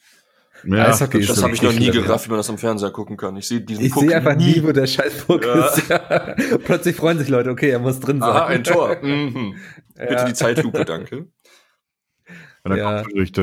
Ja, 0.65 0.87
Eishockey 0.87 1.19
ist 1.19 1.29
Das 1.29 1.37
so 1.37 1.43
habe 1.43 1.53
ich 1.53 1.61
noch 1.61 1.73
nie 1.73 1.91
gerafft, 1.91 2.25
wie 2.25 2.29
man 2.31 2.39
das 2.39 2.49
am 2.49 2.57
Fernseher 2.57 2.91
gucken 2.91 3.15
kann. 3.17 3.35
Ich 3.37 3.47
sehe 3.47 3.61
diesen 3.61 3.83
Ich 3.85 3.91
Puck 3.93 4.03
sehe 4.03 4.15
einfach 4.15 4.35
nie, 4.35 4.61
wo 4.63 4.71
der 4.71 4.87
Scheißpuck 4.87 5.45
Ja. 5.45 5.65
ist. 5.67 5.89
Ja. 5.89 6.35
Plötzlich 6.65 6.95
freuen 6.95 7.17
sich 7.19 7.29
Leute, 7.29 7.49
okay, 7.49 7.69
er 7.69 7.79
muss 7.79 7.99
drin 7.99 8.19
sein. 8.19 8.29
Aha, 8.29 8.45
ein 8.47 8.63
Tor. 8.63 8.97
Mhm. 9.01 9.55
Bitte 9.95 10.13
Ja. 10.13 10.25
die 10.25 10.33
Zeitlupe, 10.33 10.83
danke. 10.85 11.17
Und 12.63 12.71
dann 12.71 12.77
Ja. 12.77 13.03
kommt 13.03 13.37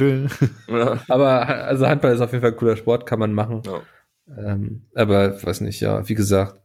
durch. 0.00 0.30
Ja. 0.68 0.98
Aber 1.08 1.46
also 1.48 1.86
Handball 1.88 2.14
ist 2.14 2.20
auf 2.20 2.32
jeden 2.32 2.42
Fall 2.42 2.50
ein 2.52 2.56
cooler 2.56 2.76
Sport, 2.76 3.06
kann 3.06 3.18
man 3.20 3.32
machen. 3.32 3.62
Ja. 3.64 3.80
Ähm, 4.36 4.82
aber 4.94 5.42
weiß 5.42 5.60
nicht, 5.60 5.80
ja, 5.80 6.08
wie 6.08 6.14
gesagt, 6.14 6.60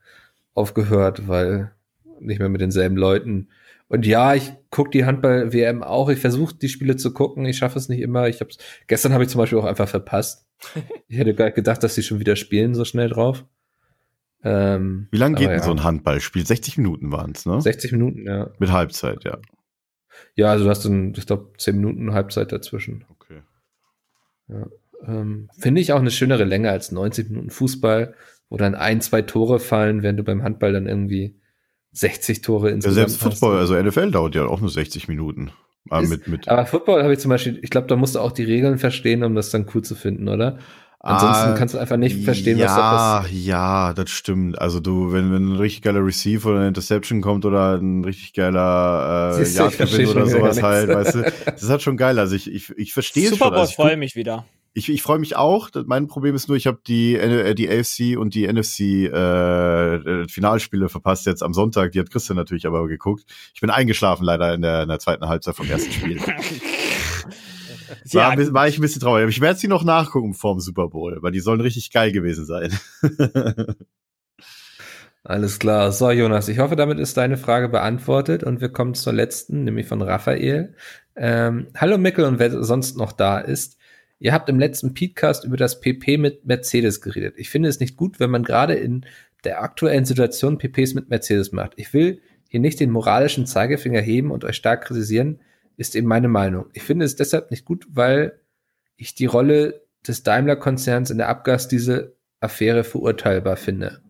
aufgehört, 0.53 1.27
weil 1.27 1.71
nicht 2.19 2.39
mehr 2.39 2.49
mit 2.49 2.61
denselben 2.61 2.97
Leuten. 2.97 3.49
Und 3.87 4.05
ja, 4.05 4.35
ich 4.35 4.53
gucke 4.69 4.91
die 4.91 5.05
Handball-WM 5.05 5.83
auch. 5.83 6.09
Ich 6.09 6.19
versuche 6.19 6.55
die 6.55 6.69
Spiele 6.69 6.95
zu 6.95 7.13
gucken. 7.13 7.45
Ich 7.45 7.57
schaffe 7.57 7.77
es 7.77 7.89
nicht 7.89 7.99
immer. 7.99 8.29
Ich 8.29 8.39
hab's, 8.39 8.57
gestern 8.87 9.11
habe 9.13 9.23
ich 9.23 9.29
zum 9.29 9.39
Beispiel 9.39 9.59
auch 9.59 9.65
einfach 9.65 9.89
verpasst. 9.89 10.47
Ich 11.09 11.17
hätte 11.17 11.33
gar 11.33 11.45
nicht 11.45 11.55
gedacht, 11.55 11.83
dass 11.83 11.95
sie 11.95 12.03
schon 12.03 12.21
wieder 12.21 12.37
spielen 12.37 12.73
so 12.73 12.85
schnell 12.85 13.09
drauf. 13.09 13.43
Ähm, 14.43 15.07
Wie 15.11 15.17
lange 15.17 15.35
geht 15.35 15.49
denn 15.49 15.57
ja, 15.57 15.63
so 15.63 15.71
ein 15.71 15.83
Handballspiel? 15.83 16.47
60 16.47 16.77
Minuten 16.77 17.11
waren's, 17.11 17.45
ne? 17.45 17.59
60 17.59 17.91
Minuten, 17.91 18.25
ja. 18.25 18.49
Mit 18.59 18.71
Halbzeit, 18.71 19.25
ja. 19.25 19.39
Ja, 20.35 20.51
also 20.51 20.63
du 20.63 20.69
hast 20.69 20.85
dann, 20.85 21.13
ich 21.15 21.25
glaube, 21.25 21.51
10 21.57 21.75
Minuten 21.75 22.13
Halbzeit 22.13 22.53
dazwischen. 22.53 23.03
Okay. 23.09 23.41
Ähm, 25.07 25.49
Finde 25.57 25.81
ich 25.81 25.93
auch 25.93 25.99
eine 25.99 26.11
schönere 26.11 26.43
Länge 26.43 26.69
als 26.71 26.91
90 26.91 27.29
Minuten 27.29 27.49
Fußball, 27.49 28.13
wo 28.49 28.57
dann 28.57 28.75
ein, 28.75 29.01
zwei 29.01 29.21
Tore 29.21 29.59
fallen, 29.59 30.03
während 30.03 30.19
du 30.19 30.23
beim 30.23 30.43
Handball 30.43 30.73
dann 30.73 30.87
irgendwie 30.87 31.39
60 31.93 32.41
Tore 32.41 32.69
Ja, 32.69 32.75
insgesamt 32.75 33.09
selbst 33.09 33.25
hast. 33.25 33.39
Football, 33.39 33.57
also 33.57 33.75
NFL 33.75 34.11
dauert 34.11 34.35
ja 34.35 34.45
auch 34.45 34.61
nur 34.61 34.69
60 34.69 35.07
Minuten. 35.07 35.51
Ah, 35.89 35.99
Ist- 36.01 36.09
mit, 36.09 36.27
mit, 36.27 36.47
Aber 36.47 36.65
Football 36.65 37.03
habe 37.03 37.13
ich 37.13 37.19
zum 37.19 37.29
Beispiel, 37.29 37.59
ich 37.61 37.69
glaube, 37.69 37.87
da 37.87 37.95
musst 37.95 38.15
du 38.15 38.19
auch 38.19 38.31
die 38.31 38.43
Regeln 38.43 38.77
verstehen, 38.77 39.23
um 39.23 39.35
das 39.35 39.49
dann 39.49 39.65
cool 39.73 39.81
zu 39.83 39.95
finden, 39.95 40.27
oder? 40.29 40.59
Ansonsten 41.03 41.49
Ah, 41.49 41.53
kannst 41.57 41.73
du 41.73 41.79
einfach 41.79 41.97
nicht 41.97 42.23
verstehen, 42.23 42.59
ja, 42.59 42.65
was 42.65 42.75
da 42.75 42.83
passiert. 42.83 43.31
Ja, 43.45 43.93
das 43.93 44.11
stimmt. 44.11 44.61
Also 44.61 44.79
du, 44.79 45.11
wenn, 45.11 45.31
wenn 45.33 45.53
ein 45.53 45.55
richtig 45.55 45.81
geiler 45.81 46.05
Receive 46.05 46.47
oder 46.47 46.59
eine 46.59 46.67
Interception 46.67 47.21
kommt 47.21 47.43
oder 47.43 47.77
ein 47.77 48.03
richtig 48.05 48.33
geiler 48.33 49.39
äh, 49.41 49.49
Yardgewinn 49.51 50.05
oder 50.07 50.27
sowas 50.27 50.61
halt, 50.61 50.91
weißt 50.91 51.15
du, 51.15 51.23
das 51.23 51.63
ist 51.63 51.69
halt 51.69 51.81
schon 51.81 51.97
geil. 51.97 52.19
Also 52.19 52.35
ich, 52.35 52.51
ich, 52.51 52.69
ich 52.77 52.93
verstehe 52.93 53.23
es 53.23 53.29
Super 53.31 53.45
schon. 53.45 53.53
Bowl, 53.53 53.59
Also 53.61 53.69
ich, 53.71 53.75
freue 53.75 53.97
mich 53.97 54.15
wieder. 54.15 54.45
Ich, 54.73 54.89
ich 54.89 55.01
freue 55.01 55.19
mich 55.19 55.35
auch. 55.35 55.69
Mein 55.85 56.07
Problem 56.07 56.33
ist 56.35 56.47
nur, 56.47 56.55
ich 56.55 56.67
habe 56.67 56.79
die, 56.87 57.15
äh, 57.15 57.53
die 57.55 57.69
AFC 57.69 58.17
und 58.17 58.33
die 58.35 58.47
NFC 58.47 58.79
äh, 58.79 59.95
äh, 59.95 60.27
Finalspiele 60.27 60.87
verpasst 60.87 61.25
jetzt 61.25 61.43
am 61.43 61.53
Sonntag. 61.53 61.91
Die 61.91 61.99
hat 61.99 62.09
Christian 62.09 62.37
natürlich 62.37 62.65
aber 62.65 62.87
geguckt. 62.87 63.25
Ich 63.53 63.61
bin 63.61 63.69
eingeschlafen 63.69 64.23
leider 64.23 64.53
in 64.53 64.61
der, 64.61 64.83
in 64.83 64.89
der 64.89 64.99
zweiten 64.99 65.27
Halbzeit 65.27 65.55
vom 65.55 65.69
ersten 65.69 65.91
Spiel. 65.91 66.19
War, 68.13 68.37
war 68.53 68.67
ich 68.69 68.77
ein 68.77 68.81
bisschen 68.81 69.01
traurig. 69.01 69.23
Aber 69.23 69.29
ich 69.29 69.41
werde 69.41 69.59
sie 69.59 69.67
noch 69.67 69.83
nachgucken 69.83 70.33
vorm 70.33 70.61
Super 70.61 70.87
Bowl, 70.87 71.17
weil 71.21 71.33
die 71.33 71.41
sollen 71.41 71.59
richtig 71.59 71.91
geil 71.91 72.13
gewesen 72.13 72.45
sein. 72.45 72.73
Alles 75.23 75.59
klar. 75.59 75.91
So, 75.91 76.09
Jonas, 76.09 76.47
ich 76.47 76.59
hoffe, 76.59 76.75
damit 76.75 76.99
ist 76.99 77.17
deine 77.17 77.37
Frage 77.37 77.67
beantwortet 77.69 78.43
und 78.43 78.61
wir 78.61 78.69
kommen 78.69 78.93
zur 78.93 79.13
letzten, 79.13 79.65
nämlich 79.65 79.87
von 79.87 80.01
Raphael. 80.01 80.73
Ähm, 81.15 81.67
Hallo 81.75 81.97
Mickel 81.97 82.25
und 82.25 82.39
wer 82.39 82.63
sonst 82.63 82.97
noch 82.97 83.11
da 83.11 83.39
ist. 83.39 83.77
Ihr 84.21 84.33
habt 84.33 84.49
im 84.49 84.59
letzten 84.59 84.93
Podcast 84.93 85.45
über 85.45 85.57
das 85.57 85.81
PP 85.81 86.19
mit 86.19 86.45
Mercedes 86.45 87.01
geredet. 87.01 87.33
Ich 87.37 87.49
finde 87.49 87.69
es 87.69 87.79
nicht 87.79 87.97
gut, 87.97 88.19
wenn 88.19 88.29
man 88.29 88.43
gerade 88.43 88.75
in 88.75 89.07
der 89.43 89.63
aktuellen 89.63 90.05
Situation 90.05 90.59
PPs 90.59 90.93
mit 90.93 91.09
Mercedes 91.09 91.51
macht. 91.51 91.73
Ich 91.77 91.91
will 91.91 92.21
hier 92.47 92.59
nicht 92.59 92.79
den 92.79 92.91
moralischen 92.91 93.47
Zeigefinger 93.47 93.99
heben 93.99 94.29
und 94.29 94.45
euch 94.45 94.57
stark 94.57 94.83
kritisieren, 94.83 95.39
ist 95.75 95.95
eben 95.95 96.07
meine 96.07 96.27
Meinung. 96.27 96.67
Ich 96.73 96.83
finde 96.83 97.03
es 97.03 97.15
deshalb 97.15 97.49
nicht 97.49 97.65
gut, 97.65 97.87
weil 97.89 98.39
ich 98.95 99.15
die 99.15 99.25
Rolle 99.25 99.81
des 100.07 100.21
Daimler-Konzerns 100.21 101.09
in 101.09 101.17
der 101.17 101.29
Abgasdiesel-Affäre 101.29 102.83
verurteilbar 102.83 103.57
finde. 103.57 104.03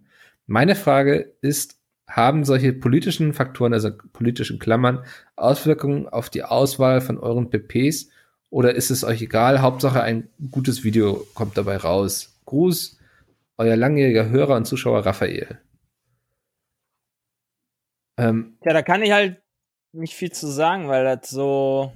Meine 0.45 0.75
Frage 0.75 1.35
ist, 1.39 1.79
haben 2.05 2.43
solche 2.43 2.73
politischen 2.73 3.31
Faktoren, 3.31 3.71
also 3.71 3.91
politischen 4.11 4.59
Klammern, 4.59 5.05
Auswirkungen 5.37 6.09
auf 6.09 6.29
die 6.29 6.43
Auswahl 6.43 6.99
von 6.99 7.17
euren 7.17 7.49
PPs 7.49 8.09
oder 8.51 8.75
ist 8.75 8.91
es 8.91 9.03
euch 9.03 9.21
egal? 9.21 9.61
Hauptsache 9.61 10.03
ein 10.03 10.29
gutes 10.51 10.83
Video 10.83 11.25
kommt 11.33 11.57
dabei 11.57 11.77
raus. 11.77 12.37
Gruß, 12.45 12.99
euer 13.57 13.75
langjähriger 13.77 14.29
Hörer 14.29 14.57
und 14.57 14.65
Zuschauer 14.65 15.05
Raphael. 15.05 15.59
Ähm, 18.17 18.57
Ja, 18.63 18.73
da 18.73 18.81
kann 18.83 19.01
ich 19.01 19.11
halt 19.11 19.41
nicht 19.93 20.13
viel 20.13 20.31
zu 20.31 20.47
sagen, 20.47 20.89
weil 20.89 21.03
das 21.03 21.29
so. 21.29 21.93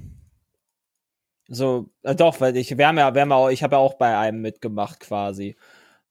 So, 1.48 1.90
äh, 2.02 2.16
doch, 2.16 2.42
weil 2.42 2.58
ich, 2.58 2.76
wir 2.76 2.88
haben 2.88 2.98
ja, 2.98 3.14
wir 3.14 3.22
haben 3.22 3.32
auch, 3.32 3.50
ich 3.50 3.62
habe 3.62 3.76
ja 3.76 3.80
auch 3.80 3.96
bei 3.96 4.18
einem 4.18 4.42
mitgemacht 4.42 5.02
quasi. 5.02 5.56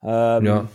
Ähm, 0.02 0.44
ja. 0.44 0.68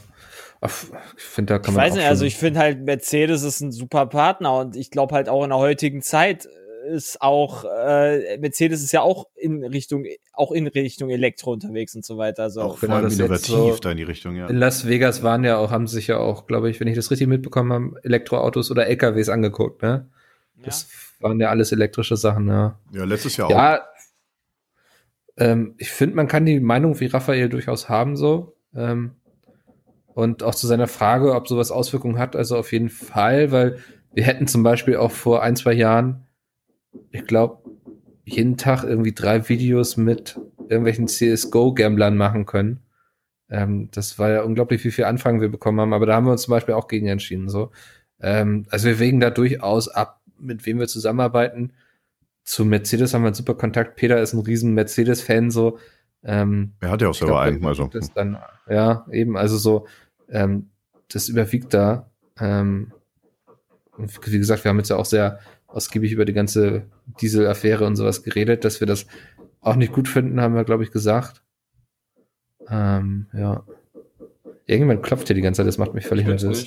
Ich 1.16 1.24
finde, 1.24 1.54
da 1.54 1.60
kann 1.60 1.72
ich 1.72 1.78
man 1.78 1.86
weiß 1.86 1.94
auch 1.94 1.98
nicht, 1.98 2.08
also 2.08 2.26
ich 2.26 2.36
finde 2.36 2.60
halt, 2.60 2.82
Mercedes 2.82 3.44
ist 3.44 3.62
ein 3.62 3.72
super 3.72 4.08
Partner 4.08 4.58
und 4.58 4.76
ich 4.76 4.92
glaube 4.92 5.16
halt 5.16 5.30
auch 5.30 5.44
in 5.44 5.52
der 5.52 5.60
heutigen 5.60 6.02
Zeit 6.02 6.50
ist 6.90 7.22
auch, 7.22 7.66
äh, 7.66 8.38
Mercedes 8.40 8.84
ist 8.84 8.92
ja 8.92 9.02
auch 9.02 9.28
in 9.36 9.64
Richtung, 9.64 10.06
auch 10.34 10.52
in 10.52 10.68
Richtung 10.68 11.10
Elektro 11.10 11.54
unterwegs 11.54 11.96
und 11.96 12.04
so 12.04 12.18
weiter. 12.18 12.44
Also 12.44 12.62
Auch 12.62 12.80
genau, 12.80 13.02
das 13.02 13.18
innovativ 13.18 13.48
so- 13.48 13.78
da 13.80 13.92
in 13.92 13.98
die 13.98 14.04
Richtung, 14.04 14.36
ja. 14.36 14.48
In 14.48 14.58
Las 14.58 14.88
Vegas 14.88 15.24
waren 15.24 15.44
ja 15.44 15.58
auch, 15.58 15.72
haben 15.72 15.88
sich 15.88 16.08
ja 16.08 16.18
auch, 16.18 16.48
glaube 16.48 16.70
ich, 16.70 16.80
wenn 16.80 16.88
ich 16.88 16.96
das 16.96 17.12
richtig 17.12 17.28
mitbekommen 17.28 17.72
habe, 17.72 18.00
Elektroautos 18.04 18.72
oder 18.72 18.88
LKWs 18.88 19.30
angeguckt, 19.30 19.82
ne? 19.82 20.10
Das 20.64 20.90
waren 21.22 21.40
ja 21.40 21.50
alles 21.50 21.72
elektrische 21.72 22.18
Sachen, 22.18 22.48
ja. 22.48 22.78
Ja, 22.92 23.06
letztes 23.06 23.38
Jahr 23.38 23.48
auch. 23.48 23.52
Ja, 23.52 23.82
ähm, 25.38 25.76
ich 25.78 25.90
finde, 25.92 26.16
man 26.16 26.28
kann 26.28 26.46
die 26.46 26.60
Meinung 26.60 27.00
wie 27.00 27.06
Raphael 27.08 27.50
durchaus 27.50 27.90
haben, 27.90 28.16
so. 28.18 28.56
Ähm, 28.76 29.12
und 30.14 30.44
auch 30.44 30.56
zu 30.56 30.68
seiner 30.68 30.88
Frage, 30.88 31.34
ob 31.34 31.48
sowas 31.48 31.72
Auswirkungen 31.72 32.18
hat, 32.20 32.36
also 32.36 32.58
auf 32.58 32.72
jeden 32.74 32.90
Fall, 32.90 33.52
weil 33.52 33.80
wir 34.14 34.24
hätten 34.24 34.48
zum 34.48 34.64
Beispiel 34.64 34.98
auch 34.98 35.12
vor 35.12 35.44
ein, 35.44 35.56
zwei 35.56 35.74
Jahren, 35.74 36.26
ich 37.12 37.26
glaube, 37.26 37.64
jeden 38.26 38.58
Tag 38.58 38.84
irgendwie 38.84 39.14
drei 39.14 39.50
Videos 39.50 39.98
mit 39.98 40.40
irgendwelchen 40.70 41.08
CSGO-Gamblern 41.08 42.16
machen 42.16 42.46
können. 42.46 42.80
Ähm, 43.50 43.90
das 43.92 44.20
war 44.20 44.30
ja 44.30 44.42
unglaublich, 44.44 44.84
wie 44.84 44.92
viel 44.92 45.06
Anfragen 45.06 45.42
wir 45.42 45.50
bekommen 45.50 45.80
haben, 45.80 45.94
aber 45.94 46.06
da 46.06 46.16
haben 46.16 46.26
wir 46.26 46.32
uns 46.32 46.44
zum 46.44 46.52
Beispiel 46.52 46.76
auch 46.76 46.88
gegen 46.88 47.08
entschieden, 47.08 47.50
so. 47.50 47.72
Ähm, 48.20 48.66
also 48.70 48.88
wir 48.88 49.00
wägen 49.00 49.20
da 49.20 49.32
durchaus 49.32 49.88
ab, 49.88 50.22
mit 50.38 50.66
wem 50.66 50.80
wir 50.80 50.88
zusammenarbeiten 50.88 51.74
zu 52.50 52.66
Mercedes 52.66 53.14
haben 53.14 53.22
wir 53.22 53.28
einen 53.28 53.36
super 53.36 53.54
Kontakt. 53.54 53.96
Peter 53.96 54.20
ist 54.20 54.34
ein 54.34 54.40
riesen 54.40 54.74
Mercedes-Fan, 54.74 55.52
so. 55.52 55.78
Ähm, 56.24 56.74
Er 56.80 56.90
hat 56.90 57.02
ja 57.02 57.10
auch 57.10 57.14
selber 57.14 57.42
einen, 57.42 57.64
also. 57.64 57.88
dann, 58.16 58.40
ja, 58.68 59.06
eben, 59.12 59.38
also 59.38 59.56
so, 59.58 59.86
ähm, 60.30 60.72
das 61.12 61.30
überwiegt 61.30 61.76
da. 61.76 62.10
Ähm, 62.40 62.92
wie 63.98 64.40
gesagt, 64.40 64.64
wir 64.64 64.70
haben 64.70 64.80
jetzt 64.80 64.90
ja 64.90 64.96
auch 64.96 65.06
sehr 65.06 65.40
ausgiebig 65.72 66.12
über 66.12 66.26
die 66.26 66.34
ganze 66.34 66.84
Diesel-Affäre 67.22 67.86
und 67.86 67.96
sowas 67.96 68.24
geredet, 68.24 68.66
dass 68.66 68.80
wir 68.80 68.88
das 68.88 69.06
auch 69.62 69.76
nicht 69.76 69.94
gut 69.94 70.08
finden, 70.08 70.42
haben 70.42 70.56
wir, 70.56 70.64
glaube 70.64 70.84
ich, 70.84 70.92
gesagt. 70.92 71.44
Ähm, 72.70 73.28
ja. 73.34 73.64
Irgendwann 74.66 75.02
klopft 75.02 75.28
hier 75.28 75.36
die 75.36 75.42
ganze 75.42 75.60
Zeit, 75.60 75.68
das 75.68 75.78
macht 75.78 75.94
mich 75.94 76.06
völlig 76.06 76.28
Ich 76.28 76.42
nervös. 76.42 76.66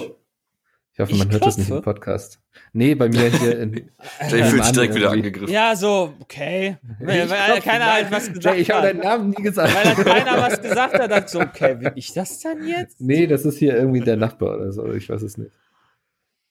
Ich 0.95 1.01
hoffe, 1.01 1.13
Ich 1.13 1.19
man 1.19 1.31
hört 1.31 1.47
das 1.47 1.57
nicht 1.57 1.71
im? 1.71 1.81
Podcast. 1.81 2.39
Nee, 2.75 2.95
bei 2.95 3.09
mir 3.09 3.31
hier 3.31 3.59
in. 3.61 3.73
Jay 4.29 4.45
fühlt 4.45 4.65
sich 4.65 4.75
direkt 4.75 4.95
wieder 4.95 5.11
angegriffen. 5.11 5.51
Ja, 5.53 5.75
so, 5.75 6.13
okay. 6.21 6.77
Weil, 7.01 7.31
weil 7.31 7.47
klopfe, 7.47 7.61
keiner 7.63 7.93
halt 7.95 8.11
was 8.11 8.29
gesagt 8.29 8.57
Jay, 8.57 8.61
ich 8.61 8.71
habe 8.71 8.89
deinen 8.89 8.99
hat. 8.99 9.05
Namen 9.05 9.31
nie 9.31 9.43
gesagt. 9.43 9.75
Weil 9.75 9.85
dann 9.85 10.05
keiner 10.05 10.43
was 10.43 10.61
gesagt 10.63 10.99
hat, 10.99 11.11
dachte 11.11 11.29
so, 11.31 11.41
okay, 11.41 11.77
bin 11.77 11.93
ich 11.95 12.13
das 12.13 12.41
dann 12.41 12.67
jetzt? 12.67 13.01
Nee, 13.01 13.27
das 13.27 13.47
ist 13.47 13.57
hier 13.57 13.75
irgendwie 13.75 14.01
der 14.01 14.19
Nachbar 14.19 14.57
oder 14.57 14.71
so. 14.71 14.93
Ich 14.93 15.09
weiß 15.09 15.23
es 15.23 15.39
nicht. 15.39 15.53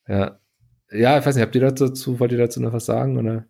Ja. 0.08 0.40
Ja, 0.92 1.18
ich 1.18 1.26
weiß 1.26 1.34
nicht, 1.34 1.42
habt 1.42 1.54
ihr 1.54 1.60
dazu, 1.62 2.20
wollt 2.20 2.32
ihr 2.32 2.38
dazu 2.38 2.60
noch 2.60 2.72
was 2.72 2.84
sagen 2.86 3.16
oder? 3.18 3.46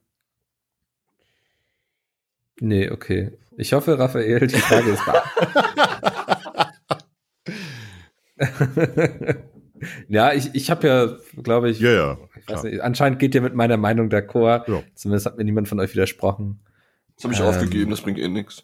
Nee, 2.61 2.91
okay. 2.91 3.33
Ich 3.57 3.73
hoffe, 3.73 3.99
Raphael, 3.99 4.47
die 4.47 4.55
Frage 4.57 4.91
ist 4.91 5.03
da. 5.07 5.23
ja, 10.09 10.33
ich, 10.33 10.55
ich 10.55 10.71
habe 10.71 10.87
ja, 10.87 11.17
glaube 11.43 11.71
ich, 11.71 11.81
Ja, 11.81 11.91
ja. 11.93 12.19
ich 12.49 12.63
nicht, 12.63 12.81
anscheinend 12.81 13.19
geht 13.19 13.35
ihr 13.35 13.43
mit 13.43 13.55
meiner 13.55 13.77
Meinung 13.77 14.09
d'accord. 14.09 14.71
Ja. 14.71 14.83
Zumindest 14.95 15.27
hat 15.27 15.37
mir 15.37 15.45
niemand 15.45 15.69
von 15.69 15.81
euch 15.81 15.93
widersprochen. 15.93 16.61
Das 17.17 17.25
habe 17.25 17.35
ich 17.35 17.41
Ähm, 17.41 17.47
aufgegeben, 17.47 17.91
das 17.91 18.01
bringt 18.01 18.19
eh 18.19 18.29
nix. 18.29 18.63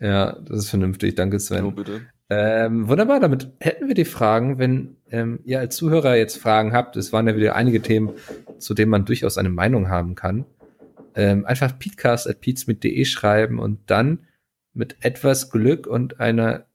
Ja, 0.00 0.32
das 0.32 0.58
ist 0.58 0.70
vernünftig. 0.70 1.14
Danke, 1.14 1.40
Sven. 1.40 1.58
Hallo, 1.58 1.70
bitte. 1.70 2.02
Ähm, 2.28 2.88
wunderbar, 2.88 3.20
damit 3.20 3.48
hätten 3.60 3.86
wir 3.88 3.94
die 3.94 4.04
Fragen. 4.04 4.58
Wenn 4.58 4.96
ähm, 5.10 5.40
ihr 5.44 5.60
als 5.60 5.76
Zuhörer 5.76 6.16
jetzt 6.16 6.38
Fragen 6.38 6.72
habt, 6.72 6.96
es 6.96 7.12
waren 7.12 7.26
ja 7.28 7.36
wieder 7.36 7.54
einige 7.54 7.80
Themen, 7.80 8.10
zu 8.58 8.74
denen 8.74 8.90
man 8.90 9.04
durchaus 9.04 9.38
eine 9.38 9.48
Meinung 9.50 9.88
haben 9.88 10.14
kann, 10.16 10.44
ähm, 11.14 11.46
einfach 11.46 11.78
peatcast.peats.de 11.78 13.04
schreiben 13.04 13.58
und 13.58 13.78
dann 13.86 14.20
mit 14.74 14.96
etwas 15.00 15.50
Glück 15.50 15.86
und 15.86 16.20
einer 16.20 16.66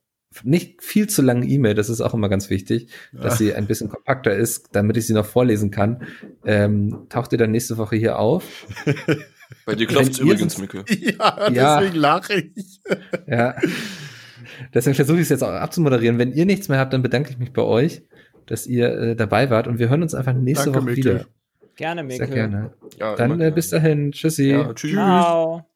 nicht 0.44 0.82
viel 0.82 1.08
zu 1.08 1.22
langen 1.22 1.48
E-Mail, 1.48 1.74
das 1.74 1.90
ist 1.90 2.00
auch 2.00 2.14
immer 2.14 2.30
ganz 2.30 2.50
wichtig, 2.50 2.88
dass 3.12 3.38
sie 3.38 3.54
ein 3.54 3.68
bisschen 3.68 3.90
kompakter 3.90 4.34
ist, 4.34 4.70
damit 4.72 4.96
ich 4.96 5.06
sie 5.06 5.14
noch 5.14 5.26
vorlesen 5.26 5.72
kann, 5.72 6.08
ähm, 6.46 7.08
taucht 7.10 7.34
ihr 7.34 7.38
dann 7.38 7.52
nächste 7.52 7.78
Woche 7.78 7.98
hier 7.98 8.18
auf. 8.18 8.66
Bei 9.66 9.76
dir 9.76 9.90
ihr 9.92 10.20
übrigens, 10.22 10.58
Micke. 10.58 10.86
Ja, 10.90 11.50
Ja. 11.52 11.80
deswegen 11.82 11.98
lache 12.00 12.34
ich. 12.36 12.80
Ja. 13.28 13.56
Deswegen 14.74 14.96
versuche 14.96 15.18
ich 15.18 15.24
es 15.24 15.30
jetzt 15.30 15.44
auch 15.44 15.50
abzumoderieren. 15.52 16.18
Wenn 16.18 16.32
ihr 16.32 16.46
nichts 16.46 16.70
mehr 16.70 16.80
habt, 16.80 16.94
dann 16.94 17.02
bedanke 17.02 17.30
ich 17.32 17.38
mich 17.38 17.54
bei 17.54 17.62
euch, 17.62 18.04
dass 18.46 18.68
ihr 18.68 18.90
äh, 18.98 19.16
dabei 19.16 19.50
wart 19.50 19.68
und 19.68 19.80
wir 19.80 19.90
hören 19.90 20.02
uns 20.02 20.14
einfach 20.16 20.34
nächste 20.34 20.72
Danke, 20.72 20.80
Woche 20.80 20.96
Mikkel. 20.96 21.14
wieder. 21.16 21.26
Gerne, 21.76 22.02
Sehr 22.02 22.20
Mikkel. 22.28 22.28
gerne. 22.36 22.74
Ja, 23.00 23.16
Dann 23.16 23.32
äh, 23.32 23.38
gerne. 23.38 23.52
bis 23.54 23.70
dahin. 23.70 24.12
Tschüssi. 24.12 24.52
Ja, 24.52 24.74
tschüss. 24.74 24.92
Ciao. 24.94 25.66